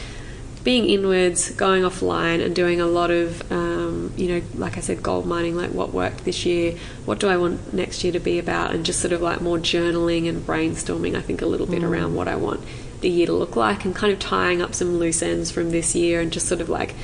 being 0.65 0.89
inwards 0.89 1.51
going 1.51 1.83
offline 1.83 2.43
and 2.43 2.55
doing 2.55 2.81
a 2.81 2.87
lot 2.87 3.11
of 3.11 3.49
um, 3.51 4.11
you 4.17 4.27
know 4.27 4.45
like 4.55 4.77
i 4.77 4.79
said 4.81 5.01
gold 5.01 5.25
mining 5.25 5.55
like 5.55 5.69
what 5.69 5.93
worked 5.93 6.25
this 6.25 6.43
year 6.43 6.75
what 7.05 7.19
do 7.19 7.29
i 7.29 7.37
want 7.37 7.71
next 7.71 8.03
year 8.03 8.11
to 8.11 8.19
be 8.19 8.39
about 8.39 8.73
and 8.73 8.83
just 8.83 8.99
sort 8.99 9.13
of 9.13 9.21
like 9.21 9.39
more 9.39 9.59
journaling 9.59 10.27
and 10.27 10.45
brainstorming 10.45 11.15
i 11.15 11.21
think 11.21 11.43
a 11.43 11.45
little 11.45 11.67
bit 11.67 11.83
mm. 11.83 11.89
around 11.89 12.15
what 12.15 12.27
i 12.27 12.35
want 12.35 12.59
the 13.01 13.09
year 13.09 13.27
to 13.27 13.33
look 13.33 13.55
like 13.55 13.85
and 13.85 13.95
kind 13.95 14.11
of 14.11 14.17
tying 14.17 14.59
up 14.59 14.73
some 14.73 14.97
loose 14.97 15.21
ends 15.21 15.51
from 15.51 15.69
this 15.69 15.93
year 15.93 16.19
and 16.19 16.33
just 16.33 16.47
sort 16.47 16.59
of 16.59 16.67
like 16.67 16.95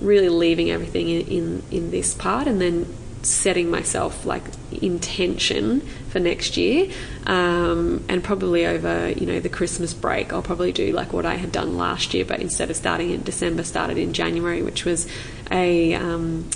really 0.00 0.28
leaving 0.28 0.70
everything 0.70 1.08
in, 1.08 1.26
in, 1.26 1.62
in 1.72 1.90
this 1.90 2.14
part 2.14 2.46
and 2.46 2.60
then 2.60 2.86
setting 3.28 3.70
myself 3.70 4.24
like 4.24 4.44
intention 4.82 5.80
for 6.10 6.20
next 6.20 6.56
year 6.56 6.90
um, 7.26 8.04
and 8.08 8.24
probably 8.24 8.66
over 8.66 9.10
you 9.10 9.26
know 9.26 9.40
the 9.40 9.48
christmas 9.48 9.94
break 9.94 10.32
i'll 10.32 10.42
probably 10.42 10.72
do 10.72 10.92
like 10.92 11.12
what 11.12 11.26
i 11.26 11.34
had 11.34 11.52
done 11.52 11.76
last 11.76 12.14
year 12.14 12.24
but 12.24 12.40
instead 12.40 12.70
of 12.70 12.76
starting 12.76 13.10
in 13.10 13.22
december 13.22 13.62
started 13.62 13.98
in 13.98 14.12
january 14.12 14.62
which 14.62 14.84
was 14.84 15.06
a 15.50 15.94
um, 15.94 16.48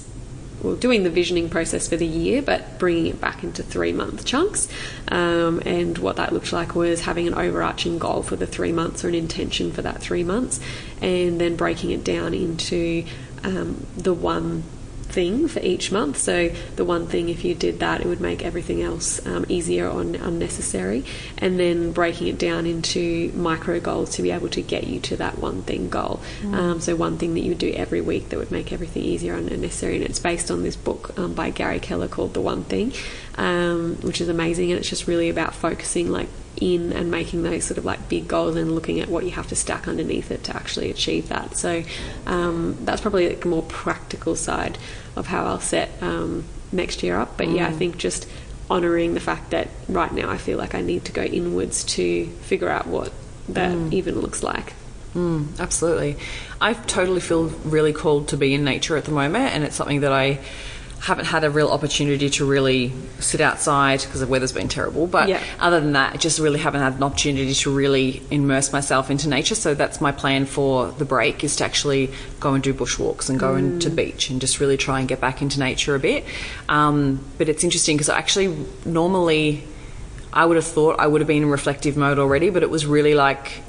well, 0.62 0.76
doing 0.76 1.02
the 1.02 1.10
visioning 1.10 1.48
process 1.48 1.88
for 1.88 1.96
the 1.96 2.06
year, 2.06 2.40
but 2.40 2.78
bringing 2.78 3.06
it 3.06 3.20
back 3.20 3.42
into 3.42 3.62
three 3.62 3.92
month 3.92 4.24
chunks. 4.24 4.68
Um, 5.08 5.60
and 5.66 5.98
what 5.98 6.16
that 6.16 6.32
looked 6.32 6.52
like 6.52 6.74
was 6.74 7.00
having 7.00 7.26
an 7.26 7.34
overarching 7.34 7.98
goal 7.98 8.22
for 8.22 8.36
the 8.36 8.46
three 8.46 8.72
months 8.72 9.04
or 9.04 9.08
an 9.08 9.14
intention 9.14 9.72
for 9.72 9.82
that 9.82 10.00
three 10.00 10.22
months, 10.22 10.60
and 11.00 11.40
then 11.40 11.56
breaking 11.56 11.90
it 11.90 12.04
down 12.04 12.32
into 12.32 13.04
um, 13.42 13.86
the 13.96 14.14
one 14.14 14.62
thing 15.12 15.48
for 15.48 15.60
each 15.60 15.92
month. 15.92 16.16
So 16.16 16.50
the 16.76 16.84
one 16.84 17.06
thing, 17.06 17.28
if 17.28 17.44
you 17.44 17.54
did 17.54 17.80
that, 17.80 18.00
it 18.00 18.06
would 18.06 18.20
make 18.20 18.44
everything 18.44 18.82
else 18.82 19.24
um, 19.26 19.44
easier 19.48 19.88
or 19.88 20.00
unnecessary. 20.00 21.04
And 21.38 21.58
then 21.58 21.92
breaking 21.92 22.28
it 22.28 22.38
down 22.38 22.66
into 22.66 23.30
micro 23.34 23.78
goals 23.80 24.10
to 24.16 24.22
be 24.22 24.30
able 24.30 24.48
to 24.50 24.62
get 24.62 24.84
you 24.84 25.00
to 25.00 25.16
that 25.16 25.38
one 25.38 25.62
thing 25.62 25.88
goal. 25.88 26.20
Mm. 26.40 26.54
Um, 26.54 26.80
so 26.80 26.96
one 26.96 27.18
thing 27.18 27.34
that 27.34 27.40
you 27.40 27.50
would 27.50 27.58
do 27.58 27.72
every 27.72 28.00
week 28.00 28.30
that 28.30 28.38
would 28.38 28.50
make 28.50 28.72
everything 28.72 29.02
easier 29.02 29.34
and 29.34 29.48
unnecessary. 29.50 29.96
And 29.96 30.04
it's 30.04 30.18
based 30.18 30.50
on 30.50 30.62
this 30.62 30.76
book 30.76 31.16
um, 31.18 31.34
by 31.34 31.50
Gary 31.50 31.80
Keller 31.80 32.08
called 32.08 32.34
The 32.34 32.40
One 32.40 32.64
Thing, 32.64 32.92
um, 33.36 33.96
which 34.02 34.20
is 34.20 34.28
amazing. 34.28 34.70
And 34.70 34.80
it's 34.80 34.88
just 34.88 35.06
really 35.06 35.28
about 35.28 35.54
focusing 35.54 36.10
like 36.10 36.28
in 36.62 36.92
and 36.92 37.10
making 37.10 37.42
those 37.42 37.64
sort 37.64 37.78
of 37.78 37.84
like 37.84 38.08
big 38.08 38.28
goals 38.28 38.56
and 38.56 38.74
looking 38.74 39.00
at 39.00 39.08
what 39.08 39.24
you 39.24 39.30
have 39.32 39.48
to 39.48 39.56
stack 39.56 39.88
underneath 39.88 40.30
it 40.30 40.44
to 40.44 40.54
actually 40.54 40.90
achieve 40.90 41.28
that. 41.28 41.56
So 41.56 41.82
um, 42.26 42.76
that's 42.84 43.00
probably 43.00 43.28
like 43.28 43.44
a 43.44 43.48
more 43.48 43.62
practical 43.62 44.36
side 44.36 44.78
of 45.16 45.26
how 45.26 45.44
I'll 45.44 45.60
set 45.60 45.90
um, 46.00 46.44
next 46.70 47.02
year 47.02 47.16
up. 47.18 47.36
But 47.36 47.48
mm. 47.48 47.56
yeah, 47.56 47.68
I 47.68 47.72
mm. 47.72 47.78
think 47.78 47.98
just 47.98 48.28
honouring 48.70 49.14
the 49.14 49.20
fact 49.20 49.50
that 49.50 49.68
right 49.88 50.12
now 50.12 50.30
I 50.30 50.38
feel 50.38 50.56
like 50.56 50.74
I 50.74 50.80
need 50.80 51.04
to 51.06 51.12
go 51.12 51.22
inwards 51.22 51.84
to 51.84 52.26
figure 52.26 52.68
out 52.68 52.86
what 52.86 53.12
that 53.48 53.72
mm. 53.72 53.92
even 53.92 54.20
looks 54.20 54.42
like. 54.42 54.72
Mm, 55.14 55.58
absolutely. 55.60 56.16
I 56.60 56.72
totally 56.72 57.20
feel 57.20 57.44
really 57.64 57.92
called 57.92 58.28
to 58.28 58.36
be 58.36 58.54
in 58.54 58.64
nature 58.64 58.96
at 58.96 59.04
the 59.04 59.10
moment, 59.10 59.54
and 59.54 59.64
it's 59.64 59.76
something 59.76 60.00
that 60.00 60.12
I 60.12 60.38
haven't 61.02 61.24
had 61.24 61.42
a 61.42 61.50
real 61.50 61.68
opportunity 61.68 62.30
to 62.30 62.44
really 62.44 62.92
sit 63.18 63.40
outside 63.40 64.00
because 64.00 64.20
the 64.20 64.26
weather's 64.26 64.52
been 64.52 64.68
terrible. 64.68 65.08
But 65.08 65.28
yeah. 65.28 65.42
other 65.58 65.80
than 65.80 65.94
that, 65.94 66.14
I 66.14 66.16
just 66.16 66.38
really 66.38 66.60
haven't 66.60 66.80
had 66.80 66.94
an 66.94 67.02
opportunity 67.02 67.52
to 67.52 67.74
really 67.74 68.22
immerse 68.30 68.72
myself 68.72 69.10
into 69.10 69.28
nature. 69.28 69.56
So 69.56 69.74
that's 69.74 70.00
my 70.00 70.12
plan 70.12 70.46
for 70.46 70.92
the 70.92 71.04
break 71.04 71.42
is 71.42 71.56
to 71.56 71.64
actually 71.64 72.12
go 72.38 72.54
and 72.54 72.62
do 72.62 72.72
bushwalks 72.72 73.28
and 73.28 73.40
go 73.40 73.54
mm. 73.54 73.58
into 73.58 73.90
beach 73.90 74.30
and 74.30 74.40
just 74.40 74.60
really 74.60 74.76
try 74.76 75.00
and 75.00 75.08
get 75.08 75.20
back 75.20 75.42
into 75.42 75.58
nature 75.58 75.96
a 75.96 75.98
bit. 75.98 76.24
Um, 76.68 77.24
but 77.36 77.48
it's 77.48 77.64
interesting 77.64 77.96
because 77.96 78.08
actually 78.08 78.56
normally 78.84 79.64
I 80.32 80.46
would 80.46 80.56
have 80.56 80.66
thought 80.66 81.00
I 81.00 81.08
would 81.08 81.20
have 81.20 81.28
been 81.28 81.42
in 81.42 81.50
reflective 81.50 81.96
mode 81.96 82.20
already, 82.20 82.50
but 82.50 82.62
it 82.62 82.70
was 82.70 82.86
really 82.86 83.14
like 83.14 83.62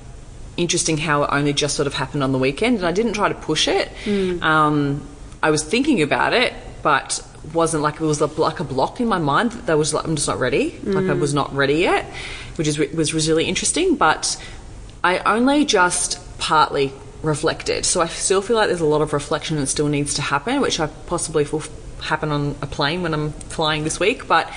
interesting 0.56 0.98
how 0.98 1.24
it 1.24 1.30
only 1.32 1.52
just 1.52 1.76
sort 1.76 1.88
of 1.88 1.96
happened 1.96 2.22
on 2.22 2.32
the 2.32 2.38
weekend 2.38 2.78
and 2.78 2.86
I 2.86 2.92
didn't 2.92 3.14
try 3.14 3.28
to 3.28 3.36
push 3.36 3.68
it. 3.68 3.90
Mm. 4.06 4.44
Um, 4.44 5.08
I 5.42 5.50
was 5.50 5.64
thinking 5.64 6.04
about 6.04 6.34
it 6.34 6.54
but 6.84 7.26
wasn't 7.54 7.82
like 7.82 7.96
it 7.96 8.02
was 8.02 8.22
a, 8.22 8.28
like 8.28 8.60
a 8.60 8.64
block 8.64 9.02
in 9.02 9.08
my 9.08 9.18
mind 9.18 9.52
that 9.52 9.78
was 9.78 9.94
like 9.94 10.06
I'm 10.06 10.16
just 10.16 10.28
not 10.28 10.40
ready. 10.40 10.72
Mm. 10.72 10.94
Like 10.94 11.06
I 11.06 11.14
was 11.14 11.34
not 11.34 11.54
ready 11.56 11.76
yet, 11.76 12.06
which 12.56 12.68
is 12.68 12.78
was 12.78 13.14
really 13.14 13.46
interesting. 13.46 13.96
But 13.96 14.42
I 15.04 15.20
only 15.20 15.66
just 15.66 16.20
partly 16.38 16.94
reflected, 17.24 17.86
so 17.86 18.02
I 18.02 18.08
still 18.08 18.42
feel 18.42 18.58
like 18.58 18.68
there's 18.68 18.82
a 18.82 18.86
lot 18.86 19.02
of 19.02 19.14
reflection 19.14 19.58
that 19.58 19.68
still 19.68 19.88
needs 19.88 20.14
to 20.16 20.22
happen, 20.22 20.62
which 20.62 20.80
I 20.80 20.88
possibly 21.08 21.46
will 21.46 21.64
happen 22.02 22.32
on 22.32 22.56
a 22.62 22.68
plane 22.68 23.02
when 23.02 23.14
I'm 23.14 23.32
flying 23.32 23.84
this 23.84 24.00
week. 24.00 24.28
But 24.28 24.52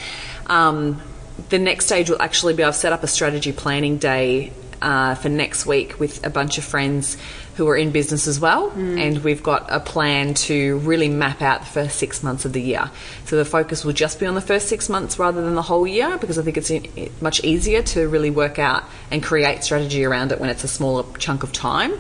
um, 0.46 1.00
the 1.48 1.58
next 1.58 1.86
stage 1.86 2.10
will 2.10 2.20
actually 2.20 2.54
be 2.54 2.64
I've 2.64 2.76
set 2.76 2.92
up 2.92 3.02
a 3.02 3.06
strategy 3.06 3.52
planning 3.52 3.98
day 3.98 4.52
uh, 4.82 5.14
for 5.14 5.28
next 5.28 5.66
week 5.66 5.98
with 5.98 6.24
a 6.26 6.30
bunch 6.30 6.58
of 6.58 6.64
friends 6.64 7.16
who 7.56 7.66
are 7.68 7.76
in 7.76 7.90
business 7.90 8.26
as 8.26 8.38
well, 8.38 8.70
mm. 8.70 9.00
and 9.00 9.24
we've 9.24 9.42
got 9.42 9.66
a 9.72 9.80
plan 9.80 10.34
to 10.34 10.76
really 10.80 11.08
map 11.08 11.40
out 11.40 11.60
the 11.60 11.66
first 11.66 11.96
six 11.96 12.22
months 12.22 12.44
of 12.44 12.52
the 12.52 12.60
year. 12.60 12.90
So 13.24 13.36
the 13.36 13.46
focus 13.46 13.82
will 13.82 13.94
just 13.94 14.20
be 14.20 14.26
on 14.26 14.34
the 14.34 14.42
first 14.42 14.68
six 14.68 14.90
months 14.90 15.18
rather 15.18 15.42
than 15.42 15.54
the 15.54 15.62
whole 15.62 15.86
year 15.86 16.18
because 16.18 16.38
I 16.38 16.42
think 16.42 16.58
it's 16.58 17.22
much 17.22 17.42
easier 17.44 17.82
to 17.82 18.08
really 18.08 18.28
work 18.28 18.58
out 18.58 18.84
and 19.10 19.22
create 19.22 19.64
strategy 19.64 20.04
around 20.04 20.32
it 20.32 20.40
when 20.40 20.50
it's 20.50 20.64
a 20.64 20.68
smaller 20.68 21.04
chunk 21.16 21.44
of 21.44 21.52
time, 21.52 21.94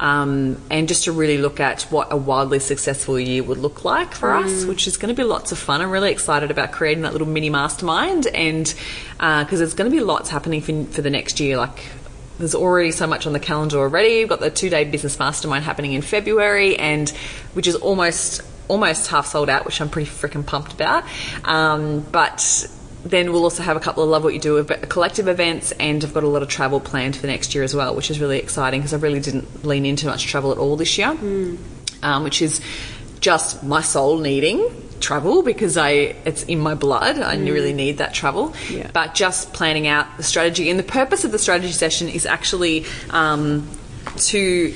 um, 0.00 0.60
and 0.70 0.88
just 0.88 1.04
to 1.04 1.12
really 1.12 1.38
look 1.38 1.60
at 1.60 1.82
what 1.82 2.08
a 2.12 2.16
wildly 2.16 2.58
successful 2.58 3.18
year 3.20 3.44
would 3.44 3.58
look 3.58 3.84
like 3.84 4.12
for 4.12 4.30
mm. 4.30 4.44
us, 4.44 4.64
which 4.64 4.88
is 4.88 4.96
going 4.96 5.14
to 5.14 5.22
be 5.22 5.26
lots 5.26 5.52
of 5.52 5.58
fun. 5.58 5.82
I'm 5.82 5.90
really 5.92 6.10
excited 6.10 6.50
about 6.50 6.72
creating 6.72 7.04
that 7.04 7.12
little 7.12 7.28
mini 7.28 7.48
mastermind, 7.48 8.26
and 8.26 8.64
because 8.64 9.52
uh, 9.52 9.56
there's 9.56 9.74
going 9.74 9.88
to 9.88 9.96
be 9.96 10.02
lots 10.02 10.30
happening 10.30 10.62
for, 10.62 10.84
for 10.92 11.00
the 11.00 11.10
next 11.10 11.38
year, 11.38 11.56
like 11.58 11.78
there's 12.38 12.54
already 12.54 12.90
so 12.90 13.06
much 13.06 13.26
on 13.26 13.32
the 13.32 13.40
calendar 13.40 13.78
already. 13.78 14.18
We've 14.18 14.28
got 14.28 14.40
the 14.40 14.50
two 14.50 14.68
day 14.68 14.84
business 14.84 15.18
mastermind 15.18 15.64
happening 15.64 15.92
in 15.92 16.02
February, 16.02 16.76
and 16.76 17.08
which 17.54 17.66
is 17.66 17.74
almost 17.76 18.42
almost 18.68 19.08
half 19.08 19.26
sold 19.26 19.48
out, 19.48 19.64
which 19.64 19.80
I'm 19.80 19.88
pretty 19.88 20.10
freaking 20.10 20.44
pumped 20.44 20.72
about. 20.72 21.04
Um, 21.44 22.00
but 22.00 22.68
then 23.04 23.32
we'll 23.32 23.44
also 23.44 23.62
have 23.62 23.76
a 23.76 23.80
couple 23.80 24.02
of 24.02 24.08
love 24.08 24.24
what 24.24 24.34
you 24.34 24.40
do 24.40 24.64
collective 24.64 25.28
events, 25.28 25.72
and 25.72 26.04
I've 26.04 26.12
got 26.12 26.24
a 26.24 26.28
lot 26.28 26.42
of 26.42 26.48
travel 26.48 26.80
planned 26.80 27.16
for 27.16 27.26
next 27.26 27.54
year 27.54 27.64
as 27.64 27.74
well, 27.74 27.94
which 27.94 28.10
is 28.10 28.20
really 28.20 28.38
exciting 28.38 28.80
because 28.80 28.92
I 28.92 28.98
really 28.98 29.20
didn't 29.20 29.64
lean 29.64 29.86
into 29.86 30.06
much 30.06 30.26
travel 30.26 30.52
at 30.52 30.58
all 30.58 30.76
this 30.76 30.98
year, 30.98 31.08
mm. 31.08 31.58
um, 32.02 32.24
which 32.24 32.42
is 32.42 32.60
just 33.20 33.62
my 33.62 33.80
soul 33.80 34.18
needing 34.18 34.85
travel 35.00 35.42
because 35.42 35.76
I 35.76 35.90
it's 36.24 36.44
in 36.44 36.58
my 36.58 36.74
blood. 36.74 37.18
I 37.18 37.36
mm. 37.36 37.52
really 37.52 37.72
need 37.72 37.98
that 37.98 38.14
travel. 38.14 38.54
Yeah. 38.70 38.90
But 38.92 39.14
just 39.14 39.52
planning 39.52 39.86
out 39.86 40.06
the 40.16 40.22
strategy 40.22 40.70
and 40.70 40.78
the 40.78 40.84
purpose 40.84 41.24
of 41.24 41.32
the 41.32 41.38
strategy 41.38 41.72
session 41.72 42.08
is 42.08 42.26
actually 42.26 42.84
um, 43.10 43.68
to 44.16 44.74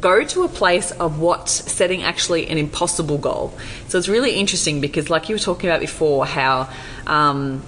go 0.00 0.24
to 0.24 0.42
a 0.42 0.48
place 0.48 0.90
of 0.92 1.18
what 1.18 1.48
setting 1.48 2.02
actually 2.02 2.48
an 2.48 2.58
impossible 2.58 3.18
goal. 3.18 3.56
So 3.88 3.98
it's 3.98 4.08
really 4.08 4.32
interesting 4.32 4.80
because, 4.80 5.10
like 5.10 5.28
you 5.28 5.34
were 5.34 5.40
talking 5.40 5.68
about 5.68 5.80
before, 5.80 6.26
how 6.26 6.70
um, 7.06 7.62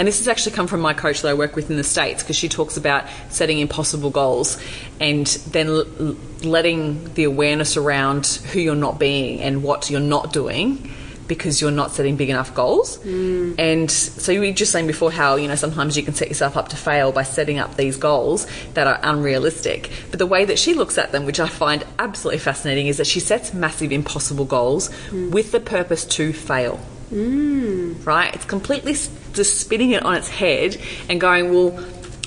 and 0.00 0.08
this 0.08 0.16
has 0.16 0.28
actually 0.28 0.52
come 0.52 0.66
from 0.66 0.80
my 0.80 0.94
coach 0.94 1.20
that 1.20 1.28
I 1.28 1.34
work 1.34 1.56
with 1.56 1.70
in 1.70 1.76
the 1.76 1.84
States 1.84 2.22
because 2.22 2.36
she 2.36 2.48
talks 2.48 2.78
about 2.78 3.04
setting 3.28 3.58
impossible 3.58 4.08
goals 4.08 4.56
and 4.98 5.26
then 5.26 5.66
l- 5.66 6.16
letting 6.42 7.12
the 7.12 7.24
awareness 7.24 7.76
around 7.76 8.26
who 8.26 8.60
you're 8.60 8.74
not 8.74 8.98
being 8.98 9.42
and 9.42 9.62
what 9.62 9.90
you're 9.90 10.00
not 10.00 10.32
doing 10.32 10.90
because 11.30 11.60
you're 11.60 11.70
not 11.70 11.92
setting 11.92 12.16
big 12.16 12.28
enough 12.28 12.52
goals. 12.54 12.98
Mm. 12.98 13.54
And 13.56 13.88
so 13.88 14.32
you 14.32 14.40
were 14.40 14.50
just 14.50 14.72
saying 14.72 14.88
before 14.88 15.12
how, 15.12 15.36
you 15.36 15.46
know, 15.46 15.54
sometimes 15.54 15.96
you 15.96 16.02
can 16.02 16.12
set 16.12 16.26
yourself 16.26 16.56
up 16.56 16.70
to 16.70 16.76
fail 16.76 17.12
by 17.12 17.22
setting 17.22 17.60
up 17.60 17.76
these 17.76 17.96
goals 17.96 18.48
that 18.74 18.88
are 18.88 18.98
unrealistic. 19.04 19.92
But 20.10 20.18
the 20.18 20.26
way 20.26 20.44
that 20.44 20.58
she 20.58 20.74
looks 20.74 20.98
at 20.98 21.12
them, 21.12 21.26
which 21.26 21.38
I 21.38 21.46
find 21.46 21.84
absolutely 22.00 22.40
fascinating, 22.40 22.88
is 22.88 22.96
that 22.96 23.06
she 23.06 23.20
sets 23.20 23.54
massive 23.54 23.92
impossible 23.92 24.44
goals 24.44 24.90
mm. 25.10 25.30
with 25.30 25.52
the 25.52 25.60
purpose 25.60 26.04
to 26.16 26.32
fail. 26.32 26.80
Mm. 27.12 28.04
Right? 28.04 28.34
It's 28.34 28.44
completely 28.44 28.94
just 29.32 29.60
spinning 29.60 29.92
it 29.92 30.02
on 30.02 30.16
its 30.16 30.28
head 30.28 30.76
and 31.08 31.20
going, 31.20 31.54
well, 31.54 31.70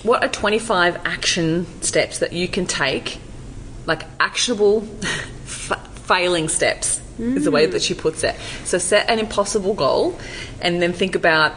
what 0.04 0.24
are 0.24 0.30
25 0.30 1.02
action 1.04 1.66
steps 1.82 2.20
that 2.20 2.32
you 2.32 2.48
can 2.48 2.66
take, 2.68 3.20
like 3.86 4.04
actionable 4.22 4.88
f- 5.04 5.90
failing 6.06 6.48
steps 6.48 7.02
mm. 7.18 7.36
is 7.36 7.46
the 7.46 7.52
way 7.52 7.66
that 7.66 7.82
she 7.82 7.94
puts 7.94 8.24
it. 8.24 8.36
So 8.64 8.78
set 8.78 9.10
an 9.10 9.20
impossible 9.20 9.74
goal 9.74 10.18
and 10.62 10.82
then 10.82 10.94
think 10.94 11.16
about 11.16 11.54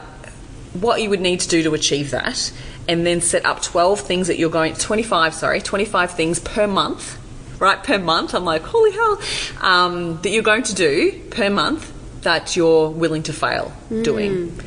what 0.81 1.03
you 1.03 1.11
would 1.11 1.21
need 1.21 1.41
to 1.41 1.49
do 1.49 1.63
to 1.63 1.75
achieve 1.75 2.11
that 2.11 2.53
and 2.89 3.07
then 3.07 3.21
set 3.21 3.45
up 3.45 3.63
12 3.63 4.01
things 4.01 4.29
that 4.29 4.39
you're 4.39 4.51
going 4.51 4.75
25 4.75 5.35
sorry 5.35 5.61
25 5.61 6.11
things 6.13 6.39
per 6.39 6.67
month 6.67 7.19
right 7.61 7.83
per 7.83 7.99
month 7.99 8.35
i'm 8.35 8.45
like 8.45 8.63
holy 8.63 8.93
hell 8.93 9.21
um, 9.61 10.21
that 10.23 10.31
you're 10.31 10.43
going 10.43 10.63
to 10.63 10.75
do 10.75 11.23
per 11.31 11.51
month 11.51 11.93
that 12.23 12.57
you're 12.57 12.91
willing 12.91 13.23
to 13.23 13.33
fail 13.33 13.73
mm. 13.91 14.05
doing 14.05 14.59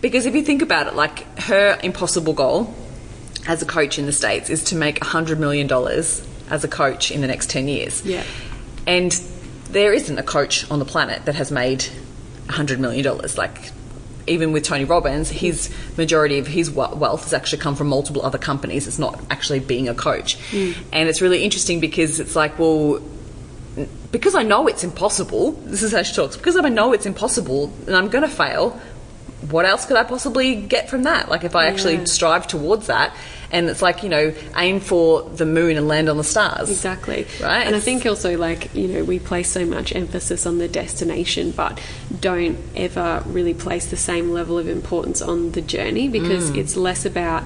because 0.00 0.26
if 0.26 0.34
you 0.34 0.42
think 0.42 0.62
about 0.62 0.86
it 0.86 0.94
like 0.94 1.38
her 1.38 1.78
impossible 1.82 2.32
goal 2.32 2.74
as 3.46 3.62
a 3.62 3.66
coach 3.66 3.98
in 3.98 4.06
the 4.06 4.12
states 4.12 4.50
is 4.50 4.64
to 4.64 4.76
make 4.76 5.00
$100 5.00 5.38
million 5.38 5.70
as 6.50 6.64
a 6.64 6.68
coach 6.68 7.10
in 7.10 7.20
the 7.20 7.26
next 7.26 7.50
10 7.50 7.68
years 7.68 8.04
yeah 8.04 8.24
and 8.86 9.12
there 9.72 9.92
isn't 9.92 10.18
a 10.18 10.22
coach 10.22 10.70
on 10.70 10.78
the 10.78 10.84
planet 10.84 11.24
that 11.24 11.34
has 11.34 11.50
made 11.50 11.84
$100 12.46 12.78
million. 12.78 13.20
Like, 13.36 13.70
even 14.26 14.52
with 14.52 14.64
Tony 14.64 14.84
Robbins, 14.84 15.30
his 15.30 15.70
majority 15.96 16.38
of 16.38 16.46
his 16.46 16.70
wealth 16.70 17.24
has 17.24 17.32
actually 17.32 17.62
come 17.62 17.74
from 17.74 17.88
multiple 17.88 18.24
other 18.24 18.38
companies. 18.38 18.86
It's 18.86 18.98
not 18.98 19.20
actually 19.30 19.60
being 19.60 19.88
a 19.88 19.94
coach. 19.94 20.36
Hmm. 20.50 20.72
And 20.92 21.08
it's 21.08 21.20
really 21.20 21.42
interesting 21.42 21.80
because 21.80 22.20
it's 22.20 22.36
like, 22.36 22.58
well, 22.58 23.00
because 24.12 24.34
I 24.34 24.42
know 24.42 24.66
it's 24.66 24.84
impossible, 24.84 25.52
this 25.52 25.82
is 25.82 25.92
how 25.92 26.02
she 26.02 26.14
talks, 26.14 26.36
because 26.36 26.56
I 26.56 26.68
know 26.68 26.92
it's 26.92 27.06
impossible 27.06 27.72
and 27.86 27.94
I'm 27.94 28.08
going 28.08 28.22
to 28.22 28.28
fail, 28.28 28.70
what 29.50 29.64
else 29.64 29.86
could 29.86 29.96
I 29.96 30.04
possibly 30.04 30.56
get 30.56 30.90
from 30.90 31.04
that? 31.04 31.28
Like 31.28 31.44
if 31.44 31.54
I 31.56 31.66
actually 31.66 31.94
Yeah. 31.94 32.04
strive 32.04 32.46
towards 32.46 32.88
that, 32.88 33.14
and 33.50 33.68
it's 33.68 33.82
like, 33.82 34.02
you 34.02 34.08
know, 34.08 34.32
aim 34.56 34.80
for 34.80 35.22
the 35.22 35.46
moon 35.46 35.76
and 35.76 35.88
land 35.88 36.08
on 36.08 36.16
the 36.16 36.24
stars. 36.24 36.70
Exactly. 36.70 37.26
Right? 37.40 37.66
And 37.66 37.74
I 37.74 37.80
think 37.80 38.06
also, 38.06 38.36
like, 38.36 38.74
you 38.74 38.88
know, 38.88 39.04
we 39.04 39.18
place 39.18 39.50
so 39.50 39.64
much 39.64 39.94
emphasis 39.94 40.46
on 40.46 40.58
the 40.58 40.68
destination, 40.68 41.50
but 41.50 41.80
don't 42.20 42.58
ever 42.76 43.22
really 43.26 43.54
place 43.54 43.86
the 43.86 43.96
same 43.96 44.30
level 44.32 44.58
of 44.58 44.68
importance 44.68 45.20
on 45.20 45.52
the 45.52 45.62
journey 45.62 46.08
because 46.08 46.50
mm. 46.50 46.58
it's 46.58 46.76
less 46.76 47.04
about 47.04 47.44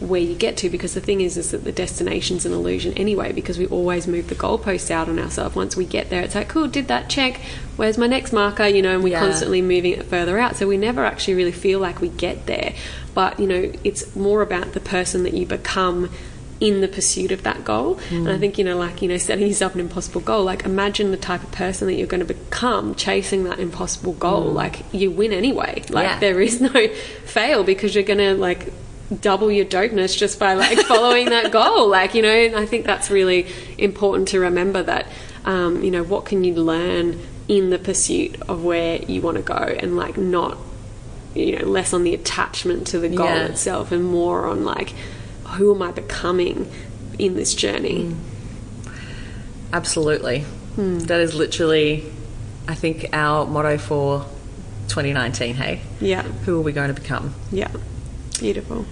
where 0.00 0.20
you 0.20 0.34
get 0.34 0.56
to 0.58 0.68
because 0.68 0.94
the 0.94 1.00
thing 1.00 1.20
is 1.20 1.36
is 1.36 1.52
that 1.52 1.64
the 1.64 1.72
destination's 1.72 2.44
an 2.44 2.52
illusion 2.52 2.92
anyway 2.94 3.32
because 3.32 3.58
we 3.58 3.66
always 3.66 4.06
move 4.06 4.28
the 4.28 4.34
goalposts 4.34 4.90
out 4.90 5.08
on 5.08 5.18
ourselves 5.18 5.56
once 5.56 5.74
we 5.74 5.84
get 5.84 6.10
there 6.10 6.22
it's 6.22 6.34
like 6.34 6.48
cool 6.48 6.68
did 6.68 6.88
that 6.88 7.08
check 7.08 7.40
where's 7.76 7.96
my 7.96 8.06
next 8.06 8.32
marker 8.32 8.66
you 8.66 8.82
know 8.82 8.94
and 8.94 9.02
we're 9.02 9.10
Yeah. 9.10 9.20
constantly 9.20 9.62
moving 9.62 9.92
it 9.92 10.04
further 10.04 10.38
out 10.38 10.56
so 10.56 10.66
we 10.66 10.76
never 10.76 11.04
actually 11.04 11.34
really 11.34 11.52
feel 11.52 11.80
like 11.80 12.00
we 12.00 12.08
get 12.08 12.46
there 12.46 12.74
but 13.14 13.40
you 13.40 13.46
know 13.46 13.72
it's 13.84 14.14
more 14.14 14.42
about 14.42 14.72
the 14.72 14.80
person 14.80 15.22
that 15.22 15.32
you 15.32 15.46
become 15.46 16.10
in 16.58 16.80
the 16.80 16.88
pursuit 16.88 17.32
of 17.32 17.42
that 17.42 17.64
goal. 17.64 17.98
And 18.10 18.28
I 18.28 18.34
hmm. 18.34 18.40
think, 18.40 18.56
you 18.56 18.64
know, 18.64 18.78
like, 18.78 19.02
you 19.02 19.08
know, 19.08 19.18
setting 19.18 19.46
yourself 19.46 19.74
an 19.74 19.80
impossible 19.80 20.22
goal, 20.22 20.44
like 20.44 20.64
imagine 20.64 21.10
the 21.10 21.18
type 21.18 21.42
of 21.42 21.52
person 21.52 21.86
that 21.86 21.96
you're 21.96 22.06
going 22.06 22.26
to 22.26 22.34
become 22.34 22.94
chasing 22.94 23.44
that 23.44 23.60
impossible 23.60 24.14
goal. 24.14 24.50
Hmm. 24.50 24.56
Like 24.56 24.94
you 24.94 25.10
win 25.10 25.32
anyway. 25.32 25.84
Like 25.90 26.04
Yeah. 26.04 26.18
there 26.18 26.40
is 26.40 26.60
no 26.60 26.88
fail 27.24 27.62
because 27.62 27.94
you're 27.94 28.04
going 28.04 28.20
to 28.20 28.34
like 28.34 28.72
double 29.20 29.50
your 29.52 29.64
dopeness 29.64 30.16
just 30.16 30.38
by 30.38 30.54
like 30.54 30.78
following 30.80 31.26
that 31.30 31.52
goal. 31.52 31.88
Like, 31.88 32.14
you 32.14 32.22
know, 32.22 32.58
I 32.58 32.66
think 32.66 32.86
that's 32.86 33.10
really 33.10 33.46
important 33.78 34.28
to 34.28 34.40
remember 34.40 34.82
that, 34.82 35.06
um, 35.44 35.82
you 35.82 35.90
know, 35.90 36.02
what 36.02 36.24
can 36.26 36.42
you 36.44 36.54
learn 36.54 37.20
in 37.48 37.70
the 37.70 37.78
pursuit 37.78 38.40
of 38.48 38.64
where 38.64 38.96
you 39.02 39.20
want 39.20 39.36
to 39.36 39.42
go 39.42 39.54
and 39.54 39.96
like 39.96 40.16
not 40.18 40.58
you 41.34 41.56
know 41.56 41.64
less 41.66 41.92
on 41.92 42.02
the 42.02 42.12
attachment 42.14 42.86
to 42.88 42.98
the 42.98 43.08
goal 43.08 43.26
Yeah. 43.26 43.44
itself 43.46 43.92
and 43.92 44.02
more 44.04 44.46
on 44.46 44.64
like 44.64 44.94
who 45.56 45.72
am 45.72 45.80
I 45.82 45.92
becoming 45.92 46.68
in 47.18 47.36
this 47.36 47.54
journey? 47.54 48.16
Absolutely. 49.72 50.44
That 50.76 51.20
is 51.20 51.34
literally, 51.34 52.04
I 52.68 52.74
think, 52.74 53.06
our 53.12 53.46
motto 53.46 53.78
for 53.78 54.26
2019, 54.88 55.54
hey? 55.54 55.80
Yeah, 56.00 56.22
Who 56.22 56.58
are 56.58 56.62
we 56.62 56.72
going 56.72 56.94
to 56.94 57.00
become? 57.00 57.34
yeah, 57.50 57.70
beautiful. 58.38 58.84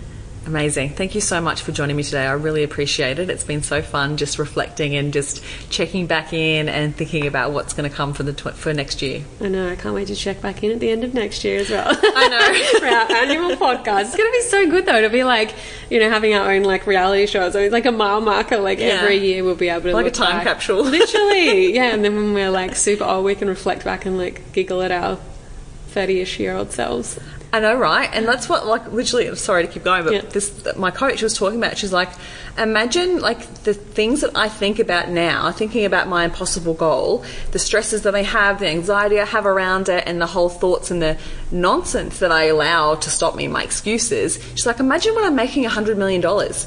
Amazing. 0.46 0.90
Thank 0.90 1.14
you 1.14 1.22
so 1.22 1.40
much 1.40 1.62
for 1.62 1.72
joining 1.72 1.96
me 1.96 2.02
today. 2.02 2.26
I 2.26 2.32
really 2.32 2.64
appreciate 2.64 3.18
it. 3.18 3.30
It's 3.30 3.44
been 3.44 3.62
so 3.62 3.80
fun 3.80 4.18
just 4.18 4.38
reflecting 4.38 4.94
and 4.94 5.10
just 5.10 5.42
checking 5.70 6.06
back 6.06 6.34
in 6.34 6.68
and 6.68 6.94
thinking 6.94 7.26
about 7.26 7.52
what's 7.52 7.72
going 7.72 7.88
to 7.90 7.96
come 7.96 8.12
for 8.12 8.24
the 8.24 8.34
tw- 8.34 8.52
for 8.52 8.74
next 8.74 9.00
year. 9.00 9.24
I 9.40 9.48
know. 9.48 9.70
I 9.70 9.76
can't 9.76 9.94
wait 9.94 10.08
to 10.08 10.14
check 10.14 10.42
back 10.42 10.62
in 10.62 10.70
at 10.70 10.80
the 10.80 10.90
end 10.90 11.02
of 11.02 11.14
next 11.14 11.44
year 11.44 11.60
as 11.60 11.70
well. 11.70 11.86
I 11.88 12.28
know. 12.28 12.78
for 12.78 12.84
our 12.86 13.10
annual 13.22 13.56
podcast. 13.56 14.00
It's 14.02 14.16
going 14.16 14.30
to 14.30 14.32
be 14.36 14.42
so 14.42 14.68
good 14.70 14.84
though 14.84 15.00
to 15.00 15.08
be 15.08 15.24
like, 15.24 15.54
you 15.88 15.98
know, 15.98 16.10
having 16.10 16.34
our 16.34 16.52
own 16.52 16.62
like 16.64 16.86
reality 16.86 17.24
show. 17.24 17.48
So 17.48 17.60
it's 17.60 17.72
like 17.72 17.86
a 17.86 17.92
mile 17.92 18.20
marker. 18.20 18.58
Like 18.58 18.80
Yeah. 18.80 18.98
every 19.00 19.26
year 19.26 19.42
we'll 19.44 19.54
be 19.54 19.70
able 19.70 19.80
to 19.84 19.92
Like 19.94 20.04
a 20.04 20.10
time 20.10 20.32
back. 20.36 20.44
capsule. 20.44 20.82
Literally, 20.84 21.74
yeah. 21.74 21.84
And 21.94 22.04
then 22.04 22.14
when 22.16 22.34
we're 22.34 22.50
like 22.50 22.76
super 22.76 23.04
old, 23.04 23.24
we 23.24 23.34
can 23.34 23.48
reflect 23.48 23.82
back 23.82 24.04
and 24.04 24.18
like 24.18 24.52
giggle 24.52 24.82
at 24.82 24.92
our 24.92 25.16
thirty-ish 25.88 26.38
year 26.38 26.54
old 26.54 26.70
selves. 26.72 27.18
I 27.54 27.60
know, 27.60 27.76
right? 27.76 28.10
And 28.12 28.26
that's 28.26 28.48
what, 28.48 28.66
like, 28.66 28.90
literally. 28.90 29.28
I'm 29.28 29.36
sorry 29.36 29.64
to 29.64 29.72
keep 29.72 29.84
going, 29.84 30.02
but 30.02 30.12
Yeah. 30.12 30.22
this 30.22 30.50
my 30.76 30.90
coach 30.90 31.22
was 31.22 31.34
talking 31.38 31.58
about. 31.58 31.78
She's 31.78 31.92
like, 31.92 32.08
imagine 32.58 33.20
like 33.20 33.62
the 33.62 33.74
things 33.74 34.22
that 34.22 34.32
I 34.36 34.48
think 34.48 34.80
about 34.80 35.08
now, 35.08 35.52
thinking 35.52 35.84
about 35.84 36.08
my 36.08 36.24
impossible 36.24 36.74
goal, 36.74 37.24
the 37.52 37.60
stresses 37.60 38.02
that 38.02 38.14
I 38.16 38.22
have, 38.22 38.58
the 38.58 38.66
anxiety 38.66 39.20
I 39.20 39.24
have 39.24 39.46
around 39.46 39.88
it, 39.88 40.02
and 40.04 40.20
the 40.20 40.26
whole 40.26 40.48
thoughts 40.48 40.90
and 40.90 41.00
the 41.00 41.16
nonsense 41.52 42.18
that 42.18 42.32
I 42.32 42.46
allow 42.46 42.96
to 42.96 43.08
stop 43.08 43.36
me, 43.36 43.46
my 43.46 43.62
excuses. 43.62 44.40
She's 44.56 44.66
like, 44.66 44.80
imagine 44.80 45.14
when 45.14 45.24
I'm 45.24 45.36
making 45.36 45.64
a 45.64 45.68
hundred 45.68 45.96
million 45.96 46.20
dollars. 46.20 46.66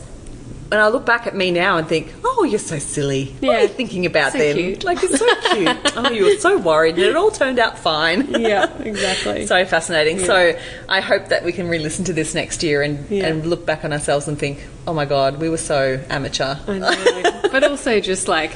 And 0.69 0.81
I 0.81 0.89
look 0.89 1.05
back 1.05 1.27
at 1.27 1.35
me 1.35 1.51
now 1.51 1.77
and 1.77 1.87
think, 1.87 2.13
oh, 2.25 2.43
you're 2.43 2.59
so 2.59 2.77
silly. 2.77 3.33
What 3.39 3.49
are 3.49 3.53
Yeah. 3.53 3.61
you 3.63 3.67
thinking 3.69 4.05
about 4.05 4.33
So 4.33 4.37
then? 4.39 4.55
cute. 4.55 4.83
Like, 4.83 4.99
it's 5.01 5.17
so 5.17 5.25
cute. 5.55 5.77
oh, 5.97 6.09
you 6.11 6.25
were 6.25 6.35
so 6.39 6.57
worried, 6.57 6.95
and 6.95 7.03
it 7.05 7.15
all 7.15 7.31
turned 7.31 7.57
out 7.57 7.79
fine. 7.79 8.27
Yeah, 8.41 8.69
exactly. 8.79 9.45
So 9.47 9.63
fascinating. 9.65 10.19
So 10.19 10.57
I 10.89 10.99
hope 10.99 11.29
that 11.29 11.45
we 11.45 11.53
can 11.53 11.69
re-listen 11.69 12.03
to 12.05 12.13
this 12.13 12.35
next 12.35 12.63
year 12.63 12.81
and, 12.81 13.09
Yeah. 13.09 13.27
and 13.27 13.45
look 13.45 13.65
back 13.65 13.85
on 13.85 13.93
ourselves 13.93 14.27
and 14.27 14.37
think, 14.37 14.65
oh 14.85 14.93
my 14.93 15.05
god, 15.05 15.39
we 15.39 15.47
were 15.49 15.57
so 15.57 16.03
amateur. 16.09 16.55
I 16.67 16.77
know. 16.79 17.39
but 17.51 17.63
also 17.63 17.99
just 18.01 18.27
like 18.27 18.51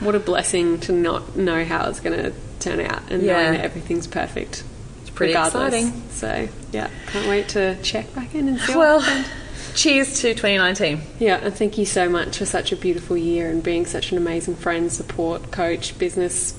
what 0.00 0.16
a 0.16 0.20
blessing 0.20 0.80
to 0.80 0.92
not 0.92 1.36
know 1.36 1.64
how 1.64 1.88
it's 1.88 2.00
going 2.00 2.18
to 2.20 2.32
turn 2.58 2.80
out 2.80 3.02
and 3.10 3.22
Yeah. 3.22 3.34
knowing 3.42 3.52
that 3.54 3.64
everything's 3.64 4.08
perfect. 4.08 4.64
It's 5.02 5.10
pretty 5.10 5.32
regardless. 5.34 5.72
exciting. 5.72 6.02
So 6.10 6.48
yeah, 6.72 6.90
can't 7.06 7.28
wait 7.28 7.48
to 7.50 7.80
check 7.82 8.12
back 8.14 8.34
in 8.34 8.48
and 8.48 8.58
see. 8.58 8.74
Well, 8.74 8.96
what 8.96 9.04
happened. 9.04 9.32
Cheers 9.74 10.20
to 10.22 10.34
2019. 10.34 11.00
yeah, 11.18 11.36
and 11.42 11.54
thank 11.54 11.76
you 11.78 11.84
so 11.86 12.08
much 12.08 12.38
for 12.38 12.46
such 12.46 12.72
a 12.72 12.76
beautiful 12.76 13.16
year 13.16 13.50
and 13.50 13.62
being 13.62 13.86
such 13.86 14.12
an 14.12 14.18
amazing 14.18 14.54
friend, 14.56 14.90
support, 14.92 15.50
coach, 15.50 15.98
business 15.98 16.52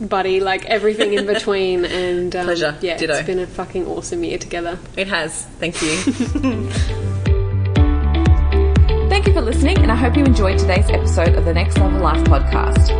buddy, 0.00 0.40
like 0.40 0.64
everything 0.66 1.12
in 1.14 1.26
between. 1.34 1.84
And 1.84 2.34
um, 2.36 2.44
Pleasure. 2.46 2.76
Yeah, 2.80 2.96
Ditto. 2.96 3.14
it's 3.14 3.26
been 3.26 3.38
a 3.38 3.46
fucking 3.46 3.86
awesome 3.86 4.22
year 4.24 4.38
together. 4.38 4.78
It 4.96 5.08
has. 5.08 5.44
Thank 5.58 5.80
you. 5.82 5.96
Thank 9.10 9.26
you 9.26 9.32
for 9.34 9.40
listening, 9.42 9.78
and 9.78 9.90
I 9.92 9.96
hope 9.96 10.16
you 10.16 10.24
enjoyed 10.24 10.58
today's 10.58 10.88
episode 10.88 11.34
of 11.34 11.44
the 11.44 11.52
Next 11.52 11.76
Level 11.78 12.00
Life 12.00 12.22
podcast. 12.24 12.90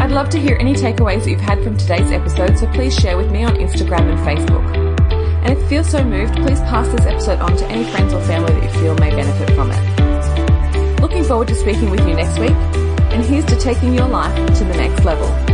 I'd 0.00 0.10
love 0.10 0.28
to 0.30 0.38
hear 0.38 0.56
any 0.60 0.74
takeaways 0.74 1.24
that 1.24 1.30
you've 1.30 1.40
had 1.40 1.62
from 1.64 1.76
today's 1.76 2.10
episode, 2.12 2.58
so 2.58 2.66
please 2.72 2.94
share 2.94 3.16
with 3.16 3.30
me 3.30 3.44
on 3.44 3.54
Instagram 3.56 4.10
and 4.12 4.18
Facebook. 4.20 4.91
And 5.42 5.52
if 5.52 5.62
you 5.62 5.68
feel 5.68 5.84
so 5.84 6.04
moved, 6.04 6.36
please 6.36 6.60
pass 6.60 6.88
this 6.88 7.04
episode 7.04 7.40
on 7.40 7.56
to 7.56 7.66
any 7.66 7.84
friends 7.90 8.12
or 8.12 8.22
family 8.22 8.52
that 8.52 8.62
you 8.62 8.80
feel 8.80 8.94
may 8.96 9.10
benefit 9.10 9.50
from 9.54 9.70
it. 9.72 11.00
Looking 11.00 11.24
forward 11.24 11.48
to 11.48 11.54
speaking 11.54 11.90
with 11.90 12.06
you 12.06 12.14
next 12.14 12.38
week, 12.38 12.52
and 13.12 13.24
here's 13.24 13.44
to 13.46 13.58
taking 13.58 13.92
your 13.92 14.08
life 14.08 14.34
to 14.58 14.64
the 14.64 14.74
next 14.74 15.04
level. 15.04 15.51